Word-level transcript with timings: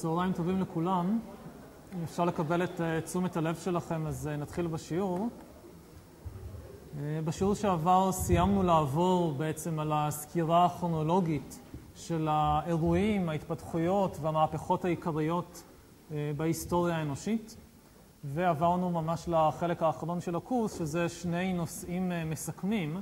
צהריים 0.00 0.32
טובים 0.32 0.60
לכולם. 0.60 1.18
אם 1.94 2.02
אפשר 2.04 2.24
לקבל 2.24 2.64
את 2.64 2.80
uh, 2.80 3.04
תשומת 3.04 3.36
הלב 3.36 3.56
שלכם, 3.56 4.06
אז 4.06 4.30
uh, 4.32 4.36
נתחיל 4.36 4.66
בשיעור. 4.66 5.28
Uh, 5.28 6.96
בשיעור 7.24 7.54
שעבר 7.54 8.12
סיימנו 8.12 8.62
לעבור 8.62 9.32
בעצם 9.32 9.78
על 9.78 9.92
הסקירה 9.94 10.64
הכרונולוגית 10.64 11.60
של 11.94 12.28
האירועים, 12.30 13.28
ההתפתחויות 13.28 14.18
והמהפכות 14.20 14.84
העיקריות 14.84 15.62
בהיסטוריה 16.36 16.96
האנושית, 16.96 17.56
ועברנו 18.24 18.90
ממש 18.90 19.28
לחלק 19.28 19.82
האחרון 19.82 20.20
של 20.20 20.36
הקורס, 20.36 20.78
שזה 20.78 21.08
שני 21.08 21.52
נושאים 21.52 22.12
מסכמים. 22.26 23.00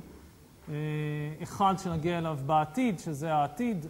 אחד 1.43 1.73
שנגיע 1.77 2.17
אליו 2.17 2.37
בעתיד, 2.45 2.99
שזה 2.99 3.33
העתיד, 3.33 3.85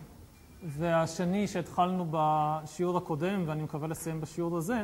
והשני 0.63 1.47
שהתחלנו 1.47 2.05
בשיעור 2.11 2.97
הקודם, 2.97 3.43
ואני 3.45 3.63
מקווה 3.63 3.87
לסיים 3.87 4.21
בשיעור 4.21 4.57
הזה, 4.57 4.81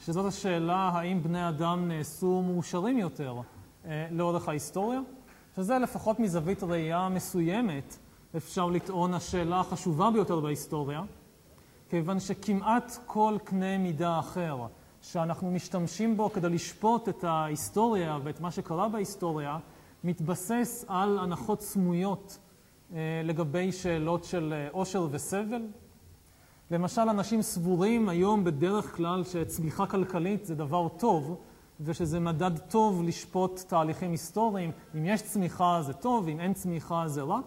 שזאת 0.00 0.26
השאלה 0.26 0.90
האם 0.94 1.22
בני 1.22 1.48
אדם 1.48 1.88
נעשו 1.88 2.42
מאושרים 2.42 2.98
יותר 2.98 3.36
אה, 3.86 4.06
לאורך 4.10 4.48
ההיסטוריה, 4.48 5.00
שזה 5.56 5.78
לפחות 5.78 6.20
מזווית 6.20 6.62
ראייה 6.62 7.08
מסוימת, 7.08 7.96
אפשר 8.36 8.66
לטעון 8.66 9.14
השאלה 9.14 9.60
החשובה 9.60 10.10
ביותר 10.10 10.40
בהיסטוריה, 10.40 11.02
כיוון 11.88 12.20
שכמעט 12.20 12.98
כל 13.06 13.36
קנה 13.44 13.78
מידה 13.78 14.18
אחר 14.18 14.56
שאנחנו 15.02 15.50
משתמשים 15.50 16.16
בו 16.16 16.32
כדי 16.32 16.48
לשפוט 16.48 17.08
את 17.08 17.24
ההיסטוריה 17.24 18.18
ואת 18.24 18.40
מה 18.40 18.50
שקרה 18.50 18.88
בהיסטוריה, 18.88 19.58
מתבסס 20.04 20.84
על 20.88 21.18
הנחות 21.18 21.60
סמויות 21.60 22.38
לגבי 23.24 23.72
שאלות 23.72 24.24
של 24.24 24.66
עושר 24.72 25.06
וסבל. 25.10 25.62
למשל, 26.70 27.00
אנשים 27.00 27.42
סבורים 27.42 28.08
היום 28.08 28.44
בדרך 28.44 28.96
כלל 28.96 29.24
שצמיחה 29.24 29.86
כלכלית 29.86 30.44
זה 30.44 30.54
דבר 30.54 30.88
טוב, 30.88 31.36
ושזה 31.80 32.20
מדד 32.20 32.58
טוב 32.58 33.02
לשפוט 33.02 33.60
תהליכים 33.68 34.10
היסטוריים. 34.10 34.70
אם 34.94 35.04
יש 35.04 35.22
צמיחה 35.22 35.82
זה 35.82 35.92
טוב, 35.92 36.28
אם 36.28 36.40
אין 36.40 36.54
צמיחה 36.54 37.08
זה 37.08 37.22
רע. 37.22 37.40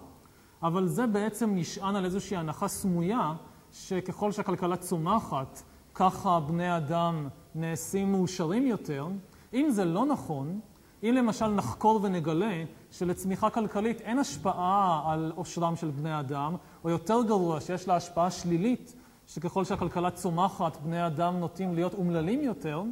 אבל 0.64 0.88
זה 0.88 1.08
בעצם 1.08 1.56
נשען 1.56 1.96
על 1.96 2.06
איזושהי 2.06 2.38
הנחה 2.38 2.68
סמויה, 2.68 3.34
שככל 3.72 4.32
שהכלכלה 4.32 4.78
צומחת, 4.78 5.62
ככה 5.94 6.40
בני 6.40 6.78
אדם 6.78 7.28
נעשים 7.56 8.12
מאושרים 8.12 8.68
יותר. 8.68 9.08
אם 9.54 9.70
זה 9.72 9.86
לא 9.86 10.06
נכון, 10.06 10.60
אם 11.04 11.14
למשל 11.18 11.48
נחקור 11.48 12.00
ונגלה 12.04 12.64
שלצמיחה 12.92 13.50
כלכלית 13.50 14.02
אין 14.02 14.20
השפעה 14.20 15.02
על 15.06 15.32
עושרם 15.36 15.76
של 15.76 15.90
בני 15.90 16.20
אדם, 16.20 16.56
או 16.84 16.90
יותר 16.90 17.24
גרוע, 17.28 17.62
שיש 17.62 17.88
לה 17.88 17.96
השפעה 17.96 18.32
שלילית, 18.32 18.94
שככל 19.28 19.66
שהכלכלה 19.66 20.12
צומחת, 20.12 20.78
בני 20.78 21.08
אדם 21.08 21.40
נוטים 21.40 21.76
להיות 21.76 21.94
אומללים 21.94 22.42
יותר, 22.42 22.84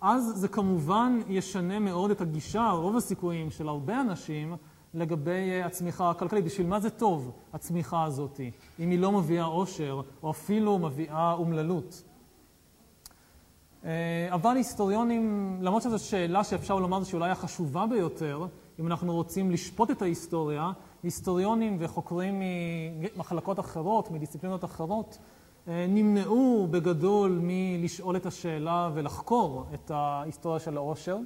אז 0.00 0.32
זה 0.36 0.48
כמובן 0.48 1.20
ישנה 1.28 1.78
מאוד 1.78 2.10
את 2.10 2.20
הגישה, 2.20 2.70
רוב 2.70 2.96
הסיכויים 2.96 3.50
של 3.50 3.68
הרבה 3.68 4.00
אנשים, 4.00 4.56
לגבי 4.94 5.62
הצמיחה 5.62 6.10
הכלכלית. 6.10 6.44
בשביל 6.44 6.66
מה 6.66 6.80
זה 6.80 6.90
טוב, 6.90 7.32
הצמיחה 7.52 8.04
הזאת, 8.04 8.40
אם 8.80 8.90
היא 8.90 8.98
לא 8.98 9.12
מביאה 9.12 9.44
עושר, 9.44 10.00
או 10.22 10.30
אפילו 10.30 10.78
מביאה 10.78 11.32
אומללות? 11.32 12.02
אבל 14.28 14.56
היסטוריונים, 14.56 15.56
למרות 15.60 15.82
שזו 15.82 15.98
שאלה 15.98 16.44
שאפשר 16.44 16.78
לומר 16.78 17.04
שאולי 17.04 17.30
החשובה 17.30 17.86
ביותר, 17.86 18.46
אם 18.80 18.86
אנחנו 18.86 19.14
רוצים 19.14 19.50
לשפוט 19.50 19.90
את 19.90 20.02
ההיסטוריה, 20.02 20.72
היסטוריונים 21.02 21.76
וחוקרים 21.80 22.42
ממחלקות 23.00 23.60
אחרות, 23.60 24.10
מדיסציפלינות 24.10 24.64
אחרות, 24.64 25.18
נמנעו 25.66 26.68
בגדול 26.70 27.38
מלשאול 27.42 28.16
את 28.16 28.26
השאלה 28.26 28.90
ולחקור 28.94 29.66
את 29.74 29.90
ההיסטוריה 29.90 30.60
של 30.60 30.76
העושר, 30.76 31.18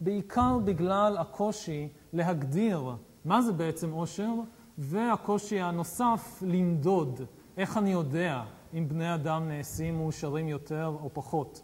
בעיקר 0.00 0.58
בגלל 0.64 1.16
הקושי 1.18 1.88
להגדיר 2.12 2.90
מה 3.24 3.42
זה 3.42 3.52
בעצם 3.52 3.92
עושר, 3.92 4.32
והקושי 4.78 5.60
הנוסף 5.60 6.42
למדוד 6.46 7.20
איך 7.56 7.76
אני 7.76 7.92
יודע 7.92 8.42
אם 8.74 8.88
בני 8.88 9.14
אדם 9.14 9.48
נעשים 9.48 9.96
מאושרים 9.96 10.48
יותר 10.48 10.92
או 11.02 11.10
פחות. 11.12 11.62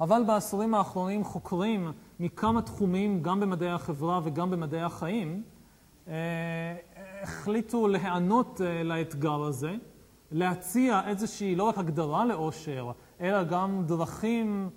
אבל 0.00 0.22
בעשורים 0.26 0.74
האחרונים 0.74 1.24
חוקרים 1.24 1.92
מכמה 2.20 2.62
תחומים, 2.62 3.22
גם 3.22 3.40
במדעי 3.40 3.70
החברה 3.70 4.20
וגם 4.24 4.50
במדעי 4.50 4.82
החיים, 4.82 5.42
החליטו 7.22 7.88
להיענות 7.88 8.60
לאתגר 8.84 9.42
הזה, 9.42 9.74
להציע 10.32 11.00
איזושהי 11.06 11.56
לא 11.56 11.64
רק 11.64 11.78
הגדרה 11.78 12.24
לאושר, 12.24 12.90
אלא 13.20 13.44
גם 13.44 13.82
דרכים 13.86 14.70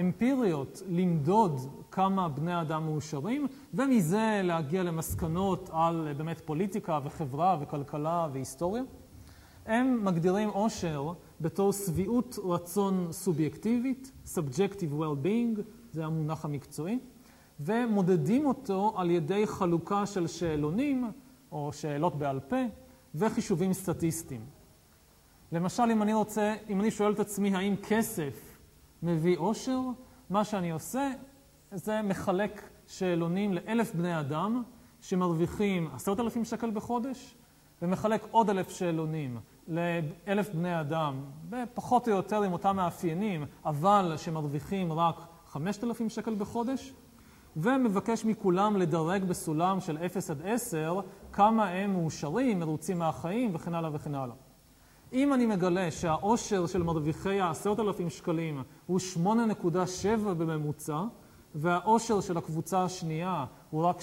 אמפיריות 0.00 0.82
למדוד 0.88 1.60
כמה 1.90 2.28
בני 2.28 2.60
אדם 2.60 2.84
מאושרים, 2.84 3.46
ומזה 3.74 4.40
להגיע 4.44 4.82
למסקנות 4.82 5.70
על 5.72 6.12
באמת 6.16 6.40
פוליטיקה 6.40 7.00
וחברה 7.04 7.56
וכלכלה 7.60 8.28
והיסטוריה. 8.32 8.82
הם 9.66 10.04
מגדירים 10.04 10.48
אושר 10.48 11.12
בתור 11.40 11.72
שביעות 11.72 12.38
רצון 12.44 13.08
סובייקטיבית, 13.10 14.12
Subjective 14.34 15.00
Well-being, 15.00 15.60
זה 15.92 16.04
המונח 16.04 16.44
המקצועי, 16.44 16.98
ומודדים 17.60 18.46
אותו 18.46 18.94
על 18.96 19.10
ידי 19.10 19.46
חלוקה 19.46 20.06
של 20.06 20.26
שאלונים, 20.26 21.10
או 21.52 21.72
שאלות 21.72 22.18
בעל 22.18 22.40
פה, 22.40 22.56
וחישובים 23.14 23.72
סטטיסטיים. 23.72 24.44
למשל, 25.52 25.82
אם 25.82 26.02
אני 26.02 26.14
רוצה, 26.14 26.54
אם 26.68 26.80
אני 26.80 26.90
שואל 26.90 27.12
את 27.12 27.20
עצמי 27.20 27.56
האם 27.56 27.74
כסף 27.88 28.58
מביא 29.02 29.38
עושר, 29.38 29.80
מה 30.30 30.44
שאני 30.44 30.70
עושה 30.70 31.10
זה 31.72 32.02
מחלק 32.02 32.68
שאלונים 32.86 33.52
לאלף 33.52 33.94
בני 33.94 34.20
אדם 34.20 34.62
שמרוויחים 35.00 35.88
עשרת 35.94 36.20
אלפים 36.20 36.44
שקל 36.44 36.70
בחודש, 36.70 37.34
ומחלק 37.82 38.26
עוד 38.30 38.50
אלף 38.50 38.70
שאלונים 38.70 39.38
לאלף 39.68 40.54
בני 40.54 40.80
אדם, 40.80 41.14
פחות 41.74 42.08
או 42.08 42.12
יותר 42.12 42.42
עם 42.42 42.52
אותם 42.52 42.76
מאפיינים, 42.76 43.44
אבל 43.64 44.14
שמרוויחים 44.16 44.92
רק 44.92 45.16
חמשת 45.46 45.84
אלפים 45.84 46.08
שקל 46.08 46.34
בחודש, 46.34 46.92
ומבקש 47.56 48.24
מכולם 48.24 48.76
לדרג 48.76 49.24
בסולם 49.24 49.80
של 49.80 49.98
0 50.06 50.30
עד 50.30 50.42
10 50.44 51.00
כמה 51.32 51.68
הם 51.68 51.92
מאושרים, 51.92 52.60
מרוצים 52.60 52.98
מהחיים 52.98 53.50
וכן 53.54 53.74
הלאה 53.74 53.90
וכן 53.92 54.14
הלאה. 54.14 54.34
אם 55.12 55.34
אני 55.34 55.46
מגלה 55.46 55.90
שהעושר 55.90 56.66
של 56.66 56.82
מרוויחי 56.82 57.40
העשרת 57.40 57.80
אלפים 57.80 58.10
שקלים 58.10 58.62
הוא 58.86 59.00
8.7 59.24 60.08
בממוצע, 60.24 61.02
והעושר 61.54 62.20
של 62.20 62.36
הקבוצה 62.36 62.82
השנייה 62.84 63.44
הוא 63.70 63.84
רק 63.84 64.00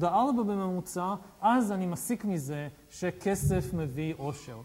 7.4 0.00 0.06
בממוצע, 0.36 1.14
אז 1.40 1.72
אני 1.72 1.86
מסיק 1.86 2.24
מזה 2.24 2.68
שכסף 2.90 3.74
מביא 3.74 4.14
עושר. 4.16 4.60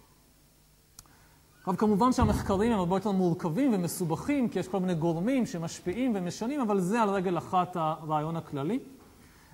עכשיו 1.66 1.78
כמובן 1.78 2.14
שהמחקרים 2.14 2.72
הם 2.72 2.80
הרבה 2.80 2.96
יותר 2.96 3.12
מורכבים 3.12 3.74
ומסובכים, 3.74 4.50
כי 4.50 4.60
יש 4.60 4.68
כל 4.68 4.80
מיני 4.80 4.96
גורמים 4.96 5.46
שמשפיעים 5.46 6.12
ומשנים, 6.16 6.62
אבל 6.62 6.80
זה 6.80 7.02
על 7.02 7.10
רגל 7.10 7.38
אחת 7.38 7.76
הרעיון 7.76 8.36
הכללי. 8.36 8.80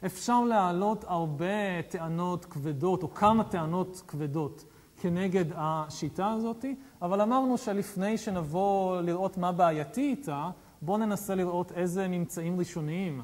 אפשר 0.05 0.43
להעלות 0.43 1.05
הרבה 1.07 1.81
טענות 1.89 2.45
כבדות, 2.45 3.03
או 3.03 3.13
כמה 3.13 3.43
טענות 3.43 4.03
כבדות, 4.07 4.65
כנגד 5.01 5.45
השיטה 5.55 6.31
הזאת, 6.31 6.65
אבל 7.01 7.21
אמרנו 7.21 7.57
שלפני 7.57 8.17
שנבוא 8.17 9.01
לראות 9.01 9.37
מה 9.37 9.51
בעייתי 9.51 10.01
איתה, 10.01 10.49
בואו 10.81 10.97
ננסה 10.97 11.35
לראות 11.35 11.71
איזה 11.71 12.07
ממצאים 12.07 12.59
ראשוניים 12.59 13.21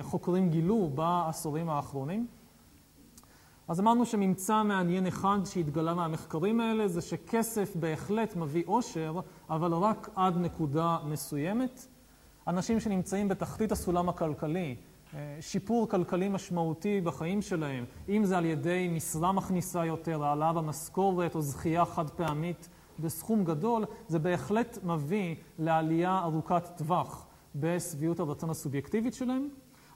חוקרים 0.00 0.50
גילו 0.50 0.90
בעשורים 0.94 1.70
האחרונים. 1.70 2.26
אז 3.68 3.80
אמרנו 3.80 4.06
שממצא 4.06 4.62
מעניין 4.62 5.06
אחד 5.06 5.38
שהתגלה 5.44 5.94
מהמחקרים 5.94 6.60
האלה 6.60 6.88
זה 6.88 7.00
שכסף 7.00 7.76
בהחלט 7.76 8.36
מביא 8.36 8.62
עושר, 8.66 9.20
אבל 9.50 9.72
רק 9.72 10.08
עד 10.14 10.36
נקודה 10.36 10.98
מסוימת. 11.04 11.86
אנשים 12.48 12.80
שנמצאים 12.80 13.28
בתחתית 13.28 13.72
הסולם 13.72 14.08
הכלכלי, 14.08 14.76
שיפור 15.40 15.88
כלכלי 15.88 16.28
משמעותי 16.28 17.00
בחיים 17.00 17.42
שלהם, 17.42 17.84
אם 18.08 18.24
זה 18.24 18.38
על 18.38 18.44
ידי 18.44 18.90
משרה 18.92 19.32
מכניסה 19.32 19.84
יותר, 19.84 20.24
העלאה 20.24 20.52
במשכורת 20.52 21.34
או 21.34 21.42
זכייה 21.42 21.84
חד 21.84 22.10
פעמית 22.10 22.68
בסכום 22.98 23.44
גדול, 23.44 23.84
זה 24.08 24.18
בהחלט 24.18 24.78
מביא 24.82 25.34
לעלייה 25.58 26.20
ארוכת 26.24 26.62
טווח 26.76 27.26
בשביעות 27.54 28.20
הרצון 28.20 28.50
הסובייקטיבית 28.50 29.14
שלהם. 29.14 29.48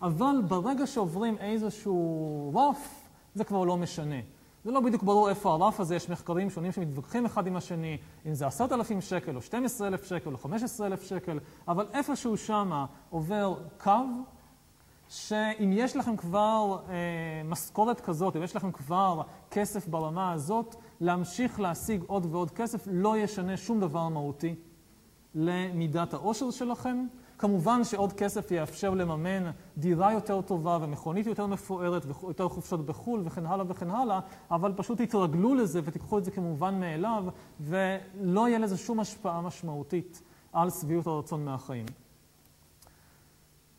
אבל 0.02 0.36
ברגע 0.48 0.86
שעוברים 0.86 1.38
איזשהו 1.38 2.52
רף, 2.54 2.97
זה 3.38 3.44
כבר 3.44 3.64
לא 3.64 3.76
משנה. 3.76 4.20
זה 4.64 4.70
לא 4.70 4.80
בדיוק 4.80 5.02
ברור 5.02 5.30
איפה 5.30 5.52
הרף 5.52 5.80
הזה, 5.80 5.96
יש 5.96 6.08
מחקרים 6.10 6.50
שונים 6.50 6.72
שמתווכחים 6.72 7.26
אחד 7.26 7.46
עם 7.46 7.56
השני, 7.56 7.98
אם 8.26 8.34
זה 8.34 8.46
עשרת 8.46 8.72
אלפים 8.72 9.00
שקל 9.00 9.36
או 9.36 9.42
12 9.42 9.88
אלף 9.88 10.04
שקל 10.04 10.32
או 10.32 10.38
15 10.38 10.86
אלף 10.86 11.02
שקל, 11.02 11.38
אבל 11.68 11.86
איפשהו 11.92 12.36
שמה 12.36 12.86
עובר 13.10 13.54
קו, 13.78 13.90
שאם 15.08 15.70
יש 15.72 15.96
לכם 15.96 16.16
כבר 16.16 16.78
אה, 16.88 16.94
משכורת 17.44 18.00
כזאת, 18.00 18.36
אם 18.36 18.42
יש 18.42 18.56
לכם 18.56 18.72
כבר 18.72 19.22
כסף 19.50 19.88
ברמה 19.88 20.32
הזאת, 20.32 20.76
להמשיך 21.00 21.60
להשיג 21.60 22.02
עוד 22.06 22.26
ועוד 22.30 22.50
כסף 22.50 22.84
לא 22.90 23.18
ישנה 23.18 23.56
שום 23.56 23.80
דבר 23.80 24.08
מהותי 24.08 24.54
למידת 25.34 26.14
העושר 26.14 26.50
שלכם. 26.50 27.06
כמובן 27.38 27.84
שעוד 27.84 28.12
כסף 28.12 28.50
יאפשר 28.50 28.94
לממן 28.94 29.50
דירה 29.76 30.12
יותר 30.12 30.40
טובה 30.40 30.78
ומכונית 30.80 31.26
יותר 31.26 31.46
מפוארת 31.46 32.06
ויותר 32.06 32.48
חופשות 32.48 32.86
בחו"ל 32.86 33.22
וכן 33.24 33.46
הלאה 33.46 33.64
וכן 33.68 33.90
הלאה, 33.90 34.20
אבל 34.50 34.72
פשוט 34.76 35.00
תתרגלו 35.00 35.54
לזה 35.54 35.80
ותיקחו 35.84 36.18
את 36.18 36.24
זה 36.24 36.30
כמובן 36.30 36.80
מאליו 36.80 37.24
ולא 37.60 38.48
יהיה 38.48 38.58
לזה 38.58 38.76
שום 38.76 39.00
השפעה 39.00 39.40
משמעותית 39.40 40.22
על 40.52 40.70
שביעות 40.70 41.06
הרצון 41.06 41.44
מהחיים. 41.44 41.86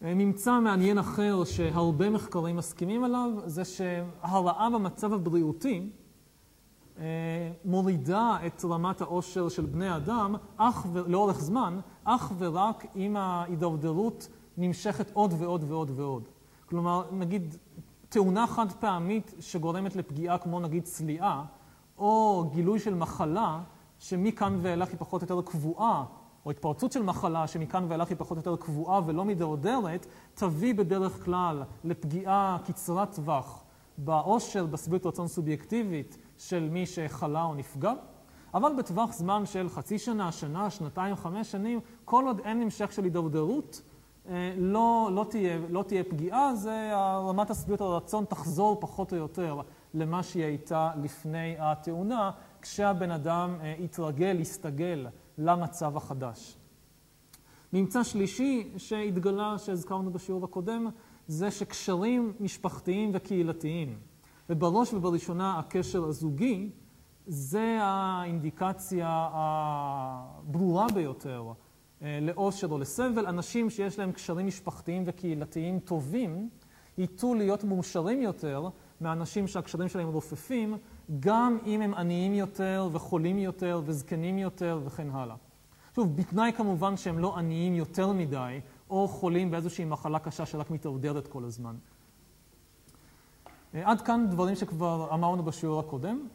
ממצא 0.02 0.60
מעניין 0.60 0.98
אחר 0.98 1.44
שהרבה 1.44 2.10
מחקרים 2.10 2.56
מסכימים 2.56 3.04
עליו 3.04 3.32
זה 3.46 3.66
שהרעה 3.66 4.70
במצב 4.70 5.14
הבריאותי 5.14 5.90
אה, 7.00 7.52
מורידה 7.66 8.38
את 8.46 8.66
רמת 8.66 9.02
העושר 9.02 9.50
של 9.50 9.66
בני 9.66 9.96
אדם 9.96 10.36
אך. 10.58 10.86
לאורך 11.08 11.40
זמן, 11.40 11.80
אך 12.12 12.32
ורק 12.38 12.86
אם 12.96 13.16
ההידרדרות 13.16 14.28
נמשכת 14.58 15.12
עוד 15.14 15.34
ועוד 15.38 15.64
ועוד 15.68 15.92
ועוד. 15.96 16.24
כלומר, 16.66 17.04
נגיד 17.12 17.56
תאונה 18.10 18.48
חד 18.48 18.72
פעמית 18.72 19.34
שגורמת 19.40 19.96
לפגיעה 19.96 20.38
כמו 20.38 20.60
נגיד 20.60 20.84
צליעה, 20.84 21.46
או 21.98 22.44
גילוי 22.54 22.80
של 22.80 22.96
מחלה 22.96 23.62
שמכאן 24.00 24.58
ואילך 24.62 24.90
היא 24.90 24.98
פחות 25.00 25.22
או 25.22 25.36
יותר 25.36 25.52
קבועה, 25.52 26.06
או 26.46 26.52
התפרצות 26.52 26.92
של 26.92 27.04
מחלה 27.04 27.48
שמכאן 27.48 27.86
ואילך 27.88 28.10
היא 28.10 28.18
פחות 28.18 28.38
או 28.38 28.52
יותר 28.52 28.64
קבועה 28.66 29.02
ולא 29.06 29.26
מידרדרת, 29.26 30.06
תביא 30.34 30.74
בדרך 30.74 31.26
כלל 31.26 31.64
לפגיעה 31.84 32.58
קצרת 32.66 33.16
טווח 33.16 33.64
בעושר, 33.98 34.66
בשביעות 34.66 35.06
רצון 35.06 35.28
סובייקטיבית 35.28 36.18
של 36.38 36.70
מי 36.72 36.86
שחלה 36.86 37.44
או 37.44 37.56
נפגע. 37.56 37.94
אבל 38.54 38.72
בטווח 38.78 39.14
זמן 39.14 39.46
של 39.46 39.70
חצי 39.70 40.00
שנה, 40.00 40.32
שנה, 40.32 40.70
שנתיים, 40.70 41.16
חמש 41.16 41.52
שנים, 41.52 41.80
כל 42.06 42.26
עוד 42.28 42.40
אין 42.40 42.62
המשך 42.62 42.92
של 42.92 43.04
הידרדרות, 43.04 43.82
אה, 44.30 44.54
לא, 44.58 45.10
לא, 45.14 45.26
תהיה, 45.30 45.60
לא 45.70 45.84
תהיה 45.84 46.04
פגיעה, 46.04 46.56
זה 46.56 46.92
רמת 47.30 47.50
השביעות 47.50 47.82
הרצון 47.82 48.26
תחזור 48.26 48.78
פחות 48.80 49.14
או 49.14 49.18
יותר 49.18 49.62
למה 49.94 50.24
שהיא 50.24 50.44
הייתה 50.44 50.92
לפני 51.02 51.56
התאונה, 51.60 52.32
כשהבן 52.62 53.12
אדם 53.12 53.56
אה, 53.62 53.76
יתרגל, 53.80 54.38
יסתגל 54.40 55.08
למצב 55.38 55.98
החדש. 55.98 56.58
ממצא 57.74 58.04
שלישי 58.04 58.72
שהתגלה, 58.78 59.58
שהזכרנו 59.58 60.12
בשיעור 60.12 60.44
הקודם, 60.44 60.88
זה 61.28 61.52
שקשרים 61.52 62.34
משפחתיים 62.40 63.12
וקהילתיים, 63.14 63.98
ובראש 64.50 64.94
ובראשונה 64.94 65.60
הקשר 65.60 66.06
הזוגי, 66.06 66.70
זה 67.32 67.78
האינדיקציה 67.82 69.30
הברורה 69.32 70.88
ביותר 70.94 71.44
אה, 72.02 72.20
לאושר 72.22 72.68
או 72.68 72.78
לסבל. 72.78 73.26
אנשים 73.26 73.70
שיש 73.70 74.00
להם 74.00 74.12
קשרים 74.12 74.48
משפחתיים 74.48 75.04
וקהילתיים 75.06 75.80
טובים, 75.80 76.50
ייטו 76.98 77.34
להיות 77.34 77.64
מאושרים 77.64 78.22
יותר 78.22 78.70
מאנשים 79.02 79.48
שהקשרים 79.48 79.90
שלהם 79.90 80.08
רופפים, 80.08 80.78
גם 81.20 81.58
אם 81.66 81.82
הם 81.82 81.94
עניים 81.94 82.34
יותר 82.34 82.90
וחולים 82.92 83.38
יותר 83.38 83.82
וזקנים 83.86 84.38
יותר 84.38 84.80
וכן 84.86 85.10
הלאה. 85.10 85.36
שוב, 85.96 86.18
בתנאי 86.18 86.52
כמובן 86.58 86.98
שהם 86.98 87.20
לא 87.20 87.38
עניים 87.38 87.76
יותר 87.76 88.12
מדי, 88.12 88.60
או 88.90 89.08
חולים 89.08 89.52
באיזושהי 89.52 89.86
מחלה 89.86 90.20
קשה 90.20 90.46
שרק 90.46 90.72
מתעודדת 90.72 91.28
כל 91.28 91.44
הזמן. 91.44 91.76
אה, 93.76 93.92
עד 93.92 94.02
כאן 94.02 94.28
דברים 94.30 94.56
שכבר 94.56 95.14
אמרנו 95.14 95.44
בשיעור 95.44 95.80
הקודם. 95.80 96.28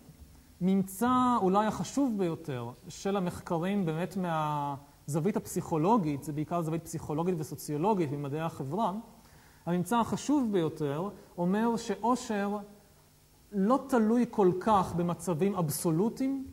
ממצא 0.66 1.36
אולי 1.42 1.66
החשוב 1.66 2.18
ביותר 2.18 2.70
של 2.88 3.16
המחקרים 3.16 3.86
באמת 3.86 4.16
מהזווית 4.16 5.36
הפסיכולוגית, 5.36 6.24
זה 6.24 6.32
בעיקר 6.32 6.62
זווית 6.62 6.84
פסיכולוגית 6.84 7.34
וסוציולוגית 7.38 8.12
ממדעי 8.12 8.40
החברה, 8.40 8.92
הממצא 9.66 9.98
החשוב 9.98 10.52
ביותר 10.52 11.08
אומר 11.38 11.76
שאושר 11.76 12.56
לא 13.52 13.78
תלוי 13.88 14.24
כל 14.30 14.52
כך 14.60 14.94
במצבים 14.94 15.54
אבסולוטיים, 15.54 16.46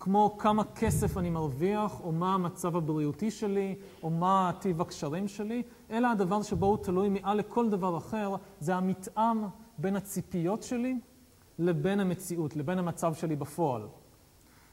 כמו 0.00 0.38
כמה 0.38 0.64
כסף 0.64 1.16
אני 1.16 1.30
מרוויח, 1.30 2.00
או 2.00 2.12
מה 2.12 2.34
המצב 2.34 2.76
הבריאותי 2.76 3.30
שלי, 3.30 3.74
או 4.02 4.10
מה 4.10 4.52
טיב 4.58 4.80
הקשרים 4.80 5.28
שלי, 5.28 5.62
אלא 5.90 6.08
הדבר 6.08 6.42
שבו 6.42 6.66
הוא 6.66 6.76
תלוי 6.76 7.08
מעל 7.08 7.38
לכל 7.38 7.70
דבר 7.70 7.96
אחר, 7.96 8.34
זה 8.60 8.74
המתאם 8.74 9.42
בין 9.78 9.96
הציפיות 9.96 10.62
שלי 10.62 10.98
לבין 11.58 12.00
המציאות, 12.00 12.56
לבין 12.56 12.78
המצב 12.78 13.14
שלי 13.14 13.36
בפועל. 13.36 13.82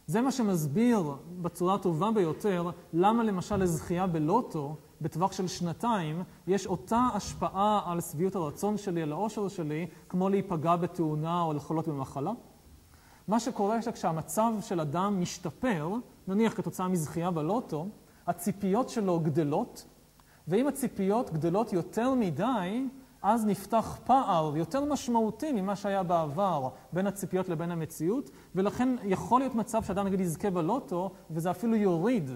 זה 0.08 0.22
מה 0.22 0.32
שמסביר 0.32 1.16
בצורה 1.42 1.76
הטובה 1.76 2.12
ביותר 2.12 2.70
למה 2.94 3.24
למשל 3.24 3.58
לזכייה 3.58 4.08
בלוטו 4.08 4.76
בטווח 5.02 5.32
של 5.32 5.48
שנתיים 5.48 6.24
יש 6.48 6.68
אותה 6.68 7.08
השפעה 7.14 7.82
על 7.86 8.02
שביעות 8.02 8.36
הרצון 8.36 8.78
שלי, 8.78 9.02
על 9.02 9.12
האושר 9.12 9.48
שלי, 9.48 9.88
כמו 10.10 10.30
להיפגע 10.30 10.76
בתאונה 10.76 11.42
או 11.42 11.54
לחולות 11.54 11.88
במחלה. 11.88 12.32
מה 13.28 13.40
שקורה 13.40 13.82
שכשהמצב 13.82 14.54
של 14.62 14.80
אדם 14.80 15.22
משתפר, 15.22 15.90
נניח 16.28 16.54
כתוצאה 16.54 16.88
מזכייה 16.88 17.32
בלוטו, 17.32 17.88
הציפיות 18.28 18.90
שלו 18.90 19.20
גדלות, 19.20 19.86
ואם 20.48 20.68
הציפיות 20.68 21.30
גדלות 21.30 21.74
יותר 21.74 22.14
מדי, 22.14 22.88
אז 23.22 23.46
נפתח 23.46 24.00
פער 24.04 24.58
יותר 24.58 24.86
משמעותי 24.86 25.52
ממה 25.52 25.76
שהיה 25.76 26.04
בעבר 26.04 26.70
בין 26.94 27.08
הציפיות 27.08 27.50
לבין 27.50 27.72
המציאות, 27.72 28.30
ולכן 28.56 28.96
יכול 29.04 29.42
להיות 29.42 29.56
מצב 29.56 29.84
שאדם 29.84 30.06
נגיד 30.06 30.20
יזכה 30.20 30.50
בלוטו, 30.50 31.12
וזה 31.32 31.52
אפילו 31.52 31.76
יוריד 31.76 32.30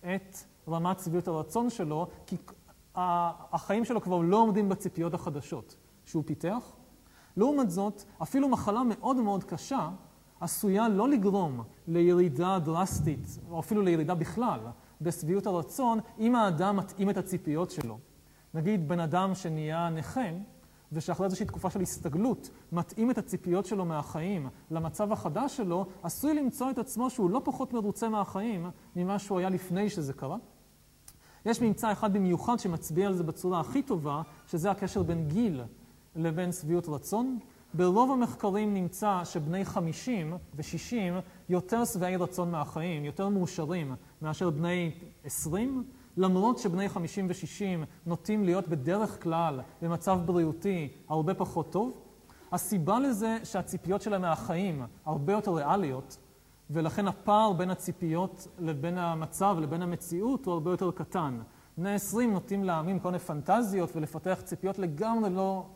את 0.00 0.36
רמת 0.68 1.00
שביעות 1.00 1.28
הרצון 1.28 1.70
שלו, 1.70 2.06
כי 2.26 2.36
החיים 2.94 3.84
שלו 3.84 4.00
כבר 4.00 4.18
לא 4.18 4.36
עומדים 4.36 4.68
בציפיות 4.68 5.14
החדשות 5.14 5.76
שהוא 6.04 6.22
פיתח. 6.26 6.76
לעומת 7.36 7.70
זאת, 7.70 8.04
אפילו 8.22 8.48
מחלה 8.48 8.82
מאוד 8.82 9.16
מאוד 9.16 9.44
קשה 9.44 9.90
עשויה 10.40 10.88
לא 10.88 11.08
לגרום 11.08 11.62
לירידה 11.86 12.58
דרסטית, 12.58 13.38
או 13.50 13.60
אפילו 13.60 13.82
לירידה 13.82 14.14
בכלל, 14.14 14.60
בשביעות 15.00 15.46
הרצון, 15.46 15.98
אם 16.18 16.36
האדם 16.36 16.76
מתאים 16.76 17.10
את 17.10 17.16
הציפיות 17.16 17.70
שלו. 17.70 17.98
נגיד 18.56 18.88
בן 18.88 19.00
אדם 19.00 19.34
שנהיה 19.34 19.88
נכה, 19.90 20.28
ושאחרי 20.92 21.24
איזושהי 21.24 21.46
תקופה 21.46 21.70
של 21.70 21.80
הסתגלות 21.80 22.50
מתאים 22.72 23.10
את 23.10 23.18
הציפיות 23.18 23.66
שלו 23.66 23.84
מהחיים 23.84 24.48
למצב 24.70 25.12
החדש 25.12 25.56
שלו, 25.56 25.86
עשוי 26.02 26.34
למצוא 26.34 26.70
את 26.70 26.78
עצמו 26.78 27.10
שהוא 27.10 27.30
לא 27.30 27.40
פחות 27.44 27.72
מרוצה 27.72 28.08
מהחיים 28.08 28.70
ממה 28.96 29.18
שהוא 29.18 29.38
היה 29.38 29.48
לפני 29.48 29.90
שזה 29.90 30.12
קרה. 30.12 30.36
יש 31.46 31.62
ממצא 31.62 31.92
אחד 31.92 32.12
במיוחד 32.12 32.58
שמצביע 32.58 33.06
על 33.06 33.14
זה 33.14 33.22
בצורה 33.22 33.60
הכי 33.60 33.82
טובה, 33.82 34.22
שזה 34.46 34.70
הקשר 34.70 35.02
בין 35.02 35.28
גיל 35.28 35.62
לבין 36.16 36.52
שביעות 36.52 36.88
רצון. 36.88 37.38
ברוב 37.74 38.10
המחקרים 38.10 38.74
נמצא 38.74 39.20
שבני 39.24 39.64
50 39.64 40.32
ו-60 40.54 41.20
יותר 41.48 41.84
שבעי 41.84 42.16
רצון 42.16 42.50
מהחיים, 42.50 43.04
יותר 43.04 43.28
מאושרים 43.28 43.94
מאשר 44.22 44.50
בני 44.50 44.90
20, 45.24 45.84
למרות 46.16 46.58
שבני 46.58 46.88
50 46.88 47.26
ו-60 47.28 47.86
נוטים 48.06 48.44
להיות 48.44 48.68
בדרך 48.68 49.22
כלל 49.22 49.60
במצב 49.82 50.18
בריאותי 50.24 50.88
הרבה 51.08 51.34
פחות 51.34 51.72
טוב. 51.72 51.92
הסיבה 52.52 52.98
לזה 52.98 53.38
שהציפיות 53.44 54.02
שלהם 54.02 54.22
מהחיים 54.22 54.82
הרבה 55.04 55.32
יותר 55.32 55.54
ריאליות, 55.54 56.18
ולכן 56.70 57.08
הפער 57.08 57.52
בין 57.52 57.70
הציפיות 57.70 58.48
לבין 58.58 58.98
המצב 58.98 59.56
לבין 59.60 59.82
המציאות 59.82 60.46
הוא 60.46 60.54
הרבה 60.54 60.70
יותר 60.70 60.90
קטן. 60.90 61.38
בני 61.78 61.94
20 61.94 62.32
נוטים 62.32 62.64
להאמין 62.64 62.98
כל 62.98 63.08
מיני 63.08 63.18
פנטזיות 63.18 63.96
ולפתח 63.96 64.40
ציפיות 64.44 64.78
לגמרי 64.78 65.30
לא 65.30 65.66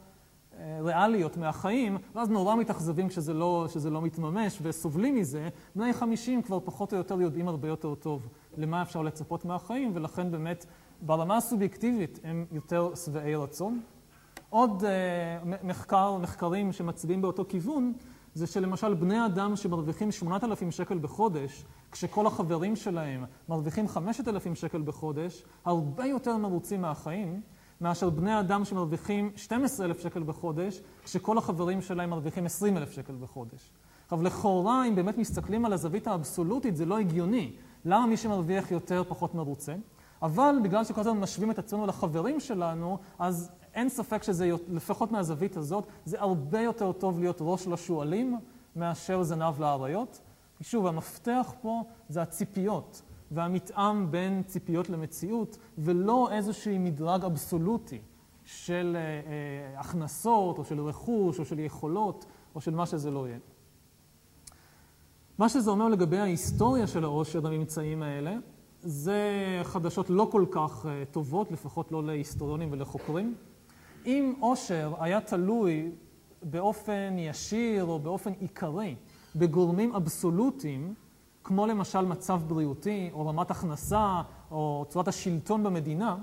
ריאליות 0.81 1.37
מהחיים, 1.37 1.99
ואז 2.15 2.31
נורא 2.31 2.57
מתאכזבים 2.57 3.09
כשזה 3.09 3.35
לא, 3.35 3.65
כשזה 3.69 3.91
לא 3.91 4.03
מתממש 4.03 4.59
וסובלים 4.63 5.15
מזה. 5.15 5.49
בני 5.77 5.93
50 5.93 6.43
כבר 6.43 6.61
פחות 6.65 6.93
או 6.93 6.99
יותר 6.99 7.21
יודעים 7.21 7.49
הרבה 7.49 7.69
יותר 7.69 7.95
טוב 7.95 8.29
למה 8.57 8.83
אפשר 8.83 9.03
לצפות 9.03 9.45
מהחיים, 9.45 9.91
ולכן 9.95 10.31
באמת 10.31 10.67
ברמה 11.01 11.37
הסובייקטיבית 11.37 12.19
הם 12.25 12.47
יותר 12.53 12.95
שבעי 12.95 13.35
רצון. 13.35 13.81
עוד 14.51 14.83
uh, 14.83 15.65
מחקר, 15.65 16.17
מחקרים 16.17 16.73
שמצביעים 16.73 17.23
באותו 17.23 17.45
כיוון, 17.49 17.93
זה 18.35 18.47
שלמשל 18.47 18.95
בני 18.95 19.27
אדם 19.27 19.57
שמרוויחים 19.57 20.13
8,000 20.13 20.71
שקל 20.71 20.99
בחודש, 20.99 21.65
כשכל 21.93 22.27
החברים 22.27 22.77
שלהם 22.77 23.25
מרוויחים 23.49 23.89
5,000 23.89 24.55
שקל 24.55 24.83
בחודש, 24.83 25.45
הרבה 25.65 26.07
יותר 26.07 26.37
מרוצים 26.37 26.81
מהחיים, 26.81 27.41
מאשר 27.81 28.11
בני 28.11 28.41
אדם 28.41 28.65
שמרוויחים 28.65 29.31
12,000 29.37 30.01
שקל 30.01 30.23
בחודש, 30.23 30.81
כשכל 31.05 31.39
החברים 31.39 31.83
שלהם 31.83 32.11
מרוויחים 32.11 32.47
20,000 32.47 32.93
שקל 32.93 33.15
בחודש. 33.21 33.73
עכשיו, 34.05 34.23
לכאורה, 34.23 34.87
אם 34.89 34.95
באמת 34.95 35.19
מסתכלים 35.19 35.65
על 35.65 35.73
הזווית 35.73 36.07
האבסולוטית, 36.07 36.77
זה 36.77 36.87
לא 36.87 36.99
הגיוני. 36.99 37.53
למה 37.85 38.07
מי 38.07 38.17
שמרוויח 38.17 38.71
יותר 38.71 39.03
פחות 39.09 39.35
מרוצה? 39.35 39.75
אבל 40.23 40.55
בגלל 40.63 40.85
שכל 40.85 41.01
הזמן 41.01 41.21
משווים 41.21 41.51
את 41.51 41.59
עצמנו 41.59 41.87
לחברים 41.87 42.41
שלנו, 42.41 42.99
אז 43.19 43.51
אין 43.75 43.89
ספק 43.89 44.23
שזה, 44.23 44.51
לפחות 44.69 45.13
מהזווית 45.13 45.57
הזאת, 45.57 45.87
זה 46.05 46.21
הרבה 46.21 46.61
יותר 46.61 46.93
טוב 46.93 47.21
להיות 47.21 47.39
ראש 47.41 47.67
לשועלים 47.67 48.39
מאשר 48.77 49.23
זנב 49.23 49.61
לאריות. 49.61 50.21
שוב, 50.61 50.87
המפתח 50.87 51.53
פה 51.63 51.83
זה 52.09 52.23
הציפיות 52.23 53.03
והמתאם 53.31 54.11
בין 54.11 54.43
ציפיות 54.43 54.91
למציאות, 54.91 55.59
ולא 55.79 56.29
איזשהו 56.33 56.79
מדרג 56.79 57.25
אבסולוטי 57.25 58.01
של 58.45 58.97
אה, 58.97 59.01
אה, 59.01 59.81
הכנסות, 59.81 60.59
או 60.59 60.65
של 60.65 60.81
רכוש, 60.81 61.39
או 61.39 61.45
של 61.45 61.59
יכולות, 61.59 62.25
או 62.55 62.61
של 62.61 62.75
מה 62.75 62.87
שזה 62.87 63.11
לא 63.11 63.29
יהיה. 63.29 63.39
מה 65.39 65.49
שזה 65.49 65.71
אומר 65.71 65.89
לגבי 65.89 66.19
ההיסטוריה 66.19 66.87
של 66.87 67.05
העושר 67.05 67.41
בממצאים 67.41 68.03
האלה, 68.03 68.37
זה 68.83 69.31
חדשות 69.63 70.11
לא 70.11 70.29
כל 70.33 70.45
כך 70.51 70.87
אה, 70.89 71.05
טובות, 71.11 71.51
לפחות 71.51 71.93
לא 71.93 72.05
להיסטוריונים 72.05 72.69
ולחוקרים. 72.73 73.35
אם 74.07 74.35
עושר 74.41 74.95
היה 75.01 75.21
תלוי 75.21 75.91
באופן 76.43 77.17
ישיר 77.19 77.85
או 77.85 77.99
באופן 77.99 78.33
עיקרי 78.41 78.95
בגורמים 79.37 79.95
אבסולוטיים, 79.95 80.95
כמו 81.45 81.67
למשל 81.67 82.05
מצב 82.05 82.41
בריאותי, 82.47 83.11
או 83.13 83.27
רמת 83.27 83.51
הכנסה, 83.51 84.23
או 84.51 84.85
צורת 84.89 85.09
השלטון 85.09 85.63
במדינה, 85.63 86.17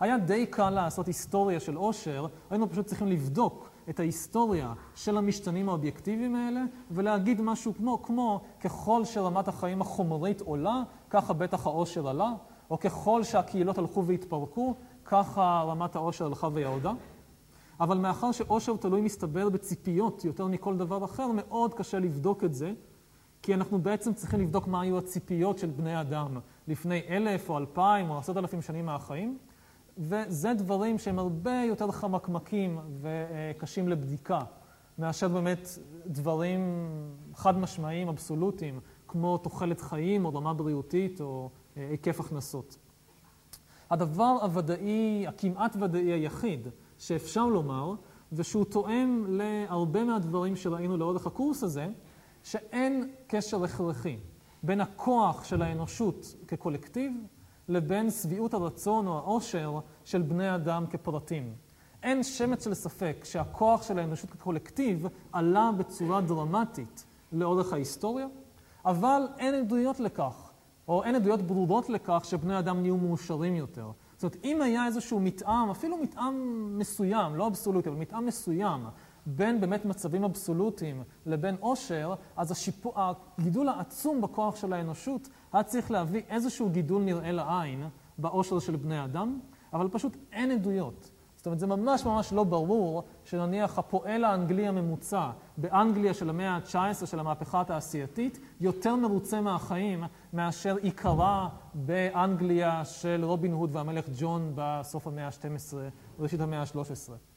היה 0.00 0.18
די 0.18 0.46
קל 0.46 0.70
לעשות 0.70 1.06
היסטוריה 1.06 1.60
של 1.60 1.76
עושר, 1.76 2.26
היינו 2.50 2.70
פשוט 2.70 2.86
צריכים 2.86 3.08
לבדוק 3.08 3.70
את 3.90 4.00
ההיסטוריה 4.00 4.72
של 4.94 5.16
המשתנים 5.16 5.68
האובייקטיביים 5.68 6.34
האלה, 6.34 6.64
ולהגיד 6.90 7.40
משהו 7.40 7.74
כמו, 7.74 8.02
כמו 8.02 8.40
ככל 8.60 9.04
שרמת 9.04 9.48
החיים 9.48 9.80
החומרית 9.80 10.40
עולה, 10.40 10.82
ככה 11.10 11.32
בטח 11.32 11.66
העושר 11.66 12.08
עלה, 12.08 12.32
או 12.70 12.78
ככל 12.78 13.22
שהקהילות 13.24 13.78
הלכו 13.78 14.04
והתפרקו, 14.06 14.74
ככה 15.04 15.64
רמת 15.66 15.96
העושר 15.96 16.26
הלכה 16.26 16.48
וירדה. 16.52 16.92
אבל 17.80 17.98
מאחר 17.98 18.32
שעושר 18.32 18.76
תלוי 18.76 19.00
מסתבר 19.00 19.48
בציפיות 19.48 20.24
יותר 20.24 20.46
מכל 20.46 20.76
דבר 20.76 21.04
אחר, 21.04 21.26
מאוד 21.34 21.74
קשה 21.74 21.98
לבדוק 21.98 22.44
את 22.44 22.54
זה, 22.54 22.72
כי 23.42 23.54
אנחנו 23.54 23.78
בעצם 23.78 24.14
צריכים 24.14 24.40
לבדוק 24.40 24.66
מה 24.66 24.80
היו 24.80 24.98
הציפיות 24.98 25.58
של 25.58 25.70
בני 25.70 26.00
אדם 26.00 26.38
לפני 26.68 27.00
אלף 27.08 27.50
או 27.50 27.58
אלפיים 27.58 28.10
או 28.10 28.18
עשרת 28.18 28.36
אלפים 28.36 28.62
שנים 28.62 28.86
מהחיים, 28.86 29.38
וזה 29.98 30.54
דברים 30.54 30.98
שהם 30.98 31.18
הרבה 31.18 31.62
יותר 31.68 31.90
חמקמקים 31.90 32.78
וקשים 33.00 33.88
לבדיקה, 33.88 34.40
מאשר 34.98 35.28
באמת 35.28 35.68
דברים 36.06 36.60
חד 37.34 37.58
משמעיים, 37.58 38.08
אבסולוטיים, 38.08 38.80
כמו 39.08 39.38
תוחלת 39.38 39.80
חיים 39.80 40.24
או 40.24 40.34
רמה 40.34 40.54
בריאותית 40.54 41.20
או 41.20 41.50
אה, 41.76 41.88
היקף 41.90 42.20
הכנסות. 42.20 42.78
הדבר 43.90 44.38
הוודאי, 44.42 45.26
הכמעט 45.28 45.76
ודאי 45.80 46.12
היחיד 46.12 46.68
שאפשר 46.98 47.46
לומר, 47.46 47.94
ושהוא 48.32 48.64
תואם 48.64 49.24
להרבה 49.28 50.04
מהדברים 50.04 50.56
שראינו 50.56 50.96
לאורך 50.96 51.26
הקורס 51.26 51.62
הזה, 51.62 51.86
שאין 52.42 53.10
קשר 53.26 53.64
הכרחי 53.64 54.16
בין 54.62 54.80
הכוח 54.80 55.44
של 55.44 55.62
האנושות 55.62 56.34
כקולקטיב 56.48 57.12
לבין 57.68 58.10
שביעות 58.10 58.54
הרצון 58.54 59.06
או 59.06 59.18
העושר 59.18 59.78
של 60.04 60.22
בני 60.22 60.54
אדם 60.54 60.86
כפרטים. 60.90 61.54
אין 62.02 62.22
שמץ 62.22 62.64
של 62.64 62.74
ספק 62.74 63.16
שהכוח 63.24 63.82
של 63.82 63.98
האנושות 63.98 64.30
כקולקטיב 64.30 65.06
עלה 65.32 65.70
בצורה 65.78 66.20
דרמטית 66.20 67.04
לאורך 67.32 67.72
ההיסטוריה, 67.72 68.26
אבל 68.84 69.22
אין 69.38 69.54
עדויות 69.54 70.00
לכך, 70.00 70.50
או 70.88 71.04
אין 71.04 71.14
עדויות 71.14 71.42
ברורות 71.42 71.88
לכך 71.88 72.24
שבני 72.24 72.58
אדם 72.58 72.80
נהיו 72.80 72.96
מאושרים 72.96 73.56
יותר. 73.56 73.90
זאת 74.16 74.22
אומרת, 74.22 74.44
אם 74.44 74.62
היה 74.62 74.86
איזשהו 74.86 75.20
מתאם, 75.20 75.70
אפילו 75.70 75.96
מתאם 75.96 76.78
מסוים, 76.78 77.36
לא 77.36 77.46
אבסולוטי, 77.46 77.88
אבל 77.88 77.98
מתאם 77.98 78.26
מסוים, 78.26 78.80
בין 79.26 79.60
באמת 79.60 79.84
מצבים 79.84 80.24
אבסולוטיים 80.24 81.02
לבין 81.26 81.56
עושר, 81.60 82.14
אז 82.36 82.50
השיפור, 82.50 82.92
הגידול 82.96 83.68
העצום 83.68 84.20
בכוח 84.20 84.56
של 84.56 84.72
האנושות 84.72 85.28
היה 85.52 85.62
צריך 85.62 85.90
להביא 85.90 86.22
איזשהו 86.28 86.70
גידול 86.70 87.02
נראה 87.02 87.32
לעין 87.32 87.88
בעושר 88.18 88.58
של 88.58 88.76
בני 88.76 89.04
אדם, 89.04 89.40
אבל 89.72 89.88
פשוט 89.88 90.16
אין 90.32 90.50
עדויות. 90.50 91.10
זאת 91.42 91.46
אומרת, 91.46 91.58
זה 91.58 91.66
ממש 91.66 92.04
ממש 92.04 92.32
לא 92.32 92.44
ברור 92.44 93.02
שנניח 93.24 93.78
הפועל 93.78 94.24
האנגלי 94.24 94.68
הממוצע 94.68 95.30
באנגליה 95.56 96.14
של 96.14 96.30
המאה 96.30 96.50
ה-19 96.50 97.06
של 97.06 97.20
המהפכה 97.20 97.60
התעשייתית 97.60 98.38
יותר 98.60 98.96
מרוצה 98.96 99.40
מהחיים 99.40 100.04
מאשר 100.32 100.76
עיקרה 100.76 101.48
באנגליה 101.74 102.84
של 102.84 103.24
רובין 103.24 103.52
הוד 103.52 103.76
והמלך 103.76 104.04
ג'ון 104.18 104.52
בסוף 104.54 105.06
המאה 105.06 105.26
ה-12, 105.26 105.74
ראשית 106.18 106.40
המאה 106.40 106.60
ה-13. 106.60 107.31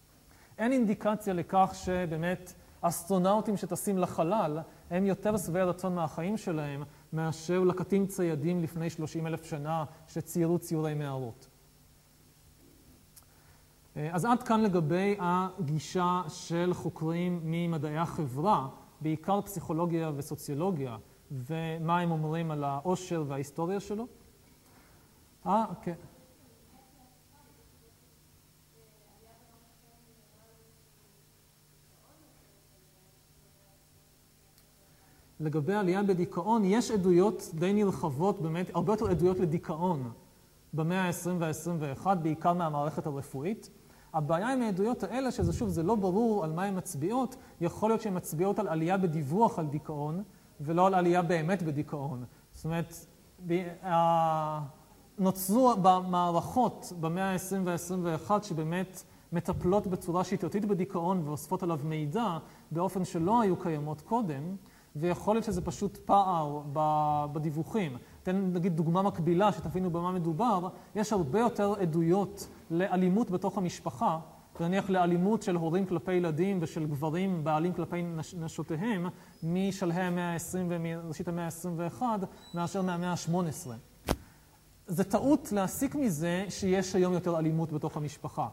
אין 0.57 0.71
אינדיקציה 0.71 1.33
לכך 1.33 1.71
שבאמת 1.73 2.53
אסטרונאוטים 2.81 3.57
שטסים 3.57 3.97
לחלל 3.97 4.59
הם 4.89 5.05
יותר 5.05 5.37
שבעי 5.37 5.63
רצון 5.63 5.95
מהחיים 5.95 6.37
שלהם 6.37 6.83
מאשר 7.13 7.63
לקטים 7.63 8.07
ציידים 8.07 8.63
לפני 8.63 8.89
30 8.89 9.27
אלף 9.27 9.45
שנה 9.45 9.85
שציירו 10.07 10.59
ציורי 10.59 10.93
מערות. 10.93 11.49
אז 13.95 14.25
עד 14.25 14.43
כאן 14.43 14.61
לגבי 14.61 15.17
הגישה 15.19 16.21
של 16.27 16.71
חוקרים 16.73 17.39
ממדעי 17.43 17.97
החברה, 17.97 18.67
בעיקר 19.01 19.41
פסיכולוגיה 19.41 20.11
וסוציולוגיה, 20.15 20.97
ומה 21.31 21.99
הם 21.99 22.11
אומרים 22.11 22.51
על 22.51 22.63
העושר 22.63 23.23
וההיסטוריה 23.27 23.79
שלו. 23.79 24.07
אה, 25.45 25.65
כן. 25.81 25.95
לגבי 35.45 35.73
עלייה 35.73 36.03
בדיכאון, 36.03 36.65
יש 36.65 36.91
עדויות 36.91 37.49
די 37.53 37.73
נרחבות, 37.73 38.41
באמת, 38.41 38.71
הרבה 38.73 38.93
יותר 38.93 39.09
עדויות 39.09 39.39
לדיכאון 39.39 40.11
במאה 40.73 41.01
ה-20 41.01 41.29
וה-21, 41.39 42.15
בעיקר 42.15 42.53
מהמערכת 42.53 43.05
הרפואית. 43.05 43.69
הבעיה 44.13 44.53
עם 44.53 44.61
העדויות 44.61 45.03
האלה, 45.03 45.31
שזה 45.31 45.53
שוב, 45.53 45.69
זה 45.69 45.83
לא 45.83 45.95
ברור 45.95 46.43
על 46.43 46.51
מה 46.51 46.63
הן 46.63 46.77
מצביעות, 46.77 47.35
יכול 47.61 47.89
להיות 47.89 48.01
שהן 48.01 48.17
מצביעות 48.17 48.59
על 48.59 48.67
עלייה 48.67 48.97
בדיווח 48.97 49.59
על 49.59 49.65
דיכאון, 49.65 50.23
ולא 50.61 50.87
על 50.87 50.93
עלייה 50.93 51.21
באמת 51.21 51.63
בדיכאון. 51.63 52.23
זאת 52.51 52.65
אומרת, 52.65 52.95
נוצרו 55.19 55.73
במערכות 55.81 56.93
במאה 56.99 57.31
ה-20 57.33 57.55
וה-21 57.63 58.43
שבאמת 58.43 59.03
מטפלות 59.33 59.87
בצורה 59.87 60.23
שיטתית 60.23 60.65
בדיכאון 60.65 61.21
ואוספות 61.25 61.63
עליו 61.63 61.79
מידע 61.83 62.37
באופן 62.71 63.05
שלא 63.05 63.41
היו 63.41 63.55
קיימות 63.55 64.01
קודם, 64.01 64.55
ויכול 64.95 65.35
להיות 65.35 65.45
שזה 65.45 65.61
פשוט 65.61 65.97
פער 65.97 66.61
בדיווחים. 67.33 67.97
אתן 68.23 68.51
נגיד 68.53 68.75
דוגמה 68.75 69.01
מקבילה, 69.01 69.51
שתבינו 69.51 69.89
במה 69.91 70.11
מדובר, 70.11 70.67
יש 70.95 71.13
הרבה 71.13 71.39
יותר 71.39 71.73
עדויות 71.79 72.47
לאלימות 72.71 73.31
בתוך 73.31 73.57
המשפחה, 73.57 74.19
נניח 74.59 74.89
לאלימות 74.89 75.41
של 75.41 75.55
הורים 75.55 75.85
כלפי 75.85 76.13
ילדים 76.13 76.57
ושל 76.61 76.85
גברים 76.85 77.43
בעלים 77.43 77.73
כלפי 77.73 78.03
נש, 78.03 78.33
נשותיהם, 78.33 79.07
משלהי 79.43 80.01
המאה 80.01 80.33
ה-20 80.33 80.57
ומראשית 80.69 81.27
המאה 81.27 81.45
ה-21, 81.45 82.03
מאשר 82.53 82.81
מהמאה 82.81 83.11
ה-18. 83.11 83.69
זה 84.87 85.03
טעות 85.03 85.51
להסיק 85.51 85.95
מזה 85.95 86.45
שיש 86.49 86.95
היום 86.95 87.13
יותר 87.13 87.39
אלימות 87.39 87.71
בתוך 87.71 87.97
המשפחה. 87.97 88.47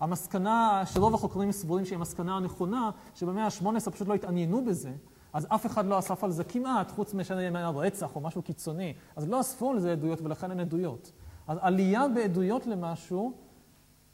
המסקנה 0.00 0.82
שרוב 0.86 1.14
החוקרים 1.14 1.52
סבורים 1.52 1.84
שהיא 1.84 1.96
המסקנה 1.96 2.36
הנכונה, 2.36 2.90
שבמאה 3.14 3.44
ה-18 3.44 3.90
פשוט 3.90 4.08
לא 4.08 4.14
התעניינו 4.14 4.64
בזה, 4.64 4.92
אז 5.32 5.46
אף 5.48 5.66
אחד 5.66 5.86
לא 5.86 5.98
אסף 5.98 6.24
על 6.24 6.30
זה 6.30 6.44
כמעט, 6.44 6.90
חוץ 6.90 7.14
משנה 7.14 7.48
אם 7.48 7.56
היה 7.56 7.68
רצח 7.68 8.16
או 8.16 8.20
משהו 8.20 8.42
קיצוני. 8.42 8.94
אז 9.16 9.28
לא 9.28 9.40
אספו 9.40 9.70
על 9.70 9.78
זה 9.78 9.92
עדויות 9.92 10.20
ולכן 10.20 10.50
אין 10.50 10.60
עדויות. 10.60 11.12
אז 11.46 11.58
עלייה 11.60 12.08
בעדויות 12.08 12.66
למשהו 12.66 13.32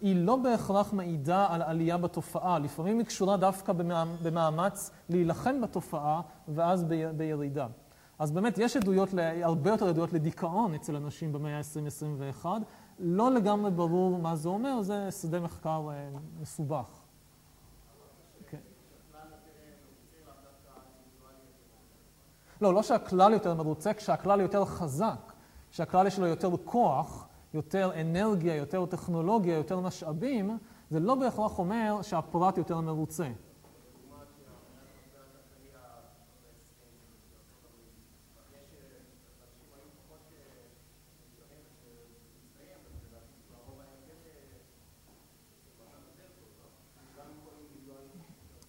היא 0.00 0.16
לא 0.16 0.37
בהכרח 0.37 0.92
מעידה 0.92 1.46
על 1.50 1.62
עלייה 1.62 1.96
בתופעה. 1.96 2.58
לפעמים 2.58 2.98
היא 2.98 3.06
קשורה 3.06 3.37
דווקא 3.37 3.72
במאמץ 4.22 4.90
להילחם 5.08 5.60
בתופעה 5.60 6.20
ואז 6.48 6.84
בירידה. 7.16 7.66
אז 8.18 8.30
באמת 8.30 8.58
יש 8.58 8.76
עדויות, 8.76 9.08
הרבה 9.42 9.70
יותר 9.70 9.88
עדויות 9.88 10.12
לדיכאון 10.12 10.75
אצל 10.75 10.96
אנשים 10.96 11.32
במאה 11.32 11.58
ה-20-21. 11.58 12.46
לא 12.98 13.30
לגמרי 13.30 13.70
ברור 13.70 14.18
מה 14.18 14.37
זה 14.37 14.48
אומר, 14.48 14.82
זה 14.82 15.10
שדה 15.10 15.40
מחקר 15.40 15.88
אה, 15.90 16.08
מסובך. 16.40 16.98
לא, 22.60 22.74
לא 22.74 22.82
שהכלל 22.82 23.32
יותר 23.32 23.54
מרוצה, 23.54 23.94
כשהכלל 23.94 24.40
יותר 24.40 24.64
חזק, 24.64 25.32
כשהכלל 25.70 26.06
יש 26.06 26.18
לו 26.18 26.26
יותר 26.26 26.50
כוח, 26.64 27.28
יותר 27.54 28.00
אנרגיה, 28.00 28.54
יותר 28.56 28.86
טכנולוגיה, 28.86 29.56
יותר 29.56 29.80
משאבים, 29.80 30.58
זה 30.90 31.00
לא 31.00 31.14
בהכרח 31.14 31.58
אומר 31.58 32.02
שהפרט 32.02 32.58
יותר 32.58 32.80
מרוצה. 32.80 33.28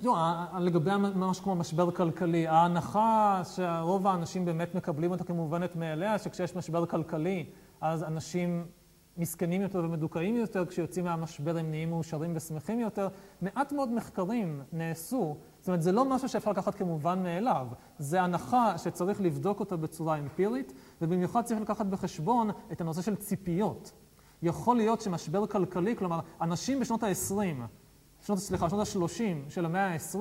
לא, 0.09 0.59
לגבי 0.59 0.91
ממש 0.95 1.39
כמו 1.39 1.55
משבר 1.55 1.91
כלכלי, 1.91 2.47
ההנחה 2.47 3.41
שרוב 3.55 4.07
האנשים 4.07 4.45
באמת 4.45 4.75
מקבלים 4.75 5.11
אותה 5.11 5.23
כמובנת 5.23 5.75
מאליה, 5.75 6.19
שכשיש 6.19 6.55
משבר 6.55 6.85
כלכלי, 6.85 7.45
אז 7.81 8.03
אנשים 8.03 8.65
מסכנים 9.17 9.61
יותר 9.61 9.79
ומדוכאים 9.79 10.35
יותר, 10.35 10.65
כשיוצאים 10.65 11.05
מהמשבר 11.05 11.57
הם 11.57 11.69
נהיים 11.69 11.89
מאושרים 11.89 12.31
ושמחים 12.35 12.79
יותר. 12.79 13.07
מעט 13.41 13.71
מאוד 13.71 13.91
מחקרים 13.91 14.61
נעשו, 14.73 15.37
זאת 15.59 15.67
אומרת, 15.67 15.81
זה 15.81 15.91
לא 15.91 16.05
משהו 16.05 16.29
שאפשר 16.29 16.51
לקחת 16.51 16.75
כמובן 16.75 17.23
מאליו, 17.23 17.67
זה 17.97 18.21
הנחה 18.21 18.77
שצריך 18.77 19.21
לבדוק 19.21 19.59
אותה 19.59 19.77
בצורה 19.77 20.17
אמפירית, 20.17 20.73
ובמיוחד 21.01 21.41
צריך 21.41 21.61
לקחת 21.61 21.85
בחשבון 21.85 22.49
את 22.71 22.81
הנושא 22.81 23.01
של 23.01 23.15
ציפיות. 23.15 23.91
יכול 24.41 24.77
להיות 24.77 25.01
שמשבר 25.01 25.47
כלכלי, 25.47 25.95
כלומר, 25.95 26.19
אנשים 26.41 26.79
בשנות 26.79 27.03
ה-20, 27.03 27.63
שנות, 28.21 28.39
סליחה, 28.39 28.69
שנות 28.69 28.87
ה-30 28.87 29.49
של 29.49 29.65
המאה 29.65 29.93
ה-20, 29.93 30.17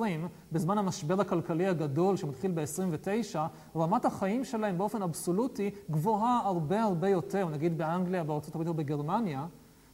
בזמן 0.51 0.77
המשבר 0.77 1.21
הכלכלי 1.21 1.67
הגדול 1.67 2.17
שמתחיל 2.17 2.51
ב-29, 2.51 3.39
רמת 3.75 4.05
החיים 4.05 4.45
שלהם 4.45 4.77
באופן 4.77 5.01
אבסולוטי 5.01 5.71
גבוהה 5.91 6.41
הרבה 6.43 6.83
הרבה 6.83 7.09
יותר, 7.09 7.49
נגיד 7.49 7.77
באנגליה, 7.77 8.23
בארצות 8.23 8.55
הברית 8.55 8.67
או 8.67 8.73
בגרמניה, 8.73 9.45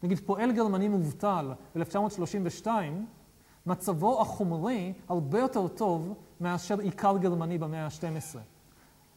נגיד 0.04 0.20
פועל 0.20 0.52
גרמני 0.52 0.88
מובטל 0.88 1.52
ב-1932, 1.76 2.68
מצבו 3.66 4.22
החומרי 4.22 4.94
הרבה 5.08 5.40
יותר 5.40 5.68
טוב 5.68 6.14
מאשר 6.42 6.80
עיקר 6.80 7.18
גרמני 7.18 7.58
במאה 7.58 7.86
ה-12. 7.86 8.38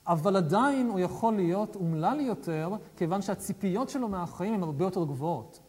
אבל 0.06 0.36
עדיין 0.36 0.88
הוא 0.88 1.00
יכול 1.00 1.34
להיות 1.36 1.76
אומלל 1.76 2.20
יותר, 2.20 2.70
כיוון 2.96 3.22
שהציפיות 3.22 3.88
שלו 3.88 4.08
מהחיים 4.08 4.54
הן 4.54 4.62
הרבה 4.62 4.84
יותר 4.84 5.04
גבוהות. 5.04 5.60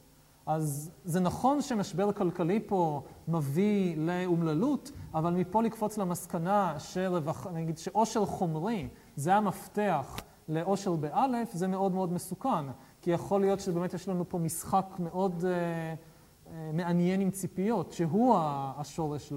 אז 0.50 0.91
זה 1.03 1.20
נכון 1.20 1.62
שמשבר 1.62 2.12
כלכלי 2.12 2.60
פה 2.68 3.03
מביא 3.27 3.98
לאומללות, 3.98 4.91
אבל 5.13 5.34
מפה 5.34 5.63
לקפוץ 5.63 5.98
למסקנה 5.98 6.79
שרווח, 6.79 7.48
נגיד 7.48 7.77
שעושר 7.77 8.25
חומרי 8.25 8.88
זה 9.15 9.36
המפתח 9.36 10.18
לעושר 10.48 10.96
באלף, 10.96 11.53
זה 11.53 11.68
מאוד 11.68 11.91
מאוד 11.91 12.13
מסוכן. 12.13 12.65
כי 13.01 13.12
יכול 13.12 13.41
להיות 13.41 13.60
שבאמת 13.60 13.94
יש 13.94 14.08
לנו 14.08 14.29
פה 14.29 14.38
משחק 14.38 14.86
מאוד 15.00 15.46
אה, 15.46 15.51
אה, 15.51 16.72
מעניין 16.74 17.22
עם 17.22 17.32
ציפיות, 17.32 17.91
שהוא 17.91 18.36
השורש 18.77 19.34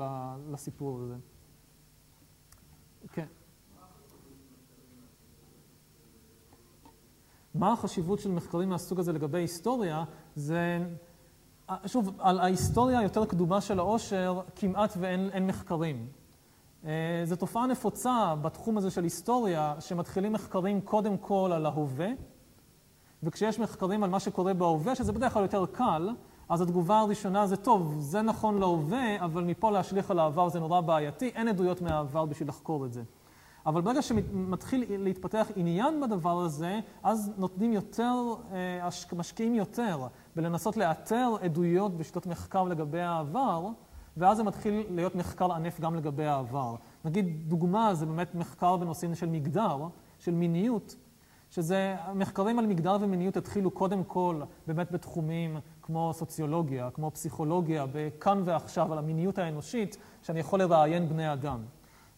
לסיפור 0.51 1.01
הזה. 1.01 1.17
כן. 3.13 3.27
מה 7.55 7.73
החשיבות 7.73 8.19
של 8.19 8.31
מחקרים 8.31 8.69
מהסוג 8.69 9.01
הזה 9.01 9.13
לגבי 9.13 9.39
היסטוריה? 9.39 10.05
זה, 10.37 10.79
שוב, 11.87 12.11
על 12.19 12.41
ההיסטוריה 12.41 12.99
היותר 12.99 13.25
קדומה 13.25 13.61
של 13.61 13.79
העושר 13.79 14.41
כמעט 14.57 14.95
ואין 14.97 15.47
מחקרים. 15.47 16.07
אה, 16.85 17.23
זו 17.25 17.37
תופעה 17.37 17.67
נפוצה 17.67 18.35
בתחום 18.43 18.79
הזה 18.79 18.91
של 18.91 19.05
היסטוריה, 19.05 19.75
שמתחילים 19.81 20.33
מחקרים 20.33 20.81
קודם 20.81 21.19
כל 21.19 21.51
על 21.55 21.67
ההווה, 21.67 22.09
וכשיש 23.23 23.59
מחקרים 23.59 24.05
על 24.05 24.11
מה 24.11 24.21
שקורה 24.21 24.55
בהווה, 24.55 24.95
שזה 24.95 25.13
בדרך 25.13 25.33
כלל 25.33 25.43
יותר 25.43 25.67
קל, 25.67 26.11
אז 26.49 26.61
התגובה 26.61 26.99
הראשונה 26.99 27.47
זה, 27.47 27.57
טוב, 27.57 27.97
זה 27.99 28.23
נכון 28.23 28.59
להווה, 28.59 29.25
אבל 29.25 29.45
מפה 29.45 29.71
להשליך 29.71 30.11
על 30.11 30.19
העבר 30.19 30.49
זה 30.49 30.61
נורא 30.61 30.81
בעייתי, 30.81 31.29
אין 31.29 31.49
עדויות 31.49 31.83
מהעבר 31.83 32.25
בשביל 32.25 32.49
לחקור 32.49 32.87
את 32.87 32.93
זה. 32.93 33.03
אבל 33.67 33.81
ברגע 33.81 34.03
שמתחיל 34.03 34.85
להתפתח 34.89 35.51
עניין 35.57 36.01
בדבר 36.01 36.41
הזה, 36.41 36.81
אז 37.03 37.33
נותנים 37.37 37.73
יותר, 37.73 38.15
אה, 38.53 38.89
משקיעים 39.17 39.55
יותר 39.55 40.07
בלנסות 40.37 40.77
לאתר 40.77 41.35
עדויות 41.43 41.97
בשיטות 41.97 42.27
מחקר 42.27 42.63
לגבי 42.63 43.01
העבר, 43.01 43.69
ואז 44.17 44.37
זה 44.37 44.43
מתחיל 44.43 44.85
להיות 44.91 45.15
מחקר 45.15 45.53
ענף 45.53 45.81
גם 45.81 45.95
לגבי 45.95 46.25
העבר. 46.25 46.75
נגיד, 47.05 47.49
דוגמה 47.49 47.95
זה 47.95 48.07
באמת 48.07 48.35
מחקר 48.35 48.77
בנושאים 48.77 49.15
של 49.15 49.29
מגדר, 49.29 49.79
של 50.19 50.35
מיניות, 50.35 50.97
שזה, 51.51 51.97
מחקרים 52.15 52.59
על 52.59 52.67
מגדר 52.67 52.97
ומיניות 53.01 53.37
התחילו 53.37 53.71
קודם 53.71 54.05
כל 54.05 54.41
באמת 54.67 54.93
בתחומים 54.93 55.57
כמו 55.83 56.13
סוציולוגיה, 56.15 56.91
כמו 56.91 57.11
פסיכולוגיה, 57.11 57.87
בכאן 57.93 58.43
ועכשיו 58.45 58.93
על 58.93 58.99
המיניות 58.99 59.39
האנושית, 59.39 59.97
שאני 60.23 60.41
יכול 60.41 60.59
לראיין 60.59 61.09
בני 61.09 61.33
אדם. 61.33 61.59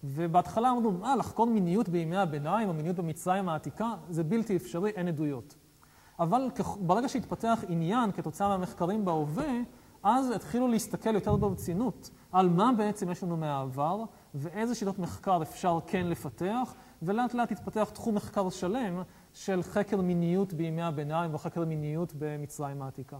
ובהתחלה 0.04 0.70
אמרנו, 0.70 0.92
מה, 0.92 1.16
לחקור 1.16 1.46
מיניות 1.46 1.88
בימי 1.88 2.16
הביניים 2.16 2.68
או 2.68 2.74
מיניות 2.74 2.96
במצרים 2.96 3.48
העתיקה, 3.48 3.94
זה 4.08 4.24
בלתי 4.24 4.56
אפשרי, 4.56 4.90
אין 4.90 5.08
עדויות. 5.08 5.54
אבל 6.18 6.50
ברגע 6.80 7.08
שהתפתח 7.08 7.64
עניין 7.68 8.12
כתוצאה 8.12 8.48
מהמחקרים 8.48 9.04
בהווה, 9.04 9.52
אז 10.02 10.30
התחילו 10.30 10.68
להסתכל 10.68 11.14
יותר 11.14 11.36
ברצינות 11.36 12.10
על 12.32 12.48
מה 12.48 12.70
בעצם 12.76 13.10
יש 13.10 13.22
לנו 13.22 13.36
מהעבר, 13.36 14.04
ואיזה 14.34 14.74
שיטות 14.74 14.98
מחקר 14.98 15.42
אפשר 15.42 15.78
כן 15.86 16.06
לפתח, 16.06 16.74
ולאט 17.02 17.34
לאט 17.34 17.52
התפתח 17.52 17.90
תחום 17.92 18.14
מחקר 18.14 18.50
שלם 18.50 19.02
של 19.34 19.62
חקר 19.62 20.00
מיניות 20.00 20.52
בימי 20.52 20.82
הביניים 20.82 21.34
וחקר 21.34 21.64
מיניות 21.64 22.12
במצרים 22.18 22.82
העתיקה. 22.82 23.16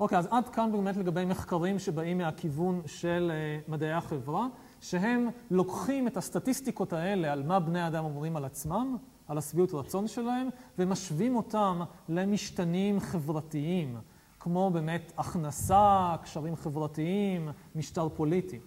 אוקיי, 0.00 0.18
אז 0.18 0.28
עד 0.30 0.48
כאן 0.48 0.72
באמת 0.72 0.96
לגבי 0.96 1.24
מחקרים 1.24 1.78
שבאים 1.78 2.18
מהכיוון 2.18 2.82
של 2.86 3.32
uh, 3.66 3.70
מדעי 3.70 3.92
החברה, 3.92 4.46
שהם 4.80 5.28
לוקחים 5.50 6.08
את 6.08 6.16
הסטטיסטיקות 6.16 6.92
האלה 6.92 7.32
על 7.32 7.42
מה 7.42 7.60
בני 7.60 7.86
אדם 7.86 8.04
אומרים 8.04 8.36
על 8.36 8.44
עצמם, 8.44 8.96
על 9.28 9.38
השביעות 9.38 9.74
רצון 9.74 10.08
שלהם, 10.08 10.48
ומשווים 10.78 11.36
אותם 11.36 11.80
למשתנים 12.08 13.00
חברתיים, 13.00 13.96
כמו 14.40 14.70
באמת 14.70 15.12
הכנסה, 15.18 16.16
קשרים 16.22 16.56
חברתיים, 16.56 17.48
משטר 17.74 18.08
פוליטי. 18.08 18.60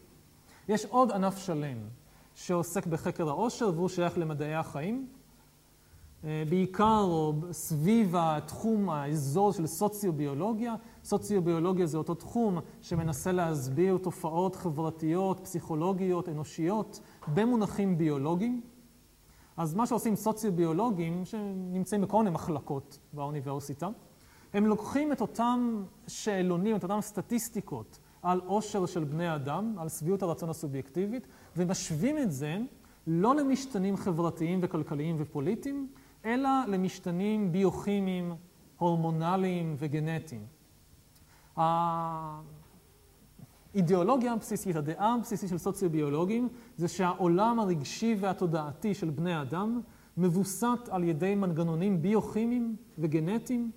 יש 0.70 0.86
עוד 0.86 1.12
ענף 1.12 1.38
שלם 1.38 1.78
שעוסק 2.36 2.86
בחקר 2.86 3.30
העושר, 3.30 3.72
והוא 3.76 3.89
שייך 3.89 4.17
למדעי 4.17 4.56
החיים. 4.56 5.08
אה, 6.24 6.44
בעיקר 6.50 7.32
סביב 7.52 8.15
התחום, 8.17 8.89
האזור 8.89 9.54
של 9.54 9.67
סוציו-ביולוגיה. 9.67 10.76
סוציו-ביולוגיה 11.04 11.86
זה 11.86 11.98
אותו 11.98 12.16
תחום 12.16 12.60
שמנסה 12.82 13.32
להסביר 13.32 13.98
תופעות 13.98 14.56
חברתיות, 14.56 15.40
פסיכולוגיות, 15.40 16.30
אנושיות, 16.30 17.00
במונחים 17.34 17.98
ביולוגיים. 17.98 18.62
אז 19.58 19.74
מה 19.74 19.86
שעושים 19.88 20.16
סוציו-ביולוגים, 20.16 21.26
שנמצאים 21.26 22.02
בכל 22.02 22.18
מיני 22.18 22.30
מחלקות 22.30 23.00
באוניברסיטה, 23.14 23.90
הם 24.54 24.66
לוקחים 24.66 25.12
את 25.12 25.22
אותם 25.22 25.84
שאלונים, 26.08 26.76
את 26.76 26.84
אותן 26.84 27.02
סטטיסטיקות 27.02 28.00
על 28.22 28.42
עושר 28.46 28.86
של 28.86 29.04
בני 29.04 29.36
אדם, 29.36 29.76
על 29.78 29.90
שביעות 29.90 30.24
הרצון 30.24 30.50
הסובייקטיבית, 30.50 31.28
ומשווים 31.58 32.18
את 32.18 32.32
זה 32.32 32.58
לא 33.08 33.36
למשתנים 33.36 33.98
חברתיים 33.98 34.60
וכלכליים 34.62 35.16
ופוליטיים, 35.20 35.88
אלא 36.26 36.50
למשתנים 36.68 37.52
ביוכימיים, 37.52 38.34
הורמונליים 38.78 39.76
וגנטיים. 39.80 40.61
האידיאולוגיה 43.74 44.34
הבסיסית, 44.34 44.76
הדעה 44.76 45.14
הבסיסית 45.14 45.50
של 45.50 45.58
סוציו-ביולוגים, 45.58 46.50
זה 46.78 46.88
שהעולם 46.88 47.60
הרגשי 47.60 48.16
והתודעתי 48.20 48.94
של 48.94 49.10
בני 49.10 49.42
אדם 49.42 49.82
מבוסת 50.18 50.90
על 50.90 51.04
ידי 51.04 51.36
מנגנונים 51.36 52.02
ביוכימיים 52.02 52.76
וגנטיים, 52.98 53.72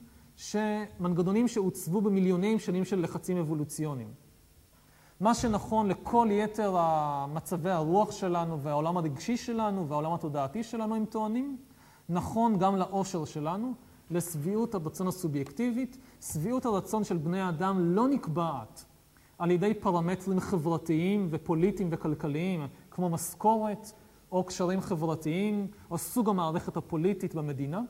מנגנונים 1.00 1.48
שעוצבו 1.48 2.00
במיליוני 2.00 2.58
שנים 2.58 2.84
של 2.84 3.00
לחצים 3.02 3.36
אבולוציוניים. 3.36 4.08
מה 5.20 5.34
שנכון 5.34 5.88
לכל 5.88 6.28
יתר 6.30 6.76
מצבי 7.34 7.70
הרוח 7.70 8.12
שלנו 8.12 8.60
והעולם 8.60 8.96
הרגשי 8.96 9.36
שלנו 9.36 9.88
והעולם 9.88 10.12
התודעתי 10.12 10.62
שלנו, 10.62 10.94
הם 10.94 11.04
טוענים, 11.04 11.56
נכון 12.08 12.58
גם 12.58 12.76
לאושר 12.76 13.24
שלנו, 13.24 13.74
לשביעות 14.10 14.74
הרצון 14.74 15.06
הסובייקטיבית. 15.06 15.98
שביעות 16.20 16.66
הרצון 16.66 17.04
של 17.04 17.16
בני 17.16 17.40
האדם 17.40 17.94
לא 17.94 18.08
נקבעת 18.08 18.84
על 19.38 19.50
ידי 19.50 19.74
פרמטרים 19.74 20.40
חברתיים 20.40 21.28
ופוליטיים 21.30 21.88
וכלכליים, 21.92 22.66
כמו 22.90 23.08
משכורת 23.10 23.92
או 24.32 24.44
קשרים 24.44 24.80
חברתיים, 24.80 25.66
או 25.90 25.98
סוג 25.98 26.28
המערכת 26.28 26.76
הפוליטית 26.76 27.34
במדינה. 27.34 27.80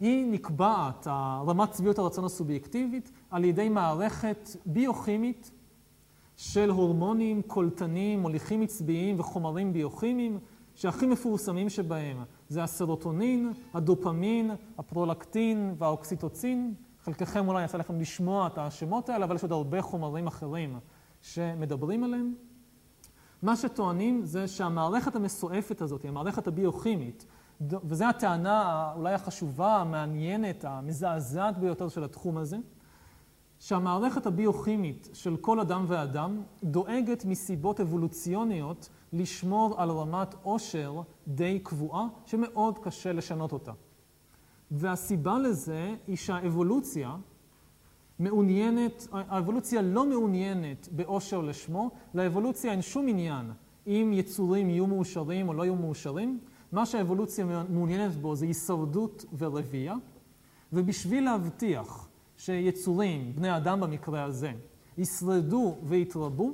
היא 0.00 0.32
נקבעת, 0.32 1.06
רמת 1.46 1.74
שביעות 1.74 1.98
הרצון 1.98 2.24
הסובייקטיבית, 2.24 3.12
על 3.30 3.44
ידי 3.44 3.68
מערכת 3.68 4.48
ביוכימית 4.66 5.50
של 6.36 6.70
הורמונים, 6.70 7.42
קולטנים, 7.42 8.20
מוליכים 8.20 8.62
עצביים 8.62 9.20
וחומרים 9.20 9.72
ביוכימיים, 9.72 10.38
שהכי 10.74 11.06
מפורסמים 11.06 11.68
שבהם 11.68 12.16
זה 12.48 12.62
הסרוטונין, 12.62 13.52
הדופמין, 13.74 14.50
הפרולקטין 14.78 15.74
והאוקסיטוצין. 15.78 16.74
חלקכם 17.04 17.48
אולי 17.48 17.64
יצא 17.64 17.78
לכם 17.78 18.00
לשמוע 18.00 18.46
את 18.46 18.58
השמות 18.58 19.08
האלה, 19.08 19.24
אבל 19.24 19.36
יש 19.36 19.42
עוד 19.42 19.52
הרבה 19.52 19.82
חומרים 19.82 20.26
אחרים 20.26 20.78
שמדברים 21.22 22.04
עליהם. 22.04 22.34
מה 23.42 23.56
שטוענים 23.56 24.24
זה 24.24 24.48
שהמערכת 24.48 25.16
המסועפת 25.16 25.80
הזאת, 25.80 26.04
המערכת 26.04 26.46
הביוכימית, 26.46 27.26
וזו 27.60 28.04
הטענה 28.04 28.92
אולי 28.96 29.14
החשובה, 29.14 29.76
המעניינת, 29.76 30.64
המזעזעת 30.64 31.58
ביותר 31.58 31.88
של 31.88 32.04
התחום 32.04 32.36
הזה, 32.38 32.56
שהמערכת 33.66 34.26
הביוכימית 34.26 35.08
של 35.12 35.36
כל 35.36 35.60
אדם 35.60 35.84
ואדם 35.88 36.42
דואגת 36.64 37.24
מסיבות 37.24 37.80
אבולוציוניות 37.80 38.88
לשמור 39.12 39.74
על 39.82 39.90
רמת 39.90 40.34
עושר 40.42 41.00
די 41.28 41.58
קבועה, 41.62 42.06
שמאוד 42.26 42.78
קשה 42.78 43.12
לשנות 43.12 43.52
אותה. 43.52 43.72
והסיבה 44.70 45.38
לזה 45.38 45.94
היא 46.06 46.16
שהאבולוציה 46.16 47.16
מעוניינת, 48.18 49.08
האבולוציה 49.12 49.82
לא 49.82 50.06
מעוניינת 50.06 50.88
בעושר 50.92 51.40
לשמו, 51.40 51.90
לאבולוציה 52.14 52.72
אין 52.72 52.82
שום 52.82 53.08
עניין 53.08 53.50
אם 53.86 54.10
יצורים 54.14 54.70
יהיו 54.70 54.86
מאושרים 54.86 55.48
או 55.48 55.54
לא 55.54 55.62
יהיו 55.62 55.76
מאושרים. 55.76 56.38
מה 56.72 56.86
שהאבולוציה 56.86 57.64
מעוניינת 57.68 58.16
בו 58.16 58.36
זה 58.36 58.46
הישרדות 58.46 59.24
ורבייה, 59.38 59.94
ובשביל 60.72 61.24
להבטיח 61.24 62.05
שיצורים, 62.36 63.32
בני 63.36 63.56
אדם 63.56 63.80
במקרה 63.80 64.24
הזה, 64.24 64.52
ישרדו 64.98 65.76
ויתרבו, 65.82 66.52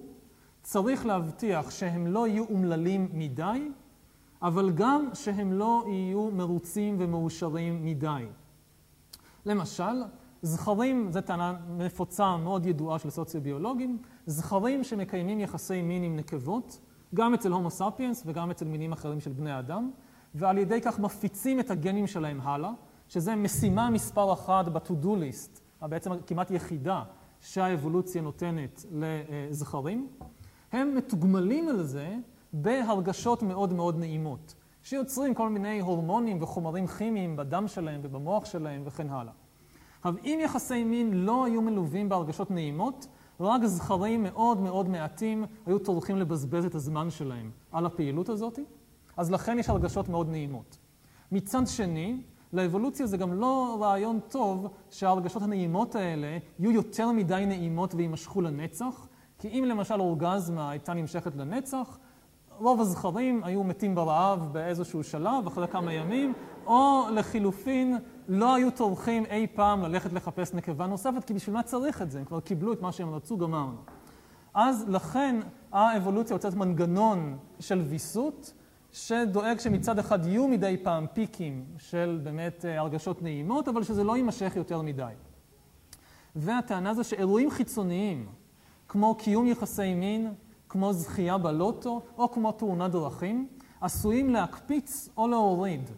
צריך 0.63 1.07
להבטיח 1.07 1.71
שהם 1.71 2.07
לא 2.07 2.29
יהיו 2.29 2.45
אומללים 2.45 3.09
מדי, 3.13 3.69
אבל 4.43 4.71
גם 4.71 5.09
שהם 5.15 5.53
לא 5.53 5.85
יהיו 5.87 6.31
מרוצים 6.31 6.97
ומאושרים 6.99 7.85
מדי. 7.85 8.27
למשל, 9.47 10.03
זכרים, 10.43 11.13
זו 11.13 11.21
טענה 11.21 11.55
נפוצה 11.79 12.37
מאוד 12.37 12.67
ידועה 12.67 12.99
של 12.99 13.11
סוציו-ביולוגים, 13.11 13.99
זכרים 14.27 14.85
שמקיימים 14.85 15.41
יחסי 15.41 15.83
מין 15.83 16.03
עם 16.03 16.17
נקבות, 16.17 16.81
גם 17.15 17.35
אצל 17.35 17.53
הומו 17.53 17.71
ספיאנס 17.71 18.23
וגם 18.27 18.51
אצל 18.51 18.65
מינים 18.65 18.93
אחרים 18.93 19.21
של 19.21 19.33
בני 19.33 19.59
אדם, 19.59 19.91
ועל 20.35 20.59
ידי 20.59 20.81
כך 20.81 20.99
מפיצים 20.99 21.61
את 21.61 21.71
הגנים 21.71 22.07
שלהם 22.07 22.41
הלאה, 22.41 22.71
שזה 23.09 23.37
משימה 23.37 23.91
מספר 23.91 24.33
אחת 24.33 24.69
ב-to-do 24.69 25.07
list, 25.07 25.62
בעצם 25.89 26.11
כמעט 26.27 26.51
יחידה 26.51 27.03
שהאבולוציה 27.41 28.23
נותנת 28.23 28.85
לזכרים. 28.91 30.09
הם 30.73 30.95
מתוגמלים 30.95 31.69
על 31.69 31.83
זה 31.83 32.17
בהרגשות 32.53 33.43
מאוד 33.43 33.73
מאוד 33.73 33.99
נעימות, 33.99 34.55
שיוצרים 34.83 35.35
כל 35.35 35.49
מיני 35.49 35.81
הורמונים 35.81 36.43
וחומרים 36.43 36.87
כימיים 36.87 37.37
בדם 37.37 37.69
שלהם 37.69 38.01
ובמוח 38.05 38.45
שלהם 38.45 38.83
וכן 38.85 39.09
הלאה. 39.11 39.33
עכשיו, 39.99 40.15
אם 40.25 40.39
יחסי 40.43 40.85
מין 40.85 41.15
לא 41.15 41.45
היו 41.45 41.63
מלווים 41.63 42.09
בהרגשות 42.09 42.51
נעימות, 42.51 43.07
רק 43.41 43.65
זכרים 43.65 44.23
מאוד 44.23 44.61
מאוד 44.61 44.89
מעטים 44.89 45.45
היו 45.67 45.79
טורחים 45.79 46.17
לבזבז 46.17 46.65
את 46.65 46.75
הזמן 46.75 47.11
שלהם 47.11 47.51
על 47.73 47.87
הפעילות 47.87 48.29
הזאת, 48.29 48.59
אז 49.17 49.31
לכן 49.31 49.59
יש 49.59 49.69
הרגשות 49.69 50.09
מאוד 50.09 50.29
נעימות. 50.29 50.79
מצד 51.33 51.67
שני, 51.67 52.23
לאבולוציה 52.53 53.07
זה 53.07 53.17
גם 53.17 53.33
לא 53.35 53.79
רעיון 53.81 54.21
טוב 54.29 54.69
שההרגשות 54.91 55.43
הנעימות 55.43 55.95
האלה 55.95 56.39
יהיו 56.59 56.71
יותר 56.71 57.13
מדי 57.13 57.45
נעימות 57.47 57.95
ויימשכו 57.95 58.41
לנצח, 58.41 59.07
כי 59.39 59.49
אם 59.49 59.65
למשל 59.65 60.01
אורגזמה 60.01 60.71
הייתה 60.71 60.95
נמשכת 60.95 61.37
לנצח, 61.37 61.99
רוב 62.59 62.81
הזכרים 62.81 63.45
היו 63.45 63.65
מתים 63.65 63.95
ברעב 63.95 64.49
באיזשהו 64.53 65.05
שלב, 65.05 65.47
אחרי 65.47 65.69
כמה 65.69 65.93
ימים, 65.93 66.33
או 66.67 67.03
לחילופין, 67.13 67.99
לא 68.29 68.55
היו 68.55 68.71
טורחים 68.71 69.25
אי 69.27 69.47
פעם 69.55 69.83
ללכת 69.83 70.13
לחפש 70.13 70.55
נקבה 70.55 70.87
נוספת, 70.87 71.25
כי 71.25 71.35
בשביל 71.35 71.57
מה 71.57 71.63
צריך 71.63 72.03
את 72.03 72.11
זה? 72.11 72.19
הם 72.19 72.25
כבר 72.25 72.41
קיבלו 72.41 72.73
את 72.73 72.83
מה 72.83 72.93
שהם 72.93 73.15
רצו, 73.15 73.39
גמרנו. 73.39 73.77
אז 74.55 74.85
לכן 74.89 75.41
האבולוציה 75.73 76.35
יוצאת 76.35 76.55
מנגנון 76.55 77.37
של 77.61 77.81
ויסות, 77.81 78.53
שדואג 78.93 79.61
שמצד 79.61 79.99
אחד 79.99 80.27
יהיו 80.27 80.49
מדי 80.49 80.77
פעם 80.83 81.07
פיקים 81.13 81.65
של 81.79 82.21
באמת 82.23 82.65
אה, 82.65 82.81
הרגשות 82.81 83.23
נעימות, 83.23 83.69
אבל 83.69 83.83
שזה 83.83 84.05
לא 84.05 84.17
יימשך 84.17 84.53
יותר 84.57 84.83
מדי. 84.83 85.13
והטענה 86.37 86.95
זה 86.95 87.05
שאירועים 87.05 87.51
חיצוניים, 87.51 88.27
כמו 88.89 89.15
קיום 89.15 89.47
יחסי 89.47 89.95
מין, 89.95 90.35
כמו 90.69 90.93
זכייה 90.93 91.39
בלוטו, 91.39 92.03
או 92.19 92.33
כמו 92.33 92.53
תאונת 92.53 92.91
דרכים, 92.91 93.49
עשויים 93.81 94.31
להקפיץ 94.31 95.09
או 95.17 95.29
להוריד 95.29 95.91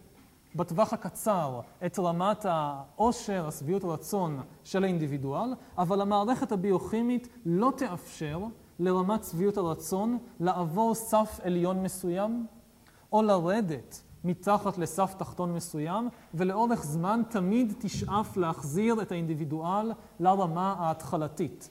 בטווח 0.55 0.93
הקצר 0.93 1.59
את 1.85 1.99
רמת 1.99 2.45
העושר, 2.49 3.47
השביעות 3.47 3.83
הרצון 3.83 4.41
של 4.63 4.83
האינדיבידואל, 4.83 5.53
אבל 5.77 6.01
המערכת 6.01 6.51
הביוכימית 6.51 7.27
לא 7.45 7.73
תאפשר 7.77 8.39
לרמת 8.79 9.23
שביעות 9.23 9.57
הרצון 9.57 10.17
לעבור 10.39 10.95
סף 10.95 11.39
עליון 11.43 11.83
מסוים, 11.83 12.45
או 13.13 13.21
לרדת 13.21 14.01
מתחת 14.23 14.77
לסף 14.77 15.13
תחתון 15.17 15.53
מסוים, 15.53 16.09
ולאורך 16.33 16.83
זמן 16.85 17.21
תמיד 17.29 17.73
תשאף 17.79 18.37
להחזיר 18.37 19.01
את 19.01 19.11
האינדיבידואל 19.11 19.91
לרמה 20.19 20.75
ההתחלתית. 20.79 21.69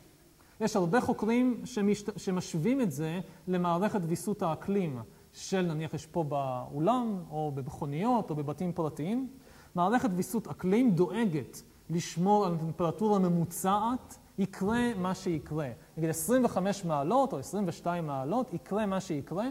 יש 0.60 0.76
הרבה 0.76 1.00
חוקרים 1.00 1.60
שמשת... 1.64 2.18
שמשווים 2.18 2.80
את 2.80 2.92
זה 2.92 3.20
למערכת 3.48 4.00
ויסות 4.06 4.42
האקלים 4.42 4.98
של 5.32 5.62
נניח 5.62 5.94
יש 5.94 6.06
פה 6.06 6.24
באולם, 6.24 7.18
או 7.30 7.52
במכוניות, 7.54 8.30
או 8.30 8.34
בבתים 8.34 8.72
פרטיים. 8.72 9.28
מערכת 9.74 10.10
ויסות 10.16 10.48
אקלים 10.48 10.90
דואגת 10.90 11.62
לשמור 11.90 12.46
על 12.46 12.56
טמפרטורה 12.56 13.18
ממוצעת, 13.18 14.18
יקרה 14.38 14.94
מה 14.96 15.14
שיקרה. 15.14 15.68
נגיד 15.96 16.10
25 16.10 16.84
מעלות 16.84 17.32
או 17.32 17.38
22 17.38 18.06
מעלות, 18.06 18.54
יקרה 18.54 18.86
מה 18.86 19.00
שיקרה. 19.00 19.46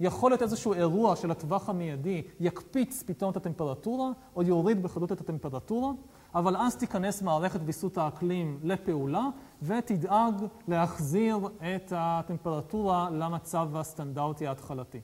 יכול 0.00 0.30
להיות 0.30 0.42
איזשהו 0.42 0.74
אירוע 0.74 1.16
של 1.16 1.30
הטווח 1.30 1.68
המיידי 1.68 2.22
יקפיץ 2.40 3.02
פתאום 3.06 3.30
את 3.30 3.36
הטמפרטורה, 3.36 4.10
או 4.36 4.42
יוריד 4.42 4.82
בחדות 4.82 5.12
את 5.12 5.20
הטמפרטורה, 5.20 5.92
אבל 6.34 6.56
אז 6.56 6.76
תיכנס 6.76 7.22
מערכת 7.22 7.60
ויסות 7.64 7.98
האקלים 7.98 8.58
לפעולה, 8.62 9.28
ותדאג 9.62 10.34
להחזיר 10.68 11.38
את 11.58 11.92
הטמפרטורה 11.96 13.10
למצב 13.10 13.76
הסטנדרטי 13.76 14.46
ההתחלתי. 14.46 15.00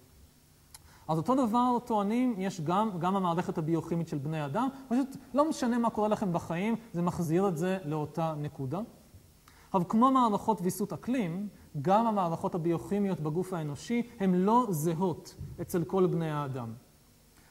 אז 1.08 1.18
אותו 1.18 1.46
דבר 1.46 1.78
טוענים, 1.84 2.34
יש 2.38 2.60
גם, 2.60 2.90
גם 2.98 3.16
המערכת 3.16 3.58
הביוכימית 3.58 4.08
של 4.08 4.18
בני 4.18 4.44
אדם, 4.44 4.68
פשוט 4.88 5.16
לא 5.34 5.48
משנה 5.48 5.78
מה 5.78 5.90
קורה 5.90 6.08
לכם 6.08 6.32
בחיים, 6.32 6.76
זה 6.92 7.02
מחזיר 7.02 7.48
את 7.48 7.56
זה 7.56 7.78
לאותה 7.84 8.34
נקודה. 8.38 8.80
אבל 9.74 9.84
כמו 9.88 10.10
מערכות 10.10 10.60
ויסות 10.62 10.92
אקלים, 10.92 11.48
גם 11.82 12.06
המערכות 12.06 12.54
הביוכימיות 12.54 13.20
בגוף 13.20 13.52
האנושי 13.52 14.02
הן 14.20 14.34
לא 14.34 14.66
זהות 14.70 15.34
אצל 15.60 15.84
כל 15.84 16.06
בני 16.06 16.30
האדם. 16.30 16.72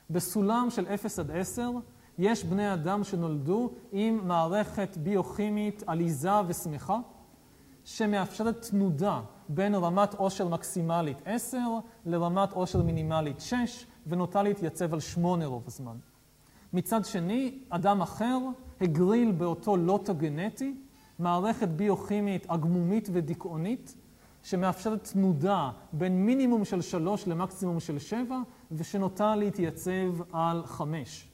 בסולם 0.09 0.67
של 0.69 0.87
0 0.87 1.19
עד 1.19 1.31
10 1.31 1.71
יש 2.17 2.43
בני 2.43 2.73
אדם 2.73 3.03
שנולדו 3.03 3.69
עם 3.91 4.27
מערכת 4.27 4.97
ביוכימית 4.97 5.83
עליזה 5.87 6.31
ושמחה, 6.47 6.99
שמאפשרת 7.83 8.61
תנודה 8.61 9.21
בין 9.49 9.75
רמת 9.75 10.13
עושר 10.13 10.47
מקסימלית 10.47 11.17
10 11.25 11.57
לרמת 12.05 12.53
עושר 12.53 12.83
מינימלית 12.83 13.39
6, 13.39 13.85
ונוטה 14.07 14.43
להתייצב 14.43 14.93
על 14.93 14.99
8 14.99 15.45
רוב 15.45 15.63
הזמן. 15.67 15.97
מצד 16.73 17.05
שני, 17.05 17.59
אדם 17.69 18.01
אחר 18.01 18.37
הגריל 18.81 19.31
באותו 19.31 19.77
לוטו 19.77 20.15
גנטי 20.15 20.75
מערכת 21.19 21.67
ביוכימית 21.67 22.45
עגמומית 22.49 23.09
ודיכאונית, 23.11 23.95
שמאפשרת 24.43 25.03
תנודה 25.03 25.69
בין 25.93 26.25
מינימום 26.25 26.65
של 26.65 26.81
3 26.81 27.27
למקסימום 27.27 27.79
של 27.79 27.99
7, 27.99 28.37
ושנוטה 28.71 29.35
להתייצב 29.35 30.33
על 30.33 30.63
5. 30.65 31.27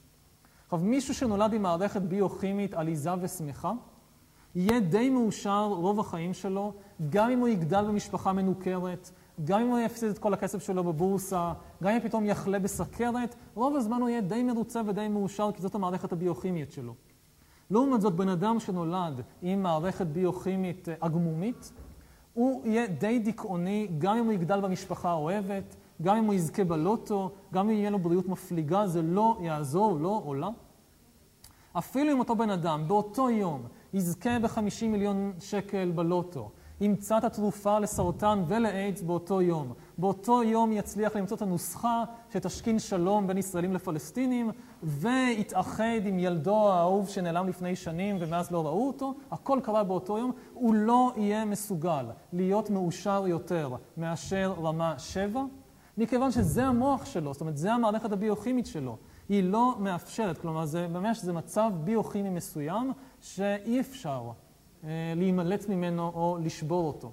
עכשיו, 0.65 0.79
מישהו 0.79 1.13
שנולד 1.13 1.53
עם 1.53 1.61
מערכת 1.61 2.01
ביוכימית 2.01 2.73
עליזה 2.73 3.11
ושמחה, 3.21 3.71
יהיה 4.55 4.79
די 4.79 5.09
מאושר 5.09 5.65
רוב 5.65 5.99
החיים 5.99 6.33
שלו, 6.33 6.73
גם 7.09 7.31
אם 7.31 7.39
הוא 7.39 7.47
יגדל 7.47 7.85
במשפחה 7.87 8.33
מנוכרת, 8.33 9.11
גם 9.43 9.61
אם 9.61 9.67
הוא 9.67 9.79
יפסיד 9.79 10.09
את 10.09 10.17
כל 10.17 10.33
הכסף 10.33 10.63
שלו 10.63 10.83
בבורסה, 10.83 11.53
גם 11.83 11.91
אם 11.91 11.99
פתאום 11.99 12.25
יחלה 12.25 12.59
בסכרת, 12.59 13.35
רוב 13.55 13.75
הזמן 13.75 14.01
הוא 14.01 14.09
יהיה 14.09 14.21
די 14.21 14.43
מרוצה 14.43 14.81
ודי 14.85 15.07
מאושר, 15.07 15.49
כי 15.55 15.61
זאת 15.61 15.75
המערכת 15.75 16.11
הביוכימית 16.11 16.71
שלו. 16.71 16.93
לעומת 17.69 18.01
זאת, 18.01 18.15
בן 18.15 18.29
אדם 18.29 18.59
שנולד 18.59 19.21
עם 19.41 19.63
מערכת 19.63 20.07
ביוכימית 20.07 20.87
עגמומית, 21.01 21.71
הוא 22.37 22.61
יהיה 22.65 22.87
די 22.87 23.19
דיכאוני, 23.19 23.87
גם 23.97 24.17
אם 24.17 24.25
הוא 24.25 24.33
יגדל 24.33 24.61
במשפחה 24.61 25.09
האוהבת, 25.09 25.75
גם 26.01 26.17
אם 26.17 26.23
הוא 26.23 26.33
יזכה 26.33 26.63
בלוטו, 26.63 27.31
גם 27.53 27.69
אם 27.69 27.75
יהיה 27.75 27.89
לו 27.89 27.99
בריאות 27.99 28.27
מפליגה, 28.27 28.87
זה 28.87 29.01
לא 29.01 29.37
יעזור 29.41 29.99
לו 29.99 30.21
או 30.25 30.33
לה. 30.33 30.49
אפילו 31.77 32.11
אם 32.11 32.19
אותו 32.19 32.35
בן 32.35 32.49
אדם 32.49 32.83
באותו 32.87 33.29
יום 33.29 33.63
יזכה 33.93 34.39
ב-50 34.39 34.85
מיליון 34.87 35.33
שקל 35.39 35.91
בלוטו, 35.95 36.51
ימצא 36.81 37.17
את 37.17 37.23
התרופה 37.23 37.79
לסרטן 37.79 38.43
ולאיידס 38.47 39.01
באותו 39.01 39.41
יום. 39.41 39.73
באותו 39.97 40.43
יום 40.43 40.71
יצליח 40.71 41.15
למצוא 41.15 41.37
את 41.37 41.41
הנוסחה 41.41 42.03
שתשכין 42.33 42.79
שלום 42.79 43.27
בין 43.27 43.37
ישראלים 43.37 43.73
לפלסטינים, 43.73 44.51
ויתאחד 44.83 46.05
עם 46.05 46.19
ילדו 46.19 46.69
האהוב 46.69 47.09
שנעלם 47.09 47.47
לפני 47.47 47.75
שנים 47.75 48.17
ומאז 48.19 48.51
לא 48.51 48.65
ראו 48.65 48.87
אותו, 48.87 49.13
הכל 49.31 49.59
קרה 49.63 49.83
באותו 49.83 50.17
יום, 50.17 50.31
הוא 50.53 50.75
לא 50.75 51.11
יהיה 51.15 51.45
מסוגל 51.45 52.05
להיות 52.33 52.69
מאושר 52.69 53.23
יותר 53.27 53.69
מאשר 53.97 54.53
רמה 54.61 54.99
7, 54.99 55.43
מכיוון 55.97 56.31
שזה 56.31 56.65
המוח 56.65 57.05
שלו, 57.05 57.33
זאת 57.33 57.41
אומרת, 57.41 57.57
זה 57.57 57.73
המערכת 57.73 58.11
הביוכימית 58.11 58.65
שלו. 58.65 58.97
היא 59.29 59.43
לא 59.43 59.75
מאפשרת, 59.79 60.37
כלומר, 60.37 60.65
זה 60.65 60.87
ממש, 60.87 61.19
זה 61.19 61.33
מצב 61.33 61.71
ביוכימי 61.83 62.29
מסוים 62.29 62.91
שאי 63.21 63.79
אפשר 63.79 64.31
להימלט 65.15 65.69
ממנו 65.69 66.11
או 66.15 66.37
לשבור 66.41 66.87
אותו. 66.87 67.11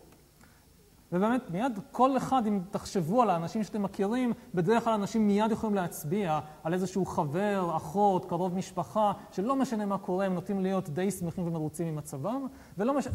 ובאמת, 1.13 1.51
מיד 1.51 1.79
כל 1.93 2.17
אחד, 2.17 2.47
אם 2.47 2.61
תחשבו 2.71 3.23
על 3.23 3.31
האנשים 3.31 3.65
שאתם 3.65 3.83
מכירים, 3.83 4.33
בדרך 4.55 4.85
כלל 4.85 4.93
אנשים 4.93 5.27
מיד 5.27 5.51
יכולים 5.51 5.75
להצביע 5.75 6.41
על 6.63 6.75
איזשהו 6.75 7.07
חבר, 7.07 7.77
אחות, 7.77 8.25
קרוב 8.25 8.55
משפחה, 8.55 9.13
שלא 9.33 9.57
משנה 9.57 9.87
מה 9.87 9.99
קורה, 9.99 10.27
הם 10.27 10.35
נוטים 10.35 10.61
להיות 10.61 10.89
די 10.89 11.11
שמחים 11.11 11.47
ומרוצים 11.47 11.95
ממצבם, 11.95 12.47
מש... 12.79 13.09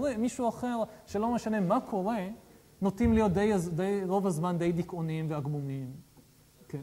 ומישהו 0.00 0.48
אחר, 0.48 0.82
שלא 1.06 1.34
משנה 1.34 1.60
מה 1.60 1.80
קורה, 1.80 2.18
נוטים 2.82 3.12
להיות 3.12 3.32
די, 3.32 3.52
די, 3.74 4.00
רוב 4.06 4.26
הזמן 4.26 4.58
די 4.58 4.72
דיכאוניים 4.72 5.30
ועגמומיים. 5.30 5.92
כן. 6.68 6.80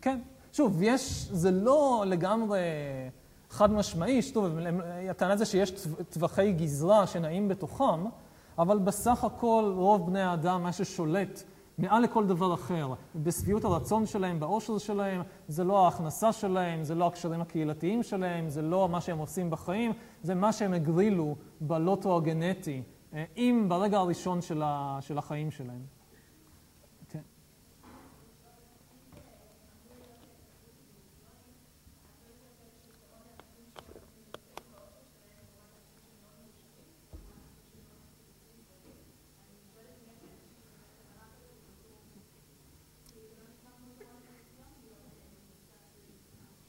כן. 0.00 0.18
שוב, 0.52 0.82
יש, 0.82 1.28
זה 1.30 1.50
לא 1.50 2.04
לגמרי 2.06 2.58
חד 3.50 3.72
משמעי, 3.72 4.22
שוב, 4.22 4.58
הטענה 5.10 5.36
זה 5.36 5.44
שיש 5.44 5.72
טווחי 6.10 6.52
גזרה 6.52 7.06
שנעים 7.06 7.48
בתוכם, 7.48 8.04
אבל 8.58 8.78
בסך 8.78 9.24
הכל 9.24 9.72
רוב 9.76 10.06
בני 10.06 10.22
האדם, 10.22 10.62
מה 10.62 10.72
ששולט 10.72 11.42
מעל 11.78 12.02
לכל 12.02 12.26
דבר 12.26 12.54
אחר, 12.54 12.94
בשביעות 13.16 13.64
הרצון 13.64 14.06
שלהם, 14.06 14.40
באושר 14.40 14.78
שלהם, 14.78 15.22
זה 15.48 15.64
לא 15.64 15.84
ההכנסה 15.84 16.32
שלהם, 16.32 16.84
זה 16.84 16.94
לא 16.94 17.06
הקשרים 17.06 17.40
הקהילתיים 17.40 18.02
שלהם, 18.02 18.48
זה 18.48 18.62
לא 18.62 18.88
מה 18.88 19.00
שהם 19.00 19.18
עושים 19.18 19.50
בחיים, 19.50 19.92
זה 20.22 20.34
מה 20.34 20.52
שהם 20.52 20.72
הגרילו 20.72 21.36
בלוטו 21.60 22.16
הגנטי, 22.16 22.82
אם 23.36 23.60
אה, 23.62 23.68
ברגע 23.68 23.98
הראשון 23.98 24.42
של 25.00 25.18
החיים 25.18 25.50
שלהם. 25.50 25.95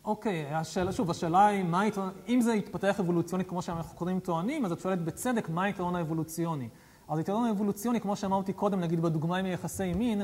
אוקיי, 0.07 0.53
השאלה, 0.53 0.91
שוב, 0.91 1.11
השאלה 1.11 1.47
היא, 1.47 1.63
מה 1.63 1.79
היתרון, 1.79 2.09
אם 2.27 2.41
זה 2.41 2.53
יתפתח 2.53 2.99
אבולוציונית 2.99 3.49
כמו 3.49 3.61
שהחוקרים 3.61 4.19
טוענים, 4.19 4.65
אז 4.65 4.71
את 4.71 4.79
שואלת 4.79 5.03
בצדק, 5.03 5.49
מה 5.49 5.63
היתרון 5.63 5.95
האבולוציוני? 5.95 6.69
אז 7.07 7.17
היתרון 7.17 7.45
האבולוציוני, 7.45 8.01
כמו 8.01 8.15
שאמרתי 8.15 8.53
קודם, 8.53 8.79
נגיד 8.79 9.01
בדוגמה 9.01 9.37
עם 9.37 9.45
יחסי 9.45 9.93
מין, 9.93 10.21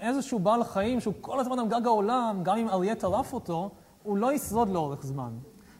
איזשהו 0.00 0.38
בעל 0.38 0.64
חיים 0.64 1.00
שהוא 1.00 1.14
כל 1.20 1.40
הזמן 1.40 1.58
על 1.58 1.68
גג 1.68 1.86
העולם, 1.86 2.40
גם 2.42 2.56
אם 2.56 2.68
אריה 2.68 2.94
טרף 2.94 3.32
אותו, 3.32 3.70
הוא 4.02 4.16
לא 4.16 4.32
ישרוד 4.32 4.68
לאורך 4.68 5.06
זמן. 5.06 5.32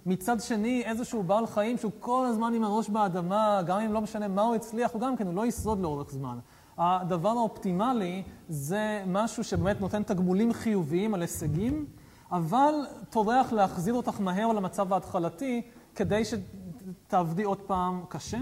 מצד 0.07 0.41
שני, 0.41 0.83
איזשהו 0.85 1.23
בעל 1.23 1.47
חיים 1.47 1.79
שהוא 1.79 1.93
כל 2.01 2.27
הזמן 2.27 2.55
עם 2.55 2.65
הראש 2.65 2.89
באדמה, 2.89 3.63
גם 3.67 3.81
אם 3.81 3.93
לא 3.93 4.01
משנה 4.01 4.29
מה 4.29 4.43
הוא 4.43 4.55
הצליח, 4.55 4.93
הוא 4.93 5.01
גם 5.01 5.17
כן, 5.17 5.27
הוא 5.27 5.35
לא 5.35 5.47
ישרוד 5.47 5.81
לאורך 5.81 6.11
זמן. 6.11 6.39
הדבר 6.79 7.29
האופטימלי 7.29 8.23
זה 8.49 9.03
משהו 9.07 9.45
שבאמת 9.45 9.81
נותן 9.81 10.03
תגמולים 10.03 10.53
חיוביים 10.53 11.15
על 11.15 11.21
הישגים, 11.21 11.87
אבל 12.33 12.75
טורח 13.11 13.53
להחזיר 13.53 13.95
אותך 13.95 14.21
מהר 14.21 14.53
למצב 14.53 14.93
ההתחלתי 14.93 15.63
כדי 15.95 16.23
שתעבדי 16.25 17.43
עוד 17.43 17.61
פעם 17.61 18.05
קשה. 18.09 18.39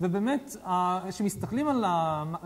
ובאמת, 0.00 0.56
כשמסתכלים 1.08 1.68
על 1.68 1.84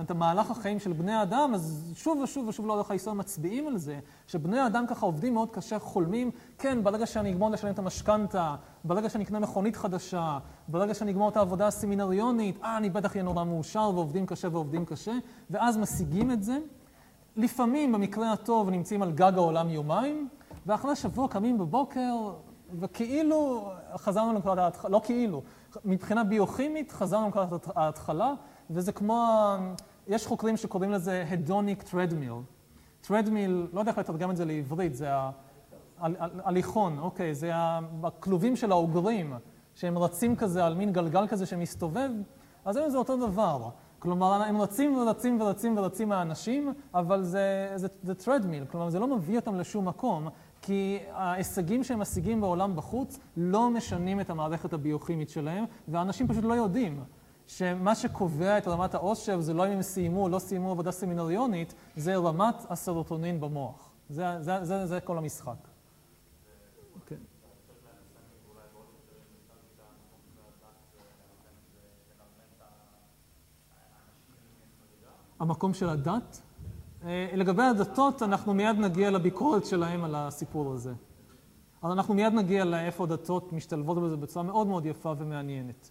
המהלך 0.09 0.51
החיים 0.51 0.79
של 0.79 0.93
בני 0.93 1.13
האדם, 1.13 1.51
אז 1.55 1.93
שוב 1.97 2.19
ושוב 2.19 2.49
ושוב 2.49 2.67
לאורך 2.67 2.91
ההיסטוריה 2.91 3.19
מצביעים 3.19 3.67
על 3.67 3.77
זה, 3.77 3.99
שבני 4.27 4.59
האדם 4.59 4.87
ככה 4.87 5.07
עובדים 5.07 5.35
מאוד 5.35 5.51
קשה, 5.51 5.79
חולמים, 5.79 6.31
כן, 6.59 6.85
ברגע 6.85 7.07
שאני 7.07 7.33
אגמור 7.33 7.51
לשלם 7.51 7.71
את 7.71 7.79
המשכנתה, 7.79 8.57
ברגע 8.85 9.09
שאני 9.09 9.25
אקנה 9.25 9.39
מכונית 9.39 9.77
חדשה, 9.77 10.39
ברגע 10.69 10.95
שאני 10.95 11.11
אגמור 11.11 11.29
את 11.29 11.37
העבודה 11.37 11.67
הסמינריונית, 11.67 12.59
אה, 12.63 12.77
אני 12.77 12.91
בטח 12.91 13.13
אהיה 13.13 13.23
נורא 13.23 13.45
מאושר, 13.45 13.91
ועובדים 13.95 14.27
קשה 14.27 14.49
ועובדים 14.53 14.85
קשה, 14.85 15.13
ואז 15.51 15.77
משיגים 15.77 16.31
את 16.31 16.43
זה. 16.43 16.59
לפעמים, 17.37 17.93
במקרה 17.93 18.33
הטוב, 18.33 18.71
נמצאים 18.71 19.03
על 19.03 19.13
גג 19.13 19.33
העולם 19.37 19.71
יומיים, 19.71 20.29
ואחרי 20.67 20.97
שבוע 20.97 21.29
קמים 21.29 21.59
בבוקר, 21.59 22.15
וכאילו 22.81 23.71
חזרנו 23.97 24.33
לנקודת 24.33 24.59
ההתחלה, 24.59 24.91
לא 24.91 25.01
כאילו, 25.05 25.43
מבחינה 25.85 26.25
ביוכימית 26.25 26.93
חזרנו 26.93 27.25
לנקודת 27.25 27.69
ההתחלה, 27.77 28.35
וזה 28.71 28.93
כמו, 28.93 29.55
יש 30.07 30.27
חוקרים 30.27 30.57
שקוראים 30.57 30.91
לזה 30.91 31.25
hedonic 31.31 31.85
treadmill. 31.85 32.43
treadmill, 33.07 33.73
לא 33.73 33.81
יודע 33.81 33.91
איך 33.91 33.99
לתרגם 33.99 34.31
את 34.31 34.37
זה 34.37 34.45
לעברית, 34.45 34.95
זה 34.95 35.09
הליכון, 36.45 36.99
אוקיי, 36.99 37.35
זה 37.35 37.51
הכלובים 38.03 38.57
של 38.57 38.73
האוגרים, 38.73 39.35
שהם 39.75 39.99
רצים 39.99 40.37
כזה 40.37 40.65
על 40.65 40.75
מין 40.75 40.93
גלגל 40.93 41.27
כזה 41.27 41.47
שמסתובב, 41.47 42.11
אז 42.65 42.79
זה 42.89 42.99
אותו 42.99 43.27
דבר. 43.27 43.69
כלומר, 43.99 44.43
הם 44.43 44.61
רצים 44.61 44.97
ורצים 44.99 45.41
ורצים 45.41 45.79
ורצים 45.79 46.09
מהאנשים, 46.09 46.73
אבל 46.95 47.23
זה, 47.23 47.73
זה, 47.75 48.13
treadmill, 48.25 48.71
כלומר, 48.71 48.91
זה 48.91 48.99
לא 48.99 49.07
מביא 49.07 49.37
אותם 49.37 49.55
לשום 49.55 49.89
מקום, 49.89 50.29
כי 50.63 50.99
ההישגים 51.13 51.85
שהם 51.85 51.99
משיגים 51.99 52.41
בעולם 52.41 52.77
בחוץ 52.77 53.19
לא 53.37 53.71
משנים 53.71 54.21
את 54.21 54.31
המערכת 54.31 54.73
הביוכימית 54.73 55.29
שלהם, 55.29 55.65
ואנשים 55.89 56.29
פשוט 56.29 56.45
לא 56.45 56.55
יודעים 56.55 57.05
שמה 57.47 57.95
שקובע 57.95 58.59
את 58.59 58.69
רמת 58.69 58.95
העושר 58.95 59.41
זה 59.41 59.55
לא 59.55 59.67
אם 59.67 59.73
הם 59.73 59.83
סיימו 59.83 60.23
או 60.23 60.29
לא 60.29 60.39
סיימו 60.39 60.71
עבודה 60.71 60.93
סמינריונית, 60.93 61.75
זה 61.97 62.17
רמת 62.17 62.55
הסרוטונין 62.71 63.41
במוח. 63.41 63.91
זה, 64.09 64.25
זה, 64.41 64.65
זה, 64.65 64.87
זה 64.87 65.01
כל 65.01 65.19
המשחק. 65.19 65.57
כן. 67.07 67.17
המקום 75.41 75.75
של 75.75 75.89
הדת? 75.89 76.43
אה, 77.05 77.31
לגבי 77.35 77.63
הדתות, 77.63 78.23
אנחנו 78.23 78.55
מיד 78.55 78.77
נגיע 78.79 79.11
לביקורת 79.11 79.67
שלהם 79.67 80.05
על 80.05 80.15
הסיפור 80.15 80.73
הזה. 80.73 80.93
אבל 81.83 81.91
אנחנו 81.91 82.15
מיד 82.15 82.33
נגיע 82.33 82.65
לאיפה 82.65 83.05
הדתות 83.05 83.53
משתלבות 83.53 83.99
בזה 83.99 84.17
בצורה 84.17 84.45
מאוד 84.45 84.67
מאוד 84.67 84.87
יפה 84.87 85.15
ומעניינת. 85.19 85.91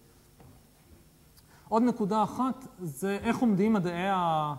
עוד 1.70 1.84
נקודה 1.84 2.24
אחת 2.24 2.68
זה 2.80 3.18
איך 3.22 3.38
עומדים 3.38 3.74
מדעי 3.74 4.10
ה... 4.10 4.54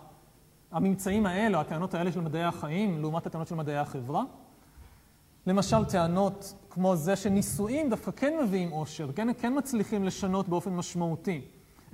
הממצאים 0.71 1.25
האלה, 1.25 1.59
הטענות 1.59 1.93
האלה 1.93 2.11
של 2.11 2.21
מדעי 2.21 2.43
החיים, 2.43 3.01
לעומת 3.01 3.25
הטענות 3.25 3.47
של 3.47 3.55
מדעי 3.55 3.77
החברה. 3.77 4.23
למשל, 5.47 5.85
טענות 5.85 6.53
כמו 6.69 6.95
זה 6.95 7.15
שנישואים 7.15 7.89
דווקא 7.89 8.11
כן 8.11 8.33
מביאים 8.43 8.69
עושר, 8.69 9.11
כן, 9.15 9.27
כן 9.39 9.57
מצליחים 9.57 10.03
לשנות 10.03 10.49
באופן 10.49 10.75
משמעותי 10.75 11.41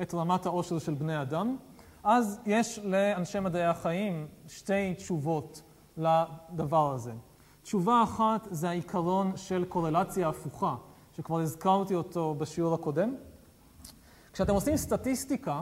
את 0.02 0.14
רמת 0.14 0.46
העושר 0.46 0.80
של 0.80 0.94
בני 0.94 1.22
אדם. 1.22 1.56
אז 2.10 2.40
יש 2.46 2.80
לאנשי 2.84 3.40
מדעי 3.40 3.66
החיים 3.66 4.28
שתי 4.48 4.94
תשובות 4.94 5.62
לדבר 5.98 6.92
הזה. 6.92 7.14
תשובה 7.64 8.04
אחת 8.04 8.48
זה 8.52 8.70
העיקרון 8.70 9.32
של 9.36 9.66
קורלציה 9.66 10.30
הפוכה, 10.30 10.76
שכבר 11.12 11.40
הזכרתי 11.40 11.96
אותו 11.96 12.36
בשיעור 12.38 12.74
הקודם. 12.74 13.16
כשאתם 14.34 14.54
עושים 14.54 14.78
סטטיסטיקה, 14.78 15.62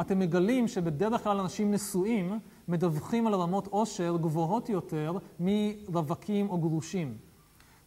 אתם 0.00 0.18
מגלים 0.18 0.68
שבדרך 0.68 1.24
כלל 1.24 1.40
אנשים 1.40 1.70
נשואים 1.70 2.38
מדווחים 2.68 3.26
על 3.26 3.34
רמות 3.34 3.66
עושר 3.66 4.16
גבוהות 4.16 4.68
יותר 4.68 5.12
מרווקים 5.40 6.50
או 6.50 6.58
גרושים. 6.58 7.18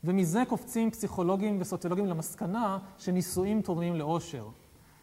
ומזה 0.04 0.44
קופצים 0.50 0.92
פסיכולוגים 0.92 1.58
וסוציולוגים 1.62 2.06
למסקנה 2.06 2.78
שנישואים 2.98 3.62
תורמים 3.62 3.96
לעושר. 3.96 4.48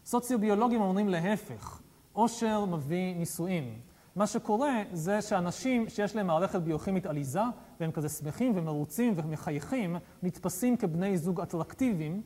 סוציוביולוגים 0.05 0.81
אומרים 0.81 1.09
להפך, 1.09 1.80
עושר 2.13 2.65
מביא 2.65 3.15
נישואים. 3.17 3.79
מה 4.17 4.27
שקורה 4.27 4.83
זה 4.93 5.23
שאנשים 5.23 5.89
שיש 5.89 6.17
להם 6.17 6.27
מערכת 6.27 6.63
ביוכימית 6.63 7.07
עליזה, 7.07 7.41
והם 7.81 7.91
כזה 7.91 8.09
שמחים 8.09 8.53
ומרוצים 8.55 9.13
ומחייכים, 9.17 9.97
נתפסים 10.23 10.77
כבני 10.77 11.19
זוג 11.19 11.41
אטרקטיביים, 11.41 12.23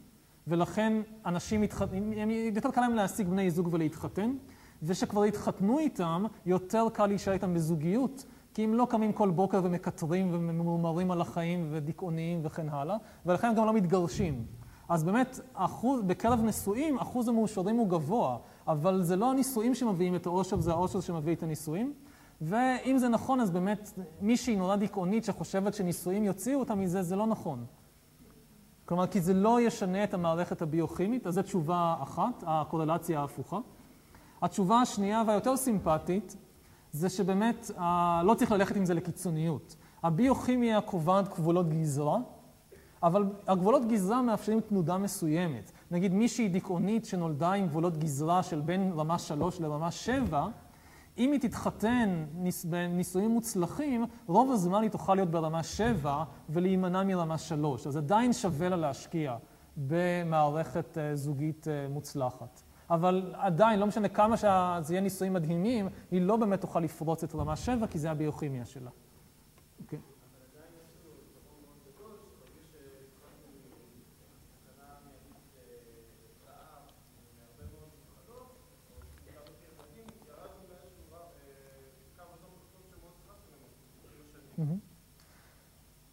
ולכן 0.47 0.93
אנשים, 1.27 1.61
מתחתנים, 1.61 2.31
יותר 2.31 2.71
קל 2.71 2.81
להם 2.81 2.95
להשיג 2.95 3.29
בני 3.29 3.51
זוג 3.51 3.69
ולהתחתן, 3.73 4.37
ושכבר 4.83 5.23
התחתנו 5.23 5.79
איתם, 5.79 6.25
יותר 6.47 6.87
קל 6.93 7.07
להישאר 7.07 7.33
איתם 7.33 7.55
בזוגיות, 7.55 8.25
כי 8.55 8.65
הם 8.65 8.75
לא 8.75 8.87
קמים 8.91 9.13
כל 9.13 9.31
בוקר 9.31 9.61
ומקטרים 9.65 10.29
וממורמרים 10.33 11.11
על 11.11 11.21
החיים 11.21 11.69
ודיכאוניים 11.71 12.41
וכן 12.43 12.69
הלאה, 12.69 12.97
ולכן 13.27 13.49
הם 13.49 13.55
גם 13.55 13.67
לא 13.67 13.73
מתגרשים. 13.73 14.45
אז 14.89 15.05
באמת, 15.05 15.41
אחוז, 15.55 16.03
בקרב 16.03 16.41
נשואים, 16.45 16.99
אחוז 16.99 17.29
המאושרים 17.29 17.77
הוא 17.77 17.89
גבוה. 17.89 18.39
אבל 18.69 19.03
זה 19.03 19.17
לא 19.17 19.31
הנישואים 19.31 19.75
שמביאים 19.75 20.15
את 20.15 20.27
העושר, 20.27 20.61
זה 20.61 20.71
העושר 20.71 21.01
שמביא 21.01 21.35
את 21.35 21.43
הנישואים. 21.43 21.93
ואם 22.41 22.99
זה 22.99 23.09
נכון, 23.09 23.41
אז 23.41 23.51
באמת 23.51 23.93
מישהי 24.21 24.57
נורא 24.57 24.77
דיכאונית 24.77 25.25
שחושבת 25.25 25.75
שנישואים 25.75 26.25
יוציאו 26.25 26.61
אותה 26.61 26.75
מזה, 26.75 27.03
זה 27.03 27.17
לא 27.17 27.27
נכון. 27.27 27.65
כלומר, 28.85 29.07
כי 29.07 29.21
זה 29.21 29.35
לא 29.35 29.61
ישנה 29.61 30.05
את 30.05 30.15
המערכת 30.15 30.63
הביוכימית, 30.63 31.27
אז 31.27 31.35
זו 31.35 31.43
תשובה 31.43 31.97
אחת, 32.03 32.45
הקורלציה 32.47 33.21
ההפוכה. 33.21 33.59
התשובה 34.43 34.81
השנייה 34.81 35.23
והיותר 35.27 35.57
סימפטית, 35.57 36.37
זה 36.93 37.09
שבאמת 37.09 37.71
לא 38.25 38.35
צריך 38.37 38.53
ללכת 38.53 38.77
עם 38.77 38.85
זה 38.85 38.95
לקיצוניות. 38.95 39.77
הביוכימיה 40.03 40.81
קובעת 40.81 41.29
גבולות 41.29 41.69
גזרה, 41.69 42.19
אבל 43.03 43.25
הגבולות 43.47 43.89
גזרה 43.89 44.23
מאפשרים 44.23 44.61
תנודה 44.61 44.99
מסוימת. 44.99 45.73
נגיד 45.91 46.15
מישהי 46.15 46.49
דיכאונית 46.49 47.05
שנולדה 47.05 47.53
עם 47.53 47.67
גבולות 47.67 47.99
גזרה 47.99 48.43
של 48.43 48.61
בין 48.61 48.93
רמה 48.97 49.19
3 49.19 49.61
לרמה 49.61 49.91
7, 49.91 50.47
אם 51.19 51.33
היא 51.33 51.41
תתחתן 51.41 52.25
בנישואים 52.65 53.31
מוצלחים, 53.31 54.07
רוב 54.27 54.51
הזמן 54.51 54.83
היא 54.83 54.91
תוכל 54.91 55.15
להיות 55.15 55.31
ברמה 55.31 55.63
7 55.63 56.25
ולהימנע 56.49 57.03
מרמה 57.03 57.39
3. 57.39 57.87
אז 57.87 57.97
עדיין 57.97 58.33
שווה 58.33 58.69
לה 58.69 58.77
להשקיע 58.77 59.37
במערכת 59.77 60.99
אה, 60.99 61.17
זוגית 61.17 61.69
אה, 61.69 61.89
מוצלחת. 61.89 62.63
אבל 62.91 63.35
עדיין, 63.37 63.81
לא 63.81 63.87
משנה 63.87 64.09
כמה 64.09 64.37
שזה 64.37 64.95
יהיה 64.95 65.01
נישואים 65.01 65.33
מדהימים, 65.33 65.89
היא 66.11 66.23
לא 66.23 66.37
באמת 66.37 66.61
תוכל 66.61 66.81
לפרוץ 66.81 67.25
את 67.25 67.35
רמה 67.35 67.57
7, 67.57 67.87
כי 67.87 67.99
זה 67.99 68.11
הביוכימיה 68.11 68.65
שלה. 68.65 68.91
אוקיי. 69.81 69.99
Okay. 69.99 70.14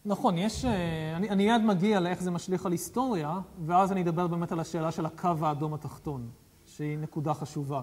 נכון, 0.06 0.38
יש... 0.38 0.66
אה, 0.66 1.14
אני, 1.16 1.30
אני 1.30 1.46
מיד 1.46 1.62
מגיע 1.62 2.00
לאיך 2.00 2.22
זה 2.22 2.32
משליך 2.32 2.66
על 2.66 2.72
היסטוריה, 2.72 3.40
ואז 3.66 3.92
אני 3.92 4.02
אדבר 4.02 4.28
באמת 4.28 4.52
על 4.52 4.60
השאלה 4.60 4.92
של 4.92 5.06
הקו 5.06 5.30
האדום 5.42 5.74
התחתון, 5.74 6.30
שהיא 6.66 6.98
נקודה 6.98 7.34
חשובה. 7.34 7.82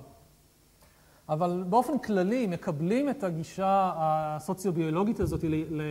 אבל 1.28 1.64
באופן 1.68 1.98
כללי, 1.98 2.46
מקבלים 2.46 3.10
את 3.10 3.24
הגישה 3.24 3.92
הסוציו-ביולוגית 3.96 5.20
הזאת 5.20 5.44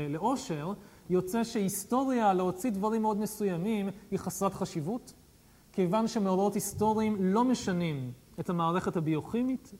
לאושר, 0.09 0.73
יוצא 1.09 1.43
שהיסטוריה, 1.43 2.33
להוציא 2.33 2.71
דברים 2.71 3.01
מאוד 3.01 3.17
מסוימים, 3.17 3.89
היא 4.11 4.19
חסרת 4.19 4.53
חשיבות, 4.53 5.13
כיוון 5.71 6.07
שמאורעות 6.07 6.53
היסטוריים 6.53 7.15
לא 7.19 7.43
משנים 7.43 8.11
את 8.39 8.49
המערכת 8.49 8.95
הביוכימית. 8.95 9.73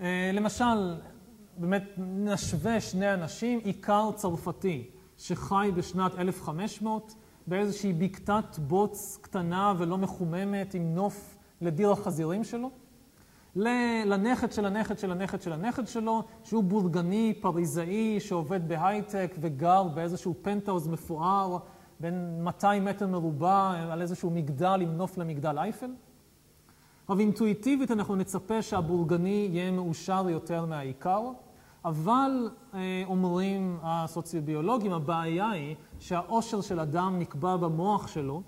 אה, 0.00 0.30
למשל, 0.34 0.94
באמת 1.60 1.84
נשווה 1.98 2.80
שני 2.80 3.14
אנשים, 3.14 3.58
עיקר 3.64 4.10
צרפתי 4.14 4.90
שחי 5.18 5.70
בשנת 5.74 6.14
1500 6.18 7.14
באיזושהי 7.46 7.92
בקתת 7.92 8.58
בוץ 8.58 9.18
קטנה 9.20 9.74
ולא 9.78 9.98
מחוממת 9.98 10.74
עם 10.74 10.94
נוף 10.94 11.36
לדיר 11.60 11.90
החזירים 11.90 12.44
שלו, 12.44 12.70
לנכד 13.56 14.52
של 14.52 14.66
הנכד 14.66 14.98
של 14.98 15.12
הנכד 15.12 15.42
של 15.42 15.52
הנכד 15.52 15.86
שלו, 15.86 16.22
שהוא 16.44 16.64
בורגני, 16.64 17.34
פריזאי, 17.40 18.20
שעובד 18.20 18.68
בהייטק 18.68 19.34
וגר 19.40 19.82
באיזשהו 19.82 20.34
פנטהאוז 20.42 20.88
מפואר 20.88 21.58
בין 22.00 22.44
200 22.44 22.84
מטר 22.84 23.06
מרובע 23.06 23.70
על 23.90 24.02
איזשהו 24.02 24.30
מגדל 24.30 24.78
עם 24.82 24.96
נוף 24.96 25.18
למגדל 25.18 25.58
אייפל. 25.58 25.90
אבל 27.08 27.20
אינטואיטיבית 27.20 27.90
אנחנו 27.90 28.16
נצפה 28.16 28.62
שהבורגני 28.62 29.48
יהיה 29.52 29.70
מאושר 29.70 30.26
יותר 30.28 30.64
מהעיקר. 30.66 31.22
אבל 31.84 32.50
אה, 32.74 33.02
אומרים 33.06 33.78
הסוציוביולוגים, 33.82 34.92
הבעיה 34.92 35.50
היא 35.50 35.76
שהאושר 35.98 36.60
של 36.60 36.80
אדם 36.80 37.18
נקבע 37.18 37.56
במוח 37.56 38.06
שלו, 38.06 38.42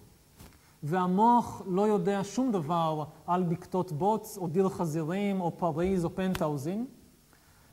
והמוח 0.82 1.62
לא 1.66 1.82
יודע 1.82 2.20
שום 2.24 2.52
דבר 2.52 3.04
על 3.26 3.42
בקתות 3.42 3.92
בוץ, 3.92 4.38
או 4.38 4.46
דיר 4.46 4.68
חזירים, 4.68 5.40
או 5.40 5.58
פריז, 5.58 6.04
או 6.04 6.14
פנטהאוזים. 6.14 6.86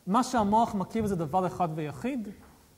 מה 0.07 0.23
שהמוח 0.23 0.75
מכיר 0.75 1.07
זה 1.07 1.15
דבר 1.15 1.47
אחד 1.47 1.69
ויחיד, 1.75 2.27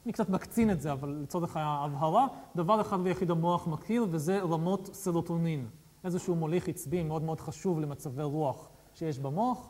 אני 0.05 0.13
קצת 0.13 0.29
מקצין 0.29 0.71
את 0.71 0.81
זה, 0.81 0.91
אבל 0.91 1.19
לצורך 1.23 1.57
ההבהרה, 1.57 2.27
דבר 2.55 2.81
אחד 2.81 2.97
ויחיד 3.03 3.31
המוח 3.31 3.67
מכיר, 3.67 4.05
וזה 4.09 4.41
רמות 4.41 4.89
סרוטונין. 4.93 5.67
איזשהו 6.03 6.35
מוליך 6.35 6.67
עצבי 6.67 7.03
מאוד 7.03 7.21
מאוד 7.21 7.41
חשוב 7.41 7.79
למצבי 7.79 8.23
רוח 8.23 8.69
שיש 8.93 9.19
במוח. 9.19 9.69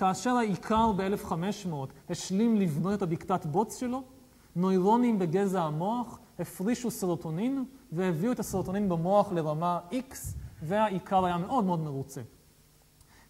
כאשר 0.00 0.30
העיקר 0.30 0.92
ב-1500 0.96 1.74
השלים 2.10 2.56
לבנות 2.56 2.94
את 2.94 3.02
הבקתת 3.02 3.46
בוץ 3.46 3.80
שלו, 3.80 4.02
נוירונים 4.56 5.18
בגזע 5.18 5.62
המוח 5.62 6.18
הפרישו 6.38 6.90
סרוטונין 6.90 7.64
והביאו 7.92 8.32
את 8.32 8.38
הסרוטונין 8.38 8.88
במוח 8.88 9.32
לרמה 9.32 9.80
X, 9.90 10.14
והאיכר 10.62 11.24
היה 11.24 11.38
מאוד 11.38 11.64
מאוד 11.64 11.80
מרוצה. 11.80 12.20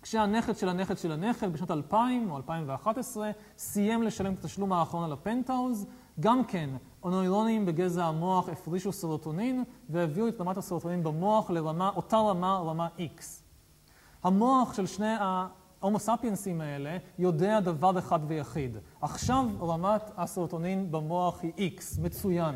כשהנכד 0.02 0.56
של 0.56 0.68
הנכד 0.68 0.98
של 0.98 1.12
הנכד 1.12 1.52
בשנת 1.52 1.70
2000 1.70 2.30
או 2.30 2.36
2011 2.36 3.30
סיים 3.58 4.02
לשלם 4.02 4.34
את 4.34 4.38
התשלום 4.38 4.72
האחרון 4.72 5.04
על 5.04 5.12
הפנטהאוז, 5.12 5.86
גם 6.20 6.44
כן 6.44 6.70
הנוירונים 7.04 7.66
בגזע 7.66 8.04
המוח 8.04 8.48
הפרישו 8.48 8.92
סרוטונין 8.92 9.64
והביאו 9.88 10.28
את 10.28 10.40
רמת 10.40 10.56
הסרוטונין 10.56 11.02
במוח 11.02 11.50
לרמה, 11.50 11.90
אותה 11.96 12.16
רמה, 12.16 12.58
רמה 12.58 12.88
X. 12.98 13.22
המוח 14.24 14.74
של 14.74 14.86
שני 14.86 15.14
ההומו 15.82 15.98
ספיינסים 15.98 16.60
האלה 16.60 16.96
יודע 17.18 17.60
דבר 17.60 17.98
אחד 17.98 18.20
ויחיד. 18.26 18.76
עכשיו 19.00 19.46
רמת 19.60 20.02
הסרוטונין 20.16 20.92
במוח 20.92 21.40
היא 21.42 21.70
X, 21.78 22.00
מצוין. 22.00 22.54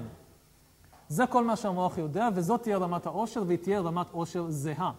זה 1.09 1.27
כל 1.27 1.45
מה 1.45 1.57
שהמוח 1.57 1.99
יודע, 1.99 2.29
וזאת 2.35 2.63
תהיה 2.63 2.77
רמת 2.77 3.07
העושר, 3.07 3.43
והיא 3.47 3.59
תהיה 3.59 3.81
רמת 3.81 4.11
עושר 4.11 4.51
זהה. 4.51 4.93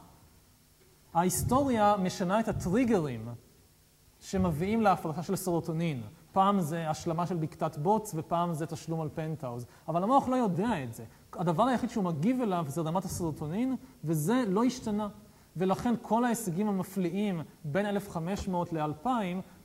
ההיסטוריה 1.13 1.95
משנה 2.03 2.39
את 2.39 2.47
הטריגרים 2.47 3.29
שמביאים 4.19 4.81
להפרשה 4.81 5.23
של 5.23 5.35
סרוטונין. 5.35 6.01
פעם 6.31 6.59
זה 6.59 6.89
השלמה 6.89 7.27
של 7.27 7.35
בקתת 7.35 7.77
בוץ, 7.77 8.11
ופעם 8.15 8.53
זה 8.53 8.65
תשלום 8.65 9.01
על 9.01 9.09
פנטהאוז. 9.13 9.65
אבל 9.87 10.03
המוח 10.03 10.27
לא 10.27 10.35
יודע 10.35 10.83
את 10.83 10.93
זה. 10.93 11.03
הדבר 11.33 11.63
היחיד 11.63 11.89
שהוא 11.89 12.03
מגיב 12.03 12.41
אליו 12.41 12.65
זה 12.67 12.81
רמת 12.81 13.05
הסרוטונין, 13.05 13.75
וזה 14.03 14.43
לא 14.47 14.63
השתנה. 14.63 15.07
ולכן 15.57 15.93
כל 16.01 16.25
ההישגים 16.25 16.67
המפליאים 16.67 17.41
בין 17.63 17.85
1500 17.85 18.73
ל-2000 18.73 19.09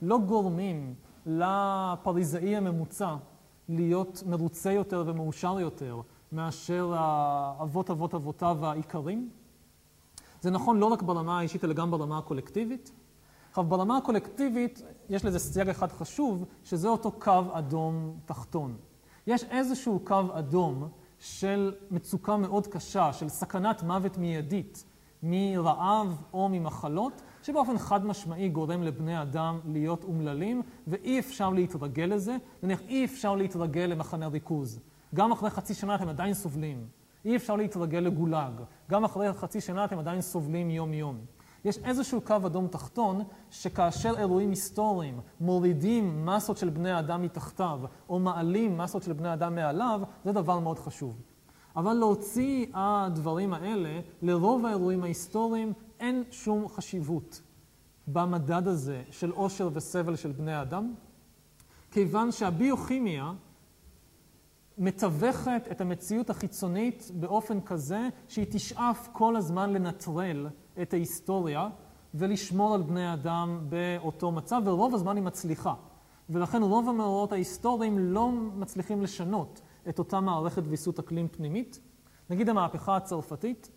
לא 0.01 0.19
גורמים 0.19 0.93
לפריזאי 1.25 2.55
הממוצע 2.55 3.15
להיות 3.69 4.23
מרוצה 4.25 4.71
יותר 4.71 5.03
ומאושר 5.07 5.59
יותר 5.59 6.01
מאשר 6.31 6.93
האבות 6.95 7.89
אבות 7.89 8.15
אבותיו 8.15 8.65
העיקרים. 8.65 9.29
זה 10.41 10.51
נכון 10.51 10.77
לא 10.77 10.85
רק 10.85 11.01
ברמה 11.01 11.39
האישית 11.39 11.63
אלא 11.63 11.73
גם 11.73 11.91
ברמה 11.91 12.17
הקולקטיבית. 12.17 12.91
עכשיו, 13.49 13.63
ברמה 13.63 13.97
הקולקטיבית 13.97 14.81
יש 15.09 15.25
לזה 15.25 15.39
סייג 15.39 15.69
אחד 15.69 15.91
חשוב, 15.91 16.45
שזה 16.63 16.87
אותו 16.87 17.11
קו 17.11 17.41
אדום 17.51 18.15
תחתון. 18.25 18.77
יש 19.27 19.43
איזשהו 19.43 19.99
קו 20.03 20.21
אדום 20.33 20.89
של 21.19 21.73
מצוקה 21.91 22.37
מאוד 22.37 22.67
קשה, 22.67 23.13
של 23.13 23.29
סכנת 23.29 23.83
מוות 23.83 24.17
מיידית, 24.17 24.85
מרעב 25.23 26.21
או 26.33 26.49
ממחלות, 26.49 27.21
שבאופן 27.43 27.77
חד 27.77 28.05
משמעי 28.05 28.49
גורם 28.49 28.83
לבני 28.83 29.21
אדם 29.21 29.59
להיות 29.65 30.03
אומללים, 30.03 30.61
ואי 30.87 31.19
אפשר 31.19 31.49
להתרגל 31.49 32.03
לזה. 32.03 32.37
נניח, 32.63 32.81
אי 32.81 33.05
אפשר 33.05 33.35
להתרגל 33.35 33.81
למחנה 33.81 34.27
ריכוז. 34.27 34.79
גם 35.15 35.31
אחרי 35.31 35.49
חצי 35.49 35.73
שנה 35.73 35.95
אתם 35.95 36.09
עדיין 36.09 36.33
סובלים. 36.33 36.85
אי 37.25 37.35
אפשר 37.35 37.55
להתרגל 37.55 37.99
לגולאג. 37.99 38.53
גם 38.89 39.03
אחרי 39.03 39.33
חצי 39.33 39.61
שנה 39.61 39.85
אתם 39.85 39.99
עדיין 39.99 40.21
סובלים 40.21 40.69
יום-יום. 40.69 41.17
יש 41.65 41.77
איזשהו 41.77 42.21
קו 42.21 42.35
אדום 42.45 42.67
תחתון, 42.67 43.21
שכאשר 43.49 44.13
אירועים 44.17 44.49
היסטוריים 44.49 45.19
מורידים 45.41 46.25
מסות 46.25 46.57
של 46.57 46.69
בני 46.69 46.99
אדם 46.99 47.21
מתחתיו, 47.21 47.79
או 48.09 48.19
מעלים 48.19 48.77
מסות 48.77 49.03
של 49.03 49.13
בני 49.13 49.33
אדם 49.33 49.55
מעליו, 49.55 50.01
זה 50.25 50.31
דבר 50.31 50.59
מאוד 50.59 50.79
חשוב. 50.79 51.21
אבל 51.75 51.93
להוציא 51.93 52.65
הדברים 52.73 53.53
האלה, 53.53 53.99
לרוב 54.21 54.65
האירועים 54.65 55.03
ההיסטוריים 55.03 55.73
אין 55.99 56.23
שום 56.31 56.67
חשיבות 56.67 57.41
במדד 58.07 58.67
הזה 58.67 59.03
של 59.11 59.31
עושר 59.31 59.69
וסבל 59.73 60.15
של 60.15 60.31
בני 60.31 60.61
אדם, 60.61 60.93
כיוון 61.91 62.31
שהביוכימיה 62.31 63.33
מתווכת 64.77 65.67
את 65.71 65.81
המציאות 65.81 66.29
החיצונית 66.29 67.11
באופן 67.13 67.61
כזה 67.61 68.09
שהיא 68.27 68.45
תשאף 68.49 69.09
כל 69.11 69.35
הזמן 69.35 69.73
לנטרל 69.73 70.47
את 70.81 70.93
ההיסטוריה 70.93 71.69
ולשמור 72.13 72.75
על 72.75 72.81
בני 72.81 73.13
אדם 73.13 73.59
באותו 73.69 74.31
מצב, 74.31 74.61
ורוב 74.65 74.95
הזמן 74.95 75.15
היא 75.15 75.23
מצליחה. 75.23 75.73
ולכן 76.29 76.63
רוב 76.63 76.89
המאורעות 76.89 77.31
ההיסטוריים 77.31 77.99
לא 77.99 78.31
מצליחים 78.31 79.01
לשנות 79.01 79.61
את 79.89 79.99
אותה 79.99 80.19
מערכת 80.19 80.63
ויסות 80.65 80.99
אקלים 80.99 81.27
פנימית. 81.27 81.79
נגיד 82.29 82.49
המהפכה 82.49 82.95
הצרפתית, 82.95 83.71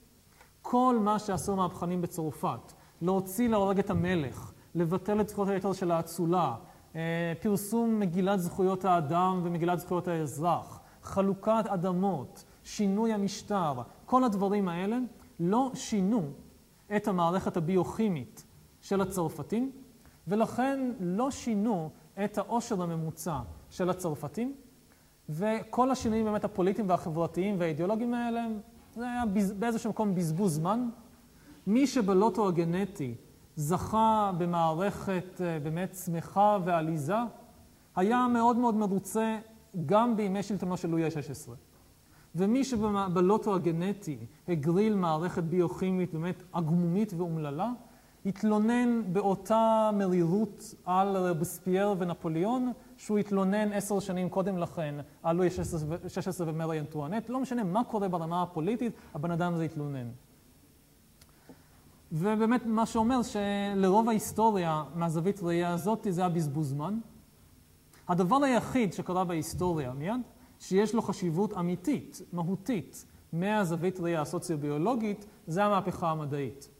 כל 0.63 0.99
מה 1.01 1.19
שעשו 1.19 1.53
המהפכנים 1.53 2.03
בצרפת, 2.03 2.73
להוציא 3.03 3.49
להורג 3.49 3.79
את 3.79 3.91
המלך, 3.91 4.53
לבטל 4.75 5.21
את 5.21 5.29
זכויות 5.29 5.49
היתר 5.49 5.73
של 5.73 5.91
האצולה, 5.91 6.55
אה, 6.97 7.33
פרסום 7.43 8.01
מגילת 8.01 8.41
זכויות 8.41 8.85
האדם 8.85 9.41
ומגילת 9.45 9.79
זכויות 9.79 10.09
האזרח, 10.09 10.81
חלוקת 11.03 11.65
אדמות, 11.67 12.45
שינוי 12.65 13.13
המשטר, 13.13 13.73
כל 14.07 14.25
הדברים 14.25 14.69
האלה 14.69 14.99
לא 15.41 15.71
שינו 15.75 16.31
את 16.97 17.09
המערכת 17.09 17.57
הביוכימית 17.57 18.45
של 18.81 19.01
הצרפתים, 19.01 19.73
ולכן 20.29 20.93
לא 21.01 21.31
שינו 21.31 21.91
את 22.25 22.39
העושר 22.39 22.83
הממוצע 22.83 23.39
של 23.71 23.91
הצרפתים, 23.91 24.55
וכל 25.29 25.91
השינויים 25.91 26.25
באמת 26.25 26.45
הפוליטיים 26.45 26.89
והחברתיים 26.89 27.57
והאידיאולוגיים 27.59 28.15
האלה, 28.15 28.47
זה 28.95 29.05
היה 29.05 29.23
באיזשהו 29.59 29.91
מקום 29.91 30.15
בזבוז 30.15 30.55
זמן. 30.55 30.89
מי 31.67 31.87
שבלוטו 31.87 32.49
הגנטי 32.49 33.15
זכה 33.57 34.33
במערכת 34.39 35.41
אה, 35.41 35.59
באמת 35.61 35.95
שמחה 36.05 36.59
ועליזה, 36.65 37.17
היה 37.97 38.27
מאוד 38.33 38.57
מאוד 38.57 38.75
מרוצה 38.75 39.39
גם 39.87 40.17
בימי 40.17 40.43
שלטונו 40.43 40.77
של 40.77 40.89
לואי 40.89 41.05
ה-16. 41.05 41.51
ומי 42.35 42.65
שבלוטו 42.65 43.55
הגנטי 43.55 44.19
הגריל 44.49 44.95
מערכת 44.95 45.43
ביוכימית 45.43 46.13
באמת 46.13 46.43
עגמומית 46.53 47.13
ואומללה, 47.17 47.71
התלונן 48.27 49.13
באותה 49.13 49.91
מרירות 49.95 50.75
על 50.85 51.17
רבספייר 51.17 51.95
ונפוליאון, 51.99 52.73
שהוא 52.97 53.19
התלונן 53.19 53.73
עשר 53.73 54.01
שנים 54.01 54.29
קודם 54.29 54.59
לכן 54.59 54.95
על 55.23 55.37
לואי 55.37 55.49
ה-16 55.49 56.43
ומרי 56.47 56.81
אנטואנט. 56.81 57.29
לא 57.29 57.41
משנה 57.41 57.65
מה 57.65 57.85
קורה 57.85 58.09
ברמה 58.09 58.43
הפוליטית, 58.43 58.93
הבן 59.15 59.31
אדם 59.31 59.55
הזה 59.55 59.65
התלונן. 59.65 60.09
ובאמת 62.13 62.67
מה 62.67 62.87
שאומר 62.87 63.21
שלרוב 63.23 64.09
ההיסטוריה 64.09 64.85
מהזווית 64.95 65.43
ראייה 65.43 65.73
הזאת 65.73 66.07
זה 66.11 66.21
היה 66.21 66.31
בזבוז 66.31 66.69
זמן. 66.69 66.99
הדבר 68.09 68.45
היחיד 68.45 68.93
שקרה 68.93 69.25
בהיסטוריה 69.25 69.93
מיד, 69.93 70.21
שיש 70.61 70.95
לו 70.95 71.03
חשיבות 71.03 71.53
אמיתית, 71.53 72.23
מהותית, 72.33 73.07
מהזווית 73.33 74.01
ראייה 74.01 74.21
הסוציו-ביולוגית, 74.21 75.27
זה 75.47 75.65
המהפכה 75.65 76.11
המדעית. 76.11 76.74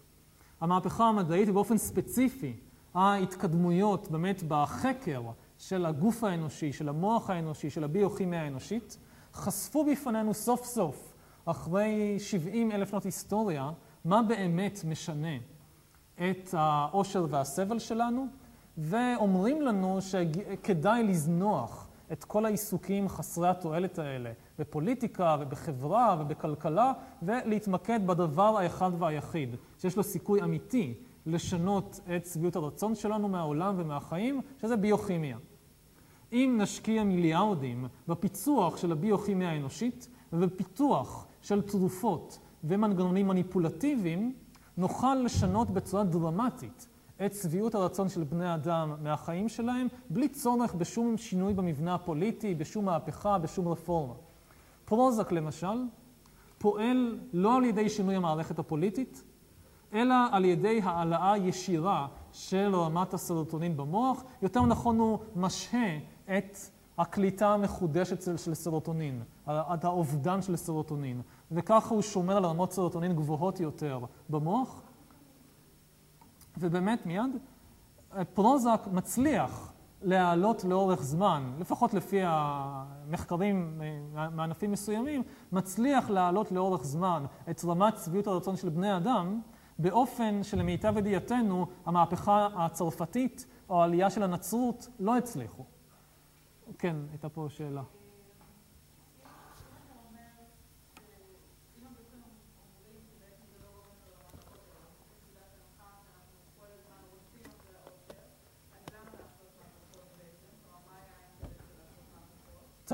המהפכה 0.65 1.05
המדעית 1.05 1.49
ובאופן 1.49 1.79
ספציפי 1.79 2.57
ההתקדמויות 2.95 4.11
באמת 4.11 4.43
בחקר 4.49 5.23
של 5.59 5.87
הגוף 5.87 6.25
האנושי, 6.25 6.73
של 6.73 6.89
המוח 6.89 7.31
האנושי, 7.31 7.71
של 7.71 7.85
הביוכימיה 7.85 8.43
האנושית, 8.43 8.99
חשפו 9.35 9.85
בפנינו 9.85 10.35
סוף 10.35 10.65
סוף, 10.65 11.15
אחרי 11.45 12.17
70 12.19 12.73
אלף 12.73 12.91
שנות 12.91 13.05
היסטוריה, 13.05 13.71
מה 14.05 14.23
באמת 14.23 14.81
משנה 14.85 15.37
את 16.15 16.49
העושר 16.53 17.27
והסבל 17.31 17.79
שלנו, 17.79 18.27
ואומרים 18.79 19.63
לנו 19.63 19.99
שכדאי 20.01 21.03
לזנוח 21.03 21.89
את 22.13 22.25
כל 22.25 22.45
העיסוקים 22.45 23.09
חסרי 23.09 23.49
התועלת 23.49 23.99
האלה 23.99 24.33
בפוליטיקה 24.59 25.37
ובחברה 25.41 26.17
ובכלכלה, 26.21 26.93
ולהתמקד 27.23 28.07
בדבר 28.07 28.59
האחד 28.59 28.91
והיחיד, 28.99 29.57
שיש 29.79 29.97
לו 29.97 30.03
סיכוי 30.03 30.43
אמיתי 30.43 30.95
לשנות 31.27 32.01
את 32.17 32.27
שביעות 32.27 32.57
הרצון 32.57 32.95
שלנו 32.95 33.29
מהעולם 33.29 33.75
ומהחיים, 33.79 34.41
שזה 34.63 34.77
ביוכימיה. 34.77 35.39
אם 36.33 36.59
נשקיע 36.63 37.05
מיליארדים 37.05 37.87
בפיצוח 38.09 38.77
של 38.77 38.93
הביוכימיה 38.93 39.51
האנושית 39.51 40.09
ובפיתוח 40.33 41.27
של 41.43 41.63
תרופות 41.63 42.39
ומנגנונים 42.65 43.29
מניפולטיביים, 43.29 44.35
נוכל 44.77 45.15
לשנות 45.15 45.71
בצורה 45.71 46.05
דרמטית 46.05 46.89
את 47.27 47.35
שביעות 47.35 47.75
הרצון 47.75 48.09
של 48.09 48.25
בני 48.25 48.55
אדם 48.55 48.95
מהחיים 49.03 49.49
שלהם, 49.49 49.87
בלי 50.11 50.29
צורך 50.29 50.75
בשום 50.75 51.17
שינוי 51.17 51.55
במבנה 51.55 51.95
הפוליטי, 51.95 52.55
בשום 52.55 52.85
מהפכה, 52.85 53.39
בשום 53.39 53.69
רפורמה. 53.69 54.15
פרוזק 54.85 55.33
למשל, 55.33 55.85
פועל 56.59 57.19
לא 57.33 57.57
על 57.57 57.65
ידי 57.65 57.89
שינוי 57.89 58.17
המערכת 58.17 58.59
הפוליטית, 58.59 59.25
אלא 59.93 60.15
על 60.33 60.45
ידי 60.45 60.81
העלאה 60.85 61.39
ישירה 61.39 62.09
של 62.33 62.75
רמת 62.75 63.15
הסרוטונין 63.15 63.77
במוח. 63.77 64.23
יותר 64.43 64.63
נכון 64.63 64.99
הוא 64.99 65.19
משהה 65.37 65.99
את 66.25 66.59
הקליטה 66.99 67.55
המחודשת 67.55 68.39
של 68.39 68.55
סרוטונין, 68.55 69.23
את 69.49 69.85
האובדן 69.85 70.43
של 70.43 70.57
סרוטונין, 70.57 71.23
וככה 71.53 71.95
הוא 71.95 72.03
שומר 72.03 72.37
על 72.37 72.45
רמות 72.45 72.73
סרוטונין 72.73 73.17
גבוהות 73.17 73.61
יותר 73.61 74.01
במוח. 74.29 74.83
ובאמת 76.59 77.07
מיד, 77.07 77.31
פרוזק 78.35 78.81
מצליח 78.93 79.74
להעלות 80.05 80.65
לאורך 80.65 81.03
זמן, 81.03 81.53
לפחות 81.59 81.95
לפי 81.95 82.21
המחקרים 82.23 83.81
מענפים 84.33 84.73
מסוימים, 84.73 85.23
מצליח 85.53 86.11
להעלות 86.11 86.53
לאורך 86.53 86.85
זמן 86.85 87.25
את 87.51 87.65
רמת 87.65 87.95
שביעות 88.05 88.27
הרצון 88.27 88.57
של 88.57 88.69
בני 88.69 88.97
אדם, 88.97 89.41
באופן 89.79 90.43
שלמיטב 90.43 90.95
ידיעתנו 90.99 91.67
המהפכה 91.87 92.49
הצרפתית 92.55 93.47
או 93.69 93.81
העלייה 93.81 94.11
של 94.11 94.23
הנצרות 94.23 94.89
לא 95.01 95.17
הצליחו. 95.17 95.65
כן, 96.79 96.97
הייתה 97.11 97.29
פה 97.29 97.47
שאלה. 97.49 97.83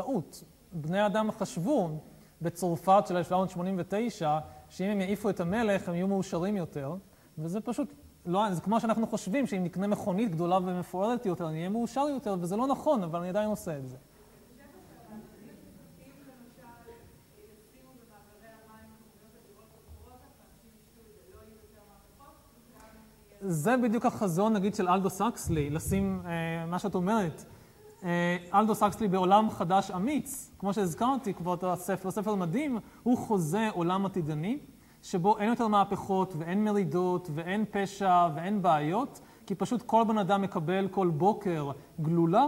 טעות. 0.01 0.45
בני 0.73 1.07
אדם 1.07 1.31
חשבו 1.31 1.91
בצרפת 2.43 3.05
של 3.09 3.17
1789, 3.17 4.39
שאם 4.69 4.87
הם 4.87 5.01
יעיפו 5.01 5.31
את 5.31 5.41
המלך 5.41 5.89
הם 5.89 5.95
יהיו 5.95 6.09
מאושרים 6.09 6.57
יותר, 6.57 6.95
וזה 7.39 7.61
פשוט 7.61 7.93
לא, 8.27 8.55
זה 8.55 8.61
כמו 8.61 8.81
שאנחנו 8.81 9.07
חושבים 9.07 9.47
שאם 9.47 9.65
נקנה 9.65 9.87
מכונית 9.87 10.31
גדולה 10.31 10.57
ומפוארת 10.57 11.27
יותר, 11.27 11.49
אני 11.49 11.59
אהיה 11.59 11.69
מאושר 11.69 12.07
יותר, 12.15 12.37
וזה 12.41 12.57
לא 12.57 12.67
נכון, 12.67 13.03
אבל 13.03 13.19
אני 13.19 13.29
עדיין 13.29 13.51
עושה 13.51 13.79
את 13.79 13.89
זה. 13.89 13.97
זה 23.41 23.77
בדיוק 23.77 24.07
החזון, 24.07 24.53
נגיד, 24.53 24.75
של 24.75 24.89
אלדו 24.89 25.11
סקסלי, 25.11 25.71
לשים 25.71 26.23
אה, 26.27 26.67
מה 26.67 26.79
שאת 26.79 26.95
אומרת. 26.95 27.45
אה, 28.05 28.37
אלדו 28.55 28.75
סקסלי 28.75 29.09
בעולם 29.09 29.51
חדש 29.51 29.91
אמיץ, 29.91 30.51
כמו 30.59 30.75
שהזכרתי 30.75 31.35
כבר 31.35 31.55
את 31.55 31.65
הספר, 31.65 32.11
ספר 32.11 32.35
מדהים, 32.35 32.79
הוא 33.03 33.19
חוזה 33.19 33.69
עולם 33.73 34.07
עתידני. 34.07 34.59
שבו 35.03 35.39
אין 35.39 35.49
יותר 35.49 35.69
מהפכות 35.69 36.35
ואין 36.39 36.65
מרידות 36.65 37.31
ואין 37.35 37.65
פשע 37.71 38.29
ואין 38.35 38.63
בעיות, 38.63 39.21
כי 39.47 39.55
פשוט 39.55 39.83
כל 39.83 40.05
בן 40.09 40.19
אדם 40.19 40.43
מקבל 40.43 40.89
כל 40.91 41.09
בוקר 41.09 41.71
גלולה, 42.01 42.47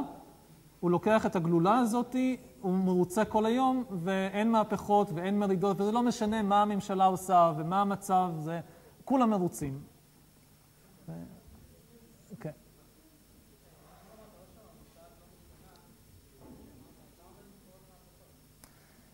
הוא 0.80 0.90
לוקח 0.90 1.26
את 1.26 1.36
הגלולה 1.36 1.78
הזאת, 1.78 2.16
הוא 2.60 2.72
מרוצה 2.72 3.24
כל 3.24 3.46
היום, 3.46 3.84
ואין 3.90 4.50
מהפכות 4.50 5.10
ואין 5.14 5.38
מרידות, 5.38 5.80
וזה 5.80 5.92
לא 5.92 6.02
משנה 6.02 6.42
מה 6.42 6.62
הממשלה 6.62 7.04
עושה 7.04 7.52
ומה 7.56 7.80
המצב, 7.80 8.30
זה... 8.38 8.60
כולם 9.04 9.30
מרוצים. 9.30 9.91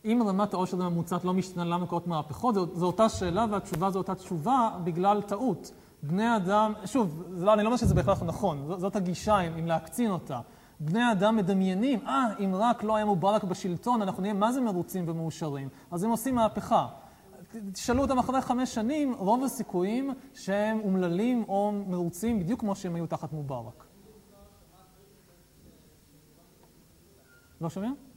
אם 0.05 0.22
רמת 0.26 0.55
העושר 0.55 0.82
הממוצעת 0.82 1.24
לא 1.24 1.34
משתנה, 1.34 1.64
למה 1.64 1.86
קורות 1.86 2.07
מהפכות? 2.07 2.55
זו, 2.55 2.66
זו 2.74 2.86
אותה 2.86 3.09
שאלה 3.09 3.46
והתשובה 3.51 3.90
זו 3.90 3.99
אותה 3.99 4.14
תשובה 4.14 4.70
בגלל 4.84 5.22
טעות. 5.22 5.72
בני 6.03 6.36
אדם, 6.36 6.72
שוב, 6.84 7.22
לא, 7.30 7.55
אני 7.55 7.62
לא 7.62 7.68
אומר 7.68 7.76
שזה 7.76 7.94
בהכרח 7.94 8.22
נכון, 8.22 8.66
ז, 8.66 8.80
זאת 8.80 8.96
הגישה 8.96 9.40
אם, 9.40 9.53
אם 9.59 9.66
להקצין 9.66 10.11
אותה. 10.11 10.40
בני 10.80 11.12
אדם 11.12 11.36
מדמיינים, 11.36 12.07
אה, 12.07 12.26
אם 12.44 12.55
רק 12.55 12.82
לא 12.82 12.96
היה 12.96 13.05
מובארק 13.05 13.44
בשלטון, 13.44 14.03
אנחנו 14.03 14.22
נהיה 14.22 14.34
מה 14.34 14.53
זה 14.53 14.61
מרוצים 14.61 15.05
ומאושרים. 15.09 15.68
אז 15.90 16.05
הם 16.05 16.11
עושים 16.11 16.34
מהפכה. 16.34 16.86
תשאלו 17.72 18.03
אותם 18.03 18.18
אחרי 18.18 18.40
חמש 18.40 18.74
שנים, 18.74 19.14
רוב 19.18 19.44
הסיכויים 19.44 20.11
שהם 20.34 20.80
אומללים 20.84 21.44
או 21.49 21.72
מרוצים 21.86 22.40
בדיוק 22.40 22.61
כמו 22.61 22.76
שהם 22.76 22.94
היו 22.94 23.07
תחת 23.07 23.32
מובארק. 23.32 23.84
לא 27.61 27.70
שומעים? 27.70 28.08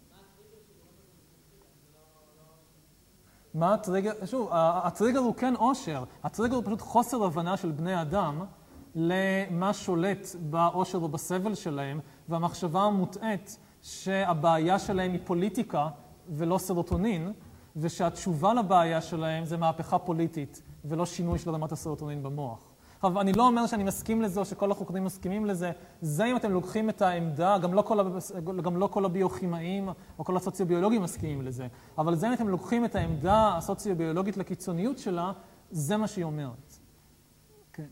מה 3.54 3.74
הטריגר? 3.74 4.12
שוב, 4.26 4.50
הטריגר 4.52 5.20
הוא 5.20 5.36
כן 5.36 5.54
עושר, 5.56 6.04
הטריגר 6.24 6.56
הוא 6.56 6.64
פשוט 6.66 6.82
חוסר 6.82 7.24
הבנה 7.24 7.58
של 7.58 7.72
בני 7.72 8.02
אדם 8.02 8.46
למה 8.96 9.74
שולט 9.74 10.28
בעושר 10.50 11.04
ובסבל 11.04 11.56
שלהם, 11.56 12.00
והמחשבה 12.30 12.82
המוטעית 12.82 13.58
שהבעיה 13.82 14.80
שלהם 14.80 15.12
היא 15.12 15.20
פוליטיקה 15.24 15.88
ולא 16.30 16.58
סרוטונין, 16.58 17.34
ושהתשובה 17.76 18.54
לבעיה 18.54 19.02
שלהם 19.02 19.46
זה 19.46 19.58
מהפכה 19.58 20.00
פוליטית 20.00 20.62
ולא 20.86 21.06
שינוי 21.06 21.40
של 21.40 21.50
רמת 21.50 21.72
הסרוטונין 21.72 22.24
במוח. 22.24 22.71
עכשיו, 23.04 23.22
אני 23.22 23.34
לא 23.34 23.48
אומר 23.48 23.68
שאני 23.68 23.84
מסכים 23.84 24.22
לזה 24.22 24.40
או 24.40 24.46
שכל 24.46 24.72
החוקרים 24.72 25.04
מסכימים 25.04 25.46
לזה, 25.46 25.72
זה 26.02 26.26
אם 26.26 26.36
אתם 26.36 26.52
לוקחים 26.52 26.90
את 26.90 27.02
העמדה, 27.02 27.58
גם 27.58 27.74
לא 27.74 27.82
כל, 27.82 28.00
גם 28.62 28.78
לא 28.78 28.88
כל 28.88 29.06
הביוכימאים 29.06 29.90
או 30.20 30.26
כל 30.26 30.38
הסוציוביולוגים 30.38 31.02
מסכימים 31.02 31.42
לזה, 31.42 31.68
אבל 31.98 32.16
זה 32.16 32.28
אם 32.28 32.34
אתם 32.34 32.48
לוקחים 32.48 32.86
את 32.86 32.96
העמדה 32.96 33.58
הסוציוביולוגית 33.58 34.38
לקיצוניות 34.38 35.00
שלה, 35.00 35.32
זה 35.72 35.98
מה 35.98 36.08
שהיא 36.08 36.26
אומרת. 36.26 36.78
כן. 37.74 37.88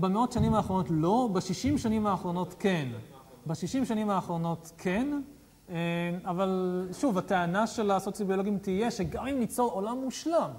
במאות 0.00 0.32
שנים 0.32 0.54
האחרונות 0.54 0.86
לא, 0.90 1.28
בשישים 1.32 1.78
שנים 1.78 2.06
האחרונות 2.06 2.54
כן. 2.58 2.88
בשישים 3.46 3.84
שנים 3.84 4.10
האחרונות 4.10 4.72
כן, 4.78 5.20
אבל 6.24 6.88
שוב, 6.92 7.18
הטענה 7.18 7.66
של 7.66 7.90
הסוציוביולוגים 7.90 8.58
תהיה 8.58 8.90
שגם 8.90 9.26
אם 9.26 9.38
ניצור 9.38 9.70
עולם 9.70 9.98
מושלם, 9.98 10.50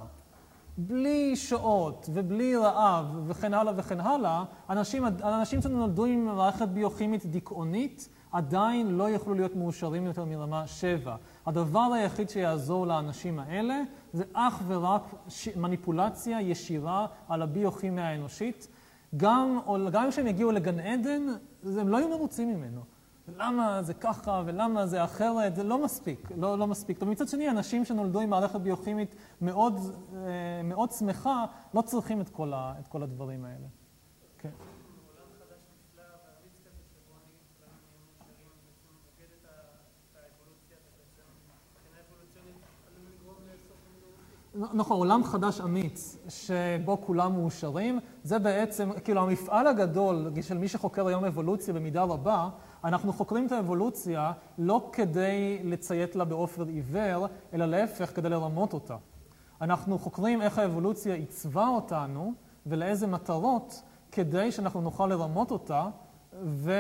בלי 0.78 1.36
שואות 1.36 2.10
ובלי 2.14 2.56
רעב 2.56 3.06
וכן 3.28 3.54
הלאה 3.54 3.74
וכן 3.76 4.00
הלאה, 4.00 4.44
אנשים, 4.70 5.06
אנשים 5.24 5.62
שנולדו 5.62 6.06
עם 6.06 6.26
מערכת 6.26 6.68
ביוכימית 6.68 7.26
דיכאונית 7.26 8.10
עדיין 8.32 8.98
לא 8.98 9.10
יכלו 9.10 9.34
להיות 9.34 9.56
מאושרים 9.56 10.06
יותר 10.06 10.26
מרמה 10.26 10.68
7. 10.68 11.16
הדבר 11.46 11.90
היחיד 11.94 12.30
שיעזור 12.30 12.88
לאנשים 12.88 13.40
האלה 13.40 13.82
זה 14.14 14.24
אך 14.34 14.62
ורק 14.68 15.02
מניפולציה 15.56 16.42
ישירה 16.42 17.08
על 17.30 17.42
הביוכימיה 17.42 18.10
האנושית. 18.10 18.68
גם, 19.18 19.60
גם 19.92 20.10
כשהם 20.10 20.28
יגיעו 20.28 20.52
לגן 20.52 20.80
עדן, 20.80 21.28
הם 21.64 21.88
לא 21.88 21.98
יהיו 21.98 22.10
מרוצים 22.10 22.54
ממנו. 22.54 22.82
למה 23.38 23.84
זה 23.84 23.94
ככה 23.94 24.44
ולמה 24.46 24.88
זה 24.88 25.04
אחרת, 25.04 25.56
זה 25.56 25.64
לא 25.64 25.84
מספיק, 25.84 26.32
לא, 26.38 26.58
לא 26.58 26.68
מספיק. 26.68 26.98
ומצד 27.02 27.28
שני, 27.28 27.50
אנשים 27.50 27.86
שנולדו 27.86 28.20
עם 28.20 28.30
מערכת 28.30 28.60
ביוכימית 28.60 29.16
מאוד, 29.42 29.80
מאוד 30.64 30.92
שמחה, 30.92 31.46
לא 31.74 31.82
צריכים 31.82 32.22
את 32.22 32.30
כל, 32.30 32.54
ה, 32.54 32.74
את 32.80 32.88
כל 32.88 33.04
הדברים 33.04 33.46
האלה. 33.46 33.68
כן. 34.38 34.50
נכון, 44.56 44.98
עולם 44.98 45.24
חדש 45.24 45.62
אמיץ, 45.62 46.18
שבו 46.30 47.02
כולם 47.02 47.34
מאושרים, 47.34 48.00
זה 48.24 48.40
בעצם, 48.40 48.90
כאילו 49.04 49.22
המפעל 49.22 49.68
הגדול 49.68 50.32
של 50.42 50.58
מי 50.58 50.68
שחוקר 50.68 51.08
היום 51.08 51.26
אבולוציה 51.26 51.74
במידה 51.74 52.04
רבה, 52.04 52.50
אנחנו 52.84 53.14
חוקרים 53.14 53.48
את 53.48 53.52
האבולוציה 53.52 54.32
לא 54.58 54.90
כדי 54.94 55.60
לציית 55.64 56.16
לה 56.16 56.26
באופן 56.26 56.68
עיוור, 56.68 57.28
אלא 57.54 57.66
להפך, 57.66 58.16
כדי 58.16 58.30
לרמות 58.30 58.74
אותה. 58.74 58.96
אנחנו 59.62 60.00
חוקרים 60.00 60.42
איך 60.42 60.58
האבולוציה 60.58 61.16
עיצבה 61.16 61.68
אותנו 61.68 62.34
ולאיזה 62.66 63.08
מטרות, 63.08 63.82
כדי 64.12 64.52
שאנחנו 64.52 64.82
נוכל 64.82 65.08
לרמות 65.08 65.52
אותה 65.52 65.88
ו... 66.44 66.74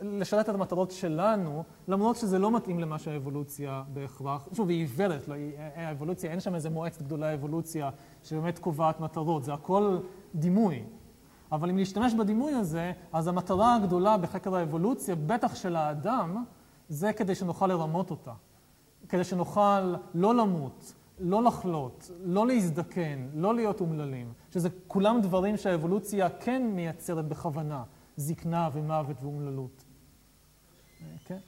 לשרת 0.00 0.48
את 0.48 0.54
המטרות 0.54 0.90
שלנו, 0.90 1.64
למרות 1.88 2.16
שזה 2.16 2.38
לא 2.38 2.50
מתאים 2.50 2.80
למה 2.80 2.98
שהאבולוציה 2.98 3.82
בהכרח, 3.92 4.48
שוב, 4.52 4.68
היא 4.68 4.78
עיוורת, 4.78 5.28
לא, 5.28 5.34
האבולוציה, 5.74 6.30
אין 6.30 6.40
שם 6.40 6.54
איזה 6.54 6.70
מועצת 6.70 7.02
גדולה 7.02 7.34
אבולוציה 7.34 7.90
שבאמת 8.22 8.58
קובעת 8.58 9.00
מטרות, 9.00 9.44
זה 9.44 9.52
הכל 9.52 9.98
דימוי. 10.34 10.82
אבל 11.52 11.70
אם 11.70 11.76
להשתמש 11.76 12.14
בדימוי 12.14 12.52
הזה, 12.52 12.92
אז 13.12 13.28
המטרה 13.28 13.74
הגדולה 13.74 14.16
בחקר 14.16 14.56
האבולוציה, 14.56 15.14
בטח 15.14 15.54
של 15.54 15.76
האדם, 15.76 16.44
זה 16.88 17.12
כדי 17.12 17.34
שנוכל 17.34 17.66
לרמות 17.66 18.10
אותה. 18.10 18.32
כדי 19.08 19.24
שנוכל 19.24 19.94
לא 20.14 20.34
למות, 20.34 20.94
לא 21.18 21.42
לחלות, 21.42 22.10
לא 22.20 22.46
להזדקן, 22.46 23.28
לא 23.34 23.54
להיות 23.54 23.80
אומללים. 23.80 24.32
שזה 24.50 24.68
כולם 24.86 25.20
דברים 25.20 25.56
שהאבולוציה 25.56 26.30
כן 26.30 26.70
מייצרת 26.74 27.28
בכוונה, 27.28 27.82
זקנה 28.16 28.68
ומוות 28.72 29.16
ואומללות. 29.22 29.84
כן? 31.24 31.38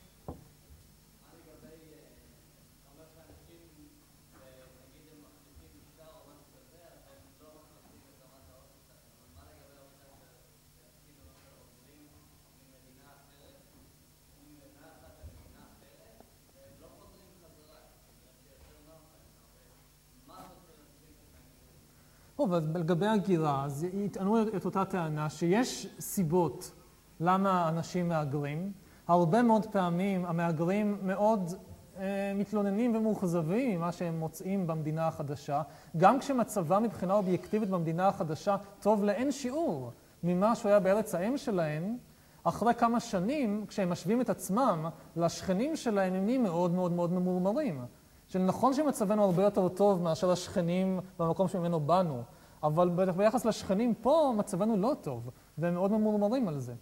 טוב, 22.40 22.52
אז 22.52 22.62
לגבי 22.74 23.06
הגירה, 23.06 23.64
אז 23.64 23.84
יטענו 23.84 24.42
את 24.56 24.64
אותה 24.64 24.84
טענה 24.84 25.30
שיש 25.30 25.86
סיבות 26.00 26.72
למה 27.20 27.68
אנשים 27.68 28.08
מהגרים. 28.08 28.72
הרבה 29.10 29.42
מאוד 29.42 29.66
פעמים 29.66 30.24
המהגרים 30.26 30.98
מאוד 31.02 31.54
אה, 31.98 32.32
מתלוננים 32.34 32.96
ומאוכזבים 32.96 33.78
ממה 33.78 33.92
שהם 33.92 34.18
מוצאים 34.18 34.66
במדינה 34.66 35.06
החדשה, 35.06 35.62
גם 35.96 36.18
כשמצבם 36.18 36.82
מבחינה 36.82 37.14
אובייקטיבית 37.14 37.68
במדינה 37.68 38.08
החדשה 38.08 38.56
טוב 38.80 39.04
לאין 39.04 39.32
שיעור 39.32 39.90
ממה 40.22 40.54
שהוא 40.54 40.68
היה 40.68 40.80
בארץ 40.80 41.14
האם 41.14 41.36
שלהם, 41.36 41.96
אחרי 42.44 42.74
כמה 42.74 43.00
שנים, 43.00 43.64
כשהם 43.68 43.90
משווים 43.90 44.20
את 44.20 44.30
עצמם 44.30 44.86
לשכנים 45.16 45.76
שלהם, 45.76 46.14
הם 46.14 46.24
נהיים 46.24 46.42
מאוד 46.42 46.70
מאוד 46.70 46.92
מאוד 46.92 47.12
ממורמרים. 47.12 47.84
שנכון 48.28 48.74
שמצבנו 48.74 49.24
הרבה 49.24 49.42
יותר 49.42 49.68
טוב 49.68 50.02
מאשר 50.02 50.30
השכנים 50.30 51.00
במקום 51.18 51.48
שממנו 51.48 51.80
באנו, 51.80 52.22
אבל 52.62 52.88
ביחס 53.16 53.44
לשכנים 53.44 53.94
פה 53.94 54.34
מצבנו 54.36 54.76
לא 54.76 54.92
טוב, 55.02 55.30
והם 55.58 55.74
מאוד 55.74 55.92
ממורמרים 55.92 56.48
על 56.48 56.58
זה. 56.58 56.74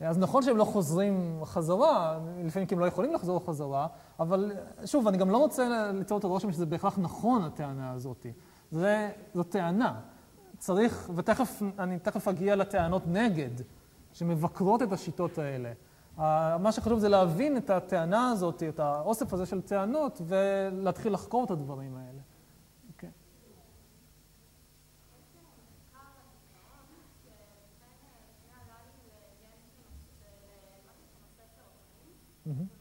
אז 0.00 0.18
נכון 0.18 0.42
שהם 0.42 0.56
לא 0.56 0.64
חוזרים 0.64 1.40
חזרה, 1.44 2.18
לפעמים 2.44 2.68
כי 2.68 2.74
הם 2.74 2.80
לא 2.80 2.86
יכולים 2.86 3.14
לחזור 3.14 3.46
חזרה, 3.46 3.86
אבל 4.20 4.52
שוב, 4.84 5.08
אני 5.08 5.18
גם 5.18 5.30
לא 5.30 5.38
רוצה 5.38 5.90
ליצור 5.92 6.18
את 6.18 6.24
הרושם 6.24 6.52
שזה 6.52 6.66
בהכרח 6.66 6.98
נכון, 6.98 7.42
הטענה 7.42 7.90
הזאת. 7.90 8.26
זה, 8.70 9.10
זו 9.34 9.42
טענה. 9.42 10.00
צריך, 10.58 11.10
ותכף, 11.14 11.62
אני 11.78 11.98
תכף 11.98 12.28
אגיע 12.28 12.56
לטענות 12.56 13.02
נגד, 13.06 13.50
שמבקרות 14.12 14.82
את 14.82 14.92
השיטות 14.92 15.38
האלה. 15.38 15.72
מה 16.58 16.72
שחשוב 16.72 16.98
זה 16.98 17.08
להבין 17.08 17.56
את 17.56 17.70
הטענה 17.70 18.30
הזאת, 18.30 18.62
את 18.62 18.80
האוסף 18.80 19.32
הזה 19.32 19.46
של 19.46 19.60
טענות, 19.60 20.20
ולהתחיל 20.26 21.12
לחקור 21.12 21.44
את 21.44 21.50
הדברים 21.50 21.96
האלה. 21.96 22.20
Mm 32.46 32.52
-hmm. 32.52 32.73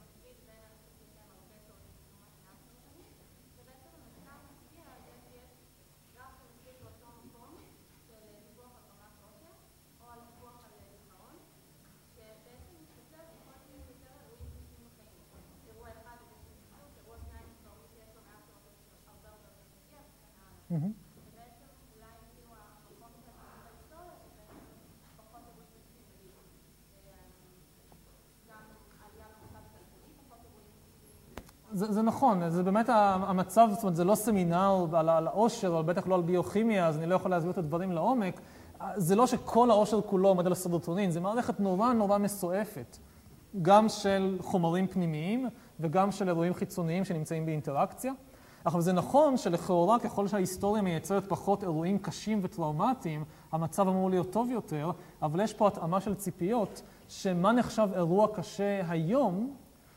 זה, 31.74 31.92
זה 31.92 32.02
נכון, 32.02 32.50
זה 32.50 32.64
באמת 32.64 32.90
המצב, 32.90 33.68
זאת 33.72 33.84
אומרת, 33.84 33.96
זה 33.96 34.04
לא 34.04 34.16
סמינר 34.16 34.86
על, 34.94 35.10
על 35.10 35.28
העושר, 35.28 35.68
אבל 35.68 35.94
בטח 35.94 36.08
לא 36.08 36.16
על 36.16 36.22
ביוכימיה, 36.22 36.88
אז 36.88 36.98
אני 36.98 37.06
לא 37.06 37.16
יכול 37.16 37.32
להסביר 37.32 37.52
את 37.52 37.58
הדברים 37.58 37.92
לעומק. 37.92 38.42
זה 38.96 39.16
לא 39.16 39.28
שכל 39.28 39.72
העושר 39.72 40.02
כולו 40.02 40.30
עומד 40.30 40.46
על 40.46 40.52
הסרטוטונין, 40.52 41.12
זה 41.12 41.20
מערכת 41.20 41.60
נורא 41.60 41.94
נורא 41.94 42.18
מסועפת, 42.18 42.98
גם 43.62 43.90
של 43.90 44.38
חומרים 44.42 44.88
פנימיים 44.88 45.50
וגם 45.80 46.12
של 46.12 46.28
אירועים 46.28 46.54
חיצוניים 46.54 47.06
שנמצאים 47.06 47.46
באינטראקציה. 47.46 48.14
אבל 48.66 48.82
זה 48.82 48.94
נכון 48.94 49.38
שלכאורה 49.38 50.00
ככל 50.00 50.28
שההיסטוריה 50.28 50.82
מייצרת 50.82 51.24
פחות 51.28 51.64
אירועים 51.64 52.00
קשים 52.00 52.40
וטראומטיים, 52.42 53.24
המצב 53.52 53.88
אמור 53.88 54.10
להיות 54.10 54.32
טוב 54.32 54.50
יותר, 54.50 54.92
אבל 55.22 55.40
יש 55.40 55.54
פה 55.54 55.68
התאמה 55.68 56.02
של 56.02 56.16
ציפיות, 56.16 56.82
שמה 57.10 57.52
נחשב 57.52 57.88
אירוע 57.94 58.28
קשה 58.36 58.82
היום, 58.90 59.54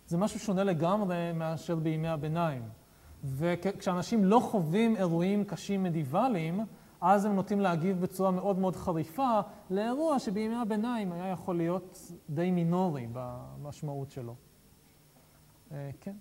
זה 0.06 0.18
משהו 0.18 0.40
שונה 0.40 0.64
לגמרי 0.64 1.32
מאשר 1.34 1.76
בימי 1.76 2.08
הביניים. 2.08 2.62
וכשאנשים 3.24 4.24
לא 4.24 4.40
חווים 4.40 4.96
אירועים 4.96 5.44
קשים 5.44 5.82
מדיוואליים, 5.82 6.60
אז 7.00 7.24
הם 7.24 7.34
נוטים 7.34 7.60
להגיב 7.60 8.00
בצורה 8.00 8.30
מאוד 8.30 8.58
מאוד 8.58 8.76
חריפה 8.76 9.40
לאירוע 9.70 10.18
שבימי 10.18 10.54
הביניים 10.54 11.12
היה 11.12 11.28
יכול 11.28 11.56
להיות 11.56 12.12
די 12.30 12.50
מינורי 12.50 13.06
במשמעות 13.12 14.10
שלו. 14.10 14.34
אה, 15.72 15.90
כן. 16.00 16.14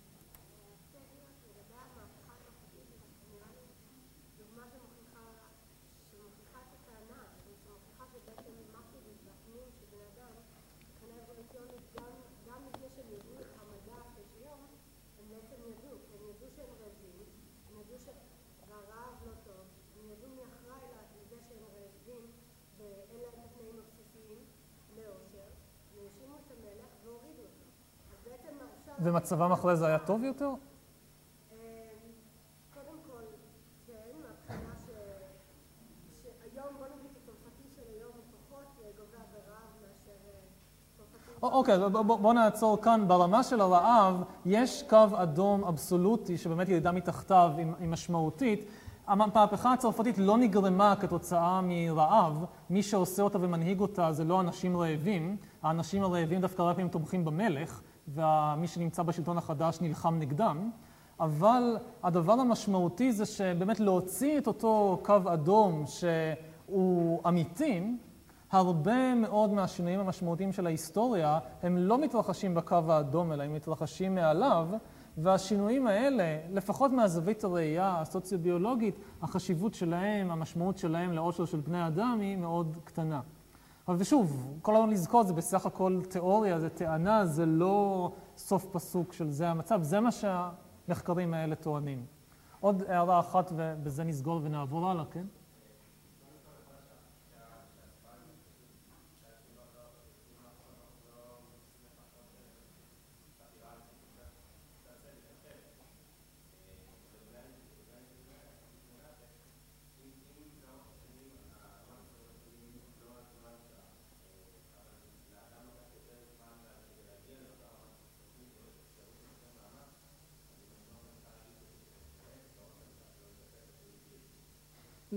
ומצבם 29.06 29.52
אחרי 29.52 29.76
זה 29.76 29.88
היה 29.88 30.00
טוב 30.00 30.24
יותר? 30.24 30.50
אוקיי, 41.42 41.90
בוא, 41.90 42.02
בוא 42.02 42.34
נעצור 42.34 42.82
כאן. 42.82 43.08
ברמה 43.08 43.44
של 43.44 43.62
הרעב, 43.62 44.24
יש 44.46 44.84
קו 44.90 45.08
אדום 45.14 45.64
אבסולוטי 45.64 46.38
שבאמת 46.38 46.70
ירידה 46.70 46.92
מתחתיו 46.92 47.52
היא 47.80 47.88
משמעותית. 47.88 48.70
המהפכה 49.08 49.74
הצרפתית 49.74 50.18
לא 50.18 50.38
נגרמה 50.38 50.96
כתוצאה 50.96 51.62
מרעב. 51.64 52.46
מי 52.70 52.84
שעושה 52.84 53.24
אותה 53.24 53.38
ומנהיג 53.42 53.80
אותה 53.80 54.12
זה 54.12 54.24
לא 54.24 54.42
אנשים 54.42 54.78
רעבים. 54.78 55.38
האנשים 55.64 56.04
הרעבים 56.04 56.42
דווקא 56.42 56.62
הרבה 56.62 56.74
פעמים 56.74 56.90
תומכים 56.90 57.26
במלך, 57.26 57.82
ומי 58.08 58.68
שנמצא 58.68 59.04
בשלטון 59.04 59.38
החדש 59.38 59.82
נלחם 59.82 60.16
נגדם. 60.20 60.70
אבל 61.20 61.78
הדבר 62.04 62.34
המשמעותי 62.34 63.12
זה 63.12 63.26
שבאמת 63.26 63.80
להוציא 63.80 64.38
את 64.38 64.48
אותו 64.48 65.00
קו 65.04 65.18
אדום 65.34 65.84
שהוא 65.88 67.22
אמיתי, 67.28 67.84
הרבה 68.52 69.16
מאוד 69.16 69.54
מהשינויים 69.54 70.00
המשמעותיים 70.00 70.52
של 70.52 70.66
ההיסטוריה 70.66 71.40
הם 71.64 71.78
לא 71.78 71.98
מתרחשים 71.98 72.56
בקו 72.56 72.82
האדום, 72.88 73.32
אלא 73.32 73.44
הם 73.44 73.54
מתרחשים 73.54 74.16
מעליו, 74.16 74.68
והשינויים 75.18 75.88
האלה, 75.88 76.38
לפחות 76.54 76.92
מהזווית 76.92 77.44
הראייה 77.44 78.02
הסוציו-ביולוגית, 78.02 79.00
החשיבות 79.22 79.74
שלהם, 79.74 80.32
המשמעות 80.32 80.78
שלהם 80.78 81.12
לאושר 81.12 81.46
של 81.46 81.60
בני 81.60 81.88
אדם 81.88 82.18
היא 82.22 82.38
מאוד 82.38 82.78
קטנה. 82.84 83.22
אבל 83.88 83.98
ושוב, 84.00 84.58
כל 84.62 84.76
הזמן 84.76 84.90
לזכור, 84.90 85.24
זה 85.24 85.34
בסך 85.34 85.66
הכל 85.66 86.02
תיאוריה, 86.10 86.60
זה 86.60 86.70
טענה, 86.70 87.26
זה 87.26 87.46
לא 87.46 88.12
סוף 88.38 88.66
פסוק 88.72 89.14
של 89.14 89.32
זה 89.32 89.50
המצב, 89.50 89.84
זה 89.84 90.00
מה 90.00 90.10
שהמחקרים 90.12 91.34
האלה 91.34 91.56
טוענים. 91.56 92.06
עוד 92.60 92.84
הערה 92.88 93.20
אחת 93.20 93.52
ובזה 93.56 94.04
נסגור 94.04 94.42
ונעבור 94.44 94.90
הלאה, 94.90 95.06
כן? 95.12 95.26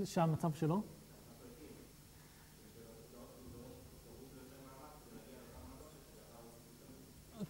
שהמצב 0.05 0.53
שלו? 0.53 0.83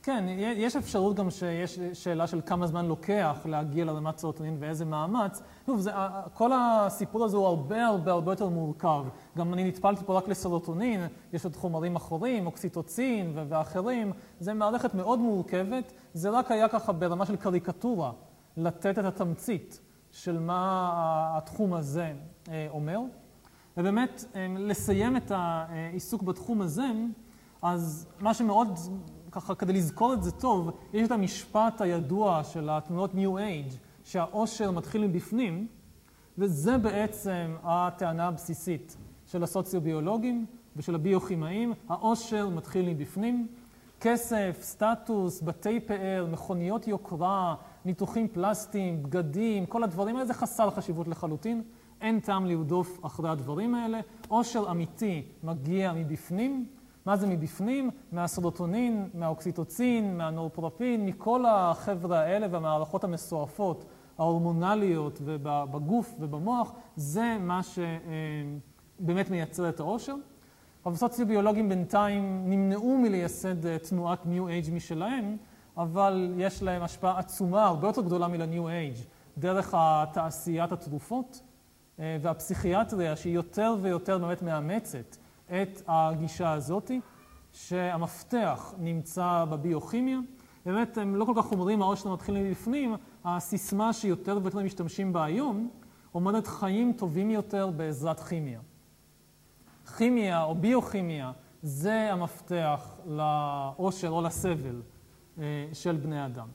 כן, 0.02 0.24
יש 0.38 0.76
אפשרות 0.76 1.16
גם 1.16 1.30
שיש 1.30 1.78
שאלה 1.92 2.26
של 2.26 2.40
כמה 2.46 2.66
זמן 2.66 2.86
לוקח 2.86 3.38
להגיע 3.44 3.84
לרמת 3.84 4.18
סרוטונין 4.18 4.56
ואיזה 4.60 4.84
מאמץ. 4.84 5.42
שוב, 5.66 5.80
זה, 5.80 5.90
כל 6.34 6.50
הסיפור 6.54 7.24
הזה 7.24 7.36
הוא 7.36 7.46
הרבה 7.46 7.86
הרבה 7.86 8.12
הרבה 8.12 8.32
יותר 8.32 8.48
מורכב. 8.48 9.04
גם 9.38 9.54
אני 9.54 9.68
נטפלתי 9.68 10.04
פה 10.04 10.18
רק 10.18 10.28
לסרוטונין, 10.28 11.00
יש 11.32 11.44
עוד 11.44 11.56
חומרים 11.56 11.96
אחרים, 11.96 12.46
אוקסיטוצין 12.46 13.32
ואחרים. 13.48 14.12
זו 14.40 14.54
מערכת 14.54 14.94
מאוד 14.94 15.18
מורכבת, 15.18 15.92
זה 16.14 16.30
רק 16.30 16.50
היה 16.50 16.68
ככה 16.68 16.92
ברמה 16.92 17.26
של 17.26 17.36
קריקטורה, 17.36 18.12
לתת 18.56 18.98
את 18.98 19.04
התמצית 19.04 19.80
של 20.12 20.38
מה 20.38 20.90
התחום 21.36 21.74
הזה 21.74 22.12
אה, 22.48 22.66
אומר. 22.70 23.00
ובאמת, 23.76 24.24
אה, 24.34 24.46
לסיים 24.58 25.16
את 25.16 25.30
העיסוק 25.34 26.22
בתחום 26.22 26.60
הזה, 26.60 26.86
אז 27.62 28.06
מה 28.20 28.34
שמאוד, 28.34 28.78
ככה, 29.32 29.54
כדי 29.54 29.72
לזכור 29.72 30.14
את 30.14 30.22
זה 30.22 30.30
טוב, 30.30 30.70
יש 30.92 31.06
את 31.06 31.12
המשפט 31.12 31.80
הידוע 31.80 32.44
של 32.44 32.68
התמונות 32.70 33.12
New 33.14 33.38
Age, 33.38 33.74
שהאושר 34.04 34.70
מתחיל 34.70 35.06
מבפנים, 35.06 35.66
וזה 36.38 36.78
בעצם 36.78 37.56
הטענה 37.62 38.26
הבסיסית 38.26 38.96
של 39.26 39.42
הסוציו-ביולוגים 39.42 40.46
ושל 40.76 40.94
הביוכימאים, 40.94 41.72
האושר 41.88 42.48
מתחיל 42.48 42.88
מבפנים. 42.88 43.48
כסף, 44.00 44.58
סטטוס, 44.62 45.42
בתי 45.42 45.80
פאר, 45.80 46.26
מכוניות 46.30 46.88
יוקרה, 46.88 47.54
ניתוחים 47.84 48.28
פלסטיים, 48.28 49.02
בגדים, 49.02 49.66
כל 49.66 49.84
הדברים 49.84 50.16
האלה 50.16 50.26
זה 50.26 50.34
חסר 50.34 50.70
חשיבות 50.70 51.08
לחלוטין. 51.08 51.62
אין 52.00 52.20
טעם 52.20 52.46
לרדוף 52.46 52.98
אחרי 53.02 53.30
הדברים 53.30 53.74
האלה. 53.74 54.00
עושר 54.28 54.70
אמיתי 54.70 55.22
מגיע 55.42 55.92
מבפנים. 55.92 56.66
מה 57.06 57.16
זה 57.16 57.26
מבפנים? 57.26 57.90
מהסרוטונין, 58.12 59.08
מהאוקסיטוצין, 59.14 60.16
מהנורפרפין, 60.16 61.06
מכל 61.06 61.44
החבר'ה 61.46 62.20
האלה 62.20 62.46
והמערכות 62.50 63.04
המסועפות, 63.04 63.84
ההורמונליות 64.18 65.18
ובגוף 65.24 66.14
ובמוח, 66.20 66.72
זה 66.96 67.36
מה 67.40 67.60
שבאמת 67.62 69.30
מייצר 69.30 69.68
את 69.68 69.80
העושר. 69.80 70.14
אבל 70.86 70.96
סוציו-ביולוגים 70.96 71.68
בינתיים 71.68 72.42
נמנעו 72.50 72.98
מלייסד 72.98 73.66
אה, 73.66 73.78
תנועת 73.78 74.26
ניו 74.26 74.48
אייג' 74.48 74.74
משלהם, 74.74 75.36
אבל 75.78 76.34
יש 76.36 76.62
להם 76.62 76.82
השפעה 76.82 77.18
עצומה, 77.18 77.66
הרבה 77.66 77.88
יותר 77.88 78.02
גדולה 78.02 78.28
מלניו 78.28 78.68
אייג', 78.68 78.96
דרך 79.38 79.74
תעשיית 80.12 80.72
התרופות 80.72 81.40
אה, 81.98 82.16
והפסיכיאטריה, 82.22 83.16
שהיא 83.16 83.34
יותר 83.34 83.76
ויותר 83.80 84.18
באמת 84.18 84.42
מאמצת 84.42 85.16
את 85.46 85.82
הגישה 85.86 86.52
הזאתי, 86.52 87.00
שהמפתח 87.52 88.74
נמצא 88.78 89.44
בביוכימיה. 89.50 90.18
באמת, 90.66 90.98
הם 90.98 91.16
לא 91.16 91.24
כל 91.24 91.32
כך 91.36 91.52
אומרים, 91.52 91.82
העושר 91.82 92.12
מתחיל 92.12 92.34
מבפנים, 92.34 92.94
הסיסמה 93.24 93.92
שיותר 93.92 94.38
ויותר 94.42 94.58
משתמשים 94.58 95.12
בה 95.12 95.24
היום, 95.24 95.70
אומרת 96.14 96.46
חיים 96.46 96.92
טובים 96.92 97.30
יותר 97.30 97.70
בעזרת 97.70 98.20
כימיה. 98.20 98.60
כימיה 99.96 100.44
או 100.44 100.54
ביוכימיה 100.54 101.32
זה 101.62 102.12
המפתח 102.12 102.94
לעושר 103.06 104.08
או 104.08 104.22
לסבל 104.22 104.82
של 105.72 105.96
בני 105.96 106.26
אדם. 106.26 106.48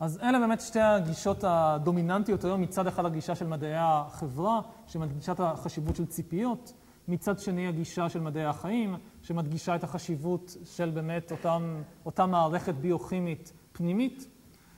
אז 0.00 0.18
אלה 0.22 0.38
באמת 0.38 0.60
שתי 0.60 0.80
הגישות 0.80 1.44
הדומיננטיות 1.46 2.44
היום, 2.44 2.60
מצד 2.60 2.86
אחד 2.86 3.04
הגישה 3.04 3.34
של 3.34 3.46
מדעי 3.46 3.76
החברה, 3.76 4.60
שמדגישה 4.86 5.32
את 5.32 5.40
החשיבות 5.40 5.96
של 5.96 6.06
ציפיות, 6.06 6.72
מצד 7.08 7.38
שני 7.38 7.68
הגישה 7.68 8.08
של 8.08 8.20
מדעי 8.20 8.44
החיים, 8.44 8.96
שמדגישה 9.22 9.74
את 9.74 9.84
החשיבות 9.84 10.56
של 10.64 10.90
באמת 10.90 11.32
אותם, 11.32 11.82
אותה 12.06 12.26
מערכת 12.26 12.74
ביוכימית 12.74 13.52
פנימית. 13.72 14.28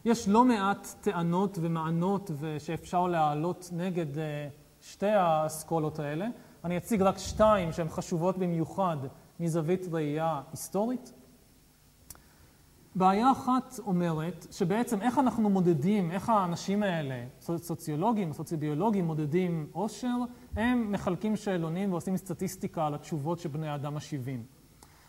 יש 0.04 0.28
לא 0.28 0.44
מעט 0.44 0.88
טענות 1.00 1.58
ומענות 1.60 2.30
שאפשר 2.58 3.06
להעלות 3.06 3.70
נגד 3.72 4.18
אה, 4.18 4.48
שתי 4.80 5.06
האסכולות 5.06 5.98
האלה. 5.98 6.26
אני 6.64 6.76
אציג 6.76 7.02
רק 7.02 7.18
שתיים 7.18 7.72
שהן 7.72 7.88
חשובות 7.88 8.38
במיוחד 8.38 8.96
מזווית 9.40 9.86
ראייה 9.92 10.40
היסטורית. 10.50 11.12
בעיה 12.94 13.32
אחת 13.32 13.80
אומרת 13.86 14.46
שבעצם 14.50 15.02
איך 15.02 15.18
אנחנו 15.18 15.50
מודדים, 15.50 16.10
איך 16.10 16.28
האנשים 16.28 16.82
האלה, 16.82 17.24
סוציולוגים, 17.40 18.32
סוציוביולוגים, 18.32 19.04
מודדים 19.04 19.66
עושר, 19.72 20.16
הם 20.56 20.92
מחלקים 20.92 21.36
שאלונים 21.36 21.92
ועושים 21.92 22.16
סטטיסטיקה 22.16 22.86
על 22.86 22.94
התשובות 22.94 23.38
שבני 23.38 23.68
האדם 23.68 23.94
משיבים. 23.94 24.44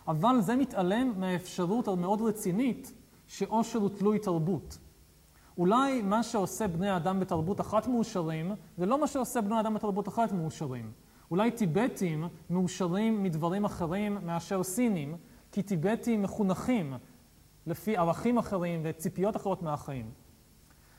אבל 0.07 0.41
זה 0.41 0.55
מתעלם 0.55 1.13
מהאפשרות 1.17 1.87
המאוד 1.87 2.21
רצינית 2.21 2.93
שעושר 3.27 3.79
הוא 3.79 3.89
תלוי 3.89 4.19
תרבות. 4.19 4.77
אולי 5.57 6.01
מה 6.01 6.23
שעושה 6.23 6.67
בני 6.67 6.89
האדם 6.89 7.19
בתרבות 7.19 7.61
אחת 7.61 7.87
מאושרים, 7.87 8.51
זה 8.77 8.85
לא 8.85 9.01
מה 9.01 9.07
שעושה 9.07 9.41
בני 9.41 9.55
האדם 9.55 9.73
בתרבות 9.73 10.07
אחת 10.07 10.31
מאושרים. 10.31 10.91
אולי 11.31 11.51
טיבטים 11.51 12.27
מאושרים 12.49 13.23
מדברים 13.23 13.65
אחרים 13.65 14.17
מאשר 14.25 14.63
סינים, 14.63 15.15
כי 15.51 15.61
טיבטים 15.61 16.21
מחונכים 16.21 16.93
לפי 17.67 17.97
ערכים 17.97 18.37
אחרים 18.37 18.81
וציפיות 18.83 19.35
אחרות 19.35 19.61
מהחיים. 19.61 20.11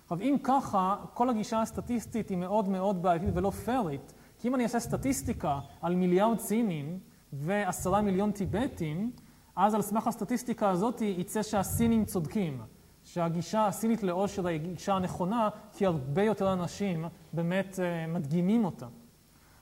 עכשיו, 0.02 0.20
אם 0.20 0.36
ככה, 0.42 0.96
כל 1.14 1.30
הגישה 1.30 1.62
הסטטיסטית 1.62 2.28
היא 2.28 2.38
מאוד 2.38 2.68
מאוד 2.68 3.02
בעייתית 3.02 3.28
ולא 3.34 3.50
פיירית, 3.50 4.12
כי 4.38 4.48
אם 4.48 4.54
אני 4.54 4.64
אעשה 4.64 4.80
סטטיסטיקה 4.80 5.58
על 5.82 5.94
מיליארד 5.94 6.38
סינים 6.38 6.98
ועשרה 7.32 8.02
מיליון 8.02 8.32
טיבטים, 8.32 9.10
אז 9.56 9.74
על 9.74 9.82
סמך 9.82 10.06
הסטטיסטיקה 10.06 10.70
הזאת 10.70 11.00
יצא 11.00 11.42
שהסינים 11.42 12.04
צודקים, 12.04 12.60
שהגישה 13.04 13.66
הסינית 13.66 14.02
לעושר 14.02 14.46
היא 14.46 14.60
הגישה 14.60 14.94
הנכונה, 14.94 15.48
כי 15.72 15.86
הרבה 15.86 16.22
יותר 16.22 16.52
אנשים 16.52 17.04
באמת 17.32 17.78
אה, 17.82 18.06
מדגימים 18.06 18.64
אותה. 18.64 18.86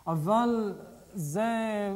אבל 0.06 0.74
זה 1.14 1.48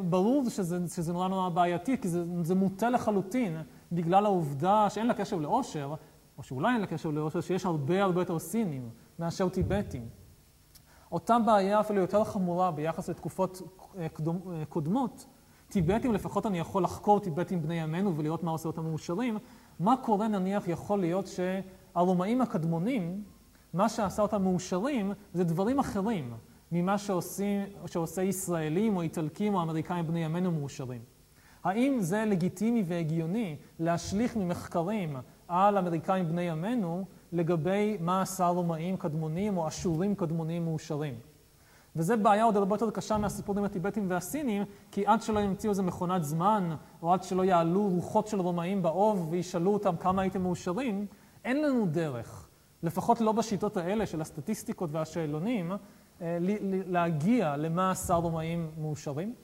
ברור 0.09 0.51
שזה, 0.51 0.79
שזה 0.95 1.13
נורא 1.13 1.29
נורא 1.29 1.49
בעייתי, 1.49 2.01
כי 2.01 2.09
זה, 2.09 2.25
זה 2.43 2.55
מוטה 2.55 2.91
לחלוטין 2.91 3.57
בגלל 3.95 4.27
העובדה 4.27 4.91
שאין 4.91 5.07
לה 5.07 5.15
קשר 5.15 5.37
לאושר, 5.37 5.95
או 6.39 6.43
שאולי 6.43 6.73
אין 6.73 6.81
לה 6.81 6.87
קשר 6.87 7.11
לאושר, 7.11 7.41
שיש 7.41 7.67
הרבה 7.67 8.03
הרבה 8.03 8.21
יותר 8.21 8.39
סינים 8.39 8.91
מאשר 9.19 9.49
טיבטים. 9.49 10.09
אותה 11.13 11.39
בעיה 11.39 11.81
אפילו 11.81 12.01
יותר 12.01 12.25
חמורה 12.25 12.71
ביחס 12.71 13.09
לתקופות 13.09 13.63
אה, 13.99 14.07
אה, 14.07 14.65
קודמות. 14.69 15.27
טיבטים, 15.69 16.15
לפחות 16.15 16.47
אני 16.47 16.59
יכול 16.59 16.85
לחקור 16.85 17.21
טיבטים 17.21 17.63
בני 17.63 17.75
ימינו 17.75 18.17
ולראות 18.17 18.43
מה 18.43 18.51
עושה 18.51 18.69
אותם 18.69 18.83
מאושרים. 18.83 19.39
מה 19.81 19.97
קורה 19.97 20.29
נניח 20.29 20.69
יכול 20.69 21.01
להיות 21.01 21.27
שהרומאים 21.27 22.41
הקדמונים, 22.41 23.25
מה 23.73 23.89
שעשה 23.89 24.23
אותם 24.23 24.43
מאושרים 24.43 25.13
זה 25.33 25.45
דברים 25.45 25.79
אחרים 25.79 26.35
ממה 26.73 26.99
שעושים, 26.99 27.63
שעושה 27.87 28.23
ישראלים 28.23 28.97
או 28.97 29.03
איטלקים 29.03 29.55
או 29.55 29.63
אמריקאים 29.63 30.07
בני 30.07 30.25
ימינו 30.25 30.53
מאושרים. 30.53 31.01
האם 31.65 32.01
זה 32.01 32.25
לגיטימי 32.25 32.85
והגיוני 32.87 33.57
להשליך 33.79 34.37
ממחקרים 34.37 35.17
על 35.49 35.79
אמריקאים 35.79 36.29
בני 36.29 36.43
ימינו 36.43 37.05
לגבי 37.33 37.97
מה 38.01 38.23
עשה 38.23 38.47
רומאים 38.47 38.97
קדמונים 38.97 39.57
או 39.57 39.69
אשורים 39.69 40.15
קדמונים 40.15 40.65
מאושרים? 40.65 41.15
וזו 41.97 42.15
בעיה 42.23 42.45
עוד 42.45 42.57
הרבה 42.57 42.75
יותר 42.75 42.91
קשה 42.91 43.19
מהסיפור 43.19 43.59
עם 43.59 43.65
הטיבטים 43.65 44.11
והסינים, 44.11 44.63
כי 44.91 45.07
עד 45.07 45.23
שלא 45.23 45.41
ימציאו 45.41 45.71
איזה 45.71 45.83
מכונת 45.83 46.25
זמן, 46.25 46.75
או 47.03 47.13
עד 47.13 47.23
שלא 47.23 47.45
יעלו 47.45 47.89
רוחות 47.89 48.27
של 48.27 48.41
רומאים 48.41 48.83
באוב 48.83 49.29
וישאלו 49.31 49.73
אותם 49.73 49.97
כמה 49.97 50.23
הייתם 50.23 50.43
מאושרים, 50.43 51.07
אין 51.45 51.63
לנו 51.63 51.87
דרך, 51.87 52.49
לפחות 52.83 53.21
לא 53.21 53.33
בשיטות 53.33 53.77
האלה 53.77 54.07
של 54.07 54.21
הסטטיסטיקות 54.21 54.91
והשאלונים, 54.93 55.73
אה, 56.21 56.39
להגיע 56.87 57.57
למה 57.57 57.91
עשה 57.91 58.15
רומאים 58.15 58.71
מאושרים. 58.79 59.35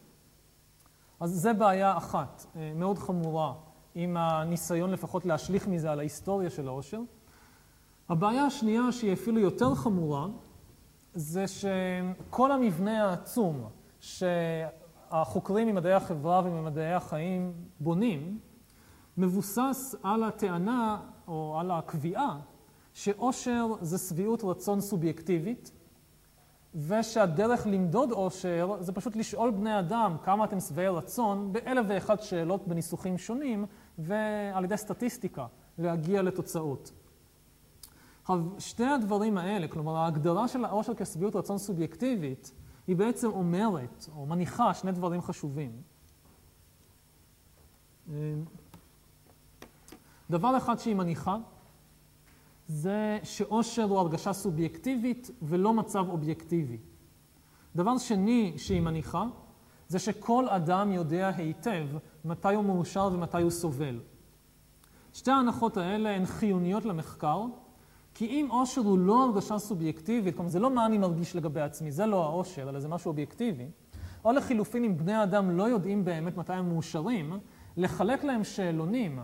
אז 1.20 1.30
זו 1.42 1.50
בעיה 1.58 1.96
אחת, 1.96 2.46
אה, 2.56 2.72
מאוד 2.74 2.98
חמורה, 2.98 3.54
עם 3.94 4.16
הניסיון 4.16 4.90
לפחות 4.90 5.26
להשליך 5.26 5.68
מזה 5.68 5.90
על 5.90 5.98
ההיסטוריה 5.98 6.50
של 6.50 6.68
העושר. 6.68 7.00
הבעיה 8.08 8.44
השנייה, 8.44 8.92
שהיא 8.92 9.12
אפילו 9.12 9.40
יותר 9.40 9.74
חמורה, 9.74 10.26
זה 11.14 11.44
שכל 11.48 12.52
המבנה 12.52 13.04
העצום 13.04 13.64
שהחוקרים 14.00 15.68
ממדעי 15.68 15.92
החברה 15.92 16.42
וממדעי 16.44 16.94
החיים 16.94 17.52
בונים, 17.80 18.38
מבוסס 19.16 19.94
על 20.02 20.22
הטענה 20.22 21.00
או 21.28 21.56
על 21.60 21.70
הקביעה 21.70 22.38
שאושר 22.94 23.66
זה 23.80 23.98
שביעות 23.98 24.44
רצון 24.44 24.80
סובייקטיבית, 24.80 25.70
ושהדרך 26.74 27.66
למדוד 27.66 28.12
אושר 28.12 28.76
זה 28.80 28.92
פשוט 28.92 29.16
לשאול 29.16 29.50
בני 29.50 29.78
אדם 29.78 30.16
כמה 30.24 30.44
אתם 30.44 30.60
שבעי 30.60 30.88
רצון 30.88 31.52
באלף 31.52 31.86
ואחת 31.88 32.22
שאלות 32.22 32.68
בניסוחים 32.68 33.18
שונים, 33.18 33.66
ועל 33.98 34.64
ידי 34.64 34.76
סטטיסטיקה 34.76 35.46
להגיע 35.78 36.22
לתוצאות. 36.22 36.92
שתי 38.58 38.84
הדברים 38.84 39.38
האלה, 39.38 39.68
כלומר 39.68 39.96
ההגדרה 39.96 40.48
של 40.48 40.64
העושר 40.64 40.94
כשביעות 40.94 41.36
רצון 41.36 41.58
סובייקטיבית, 41.58 42.52
היא 42.86 42.96
בעצם 42.96 43.30
אומרת, 43.30 44.06
או 44.16 44.26
מניחה, 44.26 44.74
שני 44.74 44.92
דברים 44.92 45.22
חשובים. 45.22 45.72
דבר 50.30 50.56
אחד 50.56 50.78
שהיא 50.78 50.94
מניחה, 50.94 51.36
זה 52.70 53.18
שאושר 53.22 53.82
הוא 53.82 53.98
הרגשה 53.98 54.32
סובייקטיבית 54.32 55.30
ולא 55.42 55.74
מצב 55.74 56.08
אובייקטיבי. 56.08 56.78
דבר 57.76 57.98
שני 57.98 58.54
שהיא 58.56 58.80
מניחה, 58.80 59.24
זה 59.88 59.98
שכל 59.98 60.48
אדם 60.48 60.92
יודע 60.92 61.30
היטב 61.36 61.86
מתי 62.24 62.54
הוא 62.54 62.64
מאושר 62.64 63.10
ומתי 63.12 63.42
הוא 63.42 63.50
סובל. 63.50 64.00
שתי 65.12 65.30
ההנחות 65.30 65.76
האלה 65.76 66.10
הן 66.10 66.26
חיוניות 66.26 66.84
למחקר, 66.84 67.44
כי 68.14 68.26
אם 68.26 68.50
אושר 68.50 68.80
הוא 68.80 68.98
לא 68.98 69.24
הרגשה 69.24 69.58
סובייקטיבית, 69.58 70.36
כלומר 70.36 70.50
זה 70.50 70.58
לא 70.58 70.70
מה 70.70 70.86
אני 70.86 70.98
מרגיש 70.98 71.36
לגבי 71.36 71.60
עצמי, 71.60 71.92
זה 71.92 72.06
לא 72.06 72.24
האושר, 72.24 72.68
אלא 72.68 72.80
זה 72.80 72.88
משהו 72.88 73.08
אובייקטיבי, 73.08 73.66
או 74.24 74.32
לחילופין 74.32 74.84
אם 74.84 74.96
בני 74.96 75.22
אדם 75.22 75.50
לא 75.50 75.62
יודעים 75.62 76.04
באמת 76.04 76.36
מתי 76.36 76.52
הם 76.52 76.68
מאושרים, 76.68 77.38
לחלק 77.76 78.24
להם 78.24 78.44
שאלונים 78.44 79.18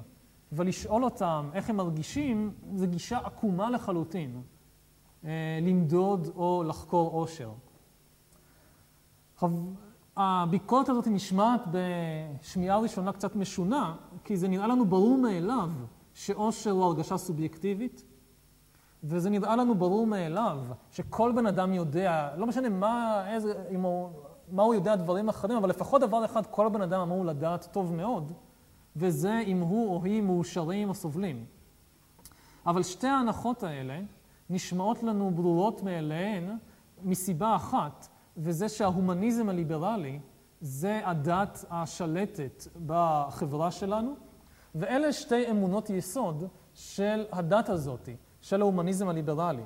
ולשאול 0.53 1.05
אותם 1.05 1.51
איך 1.55 1.71
הם 1.71 1.77
מרגישים, 1.77 2.53
זו 2.75 2.87
גישה 2.87 3.19
עקומה 3.19 3.71
לחלוטין, 3.71 4.43
אה, 5.25 5.59
למדוד 5.63 6.29
או 6.37 6.65
לחקור 6.67 7.11
אושר. 7.11 7.51
הביקורת 10.17 10.89
הזאת 10.89 11.07
נשמעת 11.07 11.61
בשמיעה 11.71 12.79
ראשונה 12.79 13.13
קצת 13.13 13.37
משונה, 13.37 13.95
כי 14.25 14.37
זה 14.37 14.49
נראה 14.49 14.67
לנו 14.67 14.85
ברור 14.87 15.19
מאליו 15.19 15.71
שאושר 16.15 16.71
הוא 16.71 16.85
הרגשה 16.85 17.17
סובייקטיבית, 17.17 18.05
וזה 19.05 19.31
נראה 19.31 19.57
לנו 19.57 19.75
ברור 19.75 20.07
מאליו 20.07 20.59
שכל 20.91 21.33
בן 21.33 21.47
אדם 21.47 21.73
יודע, 21.73 22.31
לא 22.37 22.47
משנה 22.47 22.69
מה, 22.69 23.25
איזה, 23.29 23.55
הוא, 23.83 24.11
מה 24.51 24.63
הוא 24.63 24.75
יודע 24.75 24.97
דברים 24.97 25.29
אחרים, 25.29 25.59
אבל 25.59 25.69
לפחות 25.69 26.01
דבר 26.01 26.25
אחד 26.25 26.47
כל 26.47 26.69
בן 26.69 26.83
אדם 26.83 27.01
אמור 27.01 27.25
לדעת 27.25 27.69
טוב 27.73 27.93
מאוד, 27.93 28.33
וזה 28.97 29.39
אם 29.47 29.61
הוא 29.61 29.95
או 29.95 30.05
היא 30.05 30.23
מאושרים 30.23 30.89
או 30.89 30.95
סובלים. 30.95 31.45
אבל 32.67 32.83
שתי 32.83 33.07
ההנחות 33.07 33.63
האלה 33.63 34.01
נשמעות 34.51 35.03
לנו 35.03 35.31
ברורות 35.31 35.83
מאליהן 35.83 36.57
מסיבה 37.03 37.57
אחת, 37.57 38.09
וזה 38.37 38.69
שההומניזם 38.69 39.49
הליברלי 39.49 40.21
זה 40.61 41.01
הדת 41.05 41.65
השלטת 41.71 42.67
בחברה 42.87 43.71
שלנו, 43.71 44.15
ואלה 44.75 45.13
שתי 45.13 45.51
אמונות 45.51 45.91
יסוד 45.91 46.45
של 46.75 47.25
הדת 47.33 47.69
הזאתי. 47.69 48.17
של 48.47 48.61
ההומניזם 48.61 49.09
הליברלי. 49.09 49.63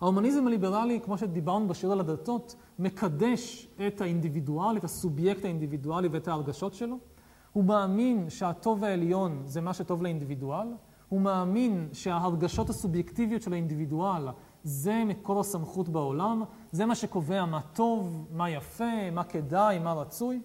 ההומניזם 0.00 0.46
הליברלי, 0.46 1.00
כמו 1.00 1.18
שדיברנו 1.18 1.68
בשיר 1.68 1.92
על 1.92 2.00
הדתות, 2.00 2.56
מקדש 2.78 3.68
את 3.86 4.00
האינדיבידואל, 4.00 4.76
את 4.76 4.84
הסובייקט 4.84 5.44
האינדיבידואלי 5.44 6.08
ואת 6.08 6.28
ההרגשות 6.28 6.74
שלו. 6.74 6.98
הוא 7.52 7.64
מאמין 7.64 8.30
שהטוב 8.30 8.84
העליון 8.84 9.42
זה 9.44 9.60
מה 9.60 9.74
שטוב 9.74 10.02
לאינדיבידואל. 10.02 10.66
הוא 11.08 11.20
מאמין 11.20 11.88
שההרגשות 11.92 12.70
הסובייקטיביות 12.70 13.42
של 13.42 13.52
האינדיבידואל 13.52 14.28
זה 14.62 15.02
מקור 15.06 15.40
הסמכות 15.40 15.88
בעולם, 15.88 16.42
זה 16.72 16.86
מה 16.86 16.94
שקובע 16.94 17.44
מה 17.44 17.60
טוב, 17.60 18.26
מה 18.32 18.50
יפה, 18.50 19.10
מה 19.12 19.24
כדאי, 19.24 19.78
מה 19.78 19.92
רצוי. 19.92 20.40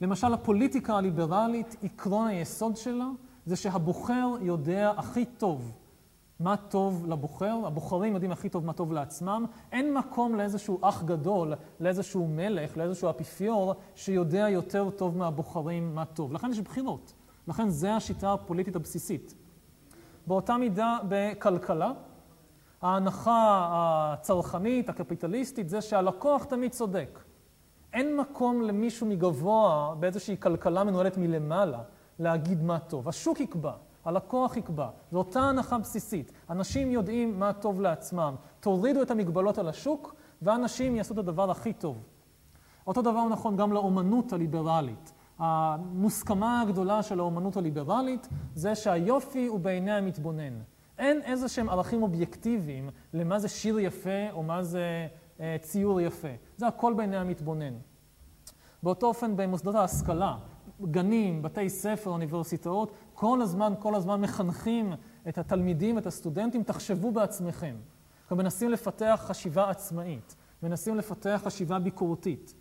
למשל, 0.00 0.34
הפוליטיקה 0.34 0.96
הליברלית, 0.96 1.76
עקרון 1.82 2.26
היסוד 2.26 2.76
שלה 2.76 3.08
זה 3.46 3.56
שהבוחר 3.56 4.28
יודע 4.40 4.92
הכי 4.96 5.24
טוב 5.24 5.72
מה 6.42 6.56
טוב 6.56 7.06
לבוחר, 7.06 7.56
הבוחרים 7.66 8.14
יודעים 8.14 8.32
הכי 8.32 8.48
טוב 8.48 8.64
מה 8.64 8.72
טוב 8.72 8.92
לעצמם, 8.92 9.44
אין 9.72 9.94
מקום 9.94 10.34
לאיזשהו 10.34 10.78
אח 10.82 11.02
גדול, 11.02 11.54
לאיזשהו 11.80 12.26
מלך, 12.26 12.76
לאיזשהו 12.76 13.10
אפיפיור, 13.10 13.74
שיודע 13.94 14.48
יותר 14.48 14.90
טוב 14.90 15.18
מהבוחרים 15.18 15.94
מה 15.94 16.04
טוב. 16.04 16.32
לכן 16.32 16.50
יש 16.50 16.60
בחירות, 16.60 17.12
לכן 17.48 17.68
זו 17.68 17.88
השיטה 17.88 18.32
הפוליטית 18.32 18.76
הבסיסית. 18.76 19.34
באותה 20.26 20.56
מידה 20.56 20.98
בכלכלה, 21.08 21.92
ההנחה 22.82 23.68
הצרכנית, 23.70 24.88
הקפיטליסטית, 24.88 25.68
זה 25.68 25.80
שהלקוח 25.80 26.44
תמיד 26.44 26.70
צודק. 26.70 27.18
אין 27.92 28.16
מקום 28.16 28.62
למישהו 28.62 29.06
מגבוה 29.06 29.94
באיזושהי 30.00 30.36
כלכלה 30.40 30.84
מנוהלת 30.84 31.16
מלמעלה. 31.16 31.78
להגיד 32.18 32.62
מה 32.62 32.78
טוב. 32.78 33.08
השוק 33.08 33.40
יקבע, 33.40 33.72
הלקוח 34.04 34.56
יקבע. 34.56 34.88
זו 35.10 35.18
אותה 35.18 35.40
הנחה 35.40 35.78
בסיסית. 35.78 36.32
אנשים 36.50 36.90
יודעים 36.90 37.38
מה 37.38 37.52
טוב 37.52 37.80
לעצמם. 37.80 38.34
תורידו 38.60 39.02
את 39.02 39.10
המגבלות 39.10 39.58
על 39.58 39.68
השוק, 39.68 40.14
ואנשים 40.42 40.96
יעשו 40.96 41.14
את 41.14 41.18
הדבר 41.18 41.50
הכי 41.50 41.72
טוב. 41.72 42.02
אותו 42.86 43.02
דבר 43.02 43.28
נכון 43.28 43.56
גם 43.56 43.72
לאומנות 43.72 44.32
הליברלית. 44.32 45.12
המוסכמה 45.38 46.60
הגדולה 46.60 47.02
של 47.02 47.20
האומנות 47.20 47.56
הליברלית 47.56 48.28
זה 48.54 48.74
שהיופי 48.74 49.46
הוא 49.46 49.60
בעיני 49.60 49.92
המתבונן. 49.92 50.58
אין 50.98 51.20
איזה 51.22 51.48
שהם 51.48 51.68
ערכים 51.68 52.02
אובייקטיביים 52.02 52.90
למה 53.12 53.38
זה 53.38 53.48
שיר 53.48 53.78
יפה 53.78 54.30
או 54.32 54.42
מה 54.42 54.62
זה 54.62 55.06
אה, 55.40 55.56
ציור 55.60 56.00
יפה. 56.00 56.28
זה 56.56 56.66
הכל 56.66 56.94
בעיני 56.94 57.16
המתבונן. 57.16 57.74
באותו 58.82 59.06
אופן 59.06 59.36
במוסדות 59.36 59.74
ההשכלה, 59.74 60.36
גנים, 60.82 61.42
בתי 61.42 61.68
ספר, 61.68 62.10
אוניברסיטאות, 62.10 62.92
כל 63.22 63.42
הזמן, 63.42 63.72
כל 63.78 63.94
הזמן 63.94 64.20
מחנכים 64.20 64.92
את 65.28 65.38
התלמידים, 65.38 65.98
את 65.98 66.06
הסטודנטים, 66.06 66.62
תחשבו 66.62 67.12
בעצמכם. 67.12 67.76
אנחנו 68.22 68.36
מנסים 68.36 68.70
לפתח 68.70 69.24
חשיבה 69.26 69.70
עצמאית, 69.70 70.36
מנסים 70.62 70.96
לפתח 70.96 71.40
חשיבה 71.44 71.78
ביקורתית. 71.78 72.54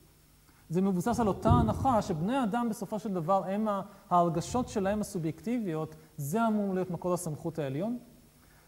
זה 0.70 0.82
מבוסס 0.82 1.20
על 1.20 1.28
אותה 1.28 1.50
הנחה 1.50 2.02
שבני 2.02 2.44
אדם 2.44 2.68
בסופו 2.70 3.00
של 3.00 3.14
דבר 3.14 3.44
הם 3.46 3.68
ההרגשות 4.10 4.70
שלהם 4.70 5.02
הסובייקטיביות, 5.02 5.96
זה 6.18 6.48
אמור 6.48 6.74
להיות 6.74 6.92
מקור 6.92 7.14
הסמכות 7.14 7.60
העליון. 7.60 7.98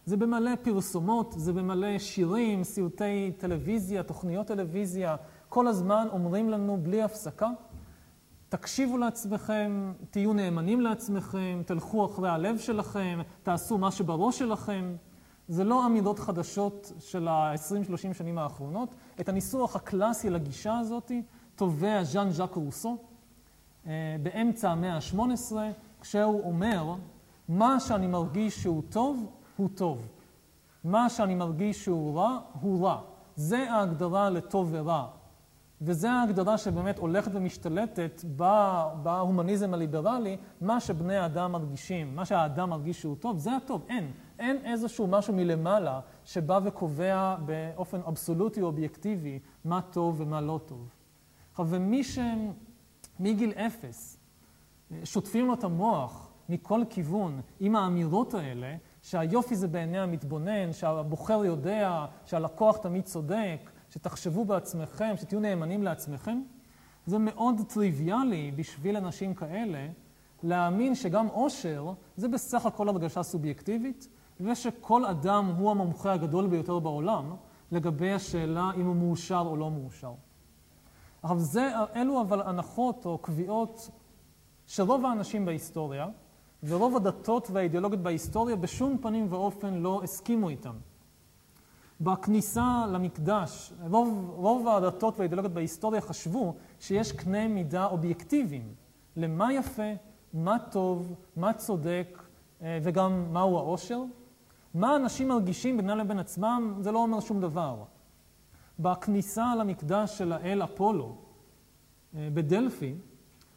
זה 0.06 0.18
במלא 0.18 0.52
פרסומות, 0.64 1.34
זה 1.38 1.54
במלא 1.54 2.00
שירים, 2.00 2.64
סיוטי 2.64 3.32
טלוויזיה, 3.38 4.04
תוכניות 4.04 4.48
טלוויזיה, 4.48 5.16
כל 5.50 5.68
הזמן 5.68 6.08
אומרים 6.12 6.50
לנו 6.50 6.78
בלי 6.84 7.04
הפסקה, 7.04 7.50
תקשיבו 8.54 8.98
לעצמכם, 8.98 9.94
תהיו 10.10 10.34
נאמנים 10.34 10.82
לעצמכם, 10.82 11.62
תלכו 11.66 12.06
אחרי 12.06 12.30
הלב 12.30 12.58
שלכם, 12.58 13.20
תעשו 13.44 13.78
מה 13.78 13.92
שבראש 13.92 14.40
שלכם. 14.40 14.96
זה 15.48 15.64
לא 15.64 15.86
אמירות 15.86 16.20
חדשות 16.20 16.92
של 17.00 17.28
ה-20-30 17.28 18.14
שנים 18.14 18.38
האחרונות. 18.38 18.96
את 19.20 19.30
הניסוח 19.30 19.76
הקלאסי 19.76 20.30
לגישה 20.30 20.78
הזאת 20.78 21.12
תובע 21.56 22.04
ז'אן 22.04 22.32
ז'אק 22.32 22.54
רוסו 22.56 22.98
אה, 23.88 24.16
באמצע 24.24 24.72
המאה 24.72 24.96
ה-18, 24.96 25.54
כשהוא 26.02 26.44
אומר, 26.44 26.94
מה 27.50 27.80
שאני 27.80 28.08
מרגיש 28.08 28.64
שהוא 28.64 28.84
טוב, 28.90 29.26
הוא 29.58 29.70
טוב. 29.76 30.08
מה 30.84 31.10
שאני 31.10 31.36
מרגיש 31.36 31.84
שהוא 31.84 32.20
רע, 32.20 32.40
הוא 32.62 32.88
רע. 32.88 33.02
זה 33.36 33.72
ההגדרה 33.72 34.30
לטוב 34.30 34.70
ורע. 34.72 35.08
וזו 35.82 36.08
ההגדרה 36.08 36.58
שבאמת 36.58 37.00
הולכת 37.00 37.32
ומשתלטת 37.34 38.22
בהומניזם 39.04 39.74
הליברלי, 39.74 40.38
מה 40.62 40.80
שבני 40.80 41.18
האדם 41.18 41.52
מרגישים, 41.52 42.16
מה 42.16 42.26
שהאדם 42.26 42.70
מרגיש 42.70 43.02
שהוא 43.02 43.16
טוב, 43.16 43.38
זה 43.38 43.56
הטוב. 43.56 43.86
אין. 43.90 44.12
אין 44.40 44.58
איזשהו 44.66 45.08
משהו 45.08 45.34
מלמעלה 45.34 46.00
שבא 46.26 46.60
וקובע 46.64 47.36
באופן 47.46 48.00
אבסולוטי 48.08 48.62
או 48.62 48.66
אובייקטיבי 48.66 49.40
מה 49.66 49.82
טוב 49.82 50.22
ומה 50.22 50.42
לא 50.42 50.60
טוב. 50.66 50.90
ומי 51.60 52.02
שמגיל 52.04 53.52
אפס 53.52 54.18
שוטפים 55.04 55.48
לו 55.48 55.54
את 55.54 55.64
המוח 55.64 56.30
מכל 56.50 56.82
כיוון 56.90 57.42
עם 57.60 57.76
האמירות 57.76 58.34
האלה, 58.34 58.76
שהיופי 59.02 59.56
זה 59.56 59.68
בעיני 59.68 60.00
המתבונן, 60.00 60.74
שהבוחר 60.74 61.46
יודע, 61.46 62.06
שהלקוח 62.26 62.78
תמיד 62.78 63.04
צודק, 63.04 63.70
שתחשבו 63.94 64.46
בעצמכם, 64.46 65.14
שתהיו 65.18 65.40
נאמנים 65.40 65.84
לעצמכם, 65.84 66.42
זה 67.06 67.18
מאוד 67.18 67.62
טריוויאלי 67.68 68.52
בשביל 68.56 68.98
אנשים 68.98 69.34
כאלה 69.34 69.88
להאמין 70.44 70.96
שגם 70.96 71.28
עושר 71.28 71.94
זה 72.18 72.28
בסך 72.28 72.66
הכל 72.66 72.90
הרגשה 72.90 73.24
סובייקטיבית, 73.24 74.08
ושכל 74.42 75.06
אדם 75.06 75.46
הוא 75.58 75.72
המומחה 75.72 76.14
הגדול 76.14 76.48
ביותר 76.48 76.80
בעולם 76.80 77.36
לגבי 77.72 78.12
השאלה 78.12 78.72
אם 78.76 78.86
הוא 78.86 78.96
מאושר 78.96 79.44
או 79.46 79.58
לא 79.58 79.72
מאושר. 79.72 80.14
עכשיו, 81.24 81.40
זה, 81.40 81.70
אלו 81.96 82.22
אבל 82.22 82.42
הנחות 82.42 83.06
או 83.06 83.18
קביעות 83.18 83.90
שרוב 84.68 85.06
האנשים 85.06 85.46
בהיסטוריה 85.46 86.08
ורוב 86.64 86.96
הדתות 86.96 87.48
והאידיאולוגיות 87.52 88.02
בהיסטוריה 88.02 88.56
בשום 88.56 88.98
פנים 89.02 89.28
ואופן 89.30 89.74
לא 89.74 90.02
הסכימו 90.04 90.50
איתם. 90.50 90.76
בכניסה 92.02 92.86
למקדש, 92.92 93.74
רוב, 93.90 94.34
רוב 94.36 94.68
הדתות 94.68 95.18
והאידיאולוגיות 95.18 95.54
בהיסטוריה 95.54 96.02
חשבו 96.02 96.56
שיש 96.80 97.12
קנה 97.12 97.48
מידה 97.48 97.86
אובייקטיביים 97.86 98.74
למה 99.16 99.54
יפה, 99.54 99.92
מה 100.34 100.58
טוב, 100.72 101.16
מה 101.36 101.54
צודק 101.54 102.24
אה, 102.62 102.80
וגם 102.84 103.34
מהו 103.34 103.58
העושר. 103.58 104.04
מה 104.74 104.96
אנשים 104.96 105.28
מרגישים 105.28 105.78
בינם 105.78 105.98
לבין 105.98 106.20
עצמם, 106.20 106.76
זה 106.80 106.92
לא 106.92 107.00
אומר 107.00 107.20
שום 107.20 107.42
דבר. 107.42 107.84
בכניסה 108.80 109.56
למקדש 109.60 110.18
של 110.18 110.32
האל 110.32 110.64
אפולו 110.64 111.16
אה, 112.16 112.28
בדלפי, 112.34 112.96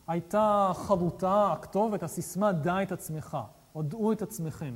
הייתה 0.07 0.71
חרוטה 0.75 1.53
הכתובת, 1.53 2.03
הסיסמה 2.03 2.53
דע 2.53 2.83
את 2.83 2.93
עצמך, 2.93 3.39
או 3.75 3.83
דעו 3.83 4.13
את 4.13 4.23
עצמכם. 4.23 4.75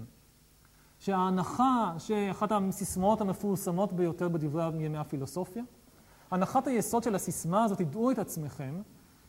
שההנחה, 1.01 1.95
שאחת 1.99 2.53
הסיסמאות 2.53 3.21
המפורסמות 3.21 3.93
ביותר 3.93 4.29
בדברי 4.29 4.85
ימי 4.85 4.99
הפילוסופיה, 4.99 5.63
הנחת 6.31 6.67
היסוד 6.67 7.03
של 7.03 7.15
הסיסמה 7.15 7.65
הזאת, 7.65 7.81
דעו 7.81 8.11
את 8.11 8.19
עצמכם, 8.19 8.83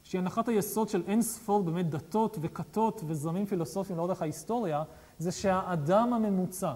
שהיא 0.03 0.21
הנחת 0.21 0.47
היסוד 0.47 0.89
של 0.89 1.03
אין 1.07 1.21
ספור 1.21 1.63
באמת 1.63 1.89
דתות 1.89 2.37
וכתות 2.41 3.01
וזרמים 3.07 3.45
פילוסופיים 3.45 3.97
לאורך 3.97 4.21
ההיסטוריה, 4.21 4.83
זה 5.17 5.31
שהאדם 5.31 6.13
הממוצע 6.13 6.73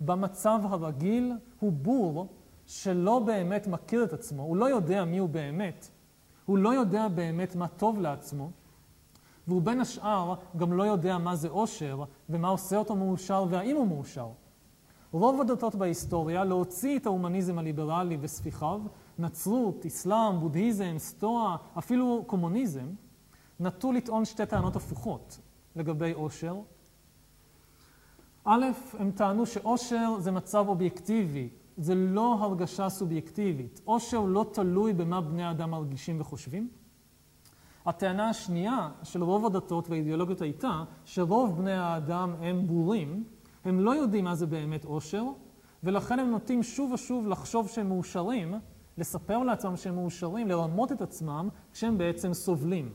במצב 0.00 0.60
הרגיל 0.62 1.32
הוא 1.60 1.72
בור 1.72 2.26
שלא 2.66 3.18
באמת 3.18 3.66
מכיר 3.66 4.04
את 4.04 4.12
עצמו, 4.12 4.42
הוא 4.42 4.56
לא 4.56 4.64
יודע 4.70 5.04
מי 5.04 5.18
הוא 5.18 5.28
באמת, 5.28 5.88
הוא 6.46 6.58
לא 6.58 6.74
יודע 6.74 7.08
באמת 7.08 7.56
מה 7.56 7.68
טוב 7.68 8.00
לעצמו, 8.00 8.50
והוא 9.48 9.62
בין 9.62 9.80
השאר 9.80 10.34
גם 10.56 10.72
לא 10.72 10.82
יודע 10.82 11.18
מה 11.18 11.36
זה 11.36 11.48
אושר 11.48 12.04
ומה 12.28 12.48
עושה 12.48 12.76
אותו 12.76 12.96
מאושר 12.96 13.44
והאם 13.48 13.76
הוא 13.76 13.86
מאושר. 13.86 14.28
רוב 15.12 15.40
הדתות 15.40 15.74
בהיסטוריה, 15.74 16.44
להוציא 16.44 16.98
את 16.98 17.06
ההומניזם 17.06 17.58
הליברלי 17.58 18.18
וספיחיו, 18.20 18.80
נצרות, 19.18 19.86
אסלאם, 19.86 20.40
בודהיזם, 20.40 20.94
סטואה, 20.98 21.56
אפילו 21.78 22.24
קומוניזם, 22.26 22.86
נטו 23.60 23.92
לטעון 23.92 24.24
שתי 24.24 24.46
טענות 24.46 24.76
הפוכות 24.76 25.38
לגבי 25.76 26.12
אושר. 26.14 26.56
א', 28.44 28.64
הם 28.98 29.10
טענו 29.10 29.46
שאושר 29.46 30.14
זה 30.18 30.30
מצב 30.30 30.64
אובייקטיבי, 30.68 31.48
זה 31.76 31.94
לא 31.94 32.36
הרגשה 32.40 32.88
סובייקטיבית. 32.88 33.80
עושר 33.84 34.20
לא 34.20 34.46
תלוי 34.52 34.92
במה 34.92 35.20
בני 35.20 35.44
האדם 35.44 35.70
מרגישים 35.70 36.20
וחושבים. 36.20 36.68
הטענה 37.88 38.28
השנייה 38.28 38.90
של 39.02 39.22
רוב 39.22 39.46
הדתות 39.46 39.90
והאידיאולוגיות 39.90 40.42
הייתה 40.42 40.84
שרוב 41.04 41.56
בני 41.56 41.72
האדם 41.72 42.34
הם 42.40 42.66
בורים, 42.66 43.24
הם 43.64 43.80
לא 43.80 43.90
יודעים 43.90 44.24
מה 44.24 44.34
זה 44.34 44.46
באמת 44.46 44.84
עושר, 44.84 45.24
ולכן 45.82 46.18
הם 46.18 46.30
נוטים 46.30 46.62
שוב 46.62 46.92
ושוב 46.92 47.28
לחשוב 47.28 47.68
שהם 47.68 47.88
מאושרים, 47.88 48.54
לספר 48.98 49.38
לעצמם 49.38 49.76
שהם 49.76 49.94
מאושרים, 49.94 50.48
לרמות 50.48 50.92
את 50.92 51.02
עצמם 51.02 51.48
כשהם 51.72 51.98
בעצם 51.98 52.34
סובלים. 52.34 52.92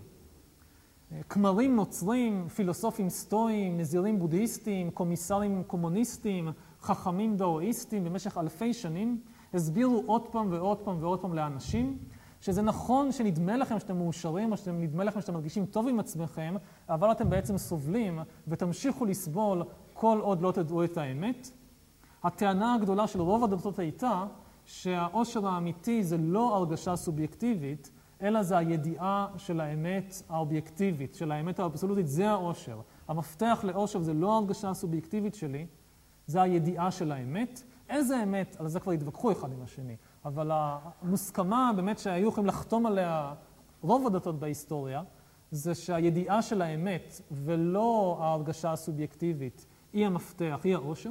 כמרים 1.30 1.76
נוצרים, 1.76 2.48
פילוסופים 2.50 3.10
סטואיים, 3.10 3.78
נזירים 3.78 4.20
בודהיסטים, 4.20 4.92
קומיסרים 4.92 5.64
קומוניסטים, 5.68 6.50
חכמים 6.82 7.38
דאואיסטים 7.38 8.04
במשך 8.04 8.38
אלפי 8.38 8.74
שנים 8.74 9.22
הסבירו 9.54 10.04
עוד 10.06 10.28
פעם 10.28 10.48
ועוד 10.52 10.78
פעם 10.78 10.98
ועוד 11.00 11.20
פעם 11.20 11.34
לאנשים 11.34 11.98
שזה 12.44 12.62
נכון 12.62 13.12
שנדמה 13.12 13.58
לכם 13.58 13.80
שאתם 13.80 13.98
מאושרים 13.98 14.52
או 14.52 14.58
שנדמה 14.58 15.04
לכם 15.04 15.22
שאתם 15.22 15.34
מרגישים 15.34 15.66
טוב 15.66 15.88
עם 15.88 16.00
עצמכם, 16.00 16.56
אבל 16.90 17.12
אתם 17.12 17.30
בעצם 17.30 17.58
סובלים 17.58 18.20
ותמשיכו 18.48 19.06
לסבול 19.06 19.64
כל 19.94 20.20
עוד 20.22 20.42
לא 20.42 20.52
תדעו 20.52 20.84
את 20.84 20.98
האמת. 20.98 21.52
הטענה 22.24 22.74
הגדולה 22.74 23.08
של 23.08 23.22
רוב 23.22 23.44
הדתות 23.44 23.80
הייתה 23.80 24.26
שהאושר 24.66 25.48
האמיתי 25.48 26.04
זה 26.04 26.18
לא 26.18 26.56
הרגשה 26.56 26.96
סובייקטיבית, 26.96 27.90
אלא 28.22 28.44
זה 28.44 28.58
הידיעה 28.58 29.28
של 29.38 29.60
האמת 29.60 30.22
האובייקטיבית, 30.30 31.16
של 31.16 31.32
האמת 31.32 31.60
האבסולוטית, 31.60 32.08
זה 32.08 32.30
האושר. 32.30 32.82
המפתח 33.08 33.60
לאושר 33.64 34.02
זה 34.02 34.14
לא 34.14 34.34
ההרגשה 34.34 34.70
הסובייקטיבית 34.70 35.36
שלי, 35.36 35.66
זה 36.28 36.42
הידיעה 36.42 36.92
של 36.92 37.12
האמת. 37.12 37.64
איזה 37.90 38.24
אמת? 38.24 38.56
על 38.60 38.68
זה 38.68 38.80
כבר 38.80 38.92
התווכחו 38.92 39.32
אחד 39.32 39.52
עם 39.52 39.62
השני. 39.62 39.96
אבל 40.26 40.52
המוסכמה 40.54 41.72
באמת 41.76 42.00
שהיו 42.00 42.28
יכולים 42.28 42.48
לחתום 42.48 42.86
עליה 42.86 43.34
רוב 43.82 44.08
הדתות 44.08 44.40
בהיסטוריה, 44.40 45.04
זה 45.52 45.76
שהידיעה 45.76 46.42
של 46.42 46.62
האמת 46.62 47.22
ולא 47.32 48.18
ההרגשה 48.20 48.72
הסובייקטיבית 48.72 49.66
היא 49.94 50.06
המפתח, 50.06 50.60
היא 50.64 50.76
העושר. 50.76 51.10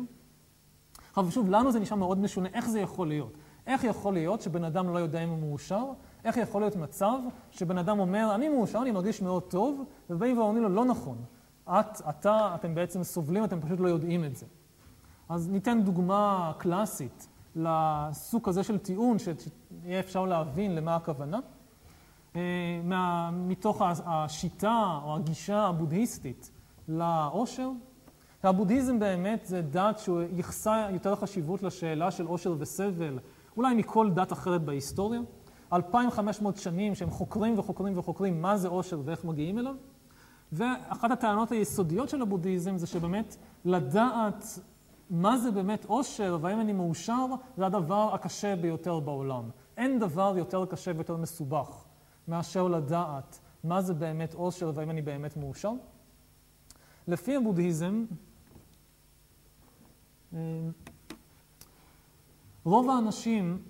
עכשיו 1.11 1.31
שוב, 1.31 1.51
לנו 1.51 1.73
זה 1.73 1.81
נשמע 1.81 1.97
מאוד 1.97 2.19
משונה, 2.19 2.49
איך 2.53 2.69
זה 2.69 2.81
יכול 2.81 3.09
להיות? 3.09 3.33
איך 3.67 3.85
יכול 3.85 4.13
להיות 4.13 4.41
שבן 4.41 4.65
אדם 4.65 4.89
לא 4.89 4.99
יודע 4.99 5.25
אם 5.25 5.29
הוא 5.29 5.39
מאושר? 5.39 5.85
איך 6.25 6.37
יכול 6.37 6.63
להיות 6.63 6.77
מצב 6.77 7.19
שבן 7.51 7.79
אדם 7.79 7.99
אומר, 7.99 8.33
אני 8.35 8.49
מאושר, 8.49 8.79
אני 8.83 8.91
מרגיש 8.91 9.23
מאוד 9.23 9.43
טוב, 9.43 9.85
ובאים 10.11 10.39
ואומרים 10.39 10.63
לו, 10.63 10.69
לא 10.69 10.85
נכון. 10.85 11.25
את, 11.69 12.01
אתה, 12.09 12.53
אתם 12.55 12.75
בעצם 12.75 13.03
סובלים, 13.03 13.45
אתם 13.45 13.61
פשוט 13.61 13.81
לא 13.81 13.89
יודעים 13.89 14.25
את 14.25 14.37
זה. 14.37 14.47
אז 15.29 15.49
ניתן 15.49 15.83
דוגמה 15.83 16.53
קלאסית 16.59 17.29
לסוג 17.57 18.49
הזה 18.49 18.63
של 18.63 18.79
טיעון, 18.79 19.17
שיהיה 19.19 20.01
אפשר 20.01 20.25
להבין 20.25 20.75
למה 20.75 20.97
הכוונה. 20.97 21.39
אה, 22.37 22.81
מה, 22.85 23.31
מתוך 23.33 23.83
השיטה 24.05 25.01
או 25.05 25.17
הגישה 25.17 25.67
הבודהיסטית 25.67 26.51
לעושר. 26.89 27.71
הבודהיזם 28.43 28.99
באמת 28.99 29.47
זה 29.47 29.63
דת 29.63 29.99
שהוא 29.99 30.23
ייחסה 30.37 30.89
יותר 30.93 31.17
חשיבות 31.17 31.63
לשאלה 31.63 32.11
של 32.11 32.27
עושר 32.27 32.55
וסבל, 32.59 33.19
אולי 33.57 33.75
מכל 33.75 34.11
דת 34.11 34.33
אחרת 34.33 34.63
בהיסטוריה. 34.63 35.21
2,500 35.73 36.57
שנים 36.57 36.95
שהם 36.95 37.11
חוקרים 37.11 37.59
וחוקרים 37.59 37.99
וחוקרים 37.99 38.43
מה 38.43 38.57
זה 38.57 38.69
עושר 38.69 39.01
ואיך 39.05 39.25
מגיעים 39.25 39.59
אליו. 39.59 39.75
ואחת 40.53 41.11
הטענות 41.11 41.53
היסודיות 41.53 42.09
של 42.09 42.23
הבודהיזם 42.23 42.79
זה 42.79 42.87
שבאמת 42.87 43.37
לדעת 43.65 44.59
מה 45.13 45.39
זה 45.39 45.51
באמת 45.51 45.85
עושר 45.85 46.39
והאם 46.41 46.61
אני 46.61 46.73
מאושר, 46.73 47.27
זה 47.57 47.67
הדבר 47.67 48.15
הקשה 48.15 48.57
ביותר 48.57 49.01
בעולם. 49.01 49.51
אין 49.77 49.99
דבר 49.99 50.35
יותר 50.37 50.67
קשה 50.67 50.93
ויותר 50.95 51.17
מסובך 51.17 51.85
מאשר 52.29 52.69
לדעת 52.69 53.39
מה 53.65 53.83
זה 53.83 53.95
באמת 53.95 54.35
עושר 54.35 54.73
והאם 54.75 54.91
אני 54.91 55.03
באמת 55.03 55.37
מאושר. 55.37 55.73
לפי 57.09 57.37
הבודהיזם, 57.37 58.05
אה, 60.35 60.39
רוב 62.65 62.91
האנשים 62.91 63.63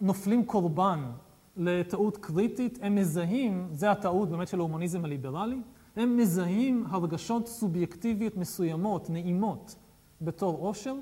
נופלים 0.00 0.44
קורבן 0.46 1.10
לטעות 1.56 2.16
קריטית, 2.16 2.78
הם 2.82 2.94
מזהים, 2.94 3.68
זה 3.72 3.90
הטעות 3.90 4.28
באמת 4.28 4.48
של 4.48 4.58
ההומניזם 4.58 5.04
הליברלי, 5.04 5.60
הם 5.96 6.16
מזהים 6.16 6.86
הרגשות 6.90 7.48
סובייקטיביות 7.48 8.36
מסוימות, 8.36 9.10
נעימות, 9.10 9.76
בתור 10.20 10.58
עושר, 10.58 10.94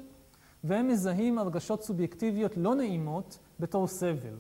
והם 0.64 0.89
מזהים 0.89 1.39
הרגשות 1.39 1.83
סובייקטיביות 1.83 2.57
לא 2.57 2.75
נעימות 2.75 3.39
בתור 3.61 3.87
סבל. 3.87 4.37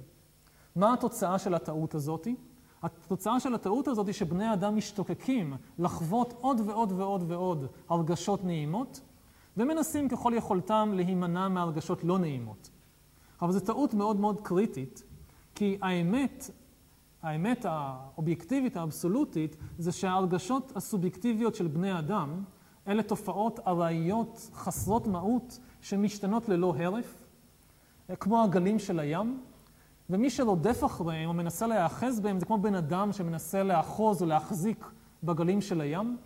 מה 0.76 0.92
התוצאה 0.92 1.38
של 1.38 1.54
הטעות 1.54 1.94
הזאתי? 1.94 2.36
התוצאה 2.82 3.40
של 3.40 3.54
הטעות 3.54 3.88
הזאת 3.88 4.06
היא 4.06 4.14
שבני 4.14 4.52
אדם 4.52 4.76
משתוקקים 4.76 5.54
לחוות 5.78 6.34
עוד 6.40 6.60
ועוד 6.66 6.92
ועוד 6.92 7.24
ועוד 7.30 7.66
הרגשות 7.88 8.44
נעימות, 8.44 9.00
ומנסים 9.56 10.08
ככל 10.08 10.32
יכולתם 10.36 10.92
להימנע 10.94 11.48
מהרגשות 11.48 12.04
לא 12.04 12.18
נעימות. 12.18 12.70
אבל 13.42 13.52
זו 13.52 13.60
טעות 13.60 13.94
מאוד 13.94 14.20
מאוד 14.20 14.40
קריטית, 14.40 15.02
כי 15.54 15.78
האמת, 15.82 16.50
האמת 17.22 17.64
האובייקטיבית, 17.68 18.76
האבסולוטית, 18.76 19.56
זה 19.78 19.92
שההרגשות 19.92 20.72
הסובייקטיביות 20.76 21.54
של 21.54 21.66
בני 21.66 21.98
אדם, 21.98 22.44
אלה 22.88 23.02
תופעות 23.02 23.60
ארעיות, 23.66 24.50
חסרות 24.54 25.06
מהות, 25.06 25.58
שמשתנות 25.80 26.48
ללא 26.48 26.74
הרף, 26.78 27.24
כמו 28.20 28.42
הגלים 28.42 28.78
של 28.78 29.00
הים, 29.00 29.40
ומי 30.10 30.30
שרודף 30.30 30.84
אחריהם 30.84 31.28
או 31.28 31.34
מנסה 31.34 31.66
להיאחז 31.66 32.20
בהם 32.20 32.40
זה 32.40 32.46
כמו 32.46 32.58
בן 32.58 32.74
אדם 32.74 33.12
שמנסה 33.12 33.62
לאחוז 33.62 34.22
או 34.22 34.26
להחזיק 34.26 34.90
בגלים 35.22 35.60
של 35.60 35.80
הים. 35.80 36.16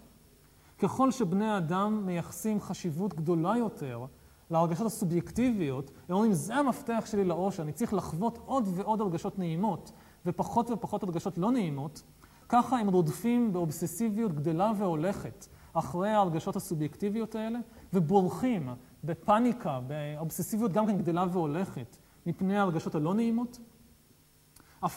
ככל 0.78 1.11
שבני 1.11 1.46
האדם 1.46 2.02
מייחסים 2.06 2.61
חשיבות 2.61 3.14
גדולה 3.14 3.56
יותר 3.56 4.04
להרגשות 4.50 4.86
הסובייקטיביות, 4.86 5.90
הם 6.08 6.14
אומרים, 6.14 6.32
זה 6.32 6.54
המפתח 6.54 7.04
שלי 7.06 7.24
לאושר, 7.24 7.62
אני 7.62 7.72
צריך 7.72 7.94
לחוות 7.94 8.38
עוד 8.46 8.68
ועוד 8.74 9.00
הרגשות 9.00 9.38
נעימות 9.38 9.92
ופחות 10.26 10.70
ופחות 10.70 11.02
הרגשות 11.02 11.38
לא 11.38 11.52
נעימות, 11.52 12.02
ככה 12.48 12.78
הם 12.78 12.88
רודפים 12.88 13.52
באובססיביות 13.52 14.32
גדלה 14.32 14.72
והולכת 14.78 15.46
אחרי 15.72 16.10
ההרגשות 16.10 16.56
הסובייקטיביות 16.56 17.34
האלה, 17.34 17.58
ובורחים 17.92 18.68
בפאניקה, 19.04 19.80
באובססיביות 19.86 20.72
גם 20.72 20.86
כן 20.86 20.98
גדלה 20.98 21.24
והולכת, 21.32 21.96
מפני 22.26 22.58
ההרגשות 22.58 22.94
הלא 22.94 23.14
נעימות. 23.14 23.58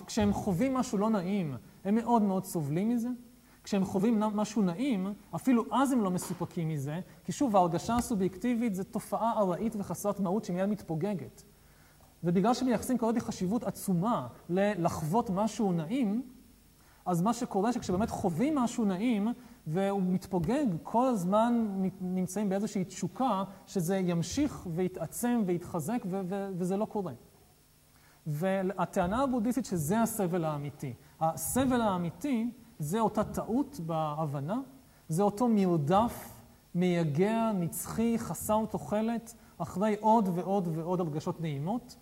כשהם 0.05 0.34
חווים 0.34 0.74
משהו 0.74 0.97
לא 0.97 1.09
נעים, 1.09 1.55
הם 1.86 1.95
מאוד 1.95 2.21
מאוד 2.21 2.45
סובלים 2.45 2.89
מזה. 2.89 3.09
כשהם 3.63 3.86
חווים 3.86 4.19
משהו 4.19 4.61
נעים, 4.61 5.13
אפילו 5.36 5.65
אז 5.71 5.91
הם 5.91 6.01
לא 6.01 6.11
מסופקים 6.11 6.69
מזה, 6.69 6.99
כי 7.24 7.32
שוב, 7.32 7.55
ההרגשה 7.55 7.95
הסובייקטיבית 7.95 8.76
זו 8.76 8.84
תופעה 8.84 9.34
ארעית 9.38 9.76
וחסרת 9.80 10.19
מהות 10.19 10.45
שמיד 10.45 10.65
מתפוגגת. 10.65 11.43
ובגלל 12.24 12.53
שמייחסים 12.53 12.97
כזאת 12.97 13.17
חשיבות 13.17 13.63
עצומה 13.63 14.28
ללחוות 14.49 15.30
משהו 15.30 15.71
נעים, 15.71 16.21
אז 17.05 17.21
מה 17.21 17.34
שקורה 17.34 17.74
שכשבאמת 17.74 18.09
חווים 18.09 18.55
משהו 18.55 18.86
נעים 18.86 19.28
והוא 19.68 20.01
מתפוגג, 20.05 20.66
כל 20.84 21.05
הזמן 21.05 21.82
נמצאים 22.01 22.49
באיזושהי 22.49 22.84
תשוקה 22.84 23.43
שזה 23.68 23.97
ימשיך 23.97 24.68
ויתעצם 24.76 25.41
ויתחזק 25.45 26.03
ו- 26.05 26.22
ו- 26.26 26.49
וזה 26.53 26.78
לא 26.78 26.86
קורה. 26.86 27.14
והטענה 28.28 29.24
הבודהיסטית 29.24 29.66
שזה 29.66 30.01
הסבל 30.01 30.43
האמיתי. 30.43 30.93
הסבל 31.20 31.82
האמיתי 31.82 32.49
זה 32.80 32.99
אותה 32.99 33.24
טעות 33.24 33.80
בהבנה, 33.86 34.59
זה 35.07 35.24
אותו 35.24 35.47
מרדף, 35.47 36.41
מייגע, 36.76 37.51
נצחי, 37.55 38.20
חסר 38.20 38.66
תוחלת, 38.66 39.34
אחרי 39.57 39.95
עוד 39.99 40.30
ועוד 40.34 40.68
ועוד 40.78 40.99
הרגשות 40.99 41.41
נעימות, 41.41 41.97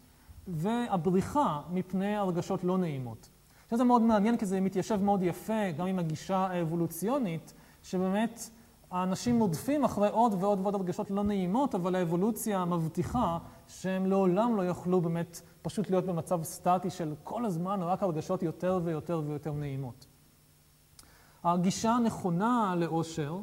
והבריחה 0.47 1.61
מפני 1.71 2.15
הרגשות 2.15 2.63
לא 2.63 2.77
נעימות. 2.77 3.29
עכשיו 3.71 3.77
זה 3.77 3.83
מאוד 3.83 4.01
מעניין 4.01 4.37
כי 4.37 4.45
זה 4.45 4.61
מתיישב 4.61 5.01
מאוד 5.01 5.23
יפה 5.23 5.71
גם 5.77 5.87
עם 5.87 5.99
הגישה 5.99 6.37
האבולוציונית, 6.37 7.53
שבאמת 7.83 8.49
האנשים 8.91 9.35
מודפים 9.35 9.83
אחרי 9.83 10.09
עוד 10.09 10.33
ועוד 10.39 10.59
ועוד 10.59 10.75
הרגשות 10.75 11.11
לא 11.11 11.23
נעימות, 11.23 11.75
אבל 11.75 11.95
האבולוציה 11.95 12.65
מבטיחה 12.65 13.37
שהם 13.67 14.05
לעולם 14.05 14.55
לא 14.55 14.61
יוכלו 14.61 15.01
באמת 15.01 15.41
פשוט 15.61 15.89
להיות 15.89 16.05
במצב 16.05 16.43
סטטי 16.43 16.89
של 16.89 17.13
כל 17.23 17.45
הזמן 17.45 17.81
רק 17.81 18.03
הרגשות 18.03 18.43
יותר 18.43 18.79
ויותר 18.83 19.21
ויותר 19.25 19.53
נעימות. 19.53 20.05
הגישה 21.43 21.91
הנכונה 21.91 22.73
לאושר, 22.77 23.37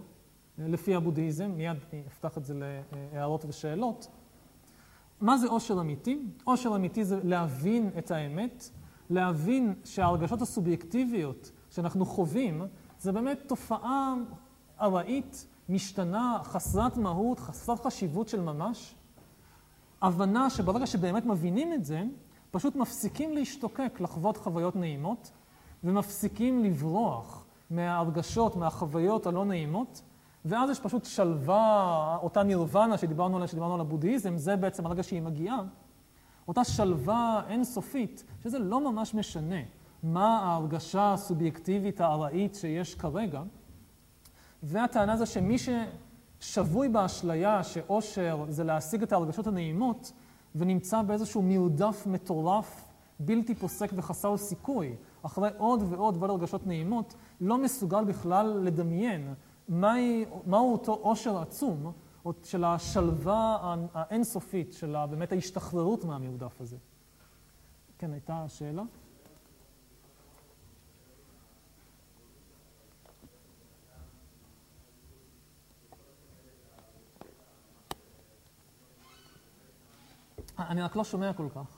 לפי 0.58 0.94
הבודהיזם, 0.94 1.50
מיד 1.50 1.76
אני 1.92 2.02
אפתח 2.06 2.38
את 2.38 2.44
זה 2.44 2.54
להערות 3.12 3.44
ושאלות, 3.48 4.08
מה 5.20 5.38
זה 5.38 5.46
אושר 5.46 5.80
אמיתי? 5.80 6.22
אושר 6.46 6.76
אמיתי 6.76 7.04
זה 7.04 7.20
להבין 7.24 7.90
את 7.98 8.10
האמת, 8.10 8.70
להבין 9.11 9.74
שההרגשות 9.84 10.42
הסובייקטיביות 10.42 11.50
שאנחנו 11.70 12.06
חווים, 12.06 12.62
זה 13.00 13.12
באמת 13.12 13.38
תופעה 13.46 14.14
ארעית, 14.80 15.46
משתנה, 15.68 16.38
חסרת 16.42 16.96
מהות, 16.96 17.40
חסרת 17.40 17.86
חשיבות 17.86 18.28
של 18.28 18.40
ממש. 18.40 18.94
הבנה 20.02 20.50
שברגע 20.50 20.86
שבאמת 20.86 21.26
מבינים 21.26 21.72
את 21.72 21.84
זה, 21.84 22.02
פשוט 22.50 22.76
מפסיקים 22.76 23.32
להשתוקק, 23.32 24.00
לחוות 24.00 24.36
חוויות 24.36 24.76
נעימות, 24.76 25.30
ומפסיקים 25.84 26.64
לברוח 26.64 27.44
מההרגשות, 27.70 28.56
מהחוויות 28.56 29.26
הלא 29.26 29.44
נעימות, 29.44 30.02
ואז 30.44 30.70
יש 30.70 30.80
פשוט 30.80 31.04
שלווה, 31.04 32.18
אותה 32.22 32.42
נירוונה 32.42 32.98
שדיברנו 32.98 33.36
עליה, 33.36 33.48
שדיברנו 33.48 33.74
על 33.74 33.80
הבודהיזם, 33.80 34.36
זה 34.36 34.56
בעצם 34.56 34.86
הרגע 34.86 35.02
שהיא 35.02 35.22
מגיעה. 35.22 35.61
אותה 36.49 36.64
שלווה 36.64 37.42
אינסופית, 37.49 38.24
שזה 38.42 38.59
לא 38.59 38.92
ממש 38.92 39.14
משנה 39.14 39.61
מה 40.03 40.38
ההרגשה 40.38 41.12
הסובייקטיבית 41.12 42.01
הארעית 42.01 42.55
שיש 42.55 42.94
כרגע. 42.94 43.42
והטענה 44.62 45.16
זה 45.16 45.26
שמי 45.26 45.57
ששבוי 45.59 46.88
באשליה 46.88 47.62
שאושר 47.62 48.44
זה 48.49 48.64
להשיג 48.64 49.03
את 49.03 49.12
ההרגשות 49.12 49.46
הנעימות, 49.46 50.12
ונמצא 50.55 51.03
באיזשהו 51.03 51.42
מרדף 51.42 52.07
מטורף, 52.07 52.84
בלתי 53.20 53.55
פוסק 53.55 53.90
וחסר 53.94 54.36
סיכוי, 54.36 54.96
אחרי 55.22 55.49
עוד 55.59 55.82
ועוד 55.88 56.16
ועוד 56.16 56.30
הרגשות 56.30 56.66
נעימות, 56.66 57.14
לא 57.40 57.59
מסוגל 57.59 58.05
בכלל 58.05 58.46
לדמיין 58.46 59.34
מהו 59.68 60.72
אותו 60.72 60.92
עושר 60.92 61.38
עצום 61.38 61.92
של 62.44 62.64
השלווה 62.64 63.74
האינסופית, 63.94 64.72
של 64.72 64.96
באמת 65.10 65.32
ההשתחררות 65.32 66.04
מהמרדף 66.04 66.60
הזה. 66.60 66.76
כן, 67.98 68.12
הייתה 68.12 68.48
שאלה? 68.48 68.82
אני 80.58 80.82
רק 80.82 80.96
לא 80.96 81.04
שומע 81.04 81.32
כל 81.32 81.48
כך. 81.54 81.77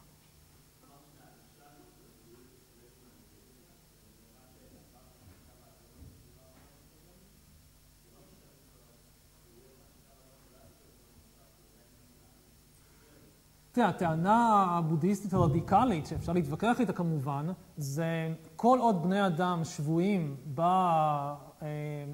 תראה, 13.81 13.89
הטענה 13.91 14.67
הבודהיסטית 14.71 15.33
הרדיקלית, 15.33 16.07
שאפשר 16.07 16.33
להתווכח 16.33 16.81
איתה 16.81 16.93
כמובן, 16.93 17.47
זה 17.77 18.35
כל 18.57 18.79
עוד 18.79 19.03
בני 19.03 19.27
אדם 19.27 19.65
שבויים 19.65 20.37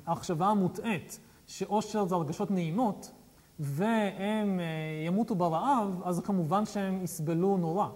בהחשבה 0.07 0.47
המוטעית 0.47 1.21
שאושר 1.47 2.05
זה 2.05 2.15
הרגשות 2.15 2.51
נעימות, 2.51 3.13
והם 3.59 4.61
ימותו 5.07 5.35
ברעב, 5.35 6.03
אז 6.05 6.21
כמובן 6.21 6.67
שהם 6.67 7.05
יסבלו 7.05 7.57
נורא. 7.57 7.89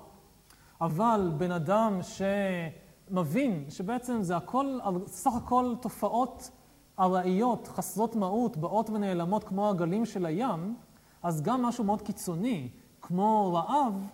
אבל 0.81 1.33
בן 1.39 1.53
אדם 1.53 2.01
שמבין 3.11 3.65
שבעצם 3.69 4.23
זה 4.23 4.37
הכל, 4.37 4.79
סך 5.07 5.33
הכל 5.35 5.75
תופעות 5.81 6.51
ארעיות, 6.99 7.69
חסרות 7.69 8.17
מהות, 8.17 8.57
באות 8.57 8.91
ונעלמות 8.91 9.45
כמו 9.45 9.71
הגלים 9.71 10.07
של 10.07 10.27
הים, 10.27 10.77
אז 11.23 11.43
גם 11.43 11.63
משהו 11.63 11.85
מאוד 11.85 12.03
קיצוני, 12.03 12.69
כמו 13.03 13.55
רעב, 13.55 14.07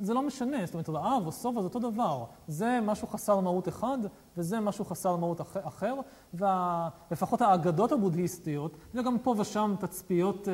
זה 0.00 0.14
לא 0.14 0.22
משנה, 0.22 0.66
זאת 0.66 0.74
אומרת 0.74 0.88
רעב 0.88 1.26
או 1.26 1.32
שובע 1.32 1.60
זה 1.60 1.66
אותו 1.66 1.78
דבר. 1.78 2.24
זה 2.48 2.78
משהו 2.82 3.08
חסר 3.08 3.40
מהות 3.40 3.68
אחד, 3.68 3.98
וזה 4.36 4.60
משהו 4.60 4.84
חסר 4.84 5.16
מהות 5.16 5.40
אחר, 5.40 5.94
ולפחות 6.34 7.42
האגדות 7.42 7.92
הבודהיסטיות, 7.92 8.76
וגם 8.94 9.18
פה 9.18 9.34
ושם 9.38 9.74
תצפיות 9.80 10.48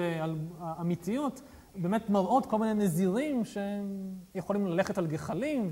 אמיתיות, 0.81 1.43
באמת 1.77 2.11
מראות 2.11 2.47
כל 2.47 2.59
מיני 2.59 2.75
נזירים 2.75 3.43
שיכולים 3.45 4.67
ללכת 4.67 4.99
על 4.99 5.07
גחלים 5.07 5.71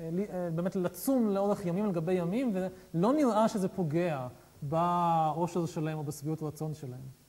ובאמת 0.00 0.76
לצום 0.76 1.28
לאורך 1.28 1.66
ימים 1.66 1.84
על 1.84 1.92
גבי 1.92 2.12
ימים, 2.12 2.52
ולא 2.94 3.12
נראה 3.12 3.48
שזה 3.48 3.68
פוגע 3.68 4.26
באושר 4.62 5.66
שלהם 5.66 5.98
או 5.98 6.04
בשביעות 6.04 6.42
רצון 6.42 6.74
שלהם. 6.74 7.19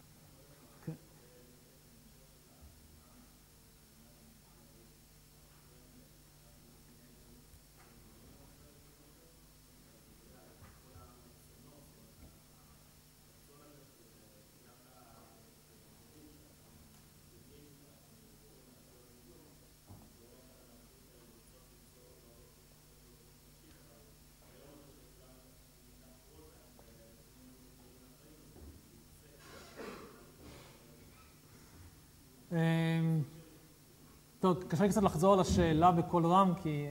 קשה 34.68 34.84
לי 34.84 34.89
קצת 34.89 35.04
לחזור 35.04 35.34
על 35.34 35.39
השאלה 35.39 35.91
בקול 35.91 36.26
רם, 36.26 36.54
כי 36.62 36.86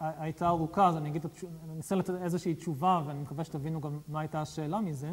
הייתה 0.00 0.48
ארוכה, 0.48 0.88
אז 0.88 0.96
אני 0.96 1.08
אגיד, 1.08 1.26
אני 1.64 1.76
אנסה 1.76 1.94
לתת 1.94 2.14
איזושהי 2.22 2.54
תשובה, 2.54 3.02
ואני 3.06 3.20
מקווה 3.20 3.44
שתבינו 3.44 3.80
גם 3.80 3.98
מה 4.08 4.20
הייתה 4.20 4.40
השאלה 4.40 4.80
מזה. 4.80 5.10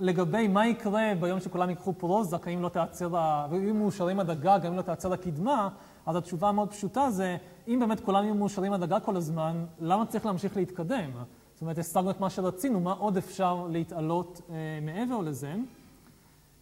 לגבי 0.00 0.48
מה 0.48 0.66
יקרה 0.66 1.12
ביום 1.20 1.40
שכולם 1.40 1.70
ייקחו 1.70 1.92
פרוזק, 1.92 2.48
האם 2.48 2.62
לא 2.62 2.68
תעצר, 2.68 3.08
ואם 3.50 3.78
מאושרים 3.78 4.20
עד 4.20 4.30
הגג, 4.30 4.60
האם 4.64 4.76
לא 4.76 4.82
תעצר 4.82 5.12
הקדמה, 5.12 5.68
אז 6.06 6.16
התשובה 6.16 6.48
המאוד 6.48 6.70
פשוטה 6.70 7.10
זה, 7.10 7.36
אם 7.68 7.78
באמת 7.80 8.00
כולם 8.00 8.24
יהיו 8.24 8.34
מאושרים 8.34 8.72
עד 8.72 8.82
הגג 8.82 9.00
כל 9.04 9.16
הזמן, 9.16 9.64
למה 9.80 10.06
צריך 10.06 10.26
להמשיך 10.26 10.56
להתקדם? 10.56 11.10
זאת 11.54 11.62
אומרת, 11.62 11.78
השגנו 11.78 12.10
את 12.10 12.20
מה 12.20 12.30
שרצינו, 12.30 12.80
מה 12.80 12.92
עוד 12.92 13.16
אפשר 13.16 13.66
להתעלות 13.70 14.40
אה, 14.50 14.54
מעבר 14.82 15.18
לזה? 15.18 15.54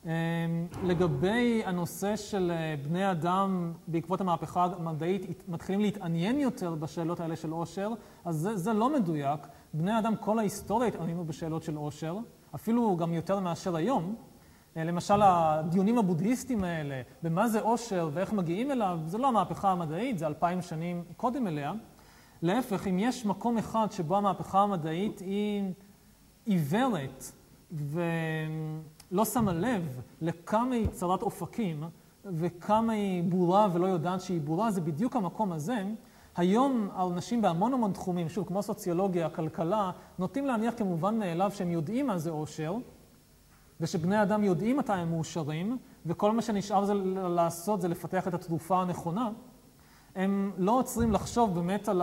אה, 0.06 0.12
לגבי 0.84 1.62
הנושא 1.64 2.16
של 2.16 2.50
אה, 2.54 2.74
בני 2.82 3.10
אדם 3.10 3.72
בעקבות 3.86 4.20
המהפכה 4.20 4.64
המדעית 4.64 5.48
מתחילים 5.48 5.80
להתעניין 5.80 6.40
יותר 6.40 6.74
בשאלות 6.74 7.20
האלה 7.20 7.36
של 7.36 7.50
עושר, 7.50 7.90
אז 8.24 8.36
זה, 8.36 8.56
זה 8.56 8.72
לא 8.72 8.94
מדויק. 8.94 9.40
בני 9.74 9.98
אדם 9.98 10.16
כל 10.16 10.38
ההיסטוריה 10.38 10.88
התעניינו 10.88 11.24
בשאלות 11.24 11.62
של 11.62 11.76
עושר, 11.76 12.16
אפילו 12.54 12.96
גם 12.96 13.12
יותר 13.12 13.40
מאשר 13.40 13.76
היום. 13.76 14.14
אה, 14.76 14.84
למשל, 14.84 15.22
הדיונים 15.22 15.98
הבודהיסטיים 15.98 16.64
האלה, 16.64 17.02
במה 17.22 17.48
זה 17.48 17.60
עושר 17.60 18.10
ואיך 18.12 18.32
מגיעים 18.32 18.70
אליו, 18.70 18.98
זה 19.06 19.18
לא 19.18 19.28
המהפכה 19.28 19.72
המדעית, 19.72 20.18
זה 20.18 20.26
אלפיים 20.26 20.62
שנים 20.62 21.04
קודם 21.16 21.46
אליה. 21.46 21.72
להפך, 22.42 22.86
אם 22.86 22.98
יש 22.98 23.26
מקום 23.26 23.58
אחד 23.58 23.86
שבו 23.90 24.16
המהפכה 24.16 24.60
המדעית 24.60 25.20
היא 25.20 25.62
עיוורת 26.44 27.24
ולא 29.12 29.24
שמה 29.24 29.52
לב 29.52 30.00
לכמה 30.20 30.74
היא 30.74 30.86
צרת 30.86 31.22
אופקים 31.22 31.84
וכמה 32.24 32.92
היא 32.92 33.22
בורה 33.22 33.68
ולא 33.72 33.86
יודעת 33.86 34.20
שהיא 34.20 34.40
בורה, 34.40 34.70
זה 34.70 34.80
בדיוק 34.80 35.16
המקום 35.16 35.52
הזה. 35.52 35.84
היום 36.36 36.88
אנשים 37.12 37.42
בהמון 37.42 37.74
המון 37.74 37.92
תחומים, 37.92 38.28
שוב, 38.28 38.46
כמו 38.46 38.62
סוציולוגיה, 38.62 39.30
כלכלה, 39.30 39.90
נוטים 40.18 40.46
להניח 40.46 40.74
כמובן 40.76 41.18
מאליו 41.18 41.50
שהם 41.54 41.70
יודעים 41.70 42.06
מה 42.06 42.18
זה 42.18 42.30
עושר, 42.30 42.74
ושבני 43.80 44.22
אדם 44.22 44.44
יודעים 44.44 44.76
מתי 44.76 44.92
הם 44.92 45.10
מאושרים, 45.10 45.78
וכל 46.06 46.32
מה 46.32 46.42
שנשאר 46.42 46.84
זה 46.84 46.94
לעשות 47.14 47.80
זה 47.80 47.88
לפתח 47.88 48.28
את 48.28 48.34
התרופה 48.34 48.82
הנכונה. 48.82 49.30
הם 50.14 50.52
לא 50.58 50.78
עוצרים 50.78 51.12
לחשוב 51.12 51.54
באמת 51.54 51.88
על 51.88 52.02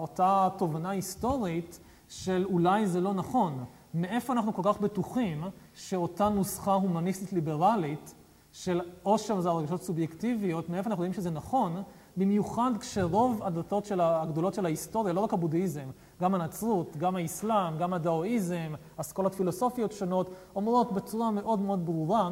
אותה 0.00 0.48
תובנה 0.58 0.90
היסטורית 0.90 1.80
של 2.08 2.44
אולי 2.50 2.86
זה 2.86 3.00
לא 3.00 3.14
נכון. 3.14 3.64
מאיפה 3.96 4.32
אנחנו 4.32 4.54
כל 4.54 4.62
כך 4.64 4.80
בטוחים 4.80 5.44
שאותה 5.74 6.28
נוסחה 6.28 6.72
הומניסטית 6.72 7.32
ליברלית 7.32 8.14
של 8.52 8.80
עושר 9.02 9.40
זה 9.40 9.48
הרגשות 9.48 9.82
סובייקטיביות, 9.82 10.68
מאיפה 10.68 10.90
אנחנו 10.90 11.04
יודעים 11.04 11.22
שזה 11.22 11.30
נכון, 11.30 11.82
במיוחד 12.16 12.70
כשרוב 12.80 13.42
הדתות 13.42 13.84
של 13.84 14.00
הגדולות 14.00 14.54
של 14.54 14.64
ההיסטוריה, 14.64 15.12
לא 15.12 15.20
רק 15.20 15.32
הבודהיזם, 15.32 15.88
גם 16.20 16.34
הנצרות, 16.34 16.96
גם 16.96 17.16
האסלאם, 17.16 17.78
גם 17.78 17.92
הדאואיזם, 17.92 18.74
אסכולות 18.96 19.34
פילוסופיות 19.34 19.92
שונות, 19.92 20.30
אומרות 20.56 20.92
בצורה 20.92 21.30
מאוד 21.30 21.60
מאוד 21.60 21.86
ברורה 21.86 22.30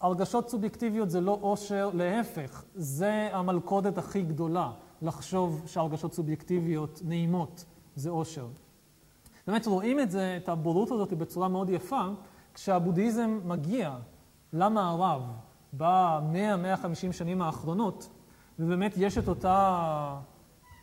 הרגשות 0.00 0.48
סובייקטיביות 0.48 1.10
זה 1.10 1.20
לא 1.20 1.38
עושר, 1.40 1.90
להפך, 1.94 2.64
זה 2.74 3.28
המלכודת 3.32 3.98
הכי 3.98 4.22
גדולה, 4.22 4.70
לחשוב 5.02 5.62
שהרגשות 5.66 6.14
סובייקטיביות 6.14 7.00
נעימות 7.04 7.64
זה 7.96 8.10
עושר. 8.10 8.46
באמת 9.48 9.66
רואים 9.66 10.00
את 10.00 10.10
זה, 10.10 10.38
את 10.42 10.48
הבורות 10.48 10.90
הזאת 10.90 11.12
בצורה 11.12 11.48
מאוד 11.48 11.70
יפה, 11.70 12.02
כשהבודהיזם 12.54 13.40
מגיע 13.44 13.96
למערב 14.52 15.22
ב-100-150 15.76 17.12
שנים 17.12 17.42
האחרונות, 17.42 18.08
ובאמת 18.58 18.94
יש 18.96 19.18
את 19.18 19.28
אותה, 19.28 20.16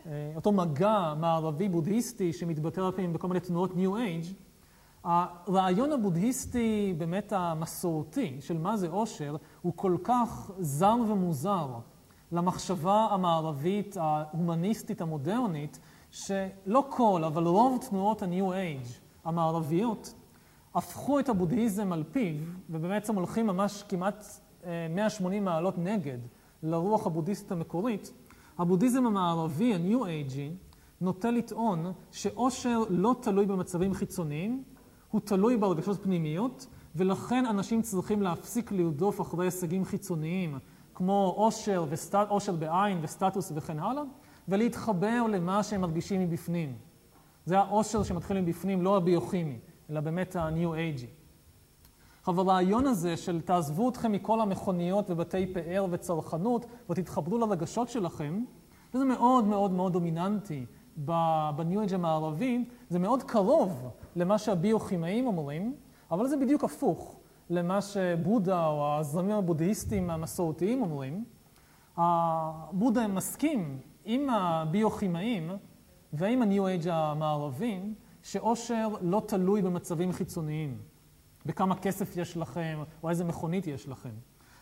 אה, 0.05 0.31
אותו 0.35 0.51
מגע 0.51 1.13
מערבי 1.19 1.69
בודהיסטי 1.69 2.33
שמתבטא 2.33 2.79
הרבה 2.79 2.95
פעמים 2.95 3.13
בכל 3.13 3.27
מיני 3.27 3.39
תנועות 3.39 3.71
New 3.71 3.89
Age, 3.89 4.33
הרעיון 5.03 5.91
הבודהיסטי, 5.91 6.93
באמת 6.97 7.33
המסורתי, 7.35 8.37
של 8.41 8.57
מה 8.57 8.77
זה 8.77 8.89
עושר, 8.89 9.35
הוא 9.61 9.73
כל 9.75 9.97
כך 10.03 10.51
זר 10.59 10.95
ומוזר 11.07 11.67
למחשבה 12.31 13.07
המערבית, 13.11 13.97
ההומניסטית, 13.97 15.01
המודרנית, 15.01 15.79
שלא 16.15 16.85
כל, 16.89 17.23
אבל 17.23 17.47
רוב 17.47 17.83
תנועות 17.89 18.21
ה-New 18.21 18.51
Age 18.51 18.89
המערביות 19.25 20.13
הפכו 20.75 21.19
את 21.19 21.29
הבודהיזם 21.29 21.93
על 21.93 22.03
פיו, 22.11 22.35
ובעצם 22.69 23.15
הולכים 23.15 23.47
ממש 23.47 23.83
כמעט 23.89 24.25
180 24.89 25.47
אה, 25.47 25.53
מעלות 25.53 25.77
נגד 25.77 26.17
לרוח 26.63 27.07
הבודהיסטית 27.07 27.51
המקורית. 27.51 28.11
הבודהיזם 28.57 29.05
המערבי, 29.05 29.73
ה-New 29.73 30.03
Age, 30.03 30.37
נוטה 31.01 31.31
לטעון 31.31 31.93
שעושר 32.11 32.83
לא 32.89 33.15
תלוי 33.21 33.45
במצבים 33.45 33.93
חיצוניים, 33.93 34.63
הוא 35.11 35.21
תלוי 35.21 35.57
בהרגשות 35.57 36.03
פנימיות, 36.03 36.67
ולכן 36.95 37.45
אנשים 37.45 37.81
צריכים 37.81 38.21
להפסיק 38.21 38.71
לרדוף 38.71 39.21
אחרי 39.21 39.45
הישגים 39.45 39.85
חיצוניים, 39.85 40.59
כמו 40.93 41.33
עושר, 41.37 41.85
וסט... 41.89 42.15
עושר 42.29 42.55
בעין 42.55 42.99
וסטטוס 43.01 43.51
וכן 43.55 43.79
הלאה, 43.79 44.03
ולהתחבר 44.47 45.23
למה 45.29 45.63
שהם 45.63 45.81
מרגישים 45.81 46.21
מבפנים. 46.21 46.75
זה 47.45 47.59
העושר 47.59 48.03
שמתחיל 48.03 48.41
מבפנים, 48.41 48.81
לא 48.81 48.97
הביוכימי, 48.97 49.59
אלא 49.89 49.99
באמת 49.99 50.35
ה-New 50.35 50.75
Age. 50.75 51.05
אבל 52.27 52.49
הרעיון 52.49 52.87
הזה 52.87 53.17
של 53.17 53.41
תעזבו 53.41 53.89
אתכם 53.89 54.11
מכל 54.11 54.41
המכוניות 54.41 55.09
ובתי 55.09 55.53
פאר 55.53 55.85
וצרכנות 55.91 56.65
ותתחברו 56.89 57.37
לרגשות 57.37 57.89
שלכם, 57.89 58.43
זה 58.93 59.05
מאוד 59.05 59.45
מאוד 59.45 59.71
מאוד 59.71 59.93
דומיננטי 59.93 60.65
בניו 61.55 61.79
אייג' 61.79 61.93
המערבי, 61.93 62.65
זה 62.89 62.99
מאוד 62.99 63.23
קרוב 63.23 63.89
למה 64.15 64.37
שהביוכימאים 64.37 65.27
אומרים, 65.27 65.75
אבל 66.11 66.27
זה 66.27 66.37
בדיוק 66.37 66.63
הפוך 66.63 67.19
למה 67.49 67.81
שבודה 67.81 68.67
או 68.67 68.97
הזרמים 68.99 69.35
הבודהיסטיים 69.35 70.09
המסורתיים 70.09 70.81
אומרים. 70.81 71.25
בודה 72.71 73.07
מסכים 73.07 73.79
עם 74.05 74.29
הביוכימאים 74.29 75.51
ועם 76.13 76.41
הניו 76.41 76.67
אייג' 76.67 76.87
המערבי, 76.87 77.79
שאושר 78.23 78.87
לא 79.01 79.21
תלוי 79.27 79.61
במצבים 79.61 80.11
חיצוניים, 80.11 80.77
בכמה 81.45 81.75
כסף 81.75 82.17
יש 82.17 82.37
לכם 82.37 82.83
או 83.03 83.09
איזה 83.09 83.23
מכונית 83.23 83.67
יש 83.67 83.87
לכם. 83.87 84.09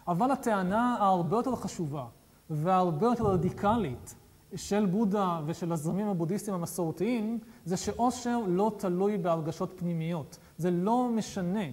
אבל 0.08 0.32
הטענה 0.32 0.98
ההרבה 1.00 1.38
יותר 1.38 1.56
חשובה 1.56 2.06
והרבה 2.50 3.08
יותר 3.08 3.24
רדיקלית 3.24 4.16
של 4.56 4.86
בודה 4.86 5.42
ושל 5.46 5.72
הזרמים 5.72 6.08
הבודהיסטיים 6.08 6.56
המסורתיים, 6.56 7.40
זה 7.66 7.78
שאושר 7.78 8.40
לא 8.48 8.72
תלוי 8.78 9.18
בהרגשות 9.18 9.74
פנימיות. 9.76 10.38
זה 10.58 10.72
לא 10.72 11.10
משנה 11.10 11.66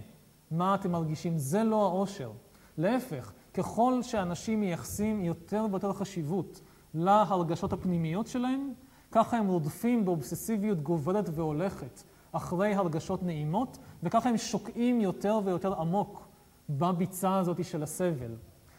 מה 0.50 0.74
אתם 0.74 0.92
מרגישים, 0.92 1.38
זה 1.38 1.64
לא 1.64 1.86
האושר. 1.86 2.30
להפך, 2.78 3.32
ככל 3.54 4.02
שאנשים 4.02 4.60
מייחסים 4.60 5.24
יותר 5.24 5.66
ויותר 5.70 5.92
חשיבות 5.92 6.60
להרגשות 6.94 7.72
הפנימיות 7.72 8.26
שלהם, 8.26 8.72
ככה 9.12 9.36
הם 9.36 9.46
רודפים 9.46 10.04
באובססיביות 10.04 10.80
גוברת 10.80 11.28
והולכת 11.32 12.02
אחרי 12.32 12.74
הרגשות 12.74 13.22
נעימות, 13.22 13.78
וככה 14.02 14.28
הם 14.28 14.36
שוקעים 14.36 15.00
יותר 15.00 15.40
ויותר 15.44 15.80
עמוק 15.80 16.28
בביצה 16.70 17.38
הזאת 17.38 17.64
של 17.64 17.82
הסבל. 17.82 18.34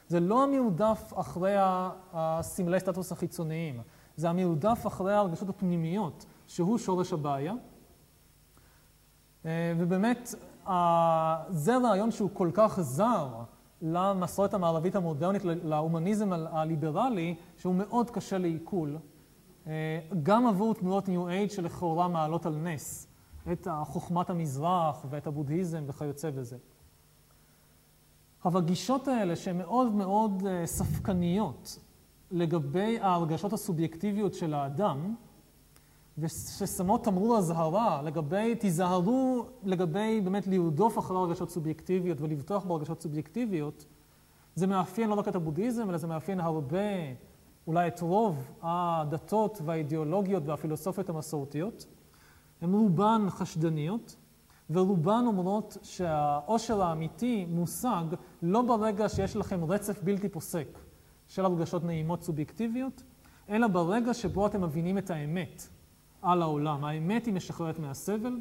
זה 0.07 0.19
לא 0.19 0.43
המעודף 0.43 1.13
אחרי 1.15 1.55
הסמלי 2.13 2.79
סטטוס 2.79 3.11
החיצוניים, 3.11 3.81
זה 4.15 4.29
המעודף 4.29 4.83
אחרי 4.87 5.13
ההרגשות 5.13 5.49
הפנימיות, 5.49 6.25
שהוא 6.47 6.77
שורש 6.77 7.13
הבעיה. 7.13 7.53
אה, 9.45 9.73
ובאמת, 9.77 10.35
זה 11.49 11.77
רעיון 11.77 12.11
שהוא 12.11 12.29
כל 12.33 12.49
כך 12.53 12.81
זר 12.81 13.27
למסורת 13.81 14.53
המערבית 14.53 14.95
המודרנית, 14.95 15.41
להומניזם 15.45 16.33
הליברלי, 16.33 17.35
שהוא 17.57 17.75
מאוד 17.75 18.09
קשה 18.09 18.37
לעיכול, 18.37 18.97
אה, 19.67 19.99
גם 20.23 20.47
עבור 20.47 20.73
תנועות 20.73 21.09
ניו 21.09 21.27
אייד 21.27 21.51
שלכאורה 21.51 22.07
מעלות 22.07 22.45
על 22.45 22.55
נס 22.55 23.07
את 23.51 23.67
חוכמת 23.83 24.29
המזרח 24.29 25.05
ואת 25.09 25.27
הבודהיזם 25.27 25.83
וכיוצא 25.87 26.29
בזה. 26.31 26.57
אבל 28.45 28.59
הגישות 28.59 29.07
האלה 29.07 29.35
שהן 29.35 29.57
מאוד 29.57 29.91
מאוד 29.91 30.43
אה, 30.47 30.65
ספקניות 30.65 31.79
לגבי 32.31 32.99
ההרגשות 32.99 33.53
הסובייקטיביות 33.53 34.33
של 34.33 34.53
האדם, 34.53 35.15
וששמות 36.17 37.03
תמרור 37.03 37.37
אזהרה 37.37 38.01
לגבי, 38.01 38.55
תיזהרו 38.55 39.45
לגבי 39.63 40.21
באמת 40.23 40.47
לרדוף 40.47 40.99
אחרי 40.99 41.17
הרגשות 41.17 41.49
סובייקטיביות 41.49 42.21
ולבטוח 42.21 42.65
בהרגשות 42.65 43.01
סובייקטיביות, 43.01 43.85
זה 44.55 44.67
מאפיין 44.67 45.09
לא 45.09 45.15
רק 45.15 45.27
את 45.27 45.35
הבודהיזם, 45.35 45.89
אלא 45.89 45.97
זה 45.97 46.07
מאפיין 46.07 46.39
הרבה, 46.39 46.77
אולי 47.67 47.87
את 47.87 48.01
רוב 48.01 48.51
הדתות 48.61 49.61
והאידיאולוגיות 49.65 50.43
והפילוסופיות 50.45 51.09
המסורתיות. 51.09 51.85
הן 52.61 52.73
רובן 52.73 53.25
חשדניות, 53.29 54.15
ורובן 54.69 55.23
אומרות 55.27 55.77
שהאושר 55.83 56.81
האמיתי 56.81 57.45
מושג 57.45 58.03
לא 58.41 58.61
ברגע 58.61 59.09
שיש 59.09 59.35
לכם 59.35 59.63
רצף 59.63 60.03
בלתי 60.03 60.29
פוסק 60.29 60.79
של 61.27 61.45
הרגשות 61.45 61.83
נעימות 61.83 62.23
סובייקטיביות, 62.23 63.03
אלא 63.49 63.67
ברגע 63.67 64.13
שבו 64.13 64.47
אתם 64.47 64.61
מבינים 64.61 64.97
את 64.97 65.09
האמת 65.09 65.67
על 66.21 66.41
העולם. 66.41 66.85
האמת 66.85 67.25
היא 67.25 67.33
משחררת 67.33 67.79
מהסבל. 67.79 68.39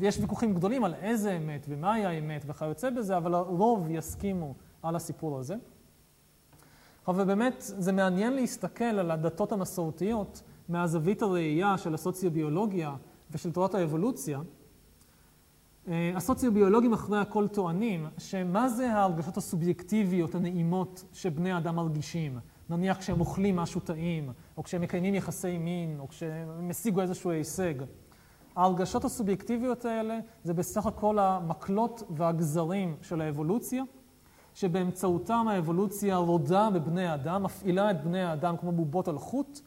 יש 0.00 0.18
ויכוחים 0.18 0.54
גדולים 0.54 0.84
על 0.84 0.94
איזה 0.94 1.36
אמת 1.36 1.66
ומהי 1.68 2.06
האמת 2.06 2.44
וכיוצא 2.46 2.90
בזה, 2.90 3.16
אבל 3.16 3.34
הרוב 3.34 3.86
יסכימו 3.90 4.54
על 4.82 4.96
הסיפור 4.96 5.38
הזה. 5.38 5.54
אבל 7.08 7.24
באמת 7.24 7.54
זה 7.58 7.92
מעניין 7.92 8.32
להסתכל 8.32 8.84
על 8.84 9.10
הדתות 9.10 9.52
המסורתיות 9.52 10.42
מהזווית 10.68 11.22
הראייה 11.22 11.78
של 11.78 11.94
הסוציוביולוגיה 11.94 12.96
ושל 13.30 13.52
תורת 13.52 13.74
האבולוציה. 13.74 14.40
אה, 15.88 16.12
הסוציוביולוגים 16.16 16.92
אחרי 16.92 17.18
הכל 17.18 17.48
טוענים 17.48 18.06
שמה 18.18 18.68
זה 18.68 18.92
ההרגשות 18.92 19.36
הסובייקטיביות 19.36 20.34
הנעימות 20.34 21.04
שבני 21.12 21.56
אדם 21.56 21.76
מרגישים. 21.76 22.38
נניח 22.70 22.98
כשהם 22.98 23.20
אוכלים 23.20 23.56
משהו 23.56 23.80
טעים, 23.80 24.32
או 24.56 24.62
כשהם 24.62 24.80
מקיימים 24.80 25.14
יחסי 25.14 25.58
מין, 25.58 26.00
או 26.00 26.08
כשהם 26.08 26.70
השיגו 26.70 27.00
איזשהו 27.00 27.30
הישג. 27.30 27.74
ההרגשות 28.56 29.04
הסובייקטיביות 29.04 29.84
האלה 29.84 30.18
זה 30.44 30.54
בסך 30.54 30.86
הכל 30.86 31.18
המקלות 31.18 32.02
והגזרים 32.10 32.96
של 33.02 33.20
האבולוציה, 33.20 33.82
שבאמצעותם 34.54 35.46
האבולוציה 35.48 36.16
רודה 36.16 36.70
בבני 36.70 37.06
האדם, 37.06 37.42
מפעילה 37.42 37.90
את 37.90 38.04
בני 38.04 38.22
האדם 38.22 38.56
כמו 38.56 38.72
בובות 38.72 39.08
על 39.08 39.18
חוט. 39.18 39.60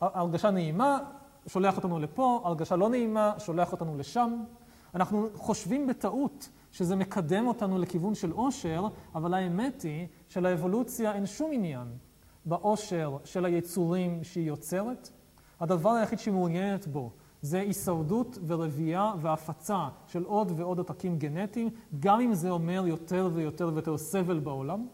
הרגשה 0.00 0.50
נעימה, 0.50 0.98
שולח 1.46 1.76
אותנו 1.76 1.98
לפה, 1.98 2.40
הרגשה 2.44 2.76
לא 2.76 2.88
נעימה, 2.88 3.32
שולח 3.38 3.72
אותנו 3.72 3.96
לשם. 3.98 4.44
אנחנו 4.94 5.28
חושבים 5.34 5.86
בטעות 5.86 6.48
שזה 6.70 6.96
מקדם 6.96 7.46
אותנו 7.46 7.78
לכיוון 7.78 8.14
של 8.14 8.30
עושר, 8.30 8.86
אבל 9.14 9.34
האמת 9.34 9.82
היא 9.82 10.06
שלאבולוציה 10.28 11.12
אין 11.12 11.26
שום 11.26 11.50
עניין 11.52 11.86
בעושר 12.44 13.16
של 13.24 13.44
היצורים 13.44 14.24
שהיא 14.24 14.46
יוצרת. 14.46 15.10
הדבר 15.60 15.90
היחיד 15.90 16.18
שהיא 16.18 16.34
מעוניינת 16.34 16.86
בו 16.86 17.10
זה 17.42 17.60
הישרדות 17.60 18.38
ורבייה 18.46 19.12
והפצה 19.20 19.88
של 20.06 20.24
עוד 20.24 20.52
ועוד 20.56 20.78
עותקים 20.78 21.18
גנטיים, 21.18 21.68
גם 22.00 22.20
אם 22.20 22.34
זה 22.34 22.50
אומר 22.50 22.86
יותר 22.86 23.30
ויותר 23.32 23.70
ויותר 23.72 23.98
סבל 23.98 24.38
בעולם. 24.38 24.86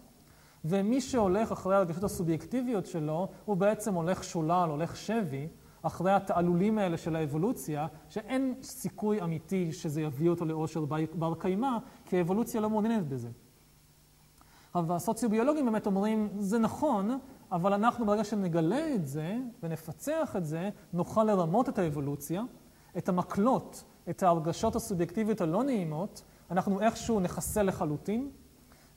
ומי 0.65 1.01
שהולך 1.01 1.53
אחרי 1.53 1.77
הרגשות 1.77 2.05
הסובייקטיביות 2.05 2.87
שלו, 2.87 3.29
הוא 3.45 3.57
בעצם 3.57 3.95
הולך 3.95 4.25
שולל, 4.25 4.69
הולך 4.71 4.97
שבי, 4.97 5.49
אחרי 5.83 6.13
התעלולים 6.13 6.79
האלה 6.79 6.97
של 6.97 7.17
האבולוציה, 7.17 7.87
שאין 8.09 8.55
סיכוי 8.63 9.23
אמיתי 9.23 9.73
שזה 9.73 10.03
יביא 10.03 10.31
אותו 10.31 10.45
לאושר 10.45 10.85
בר 11.15 11.35
קיימא, 11.35 11.79
כי 12.07 12.19
האבולוציה 12.19 12.61
לא 12.61 12.71
מעוניינת 12.71 13.09
בזה. 13.09 13.29
אבל 14.75 14.97
הסוציוביולוגים 14.97 15.65
באמת 15.65 15.87
אומרים, 15.87 16.29
זה 16.39 16.59
נכון, 16.59 17.19
אבל 17.53 17.73
אנחנו 17.73 18.07
ברגע 18.07 18.25
שנגלה 18.25 18.95
את 18.95 19.07
זה 19.07 19.37
ונפצח 19.63 20.37
את 20.37 20.45
זה, 20.45 20.71
נוכל 20.93 21.25
לרמות 21.25 21.69
את 21.69 21.79
האבולוציה, 21.79 22.43
את 22.99 23.09
המקלות, 23.09 23.85
את 24.11 24.23
ההרגשות 24.23 24.77
הסובייקטיביות 24.77 25.41
הלא 25.41 25.65
נעימות, 25.65 26.23
אנחנו 26.51 26.81
איכשהו 26.81 27.21
נחסל 27.21 27.63
לחלוטין. 27.63 28.31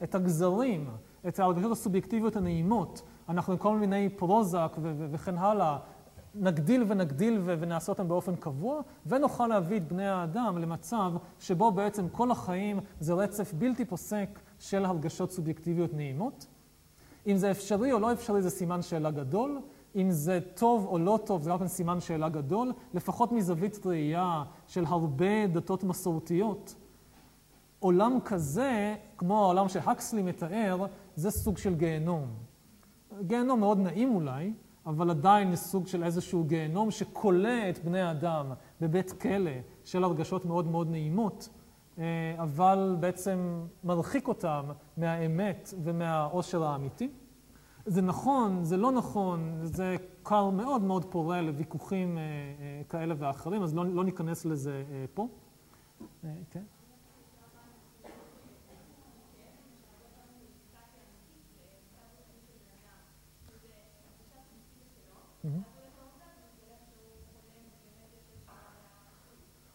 את 0.03 0.15
הגזרים, 0.15 0.89
את 1.27 1.39
ההרגשות 1.39 1.71
הסובייקטיביות 1.71 2.35
הנעימות, 2.35 3.01
אנחנו 3.29 3.53
עם 3.53 3.59
כל 3.59 3.77
מיני 3.77 4.09
פרוזק 4.09 4.77
וכן 5.11 5.37
הלאה, 5.37 5.77
נגדיל 6.35 6.83
ונגדיל 6.87 7.41
ונעשה 7.45 7.91
אותם 7.91 8.07
באופן 8.07 8.35
קבוע, 8.35 8.81
ונוכל 9.05 9.47
להביא 9.47 9.77
את 9.77 9.87
בני 9.87 10.07
האדם 10.07 10.57
למצב 10.57 11.11
שבו 11.39 11.71
בעצם 11.71 12.09
כל 12.09 12.31
החיים 12.31 12.79
זה 12.99 13.13
רצף 13.13 13.53
בלתי 13.53 13.85
פוסק 13.85 14.39
של 14.59 14.85
הרגשות 14.85 15.31
סובייקטיביות 15.31 15.93
נעימות. 15.93 16.47
אם 17.27 17.37
זה 17.37 17.51
אפשרי 17.51 17.91
או 17.91 17.99
לא 17.99 18.11
אפשרי 18.11 18.41
זה 18.41 18.49
סימן 18.49 18.81
שאלה 18.81 19.11
גדול. 19.11 19.61
אם 19.95 20.11
זה 20.11 20.39
טוב 20.53 20.85
או 20.85 20.97
לא 20.97 21.19
טוב, 21.25 21.41
זה 21.41 21.53
רק 21.53 21.67
סימן 21.67 21.99
שאלה 21.99 22.29
גדול, 22.29 22.71
לפחות 22.93 23.31
מזווית 23.31 23.85
ראייה 23.85 24.43
של 24.67 24.85
הרבה 24.85 25.47
דתות 25.47 25.83
מסורתיות. 25.83 26.75
עולם 27.79 28.19
כזה, 28.25 28.95
כמו 29.17 29.43
העולם 29.43 29.69
שהקסלי 29.69 30.21
מתאר, 30.21 30.85
זה 31.15 31.31
סוג 31.31 31.57
של 31.57 31.75
גיהנום. 31.75 32.25
גיהנום 33.21 33.59
מאוד 33.59 33.79
נעים 33.79 34.15
אולי, 34.15 34.53
אבל 34.85 35.09
עדיין 35.09 35.55
סוג 35.55 35.87
של 35.87 36.03
איזשהו 36.03 36.43
גיהנום 36.43 36.91
שכולא 36.91 37.69
את 37.69 37.85
בני 37.85 38.01
האדם 38.01 38.45
בבית 38.81 39.11
כלא 39.11 39.51
של 39.83 40.03
הרגשות 40.03 40.45
מאוד 40.45 40.67
מאוד 40.67 40.91
נעימות, 40.91 41.49
אבל 42.37 42.97
בעצם 42.99 43.65
מרחיק 43.83 44.27
אותם 44.27 44.65
מהאמת 44.97 45.73
ומהעושר 45.83 46.63
האמיתי. 46.63 47.09
זה 47.85 48.01
נכון, 48.01 48.63
זה 48.63 48.77
לא 48.77 48.91
נכון, 48.91 49.59
זה 49.63 49.95
כר 50.23 50.49
מאוד 50.49 50.81
מאוד 50.81 51.05
פורה 51.05 51.41
לוויכוחים 51.41 52.17
אה, 52.17 52.23
אה, 52.23 52.81
כאלה 52.89 53.15
ואחרים, 53.17 53.63
אז 53.63 53.75
לא, 53.75 53.85
לא 53.85 54.03
ניכנס 54.03 54.45
לזה 54.45 54.83
פה. 55.13 55.27
כן. 56.51 56.63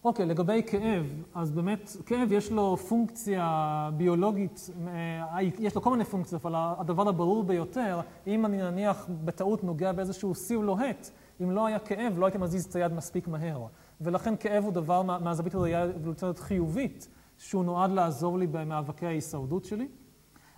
אוקיי, 0.06 0.24
okay, 0.24 0.28
לגבי 0.28 0.62
כאב, 0.66 1.22
אז 1.34 1.50
באמת, 1.50 1.96
כאב 2.06 2.32
יש 2.32 2.52
לו 2.52 2.76
פונקציה 2.76 3.90
ביולוגית, 3.96 4.70
אה, 4.86 5.42
יש 5.58 5.74
לו 5.74 5.82
כל 5.82 5.90
מיני 5.90 6.04
פונקציות, 6.04 6.46
אבל 6.46 6.54
הדבר 6.78 7.08
הברור 7.08 7.44
ביותר, 7.44 8.00
אם 8.26 8.46
אני 8.46 8.62
נניח 8.62 9.08
בטעות 9.24 9.64
נוגע 9.64 9.92
באיזשהו 9.92 10.34
סיב 10.34 10.62
לוהט, 10.62 11.10
אם 11.42 11.50
לא 11.50 11.66
היה 11.66 11.78
כאב, 11.78 12.18
לא 12.18 12.26
הייתי 12.26 12.38
מזיז 12.38 12.64
את 12.64 12.76
היד 12.76 12.92
מספיק 12.92 13.28
מהר. 13.28 13.66
ולכן 14.00 14.34
כאב 14.36 14.64
הוא 14.64 14.72
דבר 14.72 15.02
מהזווית 15.02 15.54
הראייה 15.54 15.84
אבולוציונית 15.84 16.38
חיובית, 16.38 17.08
שהוא 17.38 17.64
נועד 17.64 17.90
לעזור 17.90 18.38
לי 18.38 18.46
במאבקי 18.46 19.06
ההישרדות 19.06 19.64
שלי. 19.64 19.88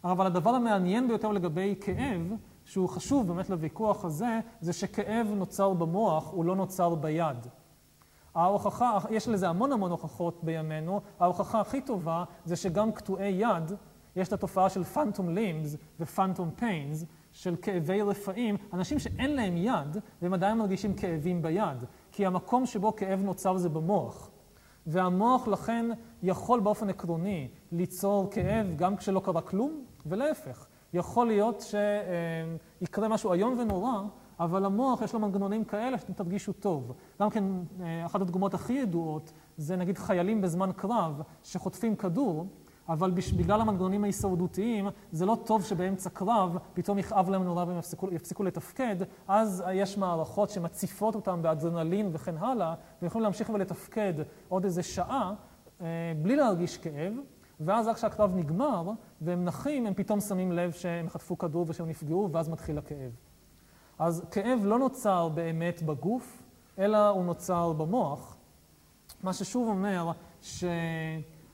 אבל 0.05 0.27
הדבר 0.27 0.51
המעניין 0.51 1.09
ביותר 1.09 1.33
לגבי 1.33 1.75
כאב, 1.81 2.33
שהוא 2.65 2.89
חשוב 2.89 3.27
באמת 3.29 3.51
לוויכוח 3.51 4.05
הזה, 4.05 4.41
זה 4.61 4.73
שכאב 4.73 5.27
נוצר 5.37 5.73
במוח, 5.73 6.31
הוא 6.33 6.45
לא 6.45 6.57
נוצר 6.57 6.95
ביד. 6.95 7.47
ההוכחה, 8.39 8.99
יש 9.11 9.29
לזה 9.29 9.49
המון 9.49 9.73
המון 9.73 9.91
הוכחות 9.91 10.45
בימינו, 10.45 11.01
ההוכחה 11.21 11.61
הכי 11.61 11.81
טובה 11.81 12.25
זה 12.45 12.57
שגם 12.57 12.93
קטועי 12.93 13.29
יד, 13.29 13.73
יש 14.17 14.29
את 14.29 14.33
התופעה 14.33 14.69
של 14.69 14.85
פנטום 14.85 15.29
לימס 15.29 15.77
ופנטום 16.01 16.51
פיינס, 16.51 17.05
של 17.33 17.57
כאבי 17.63 18.03
רפאים, 18.03 18.57
אנשים 18.73 18.99
שאין 18.99 19.37
להם 19.37 19.57
יד 19.57 19.97
והם 20.23 20.35
עדיין 20.35 20.59
מרגישים 20.59 20.95
כאבים 20.95 21.43
ביד, 21.43 21.85
כי 22.13 22.27
המקום 22.27 22.67
שבו 22.67 22.97
כאב 22.97 23.23
נוצר 23.23 23.57
זה 23.57 23.69
במוח. 23.69 24.31
והמוח 24.87 25.49
לכן 25.49 25.87
יכול 26.23 26.61
באופן 26.61 26.91
עקרוני 26.91 27.49
ליצור 27.73 28.31
כאב 28.31 28.67
גם 28.77 28.97
כשלא 28.97 29.21
קרה 29.21 29.41
כלום, 29.41 29.85
ולהפך. 30.07 30.67
יכול 30.93 31.27
להיות 31.27 31.65
שיקרה 32.81 33.09
משהו 33.09 33.33
איום 33.33 33.59
ונורא, 33.59 34.03
אבל 34.41 34.65
המוח 34.65 35.03
יש 35.03 35.15
לו 35.15 35.21
מנגנונים 35.21 35.65
כאלה 35.65 35.99
שאתם 35.99 36.13
תרגישו 36.13 36.53
טוב. 36.53 36.93
גם 37.21 37.31
כן, 37.31 37.45
אה, 37.81 38.07
אחת 38.07 38.21
הדוגמאות 38.21 38.55
הכי 38.55 38.73
ידועות 38.73 39.33
זה 39.57 39.77
נגיד 39.77 39.99
חיילים 39.99 40.41
בזמן 40.41 40.71
קרב 40.77 41.23
שחוטפים 41.43 41.97
כדור, 41.97 42.47
אבל 42.89 43.13
בגלל 43.37 43.61
המנגנונים 43.61 44.05
ההישרדותיים, 44.05 44.89
זה 45.13 45.27
לא 45.27 45.39
טוב 45.45 45.65
שבאמצע 45.65 46.11
קרב 46.11 46.57
פתאום 46.75 46.99
יכאב 46.99 47.31
להם 47.31 47.45
נורא 47.45 47.65
והם 47.65 47.79
יפסיקו, 47.79 48.09
יפסיקו 48.13 48.43
לתפקד, 48.43 48.97
אז 49.29 49.65
יש 49.73 49.99
מערכות 49.99 50.51
שמציפות 50.51 51.15
אותם 51.15 51.43
באדרנלין 51.43 52.11
וכן 52.13 52.37
הלאה, 52.37 52.69
והם 52.69 53.07
יכולים 53.07 53.23
להמשיך 53.23 53.51
ולתפקד 53.51 54.15
עוד 54.49 54.65
איזה 54.65 54.83
שעה 54.83 55.35
אה, 55.81 55.87
בלי 56.23 56.37
להרגיש 56.37 56.79
כאב, 56.79 57.13
ואז 57.61 57.87
רק 57.87 57.97
כשהקרב 57.97 58.37
נגמר 58.37 58.91
והם 59.21 59.45
נחים, 59.45 59.87
הם 59.87 59.95
פתאום 59.95 60.21
שמים 60.21 60.53
לב 60.53 60.73
שהם 60.73 61.09
חטפו 61.09 61.39
כדור 61.39 61.65
ושהם 61.69 61.89
נפגעו, 61.89 62.29
ואז 62.33 62.49
מתחיל 62.49 62.79
הכאב. 62.79 63.28
אז 63.99 64.23
כאב 64.31 64.61
לא 64.65 64.79
נוצר 64.79 65.29
באמת 65.29 65.83
בגוף, 65.83 66.43
אלא 66.79 67.09
הוא 67.09 67.25
נוצר 67.25 67.73
במוח, 67.73 68.37
מה 69.23 69.33
ששוב 69.33 69.69
אומר 69.69 70.11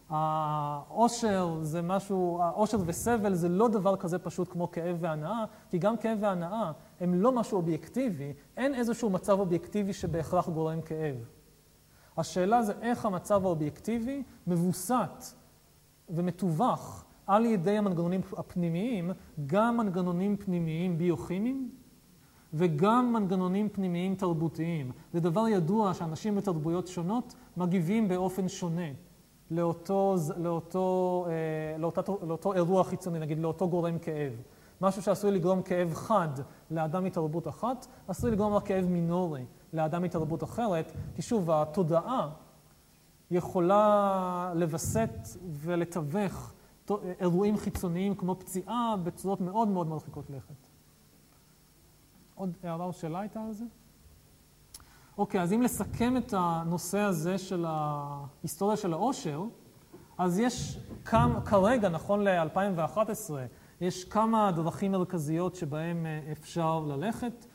שהאושר 0.09 1.59
זה 1.63 1.83
משהו, 1.83 2.39
האושר 2.43 2.79
וסבל 2.87 3.35
זה 3.35 3.49
לא 3.49 3.69
דבר 3.69 3.97
כזה 3.97 4.19
פשוט 4.19 4.49
כמו 4.53 4.71
כאב 4.71 4.97
והנאה, 5.01 5.45
כי 5.71 5.79
גם 5.79 5.97
כאב 5.97 6.19
והנאה 6.21 6.73
הם 7.01 7.15
לא 7.15 7.33
משהו 7.33 7.57
אובייקטיבי, 7.57 8.33
אין 8.57 8.75
איזשהו 8.75 9.11
מצב 9.11 9.41
אובייקטיבי 9.41 9.93
שבהכרח 9.93 10.49
גורם 10.49 10.81
כאב. 10.81 11.17
השאלה 12.17 12.63
זה 12.63 12.73
איך 12.83 13.07
המצב 13.07 13.47
האובייקטיבי 13.47 14.23
מבוסת 14.47 15.25
ומתווך 16.09 17.05
על 17.27 17.45
ידי 17.45 17.79
המנגנונים 17.79 18.21
הפנימיים, 18.37 19.11
גם 19.47 19.77
מנגנונים 19.77 20.37
פנימיים 20.37 20.99
ביוכימיים 20.99 21.71
וגם 22.57 23.13
מנגנונים 23.13 23.69
פנימיים 23.69 24.15
תרבותיים. 24.15 24.93
זה 25.13 25.21
דבר 25.21 25.49
ידוע 25.49 25.95
שאנשים 25.95 26.35
בתרבויות 26.37 26.87
שונות 26.87 27.35
מגיבים 27.57 28.09
באופן 28.09 28.49
שונה 28.49 28.91
לאותו, 29.51 30.17
לאותו, 30.37 31.27
אה, 31.29 31.79
לאותו, 31.79 32.19
לאותו 32.27 32.55
אירוע 32.55 32.85
חיצוני, 32.85 33.19
נגיד 33.19 33.39
לאותו 33.39 33.69
גורם 33.69 33.99
כאב. 33.99 34.33
משהו 34.81 35.03
שעשוי 35.03 35.31
לגרום 35.31 35.63
כאב 35.63 35.95
חד 35.95 36.29
לאדם 36.71 37.05
מתרבות 37.05 37.49
אחת, 37.49 37.87
עשוי 38.09 38.31
לגרום 38.31 38.53
רק 38.53 38.67
כאב 38.67 38.85
מינורי 38.85 39.45
לאדם 39.73 40.03
מתרבות 40.03 40.45
אחרת, 40.45 40.93
כי 41.15 41.23
שוב, 41.23 41.51
התודעה 41.51 42.29
יכולה 43.31 44.53
לווסת 44.55 45.11
ולתווך 45.51 46.53
אירועים 47.21 47.57
חיצוניים 47.57 48.15
כמו 48.15 48.35
פציעה 48.39 48.95
בצורות 49.05 49.41
מאוד 49.41 49.69
מאוד 49.69 49.87
מרחיקות 49.87 50.31
לכת. 50.31 50.74
עוד 52.35 52.53
הערה 52.63 52.85
או 52.85 52.93
שאלה 52.93 53.21
הייתה 53.21 53.41
על 53.41 53.53
זה? 53.53 53.65
אוקיי, 55.19 55.41
אז 55.41 55.53
אם 55.53 55.63
לסכם 55.63 56.17
את 56.17 56.35
הנושא 56.37 56.99
הזה 56.99 57.39
של 57.39 57.65
ההיסטוריה 57.69 58.77
של 58.77 58.93
העושר, 58.93 59.45
אז 60.19 60.39
יש 60.39 60.79
כמה, 61.05 61.41
כרגע, 61.41 61.89
נכון 61.89 62.25
ל-2011, 62.25 63.33
יש 63.81 64.05
כמה 64.05 64.53
דרכים 64.53 64.93
מרכזיות 64.93 65.55
שבהן 65.55 66.07
אה, 66.07 66.33
אפשר 66.33 66.81
ללכת. 66.81 67.47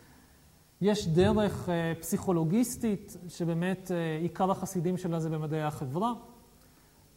יש 0.81 1.07
דרך 1.07 1.69
אה, 1.69 1.93
פסיכולוגיסטית, 1.99 3.17
שבאמת 3.29 3.91
אה, 3.91 4.17
עיקר 4.21 4.51
החסידים 4.51 4.97
שלה 4.97 5.19
זה 5.19 5.29
במדעי 5.29 5.63
החברה. 5.63 6.13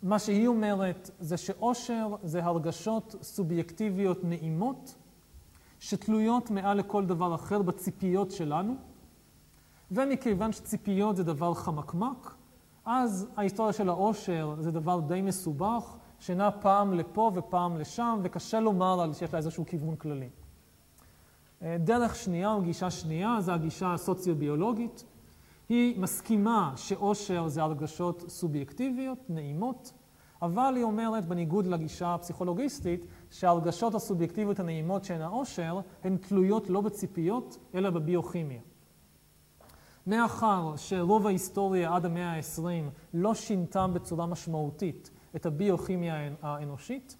מה 0.02 0.18
שהיא 0.18 0.46
אומרת 0.46 1.10
זה 1.20 1.36
שאושר 1.36 2.08
זה 2.22 2.44
הרגשות 2.44 3.16
סובייקטיביות 3.22 4.24
נעימות, 4.24 4.94
שתלויות 5.82 6.50
מעל 6.50 6.78
לכל 6.78 7.06
דבר 7.06 7.34
אחר 7.34 7.62
בציפיות 7.62 8.30
שלנו, 8.30 8.74
ומכיוון 9.90 10.52
שציפיות 10.52 11.16
זה 11.16 11.24
דבר 11.24 11.54
חמקמק, 11.54 12.34
אז 12.84 13.28
ההיסטוריה 13.36 13.72
של 13.72 13.88
העושר 13.88 14.54
זה 14.58 14.70
דבר 14.70 15.00
די 15.00 15.22
מסובך, 15.22 15.96
שנע 16.18 16.50
פעם 16.60 16.94
לפה 16.94 17.30
ופעם 17.34 17.76
לשם, 17.76 18.20
וקשה 18.22 18.60
לומר 18.60 19.00
על 19.00 19.12
שיש 19.12 19.32
לה 19.32 19.38
איזשהו 19.38 19.66
כיוון 19.66 19.96
כללי. 19.96 20.28
אה, 21.62 21.76
דרך 21.78 22.16
שנייה 22.16 22.52
או 22.52 22.62
גישה 22.62 22.90
שנייה 22.90 23.36
זה 23.40 23.54
הגישה 23.54 23.94
הסוציו-ביולוגית. 23.94 25.04
היא 25.68 26.00
מסכימה 26.00 26.72
שעושר 26.76 27.48
זה 27.48 27.62
הרגשות 27.62 28.24
סובייקטיביות, 28.28 29.18
נעימות, 29.28 29.92
אבל 30.42 30.72
היא 30.76 30.84
אומרת, 30.84 31.26
בניגוד 31.26 31.66
לגישה 31.66 32.14
הפסיכולוגיסטית, 32.14 33.00
שההרגשות 33.32 33.94
הסובייקטיביות 33.94 34.60
הנעימות 34.60 35.04
שהן 35.04 35.20
העושר, 35.20 35.80
הן 36.04 36.16
תלויות 36.16 36.70
לא 36.70 36.80
בציפיות, 36.80 37.58
אלא 37.74 37.90
בביוכימיה. 37.90 38.60
מאחר 40.06 40.76
שרוב 40.76 41.26
ההיסטוריה 41.26 41.94
עד 41.94 42.04
המאה 42.04 42.32
ה-20 42.32 42.90
לא 43.14 43.34
שינתה 43.34 43.86
בצורה 43.86 44.26
משמעותית 44.26 45.10
את 45.36 45.46
הביוכימיה 45.46 46.14
האנושית, 46.42 47.16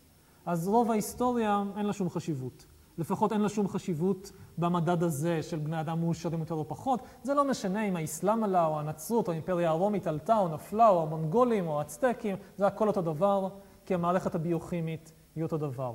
אז 0.47 0.69
רוב 0.69 0.91
ההיסטוריה 0.91 1.63
אין 1.77 1.87
לה 1.87 1.93
שום 1.93 2.11
חשיבות. 2.11 2.67
לפחות 2.99 3.33
אין 3.33 3.41
לה 3.41 3.49
שום 3.49 3.69
חשיבות 3.69 4.33
במדד 4.59 5.03
הזה 5.03 5.43
של 5.43 5.59
בני 5.59 5.81
אדם 5.81 6.01
מאושרים 6.01 6.41
יותר 6.41 6.55
או 6.55 6.69
פחות. 6.69 7.01
זה 7.23 7.35
לא 7.35 7.45
משנה 7.45 7.89
אם 7.89 7.97
האסלאם 7.97 8.45
עלה, 8.45 8.67
או 8.67 8.81
הנצרות, 8.81 9.29
או 9.29 9.33
האימפריה 9.33 9.71
הרומית 9.71 10.07
עלתה, 10.07 10.39
או 10.39 10.49
נפלה, 10.49 10.89
או 10.89 11.03
המונגולים, 11.03 11.67
או 11.67 11.79
האצטקים, 11.79 12.37
זה 12.57 12.67
הכל 12.67 12.89
אותו 12.89 13.03
דבר, 13.03 13.49
כי 13.87 13.95
המערכת 13.95 14.35
הביוכימית 14.35 15.13
היא 15.37 15.45
אותו 15.45 15.59
דבר. 15.59 15.95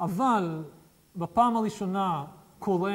אבל 0.00 0.64
בפעם 1.16 1.56
הראשונה 1.56 2.24
קורה 2.58 2.92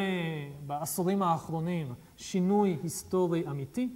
בעשורים 0.66 1.22
האחרונים 1.22 1.94
שינוי 2.18 2.78
היסטורי 2.84 3.48
אמיתי. 3.50 3.90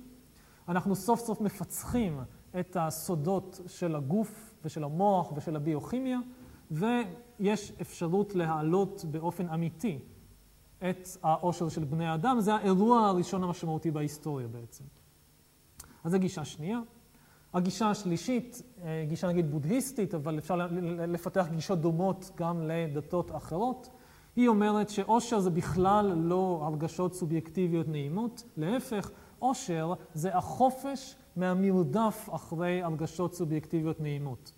אנחנו 0.68 0.96
סוף 0.96 1.20
סוף 1.20 1.42
מפצחים 1.42 2.20
את 2.60 2.78
הסודות 2.80 3.60
של 3.68 3.96
הגוף 3.96 4.54
ושל 4.66 4.84
המוח 4.84 5.32
ושל 5.36 5.56
הביוכימיה, 5.56 6.20
ויש 6.72 7.72
אפשרות 7.82 8.36
להעלות 8.36 9.06
באופן 9.12 9.50
אמיתי 9.50 10.00
את 10.90 11.08
העושר 11.24 11.70
של 11.70 11.84
בני 11.84 12.08
האדם. 12.08 12.40
זה 12.40 12.56
האירוע 12.56 13.08
הראשון 13.08 13.44
המשמעותי 13.44 13.92
בהיסטוריה 13.92 14.48
בעצם. 14.48 14.84
אז 16.04 16.12
זו 16.12 16.20
גישה 16.20 16.46
שנייה. 16.46 16.80
הגישה 17.54 17.90
השלישית, 17.90 18.62
אה, 18.84 19.06
גישה 19.08 19.28
נגיד 19.28 19.52
בודהיסטית, 19.52 20.16
אבל 20.16 20.38
אפשר 20.38 20.68
לפתח 21.08 21.48
גישות 21.52 21.82
דומות 21.82 22.32
גם 22.36 22.62
לדתות 22.62 23.36
אחרות. 23.36 23.90
היא 24.36 24.48
אומרת 24.48 24.90
שאושר 24.90 25.40
זה 25.40 25.50
בכלל 25.50 26.14
לא 26.16 26.62
הרגשות 26.64 27.14
סובייקטיביות 27.14 27.88
נעימות, 27.88 28.44
להפך, 28.58 29.12
אושר 29.42 29.94
זה 30.14 30.38
החופש 30.38 31.16
מהמרדף 31.36 32.30
אחרי 32.32 32.84
הרגשות 32.84 33.34
סובייקטיביות 33.34 34.02
נעימות. 34.02 34.52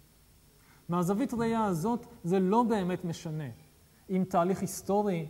מהזווית 0.90 1.34
ראייה 1.34 1.66
הזאת 1.66 2.06
זה 2.24 2.40
לא 2.40 2.64
באמת 2.64 3.06
משנה 3.06 3.50
אם 4.10 4.24
תהליך 4.30 4.62
היסטורי 4.62 5.28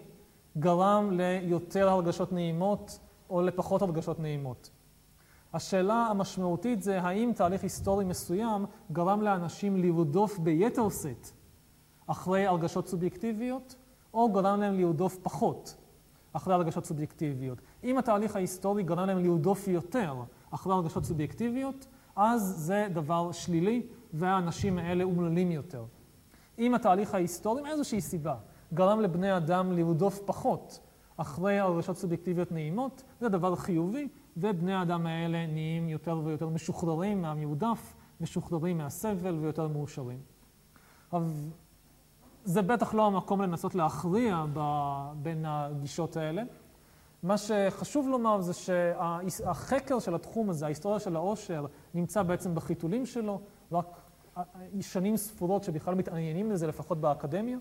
גרם 0.57 1.09
ליותר 1.11 1.89
הרגשות 1.89 2.31
נעימות 2.31 2.99
או 3.29 3.41
לפחות 3.41 3.81
הרגשות 3.81 4.19
נעימות. 4.19 4.69
השאלה 5.55 6.07
המשמעותית 6.09 6.83
זה 6.83 7.01
האם 7.01 7.31
תהליך 7.35 7.63
היסטורי 7.63 8.05
מסוים 8.05 8.65
גרם 8.91 9.21
לאנשים 9.21 9.77
לרדוף 9.77 10.37
ביתר 10.37 10.89
שאת 10.89 11.27
אחרי 12.07 12.45
הרגשות 12.45 12.87
סובייקטיביות, 12.87 13.75
או 14.13 14.31
גרם 14.31 14.59
להם 14.59 14.79
לרדוף 14.79 15.17
פחות 15.23 15.75
אחרי 16.33 16.53
הרגשות 16.53 16.85
סובייקטיביות. 16.85 17.57
אם 17.83 17.97
התהליך 17.97 18.35
ההיסטורי 18.35 18.83
גרם 18.83 19.07
להם 19.07 19.25
לרדוף 19.25 19.67
יותר 19.67 20.15
אחרי 20.51 20.73
הרגשות 20.73 21.05
סובייקטיביות, 21.05 21.85
אז 22.15 22.41
זה 22.57 22.87
דבר 22.93 23.31
שלילי, 23.31 23.87
והאנשים 24.13 24.77
האלה 24.77 25.03
אומללים 25.03 25.51
יותר. 25.51 25.85
אם 26.59 26.73
התהליך 26.75 27.15
ההיסטורי, 27.15 27.61
מאיזושהי 27.61 28.01
סיבה, 28.01 28.35
גרם 28.73 28.99
לבני 28.99 29.37
אדם 29.37 29.71
לרדוף 29.71 30.19
פחות 30.25 30.79
אחרי 31.17 31.59
הרגשות 31.59 31.97
סובייקטיביות 31.97 32.51
נעימות, 32.51 33.03
זה 33.19 33.29
דבר 33.29 33.55
חיובי, 33.55 34.07
ובני 34.37 34.73
האדם 34.73 35.07
האלה 35.07 35.47
נהיים 35.47 35.89
יותר 35.89 36.21
ויותר 36.23 36.49
משוחררים 36.49 37.21
מהמרדף, 37.21 37.93
משוחררים 38.21 38.77
מהסבל 38.77 39.35
ויותר 39.41 39.67
מאושרים. 39.67 40.19
אז 41.11 41.49
זה 42.43 42.61
בטח 42.61 42.93
לא 42.93 43.07
המקום 43.07 43.41
לנסות 43.41 43.75
להכריע 43.75 44.45
בין 45.21 45.45
הגישות 45.47 46.17
האלה. 46.17 46.43
מה 47.23 47.37
שחשוב 47.37 48.07
לומר 48.07 48.41
זה 48.41 48.53
שהחקר 48.53 49.99
של 49.99 50.15
התחום 50.15 50.49
הזה, 50.49 50.65
ההיסטוריה 50.65 50.99
של 50.99 51.15
העושר, 51.15 51.65
נמצא 51.93 52.23
בעצם 52.23 52.55
בחיתולים 52.55 53.05
שלו, 53.05 53.41
רק 53.71 53.85
שנים 54.81 55.17
ספורות 55.17 55.63
שבכלל 55.63 55.95
מתעניינים 55.95 56.49
בזה, 56.49 56.67
לפחות 56.67 57.01
באקדמיה. 57.01 57.57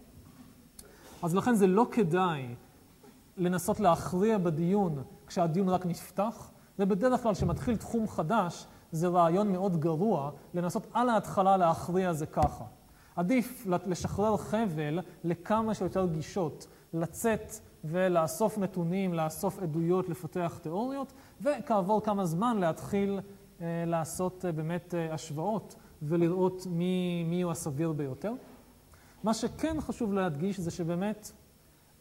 אז 1.22 1.34
לכן 1.34 1.54
זה 1.54 1.66
לא 1.66 1.86
כדאי 1.90 2.54
לנסות 3.36 3.80
להכריע 3.80 4.38
בדיון 4.38 5.02
כשהדיון 5.26 5.68
רק 5.68 5.86
נפתח. 5.86 6.50
זה 6.78 6.86
בדרך 6.86 7.22
כלל 7.22 7.34
כשמתחיל 7.34 7.76
תחום 7.76 8.08
חדש, 8.08 8.66
זה 8.92 9.08
רעיון 9.08 9.52
מאוד 9.52 9.80
גרוע 9.80 10.30
לנסות 10.54 10.86
על 10.92 11.08
ההתחלה 11.08 11.56
להכריע 11.56 12.12
זה 12.12 12.26
ככה. 12.26 12.64
עדיף 13.16 13.66
לשחרר 13.66 14.36
חבל 14.36 15.00
לכמה 15.24 15.74
שיותר 15.74 16.06
גישות, 16.06 16.66
לצאת 16.94 17.52
ולאסוף 17.84 18.58
נתונים, 18.58 19.14
לאסוף 19.14 19.58
עדויות, 19.58 20.08
לפתח 20.08 20.58
תיאוריות, 20.62 21.12
וכעבור 21.40 22.02
כמה 22.02 22.26
זמן 22.26 22.56
להתחיל 22.58 23.20
אה, 23.60 23.84
לעשות 23.86 24.44
אה, 24.44 24.52
באמת 24.52 24.94
אה, 24.94 25.14
השוואות 25.14 25.74
ולראות 26.02 26.66
מי, 26.70 27.24
מי 27.28 27.42
הוא 27.42 27.52
הסביר 27.52 27.92
ביותר. 27.92 28.32
מה 29.24 29.34
שכן 29.34 29.80
חשוב 29.80 30.12
להדגיש 30.12 30.60
זה 30.60 30.70
שבאמת 30.70 31.32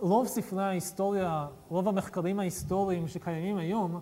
רוב 0.04 0.28
ספרי 0.28 0.64
ההיסטוריה, 0.64 1.48
רוב 1.68 1.88
המחקרים 1.88 2.40
ההיסטוריים 2.40 3.08
שקיימים 3.08 3.58
היום, 3.58 4.00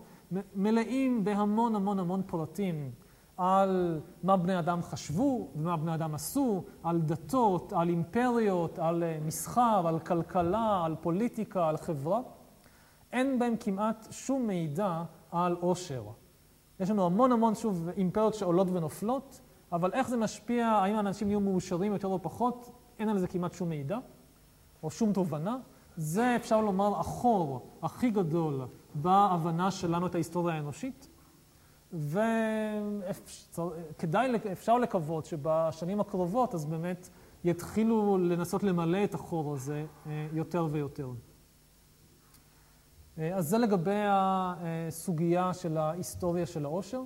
מלאים 0.55 1.23
בהמון 1.23 1.75
המון 1.75 1.99
המון 1.99 2.21
פרטים 2.25 2.91
על 3.37 3.99
מה 4.23 4.37
בני 4.37 4.59
אדם 4.59 4.81
חשבו 4.81 5.47
ומה 5.55 5.77
בני 5.77 5.93
אדם 5.95 6.15
עשו, 6.15 6.63
על 6.83 7.01
דתות, 7.01 7.73
על 7.73 7.89
אימפריות, 7.89 8.79
על 8.79 9.03
אה, 9.03 9.17
מסחר, 9.25 9.83
על 9.87 9.99
כלכלה, 9.99 10.85
על 10.85 10.95
פוליטיקה, 11.01 11.69
על 11.69 11.77
חברה. 11.77 12.21
אין 13.11 13.39
בהם 13.39 13.55
כמעט 13.59 14.07
שום 14.11 14.47
מידע 14.47 15.03
על 15.31 15.55
עושר. 15.59 16.03
יש 16.79 16.89
לנו 16.89 17.05
המון 17.05 17.31
המון, 17.31 17.55
שוב, 17.55 17.89
אימפריות 17.97 18.33
שעולות 18.33 18.67
ונופלות, 18.71 19.41
אבל 19.71 19.93
איך 19.93 20.09
זה 20.09 20.17
משפיע, 20.17 20.67
האם 20.67 20.95
האנשים 20.95 21.27
יהיו 21.27 21.39
מאושרים 21.39 21.93
יותר 21.93 22.07
או 22.07 22.21
פחות, 22.21 22.71
אין 22.99 23.09
על 23.09 23.19
זה 23.19 23.27
כמעט 23.27 23.53
שום 23.53 23.69
מידע, 23.69 23.97
או 24.83 24.91
שום 24.91 25.13
תובנה. 25.13 25.57
זה 25.97 26.35
אפשר 26.35 26.61
לומר 26.61 26.99
החור 26.99 27.67
הכי 27.81 28.09
גדול 28.09 28.61
בהבנה 28.95 29.71
שלנו 29.71 30.07
את 30.07 30.15
ההיסטוריה 30.15 30.55
האנושית. 30.55 31.07
וכדאי, 31.93 33.15
אפשר 34.51 34.77
לקוות 34.77 35.25
שבשנים 35.25 35.99
הקרובות 35.99 36.55
אז 36.55 36.65
באמת 36.65 37.09
יתחילו 37.43 38.17
לנסות 38.17 38.63
למלא 38.63 39.03
את 39.03 39.13
החור 39.13 39.53
הזה 39.53 39.85
אה, 40.07 40.27
יותר 40.33 40.67
ויותר. 40.71 41.09
אה, 43.17 43.35
אז 43.35 43.47
זה 43.47 43.57
לגבי 43.57 44.03
הסוגיה 44.07 45.53
של 45.53 45.77
ההיסטוריה 45.77 46.45
של 46.45 46.65
העושר. 46.65 47.01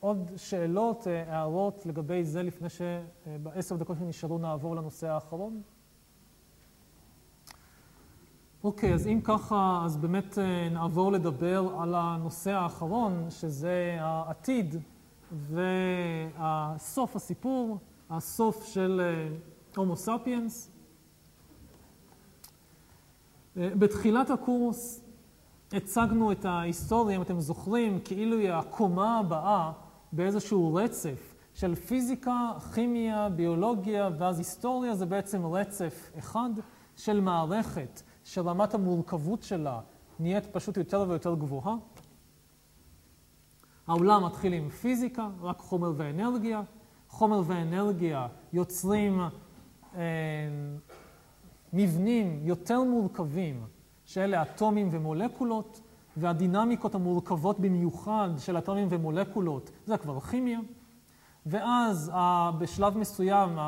עוד 0.00 0.30
שאלות, 0.36 1.06
אה, 1.06 1.34
הערות 1.34 1.86
לגבי 1.86 2.24
זה 2.24 2.42
לפני 2.42 2.68
שבעשר 2.68 3.76
דקות 3.76 3.98
שנשארו 3.98 4.38
נעבור 4.38 4.76
לנושא 4.76 5.08
האחרון? 5.08 5.62
אוקיי, 8.64 8.94
אז 8.94 9.06
אם 9.06 9.20
ככה, 9.24 9.82
אז 9.84 9.96
באמת 9.96 10.38
אה, 10.38 10.68
נעבור 10.68 11.12
לדבר 11.12 11.74
על 11.78 11.94
הנושא 11.94 12.50
האחרון, 12.50 13.26
שזה 13.30 13.96
העתיד 14.00 14.76
והסוף 15.32 17.16
הסיפור, 17.16 17.78
הסוף 18.10 18.64
של 18.66 19.00
הומו 19.76 19.96
ספיאנס. 19.96 20.70
בתחילת 23.56 24.30
הקורס 24.30 25.04
הצגנו 25.72 26.32
את 26.32 26.44
ההיסטוריה, 26.44 27.16
אם 27.16 27.22
אתם 27.22 27.40
זוכרים, 27.40 27.98
כאילו 28.04 28.38
היא 28.38 28.50
הקומה 28.50 29.18
הבאה 29.18 29.72
באיזשהו 30.12 30.74
רצף 30.74 31.34
של 31.54 31.74
פיזיקה, 31.74 32.52
כימיה, 32.74 33.28
ביולוגיה, 33.28 34.10
ואז 34.18 34.38
היסטוריה 34.38 34.94
זה 34.94 35.06
בעצם 35.06 35.46
רצף 35.46 36.10
אחד 36.18 36.50
של 36.96 37.20
מערכת 37.20 38.02
שרמת 38.28 38.74
המורכבות 38.74 39.42
שלה 39.42 39.80
נהיית 40.20 40.46
פשוט 40.46 40.76
יותר 40.76 41.04
ויותר 41.08 41.34
גבוהה. 41.34 41.74
העולם 43.86 44.24
מתחיל 44.24 44.52
עם 44.52 44.68
פיזיקה, 44.68 45.28
רק 45.40 45.58
חומר 45.58 45.92
ואנרגיה. 45.96 46.62
חומר 47.08 47.42
ואנרגיה 47.46 48.26
יוצרים 48.52 49.20
אה, 49.94 50.00
מבנים 51.72 52.40
יותר 52.42 52.82
מורכבים 52.82 53.66
שאלה 54.04 54.42
אטומים 54.42 54.88
ומולקולות, 54.92 55.80
והדינמיקות 56.16 56.94
המורכבות 56.94 57.60
במיוחד 57.60 58.30
של 58.38 58.58
אטומים 58.58 58.88
ומולקולות 58.90 59.70
זה 59.86 59.96
כבר 59.96 60.20
כימיה. 60.20 60.60
ואז 61.46 62.12
בשלב 62.58 62.98
מסוים 62.98 63.58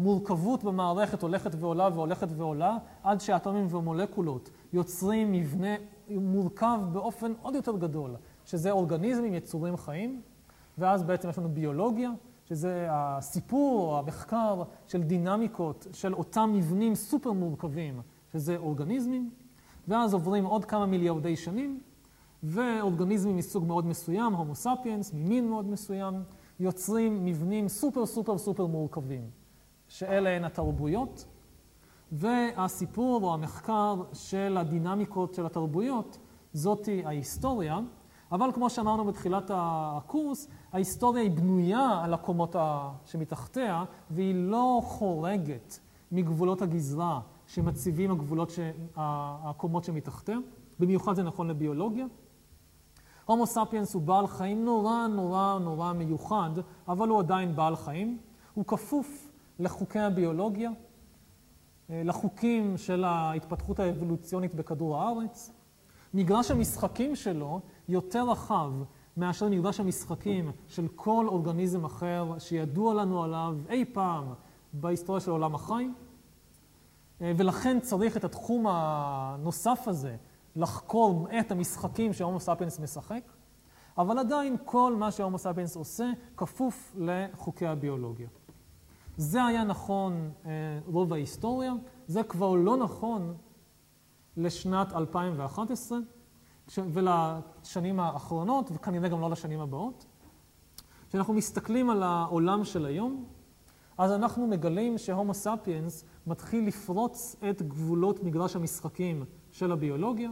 המורכבות 0.00 0.64
במערכת 0.64 1.22
הולכת 1.22 1.50
ועולה 1.54 1.88
והולכת 1.94 2.28
ועולה, 2.36 2.78
עד 3.02 3.20
שהאטומים 3.20 3.66
ומולקולות 3.70 4.50
יוצרים 4.72 5.32
מבנה 5.32 5.74
מורכב 6.10 6.78
באופן 6.92 7.32
עוד 7.42 7.54
יותר 7.54 7.76
גדול, 7.76 8.10
שזה 8.44 8.70
אורגניזמים, 8.70 9.34
יצורים 9.34 9.76
חיים, 9.76 10.20
ואז 10.78 11.02
בעצם 11.02 11.28
יש 11.28 11.38
לנו 11.38 11.48
ביולוגיה, 11.48 12.10
שזה 12.48 12.86
הסיפור 12.90 13.96
המחקר 13.96 14.62
של 14.86 15.02
דינמיקות 15.02 15.86
של 15.92 16.14
אותם 16.14 16.50
מבנים 16.54 16.94
סופר 16.94 17.32
מורכבים, 17.32 18.00
שזה 18.32 18.56
אורגניזמים, 18.56 19.30
ואז 19.88 20.14
עוברים 20.14 20.44
עוד 20.44 20.64
כמה 20.64 20.86
מיליארדי 20.86 21.36
שנים, 21.36 21.80
ואורגניזמים 22.42 23.36
מסוג 23.36 23.66
מאוד 23.66 23.86
מסוים, 23.86 24.32
הומו 24.32 24.54
ספיאנס, 24.54 25.14
ממין 25.14 25.48
מאוד 25.48 25.66
מסוים, 25.66 26.14
יוצרים 26.60 27.24
מבנים 27.24 27.68
סופר 27.68 28.06
סופר 28.06 28.38
סופר 28.38 28.66
מורכבים, 28.66 29.39
שאלה 29.90 30.30
הן 30.30 30.44
התרבויות, 30.44 31.24
והסיפור 32.12 33.24
או 33.24 33.34
המחקר 33.34 34.02
של 34.12 34.56
הדינמיקות 34.60 35.34
של 35.34 35.46
התרבויות, 35.46 36.18
זאתי 36.52 37.04
ההיסטוריה. 37.04 37.78
אבל 38.32 38.52
כמו 38.52 38.70
שאמרנו 38.70 39.04
בתחילת 39.04 39.50
הקורס, 39.54 40.48
ההיסטוריה 40.72 41.22
היא 41.22 41.30
בנויה 41.30 42.00
על 42.04 42.14
הקומות 42.14 42.56
שמתחתיה, 43.04 43.84
והיא 44.10 44.34
לא 44.34 44.80
חורגת 44.84 45.78
מגבולות 46.12 46.62
הגזרה 46.62 47.20
שמציבים 47.46 48.10
הגבולות, 48.10 48.50
ש... 48.50 48.58
הקומות 48.96 49.84
שמתחתיה. 49.84 50.38
במיוחד 50.80 51.14
זה 51.14 51.22
נכון 51.22 51.48
לביולוגיה. 51.48 52.06
הומו 53.24 53.46
ספיאנס 53.46 53.94
הוא 53.94 54.02
בעל 54.02 54.26
חיים 54.26 54.64
נורא 54.64 55.06
נורא 55.06 55.58
נורא 55.58 55.92
מיוחד, 55.92 56.50
אבל 56.88 57.08
הוא 57.08 57.18
עדיין 57.18 57.56
בעל 57.56 57.76
חיים. 57.76 58.18
הוא 58.54 58.64
כפוף 58.64 59.29
לחוקי 59.60 59.98
הביולוגיה, 59.98 60.70
אה, 61.90 62.02
לחוקים 62.04 62.76
של 62.76 63.04
ההתפתחות 63.04 63.80
האבולוציונית 63.80 64.54
בכדור 64.54 64.96
הארץ. 64.96 65.50
מגרש 66.14 66.50
המשחקים 66.50 67.16
שלו 67.16 67.60
יותר 67.88 68.30
רחב 68.30 68.72
מאשר 69.16 69.48
מגרש 69.48 69.80
המשחקים 69.80 70.52
של 70.68 70.88
כל 70.96 71.26
אורגניזם 71.28 71.84
אחר 71.84 72.38
שידוע 72.38 72.94
לנו 72.94 73.24
עליו 73.24 73.56
אי 73.68 73.84
פעם 73.84 74.24
בהיסטוריה 74.72 75.20
של 75.20 75.30
עולם 75.30 75.54
החי. 75.54 75.88
אה, 77.20 77.32
ולכן 77.36 77.80
צריך 77.80 78.16
את 78.16 78.24
התחום 78.24 78.66
הנוסף 78.68 79.82
הזה 79.86 80.16
לחקור 80.56 81.28
את 81.40 81.52
המשחקים 81.52 82.12
שההומו 82.12 82.40
ספיאנס 82.40 82.80
משחק, 82.80 83.22
אבל 83.98 84.18
עדיין 84.18 84.56
כל 84.64 84.96
מה 84.98 85.10
שההומו 85.10 85.38
ספיאנס 85.38 85.76
עושה 85.76 86.10
כפוף 86.36 86.94
לחוקי 86.98 87.66
הביולוגיה. 87.66 88.28
זה 89.16 89.44
היה 89.44 89.64
נכון 89.64 90.30
אה, 90.46 90.50
רוב 90.86 91.12
ההיסטוריה, 91.12 91.72
זה 92.06 92.22
כבר 92.22 92.54
לא 92.54 92.76
נכון 92.76 93.34
לשנת 94.36 94.92
2011 94.92 95.98
ולשנים 96.78 98.00
האחרונות, 98.00 98.70
וכנראה 98.74 99.08
גם 99.08 99.20
לא 99.20 99.30
לשנים 99.30 99.60
הבאות. 99.60 100.06
כשאנחנו 101.08 101.34
מסתכלים 101.34 101.90
על 101.90 102.02
העולם 102.02 102.64
של 102.64 102.86
היום, 102.86 103.24
אז 103.98 104.12
אנחנו 104.12 104.46
מגלים 104.46 104.98
שהומו 104.98 105.34
ספיאנס 105.34 106.04
מתחיל 106.26 106.66
לפרוץ 106.66 107.36
את 107.50 107.62
גבולות 107.62 108.24
מגרש 108.24 108.56
המשחקים 108.56 109.24
של 109.50 109.72
הביולוגיה. 109.72 110.30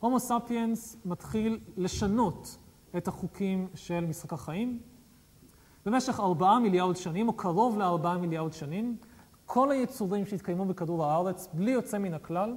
הומו 0.00 0.20
ספיאנס 0.20 0.96
מתחיל 1.04 1.60
לשנות 1.76 2.58
את 2.96 3.08
החוקים 3.08 3.68
של 3.74 4.06
משחק 4.06 4.32
החיים. 4.32 4.80
במשך 5.86 6.20
ארבעה 6.20 6.58
מיליארד 6.58 6.96
שנים, 6.96 7.28
או 7.28 7.32
קרוב 7.32 7.78
לארבעה 7.78 8.18
מיליארד 8.18 8.52
שנים, 8.52 8.96
כל 9.44 9.70
היצורים 9.70 10.26
שהתקיימו 10.26 10.64
בכדור 10.64 11.04
הארץ, 11.04 11.48
בלי 11.52 11.70
יוצא 11.70 11.98
מן 11.98 12.14
הכלל, 12.14 12.56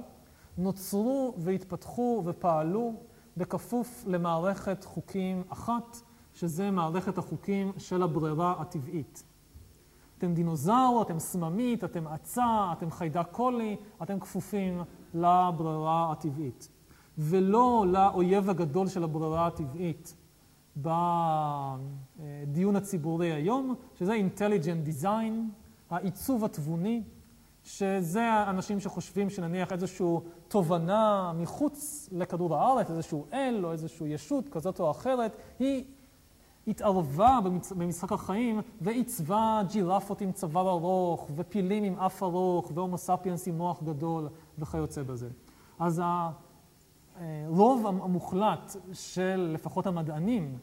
נוצרו 0.58 1.34
והתפתחו 1.38 2.22
ופעלו 2.24 2.94
בכפוף 3.36 4.04
למערכת 4.06 4.84
חוקים 4.84 5.42
אחת, 5.48 5.96
שזה 6.34 6.70
מערכת 6.70 7.18
החוקים 7.18 7.72
של 7.78 8.02
הברירה 8.02 8.54
הטבעית. 8.58 9.24
אתם 10.18 10.34
דינוזאור, 10.34 11.02
אתם 11.02 11.18
סממית, 11.18 11.84
אתם 11.84 12.06
עצה, 12.06 12.72
אתם 12.72 12.90
חיידק 12.90 13.26
קולי, 13.30 13.76
אתם 14.02 14.20
כפופים 14.20 14.82
לברירה 15.14 16.12
הטבעית. 16.12 16.68
ולא 17.18 17.84
לאויב 17.88 18.50
הגדול 18.50 18.88
של 18.88 19.04
הברירה 19.04 19.46
הטבעית 19.46 20.14
בדיון 20.82 22.76
הציבורי 22.76 23.32
היום, 23.32 23.74
שזה 23.94 24.14
Intelligent 24.14 25.02
Design, 25.02 25.32
העיצוב 25.90 26.44
התבוני, 26.44 27.02
שזה 27.64 28.22
האנשים 28.22 28.80
שחושבים 28.80 29.30
שנניח 29.30 29.72
איזושהי 29.72 30.06
תובנה 30.48 31.32
מחוץ 31.36 32.08
לכדור 32.12 32.56
הארץ, 32.56 32.90
איזשהו 32.90 33.26
אל 33.32 33.60
או 33.64 33.72
איזושהי 33.72 34.08
ישות 34.08 34.48
כזאת 34.48 34.80
או 34.80 34.90
אחרת, 34.90 35.36
היא 35.58 35.84
התערבה 36.66 37.38
במשחק 37.76 38.12
החיים 38.12 38.60
ועיצבה 38.80 39.62
ג'ירפות 39.68 40.20
עם 40.20 40.32
צוואר 40.32 40.70
ארוך 40.70 41.30
ופילים 41.36 41.84
עם 41.84 41.98
אף 41.98 42.22
ארוך 42.22 42.70
והומו 42.74 42.98
ספיאנס 42.98 43.48
עם 43.48 43.58
מוח 43.58 43.82
גדול 43.82 44.28
וכיוצא 44.58 45.02
בזה. 45.02 45.28
אז 45.78 46.02
הרוב 47.20 47.86
המוחלט 47.86 48.76
של 48.92 49.50
לפחות 49.54 49.86
המדענים 49.86 50.58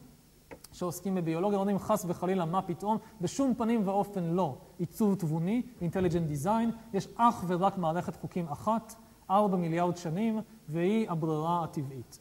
שעוסקים 0.72 1.14
בביולוגיה, 1.14 1.58
יודעים 1.58 1.78
חס 1.78 2.04
וחלילה 2.08 2.44
מה 2.44 2.62
פתאום, 2.62 2.96
בשום 3.20 3.54
פנים 3.54 3.88
ואופן 3.88 4.24
לא 4.24 4.56
עיצוב 4.78 5.14
תבוני, 5.14 5.62
Intelligent 5.80 6.44
Design, 6.44 6.72
יש 6.92 7.08
אך 7.16 7.44
ורק 7.46 7.78
מערכת 7.78 8.16
חוקים 8.16 8.48
אחת, 8.48 8.94
ארבע 9.30 9.56
מיליארד 9.56 9.96
שנים, 9.96 10.40
והיא 10.68 11.10
הברירה 11.10 11.64
הטבעית. 11.64 12.18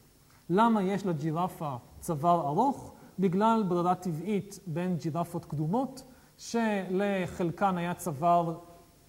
למה 0.49 0.83
יש 0.83 1.05
לג'ירפה 1.05 1.75
צוואר 1.99 2.47
ארוך? 2.47 2.93
בגלל 3.19 3.63
ברירה 3.67 3.95
טבעית 3.95 4.59
בין 4.67 4.97
ג'ירפות 4.97 5.45
קדומות, 5.45 6.03
שלחלקן 6.37 7.77
היה 7.77 7.93
צוואר 7.93 8.53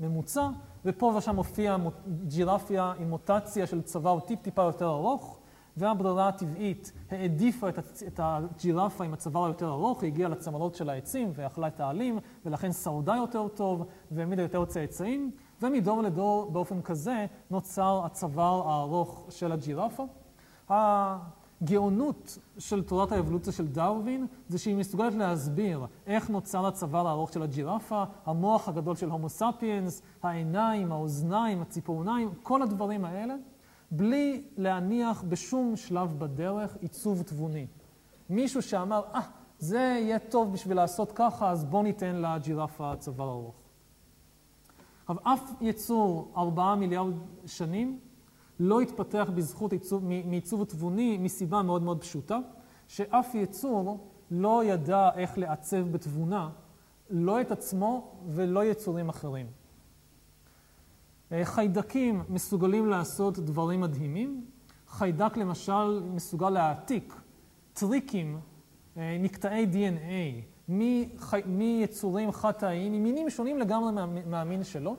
ממוצע, 0.01 0.49
ופה 0.85 1.13
ושם 1.17 1.37
הופיעה 1.37 1.77
ג'ירפיה 2.25 2.93
עם 2.99 3.11
מוטציה 3.11 3.67
של 3.67 3.83
צוואר 3.83 4.21
טיפ-טיפה 4.21 4.63
יותר 4.63 4.89
ארוך, 4.89 5.38
והברירה 5.79 6.29
הטבעית 6.29 6.93
העדיפה 7.11 7.69
את 8.07 8.21
הג'ירפה 8.23 9.05
עם 9.05 9.13
הצוואר 9.13 9.45
היותר 9.45 9.69
ארוך, 9.69 10.03
היא 10.03 10.13
הגיעה 10.13 10.29
לצמרות 10.29 10.75
של 10.75 10.91
העצים 10.91 11.31
ואכלה 11.35 11.67
את 11.67 11.81
העלים, 11.81 12.19
ולכן 12.47 12.73
שרדה 12.73 13.17
יותר 13.17 13.49
טוב 13.49 13.87
והעמידה 14.11 14.43
יותר 14.43 14.65
צאצאים, 14.65 15.31
ומדור 15.63 16.03
לדור 16.03 16.51
באופן 16.51 16.83
כזה 16.83 17.27
נוצר 17.51 18.03
הצוואר 18.05 18.69
הארוך 18.69 19.27
של 19.31 19.53
הג'ירפה. 19.53 20.05
הגאונות 20.69 22.39
של 22.59 22.83
תורת 22.85 23.13
האבולוציה 23.13 23.53
של 23.53 23.67
דרווין 23.67 24.27
זה 24.49 24.59
שהיא 24.59 24.77
מסוגלת 24.77 25.15
להסביר 25.15 25.87
איך 26.07 26.31
נוצר 26.31 26.67
הצוואר 26.67 27.09
הארוך 27.09 27.33
של 27.33 27.43
הג'ירפה, 27.43 28.05
המוח 28.27 28.69
הגדול 28.69 28.97
של 28.97 29.11
הומו 29.11 29.29
ספיאנס, 29.29 30.03
העיניים, 30.23 30.93
האוזניים, 30.93 31.63
הציפורניים, 31.63 32.31
כל 32.43 32.63
הדברים 32.63 33.05
האלה, 33.05 33.35
בלי 33.91 34.45
להניח 34.57 35.25
בשום 35.29 35.77
שלב 35.77 36.19
בדרך 36.19 36.77
עיצוב 36.81 37.23
תבוני. 37.23 37.67
מישהו 38.31 38.63
שאמר, 38.63 39.03
אה, 39.15 39.21
ah, 39.21 39.23
זה 39.59 39.79
יהיה 39.79 40.19
טוב 40.19 40.53
בשביל 40.53 40.77
לעשות 40.77 41.13
ככה, 41.13 41.51
אז 41.51 41.65
בוא 41.65 41.83
ניתן 41.83 42.17
לג'ירפה 42.17 42.97
צוואר 42.99 43.29
ארוך. 43.29 43.55
עכשיו, 45.01 45.17
אף 45.23 45.53
יצור 45.61 46.33
ארבעה 46.37 46.77
מיליארד 46.77 47.15
שנים 47.47 47.99
לא 48.61 48.81
התפתח 48.81 49.31
בזכות 49.35 49.73
עיצוב, 49.73 50.05
מעיצוב 50.05 50.65
תבוני 50.65 51.19
מסיבה 51.19 51.63
מאוד 51.63 51.83
מאוד 51.83 52.01
פשוטה, 52.01 52.39
שאף 52.89 53.35
יצור 53.35 54.09
לא 54.31 54.65
ידע 54.65 55.11
איך 55.15 55.39
לעצב 55.39 55.89
בתבונה 55.93 56.51
לא 57.11 57.41
את 57.41 57.51
עצמו 57.51 58.13
ולא 58.29 58.65
יצורים 58.65 59.09
אחרים. 59.09 59.47
אה, 61.33 61.45
חיידקים 61.45 62.23
מסוגלים 62.29 62.87
לעשות 62.87 63.39
דברים 63.39 63.81
מדהימים. 63.81 64.45
חיידק 64.89 65.37
למשל 65.37 66.03
מסוגל 66.15 66.51
להעתיק 66.51 67.15
טריקים, 67.73 68.41
אה, 68.97 69.17
מקטעי 69.21 69.67
DNA, 69.73 70.73
מיצורים 71.47 72.33
חד-תאיים, 72.33 72.93
ממינים 72.93 73.31
שונים 73.31 73.59
לגמרי 73.59 73.93
מהמין 74.27 74.65
שלו. 74.65 74.97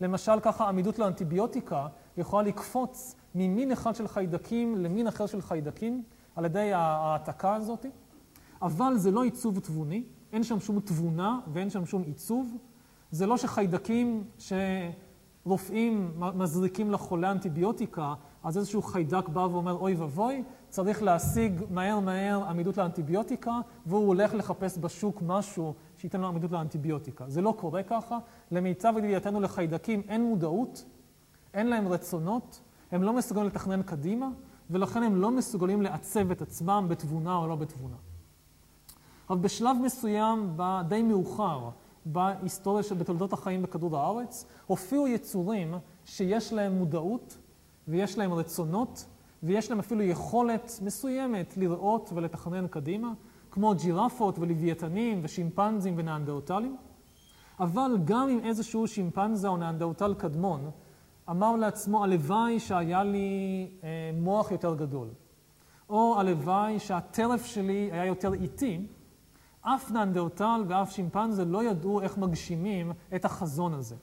למשל 0.00 0.40
ככה 0.42 0.68
עמידות 0.68 0.98
לאנטיביוטיקה 0.98 1.86
יכולה 2.16 2.42
לקפוץ 2.42 3.14
ממין 3.34 3.72
אחד 3.72 3.94
של 3.94 4.08
חיידקים 4.08 4.76
למין 4.76 5.06
אחר 5.06 5.26
של 5.26 5.42
חיידקים 5.42 6.02
על 6.36 6.44
ידי 6.44 6.72
ההעתקה 6.72 7.54
הזאת, 7.54 7.86
אבל 8.62 8.96
זה 8.96 9.10
לא 9.10 9.22
עיצוב 9.22 9.58
תבוני, 9.58 10.04
אין 10.32 10.44
שם 10.44 10.60
שום 10.60 10.80
תבונה 10.80 11.40
ואין 11.52 11.70
שם 11.70 11.86
שום 11.86 12.02
עיצוב. 12.02 12.56
זה 13.10 13.26
לא 13.26 13.36
שחיידקים 13.36 14.24
שרופאים 15.44 16.12
מזריקים 16.34 16.90
לחולה 16.90 17.30
אנטיביוטיקה, 17.30 18.14
אז 18.42 18.58
איזשהו 18.58 18.82
חיידק 18.82 19.28
בא 19.28 19.40
ואומר 19.40 19.72
אוי 19.72 19.94
ואבוי, 19.94 20.42
צריך 20.68 21.02
להשיג 21.02 21.62
מהר 21.70 22.00
מהר 22.00 22.44
עמידות 22.44 22.76
לאנטיביוטיקה, 22.76 23.60
והוא 23.86 24.06
הולך 24.06 24.34
לחפש 24.34 24.78
בשוק 24.78 25.22
משהו 25.26 25.74
שייתן 25.98 26.20
לו 26.20 26.26
עמידות 26.26 26.50
לאנטיביוטיקה. 26.50 27.24
זה 27.28 27.42
לא 27.42 27.54
קורה 27.58 27.82
ככה. 27.82 28.18
למיטב 28.50 28.94
ידיעתנו 28.98 29.40
לחיידקים 29.40 30.02
אין 30.08 30.24
מודעות, 30.24 30.84
אין 31.54 31.66
להם 31.66 31.88
רצונות, 31.88 32.60
הם 32.92 33.02
לא 33.02 33.12
מסוגלים 33.12 33.46
לתכנן 33.46 33.82
קדימה, 33.82 34.28
ולכן 34.70 35.02
הם 35.02 35.16
לא 35.16 35.30
מסוגלים 35.30 35.82
לעצב 35.82 36.30
את 36.30 36.42
עצמם 36.42 36.86
בתבונה 36.88 37.36
או 37.36 37.46
לא 37.46 37.56
בתבונה. 37.56 37.96
אבל 39.30 39.38
בשלב 39.38 39.76
מסוים, 39.82 40.56
די 40.88 41.02
מאוחר, 41.02 41.70
בהיסטוריה 42.06 42.82
של 42.82 42.94
בתולדות 42.94 43.32
החיים 43.32 43.62
בכדור 43.62 43.96
הארץ, 43.98 44.46
הופיעו 44.66 45.08
יצורים 45.08 45.74
שיש 46.04 46.52
להם 46.52 46.78
מודעות 46.78 47.38
ויש 47.88 48.18
להם 48.18 48.32
רצונות 48.32 49.06
ויש 49.42 49.70
להם 49.70 49.78
אפילו 49.78 50.02
יכולת 50.02 50.72
מסוימת 50.82 51.56
לראות 51.56 52.10
ולתכנן 52.14 52.66
קדימה, 52.66 53.12
כמו 53.50 53.74
ג'ירפות 53.74 54.38
ולוויתנים 54.38 55.20
ושימפנזים 55.22 55.94
ונאנדרטלים. 55.96 56.76
אבל 57.60 57.98
גם 58.04 58.28
אם 58.28 58.40
איזשהו 58.44 58.88
שימפנזה 58.88 59.48
או 59.48 59.56
נאנדרטל 59.56 60.14
קדמון 60.14 60.70
אמר 61.30 61.56
לעצמו, 61.56 62.04
הלוואי 62.04 62.60
שהיה 62.60 63.04
לי 63.04 63.68
אה, 63.84 64.10
מוח 64.14 64.50
יותר 64.50 64.74
גדול, 64.74 65.08
או 65.88 66.16
הלוואי 66.20 66.78
שהטרף 66.78 67.46
שלי 67.46 67.88
היה 67.92 68.06
יותר 68.06 68.34
איטי, 68.34 68.86
אף 69.64 69.90
נאנדרטל 69.90 70.64
ואף 70.68 70.92
שימפנזה 70.92 71.44
לא 71.44 71.64
ידעו 71.64 72.00
איך 72.00 72.18
מגשימים 72.18 72.92
את 73.14 73.24
החזון 73.24 73.74
הזה. 73.74 73.96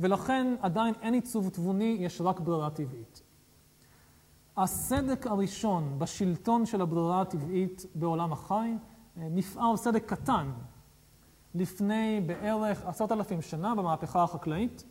ולכן 0.00 0.54
עדיין 0.60 0.94
אין 1.02 1.14
עיצוב 1.14 1.48
תבוני, 1.48 1.96
יש 2.00 2.20
רק 2.20 2.40
ברירה 2.40 2.70
טבעית. 2.70 3.22
הסדק 4.56 5.26
הראשון 5.26 5.98
בשלטון 5.98 6.66
של 6.66 6.80
הברירה 6.80 7.20
הטבעית 7.20 7.86
בעולם 7.94 8.32
החי 8.32 8.74
נפער 9.16 9.76
סדק 9.76 10.06
קטן 10.06 10.50
לפני 11.54 12.20
בערך 12.26 12.86
עשרת 12.86 13.12
אלפים 13.12 13.42
שנה 13.42 13.74
במהפכה 13.74 14.22
החקלאית. 14.22 14.84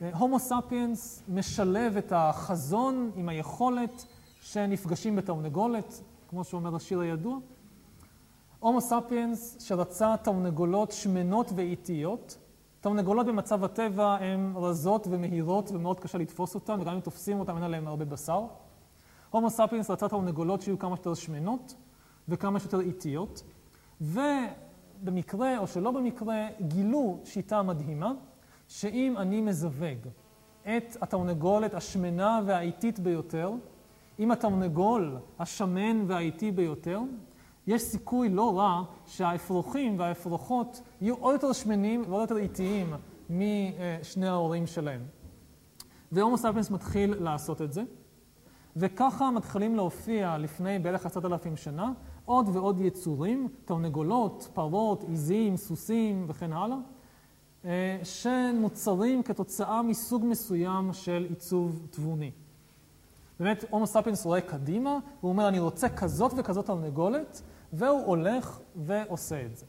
הומו 0.00 0.38
ספיאנס 0.38 1.22
משלב 1.28 1.96
את 1.96 2.12
החזון 2.16 3.10
עם 3.16 3.28
היכולת 3.28 4.06
שנפגשים 4.40 5.16
בתרנגולת, 5.16 6.00
כמו 6.28 6.44
שאומר 6.44 6.76
השיר 6.76 7.00
הידוע. 7.00 7.38
הומו 8.64 8.80
ספיאנס 8.80 9.56
שרצה 9.60 10.14
תרנגולות 10.22 10.92
שמנות 10.92 11.50
ואיטיות. 11.54 12.38
תרנגולות 12.80 13.26
במצב 13.26 13.64
הטבע 13.64 14.16
הן 14.20 14.52
רזות 14.56 15.06
ומהירות 15.10 15.70
ומאוד 15.70 16.00
קשה 16.00 16.18
לתפוס 16.18 16.54
אותן, 16.54 16.80
וגם 16.80 16.94
אם 16.94 17.00
תופסים 17.00 17.40
אותן 17.40 17.54
אין 17.54 17.62
עליהן 17.62 17.86
הרבה 17.86 18.04
בשר. 18.04 18.46
הומו 19.30 19.50
ספיאנס 19.50 19.90
רצה 19.90 20.08
תרנגולות 20.08 20.62
שיהיו 20.62 20.78
כמה 20.78 20.96
שיותר 20.96 21.14
שמנות 21.14 21.74
וכמה 22.28 22.60
שיותר 22.60 22.80
איטיות, 22.80 23.42
ובמקרה 24.00 25.58
או 25.58 25.66
שלא 25.66 25.90
במקרה 25.90 26.48
גילו 26.60 27.18
שיטה 27.24 27.62
מדהימה, 27.62 28.12
שאם 28.68 29.14
אני 29.18 29.40
מזווג 29.40 30.08
את 30.62 30.96
התרנגולת 31.00 31.74
השמנה 31.74 32.40
והאיטית 32.46 32.98
ביותר 32.98 33.52
עם 34.18 34.30
התרנגול 34.30 35.16
השמן 35.38 36.04
והאיטי 36.06 36.50
ביותר, 36.50 37.00
יש 37.66 37.82
סיכוי 37.82 38.28
לא 38.28 38.58
רע 38.58 38.82
שהאפרוחים 39.06 39.98
והאפרוחות 39.98 40.80
יהיו 41.00 41.14
עוד 41.14 41.32
יותר 41.32 41.52
שמנים 41.52 42.02
ועוד 42.08 42.20
יותר 42.20 42.36
איטיים 42.36 42.94
משני 43.30 44.28
ההורים 44.28 44.66
שלהם. 44.66 45.00
והומו 46.12 46.38
ספיאנס 46.38 46.70
מתחיל 46.70 47.14
לעשות 47.18 47.62
את 47.62 47.72
זה, 47.72 47.82
וככה 48.76 49.30
מתחילים 49.30 49.76
להופיע 49.76 50.38
לפני 50.38 50.78
בערך 50.78 51.06
עשרת 51.06 51.24
אלפים 51.24 51.56
שנה 51.56 51.92
עוד 52.24 52.48
ועוד 52.48 52.80
יצורים, 52.80 53.48
תרנגולות, 53.64 54.48
פרות, 54.54 55.04
עיזים, 55.08 55.56
סוסים 55.56 56.24
וכן 56.28 56.52
הלאה, 56.52 56.76
אה, 57.64 57.98
שנוצרים 58.02 59.22
כתוצאה 59.22 59.82
מסוג 59.82 60.24
מסוים 60.26 60.92
של 60.92 61.26
עיצוב 61.28 61.86
תבוני. 61.90 62.30
באמת, 63.40 63.64
הומו 63.70 63.86
ספיאנס 63.86 64.24
רואה 64.24 64.40
קדימה, 64.40 64.98
הוא 65.20 65.28
אומר, 65.28 65.48
אני 65.48 65.58
רוצה 65.58 65.88
כזאת 65.88 66.32
וכזאת 66.36 66.66
תרנגולת, 66.66 67.42
והוא 67.76 68.04
הולך 68.06 68.58
ועושה 68.76 69.46
את 69.46 69.56
זה. 69.56 69.66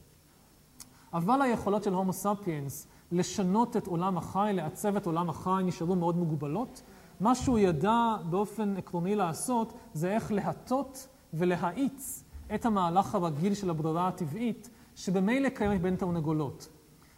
אבל 1.13 1.41
היכולות 1.41 1.83
של 1.83 1.93
הומו 1.93 2.13
ספיאנס 2.13 2.87
לשנות 3.11 3.77
את 3.77 3.87
עולם 3.87 4.17
החי, 4.17 4.51
לעצב 4.53 4.95
את 4.95 5.05
עולם 5.05 5.29
החי, 5.29 5.61
נשארו 5.65 5.95
מאוד 5.95 6.17
מוגבלות. 6.17 6.81
מה 7.19 7.35
שהוא 7.35 7.59
ידע 7.59 8.15
באופן 8.29 8.77
עקרוני 8.77 9.15
לעשות, 9.15 9.73
זה 9.93 10.11
איך 10.11 10.31
להטות 10.31 11.07
ולהאיץ 11.33 12.23
את 12.55 12.65
המהלך 12.65 13.15
הרגיל 13.15 13.53
של 13.53 13.69
הברירה 13.69 14.07
הטבעית, 14.07 14.69
שבמילא 14.95 15.49
קיימת 15.49 15.81
בין 15.81 15.95
תרנגולות. 15.95 16.67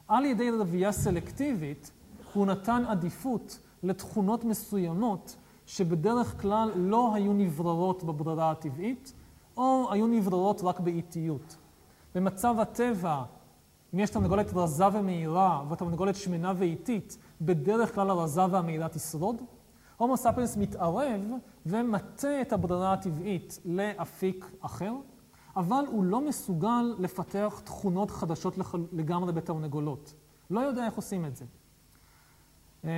על 0.07 0.25
ידי 0.25 0.51
רבייה 0.51 0.91
סלקטיבית, 0.91 1.91
הוא 2.33 2.45
נתן 2.45 2.83
עדיפות 2.87 3.59
לתכונות 3.83 4.43
מסוימות 4.43 5.35
שבדרך 5.65 6.41
כלל 6.41 6.71
לא 6.75 7.15
היו 7.15 7.33
נבררות 7.33 8.03
בברירה 8.03 8.51
הטבעית, 8.51 9.13
או 9.57 9.87
היו 9.91 10.07
נבררות 10.07 10.61
רק 10.63 10.79
באיטיות. 10.79 11.57
במצב 12.15 12.55
הטבע, 12.59 13.23
אם 13.93 13.99
יש 13.99 14.09
תרנגולת 14.09 14.53
רזה 14.53 14.85
ומהירה 14.93 15.63
ותרנגולת 15.69 16.15
שמנה 16.15 16.53
ואיטית, 16.57 17.17
בדרך 17.41 17.95
כלל 17.95 18.09
הרזה 18.09 18.41
והמהירה 18.51 18.89
תשרוד. 18.89 19.41
הומו 19.97 20.17
ספיאנס 20.17 20.57
מתערב 20.57 21.21
ומטה 21.65 22.41
את 22.41 22.53
הברירה 22.53 22.93
הטבעית 22.93 23.59
לאפיק 23.65 24.45
אחר, 24.61 24.93
אבל 25.55 25.85
הוא 25.87 26.03
לא 26.03 26.21
מסוגל 26.21 26.95
לפתח 26.99 27.61
תכונות 27.63 28.11
חדשות 28.11 28.57
לגמרי 28.91 29.33
בתרנגולות. 29.33 30.13
לא 30.49 30.59
יודע 30.59 30.85
איך 30.85 30.95
עושים 30.95 31.25
את 31.25 31.35
זה. 31.35 31.45
אמ, 32.83 32.89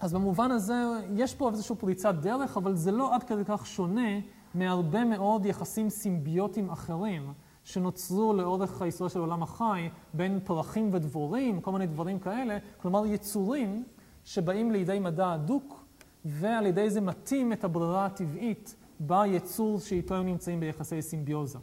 אז 0.00 0.12
במובן 0.12 0.50
הזה 0.50 0.74
יש 1.16 1.34
פה 1.34 1.50
איזושהי 1.50 1.76
פריצת 1.76 2.14
דרך, 2.14 2.56
אבל 2.56 2.74
זה 2.74 2.92
לא 2.92 3.14
עד 3.14 3.22
כדי 3.22 3.42
כך 3.44 3.66
שונה 3.66 4.10
מהרבה 4.54 5.04
מאוד 5.04 5.46
יחסים 5.46 5.90
סימביוטיים 5.90 6.70
אחרים 6.70 7.32
שנוצרו 7.64 8.32
לאורך 8.32 8.82
ההיסטוריה 8.82 9.10
של 9.10 9.20
עולם 9.20 9.42
החי 9.42 9.88
בין 10.14 10.40
פרחים 10.44 10.90
ודבורים, 10.92 11.60
כל 11.60 11.72
מיני 11.72 11.86
דברים 11.86 12.18
כאלה, 12.18 12.58
כלומר 12.82 13.06
יצורים 13.06 13.84
שבאים 14.24 14.72
לידי 14.72 14.98
מדע 14.98 15.32
הדוק 15.32 15.84
ועל 16.24 16.66
ידי 16.66 16.90
זה 16.90 17.00
מתאים 17.00 17.52
את 17.52 17.64
הברירה 17.64 18.06
הטבעית 18.06 18.76
ביצור 19.00 19.80
שאיתו 19.80 20.14
הם 20.14 20.26
נמצאים 20.26 20.60
ביחסי 20.60 21.02
סימביוזה. 21.02 21.58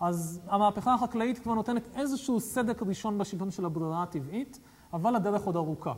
אז 0.00 0.40
המהפכה 0.46 0.94
החקלאית 0.94 1.38
כבר 1.38 1.54
נותנת 1.54 1.88
איזשהו 1.96 2.40
סדק 2.40 2.82
ראשון 2.82 3.18
בשלטון 3.18 3.50
של 3.50 3.64
הברירה 3.64 4.02
הטבעית, 4.02 4.60
אבל 4.92 5.16
הדרך 5.16 5.44
עוד 5.44 5.56
ארוכה. 5.56 5.92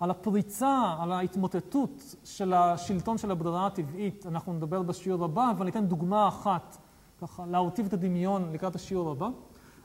על 0.00 0.10
הפריצה, 0.10 0.94
על 0.98 1.12
ההתמוטטות 1.12 2.16
של 2.24 2.52
השלטון 2.52 3.18
של 3.18 3.30
הברירה 3.30 3.66
הטבעית, 3.66 4.26
אנחנו 4.26 4.52
נדבר 4.52 4.82
בשיעור 4.82 5.24
הבא, 5.24 5.50
אבל 5.50 5.64
ניתן 5.64 5.86
דוגמה 5.86 6.28
אחת, 6.28 6.76
ככה, 7.20 7.46
להרטיב 7.46 7.86
את 7.86 7.92
הדמיון 7.92 8.52
לקראת 8.52 8.74
השיעור 8.74 9.10
הבא. 9.10 9.28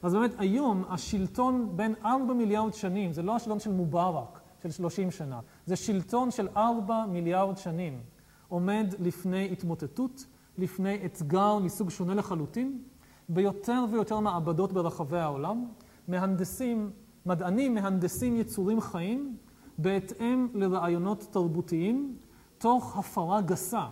אז 0.04 0.14
באמת 0.14 0.32
היום 0.38 0.84
השלטון 0.90 1.72
בין 1.76 1.96
4 2.06 2.34
מיליארד 2.34 2.74
שנים, 2.74 3.14
זה 3.14 3.22
לא 3.22 3.36
השלטון 3.36 3.60
של 3.60 3.72
מובארק, 3.72 4.40
של 4.64 4.72
30 4.72 5.12
שנה, 5.12 5.40
זה 5.66 5.76
שלטון 5.76 6.32
של 6.32 6.48
4 6.58 7.06
מיליארד 7.06 7.58
שנים, 7.58 8.00
עומד 8.48 8.94
לפני 9.00 9.50
התמוטטות, 9.52 10.26
לפני 10.58 11.06
אתגר 11.06 11.58
מסוג 11.58 11.90
שונה 11.90 12.14
לחלוטין, 12.14 12.82
ביותר 13.30 13.86
ויותר 13.92 14.20
מעבדות 14.20 14.74
ברחבי 14.74 15.20
העולם, 15.20 15.66
מהנדסים, 16.08 16.92
מדענים 17.26 17.76
מהנדסים 17.76 18.36
יצורים 18.36 18.82
חיים, 18.82 19.38
בהתאם 19.82 20.48
לרעיונות 20.54 21.28
תרבותיים, 21.32 22.18
תוך 22.58 22.98
הפרה 22.98 23.42
גסה 23.42 23.86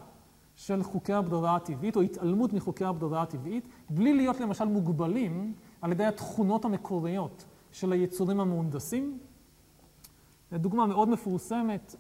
של 0.56 0.84
חוקי 0.84 1.14
הברירה 1.14 1.56
הטבעית, 1.56 1.96
או 1.96 2.02
התעלמות 2.02 2.54
מחוקי 2.54 2.86
הברירה 2.86 3.22
הטבעית, 3.22 3.68
בלי 3.90 4.14
להיות 4.14 4.40
למשל 4.40 4.66
מוגבלים 4.66 5.54
על 5.82 5.92
ידי 5.92 6.06
התכונות 6.06 6.66
המקוריות 6.66 7.46
של 7.72 7.92
היצורים 7.92 8.40
המהונדסים. 8.40 9.18
דוגמה 10.54 10.86
מאוד 10.86 11.10
מפורסמת, 11.10 11.96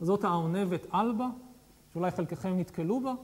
זאת 0.00 0.24
הארנבת 0.24 0.86
אלבה, 0.94 1.28
שאולי 1.92 2.10
חלקכם 2.10 2.58
נתקלו 2.58 3.00
בה. 3.00 3.14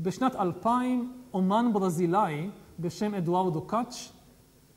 בשנת 0.00 0.36
2000, 0.36 1.12
אומן 1.34 1.70
ברזילאי 1.72 2.50
בשם 2.80 3.14
אדוארדו 3.14 3.66
קאץ', 3.66 4.12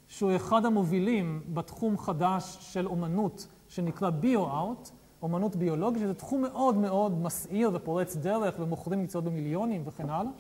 שהוא 0.07 0.35
אחד 0.35 0.65
המובילים 0.65 1.41
בתחום 1.53 1.97
חדש 1.97 2.57
של 2.59 2.88
אומנות 2.88 3.47
שנקרא 3.68 4.10
ביו-ארט, 4.10 4.91
אומנות 5.22 5.56
ביולוגית, 5.56 6.02
שזה 6.02 6.14
תחום 6.14 6.41
מאוד 6.41 6.76
מאוד 6.76 7.22
מסעיר 7.22 7.72
ופורץ 7.73 8.15
דרך 8.15 8.56
ומוכרים 8.60 9.03
מקצועות 9.03 9.26
במיליונים 9.26 9.84
וכן 9.85 10.10
הלאה. 10.10 10.31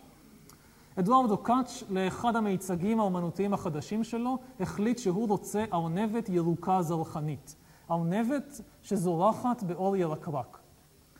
אדוארדו 0.99 1.37
קאץ', 1.37 1.83
לאחד 1.89 2.35
המיצגים 2.35 2.99
האומנותיים 2.99 3.53
החדשים 3.53 4.03
שלו, 4.03 4.37
החליט 4.59 4.97
שהוא 4.97 5.27
רוצה 5.27 5.65
ארנבת 5.73 6.29
ירוקה 6.29 6.81
זרחנית. 6.81 7.55
ארנבת 7.91 8.61
שזורחת 8.81 9.63
באור 9.63 9.95
ירקרק. 9.95 10.57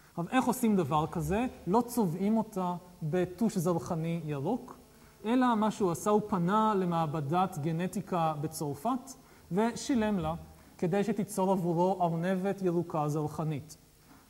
עכשיו, 0.10 0.26
איך 0.32 0.46
עושים 0.46 0.76
דבר 0.76 1.08
כזה? 1.08 1.46
לא 1.68 1.84
צובעים 1.88 2.38
אותה 2.38 2.76
בטוש 3.04 3.58
זרחני 3.58 4.22
ירוק, 4.26 4.78
אלא 5.26 5.56
מה 5.56 5.72
שהוא 5.72 5.92
עשה, 5.92 6.10
הוא 6.10 6.22
פנה 6.28 6.74
למעבדת 6.76 7.58
גנטיקה 7.58 8.34
בצרפת 8.42 9.12
ושילם 9.52 10.20
לה 10.20 10.34
כדי 10.78 11.04
שתיצור 11.04 11.52
עבורו 11.52 11.98
ארנבת 12.02 12.62
ירוקה 12.62 13.08
זרחנית. 13.08 13.78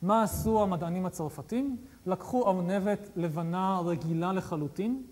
מה 0.02 0.22
עשו 0.22 0.62
המדענים 0.62 1.06
הצרפתים? 1.06 1.76
לקחו 2.06 2.48
ארנבת 2.48 3.10
לבנה 3.16 3.80
רגילה 3.84 4.32
לחלוטין, 4.32 5.02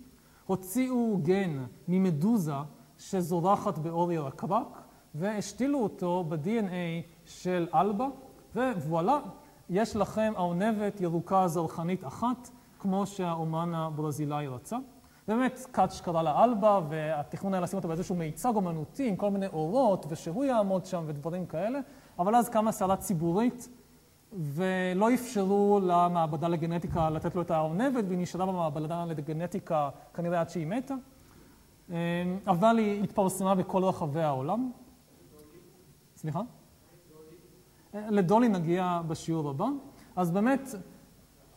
הוציאו 0.45 1.19
גן 1.23 1.65
ממדוזה 1.87 2.53
שזורחת 2.97 3.77
באור 3.77 4.11
ירקרק 4.11 4.81
והשתילו 5.15 5.79
אותו 5.79 6.23
ב-DNA 6.29 7.05
של 7.25 7.67
אלבה, 7.73 8.07
ווואלה, 8.55 9.19
יש 9.69 9.95
לכם 9.95 10.33
ארנבת 10.37 11.01
ירוקה 11.01 11.47
זרחנית 11.47 12.05
אחת, 12.05 12.49
כמו 12.79 13.05
שהאומן 13.07 13.73
הברזילאי 13.73 14.47
רצה. 14.47 14.77
באמת, 15.27 15.65
קאץ' 15.71 16.01
קרא 16.01 16.21
לה 16.21 16.43
אלבה, 16.43 16.81
והתכנון 16.89 17.53
היה 17.53 17.61
לשים 17.61 17.77
אותו 17.77 17.87
באיזשהו 17.87 18.15
מיצג 18.15 18.55
אומנותי 18.55 19.09
עם 19.09 19.15
כל 19.15 19.31
מיני 19.31 19.47
אורות, 19.47 20.05
ושהוא 20.09 20.45
יעמוד 20.45 20.85
שם 20.85 21.03
ודברים 21.07 21.45
כאלה, 21.45 21.79
אבל 22.19 22.35
אז 22.35 22.49
קמה 22.49 22.71
סערה 22.71 22.95
ציבורית, 22.95 23.69
ולא 24.33 25.13
אפשרו 25.13 25.79
למעבדה 25.83 26.47
לגנטיקה 26.47 27.09
לתת 27.09 27.35
לו 27.35 27.41
את 27.41 27.51
הארנבת, 27.51 28.03
והיא 28.07 28.19
נשארה 28.19 28.45
במעבדה 28.45 29.05
לגנטיקה 29.05 29.89
כנראה 30.13 30.41
עד 30.41 30.49
שהיא 30.49 30.67
מתה. 30.67 30.95
אבל 32.47 32.77
היא 32.77 33.03
התפרסמה 33.03 33.55
בכל 33.55 33.83
רחבי 33.83 34.21
העולם. 34.21 34.71
סליחה? 36.15 36.41
לדולי 37.93 38.47
נגיע 38.47 39.01
בשיעור 39.07 39.49
הבא. 39.49 39.67
אז 40.15 40.31
באמת, 40.31 40.69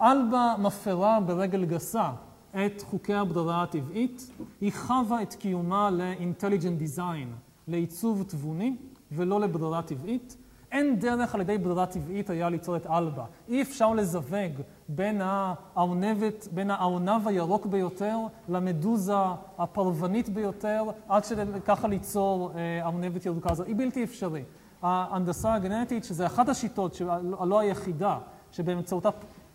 אלבה 0.01 0.55
מפרה 0.59 1.21
ברגל 1.21 1.65
גסה 1.65 2.11
את 2.57 2.83
חוקי 2.83 3.15
הברירה 3.15 3.63
הטבעית, 3.63 4.31
היא 4.61 4.73
חווה 4.73 5.23
את 5.23 5.35
קיומה 5.35 5.91
ל-intelligent 5.91 6.97
design, 6.97 7.29
לעיצוב 7.69 8.23
תבוני, 8.23 8.77
ולא 9.13 9.41
לברירה 9.41 9.83
טבעית. 9.83 10.37
אין 10.73 10.99
דרך 10.99 11.35
על 11.35 11.41
ידי 11.41 11.59
ברירה 11.59 11.87
טבעית 11.87 12.31
היה 12.31 12.49
ליצור 12.49 12.77
את 12.77 12.87
אלבה. 12.87 13.25
אי 13.49 13.63
אפשר 13.63 13.95
לזווג 13.95 14.53
בין 14.89 15.21
הארנבת, 15.25 16.49
בין 16.53 16.71
הארנב 16.71 17.29
הירוק 17.29 17.67
ביותר 17.67 18.19
למדוזה 18.49 19.15
הפרוונית 19.59 20.29
ביותר, 20.29 20.85
עד 21.09 21.25
שככה 21.25 21.89
ליצור 21.89 22.53
ארנבת 22.83 23.27
ירוקה. 23.27 23.51
היא 23.67 23.77
בלתי 23.77 24.05
אפשרי. 24.05 24.43
ההנדסה 24.83 25.55
הגנטית, 25.55 26.05
שזה 26.05 26.27
אחת 26.27 26.49
השיטות, 26.49 27.01
לא 27.45 27.59
היחידה, 27.59 28.19
שבאמצעותה 28.53 29.09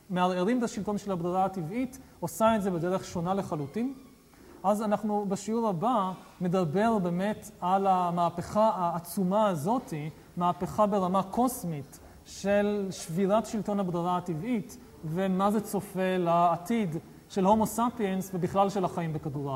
מערערים 0.09 0.57
את 0.57 0.63
השלטון 0.63 0.97
של 0.97 1.11
הברירה 1.11 1.45
הטבעית, 1.45 1.99
עושה 2.19 2.55
את 2.55 2.61
זה 2.61 2.71
בדרך 2.71 3.05
שונה 3.05 3.33
לחלוטין. 3.33 3.93
אז 4.63 4.81
אנחנו 4.81 5.25
בשיעור 5.27 5.67
הבא 5.67 6.11
נדבר 6.41 6.97
באמת 6.97 7.51
על 7.61 7.87
המהפכה 7.87 8.71
העצומה 8.75 9.47
הזאתי, 9.47 10.09
מהפכה 10.37 10.85
ברמה 10.85 11.23
קוסמית 11.23 11.99
של 12.25 12.87
שבירת 12.91 13.45
שלטון 13.45 13.79
הברירה 13.79 14.17
הטבעית, 14.17 14.77
ומה 15.05 15.51
זה 15.51 15.61
צופה 15.61 16.17
לעתיד 16.17 16.95
של 17.29 17.45
הומו 17.45 17.65
ספיאנס 17.65 18.31
ובכלל 18.33 18.69
של 18.69 18.85
החיים 18.85 19.13
בכדור 19.13 19.51
הארץ. 19.51 19.53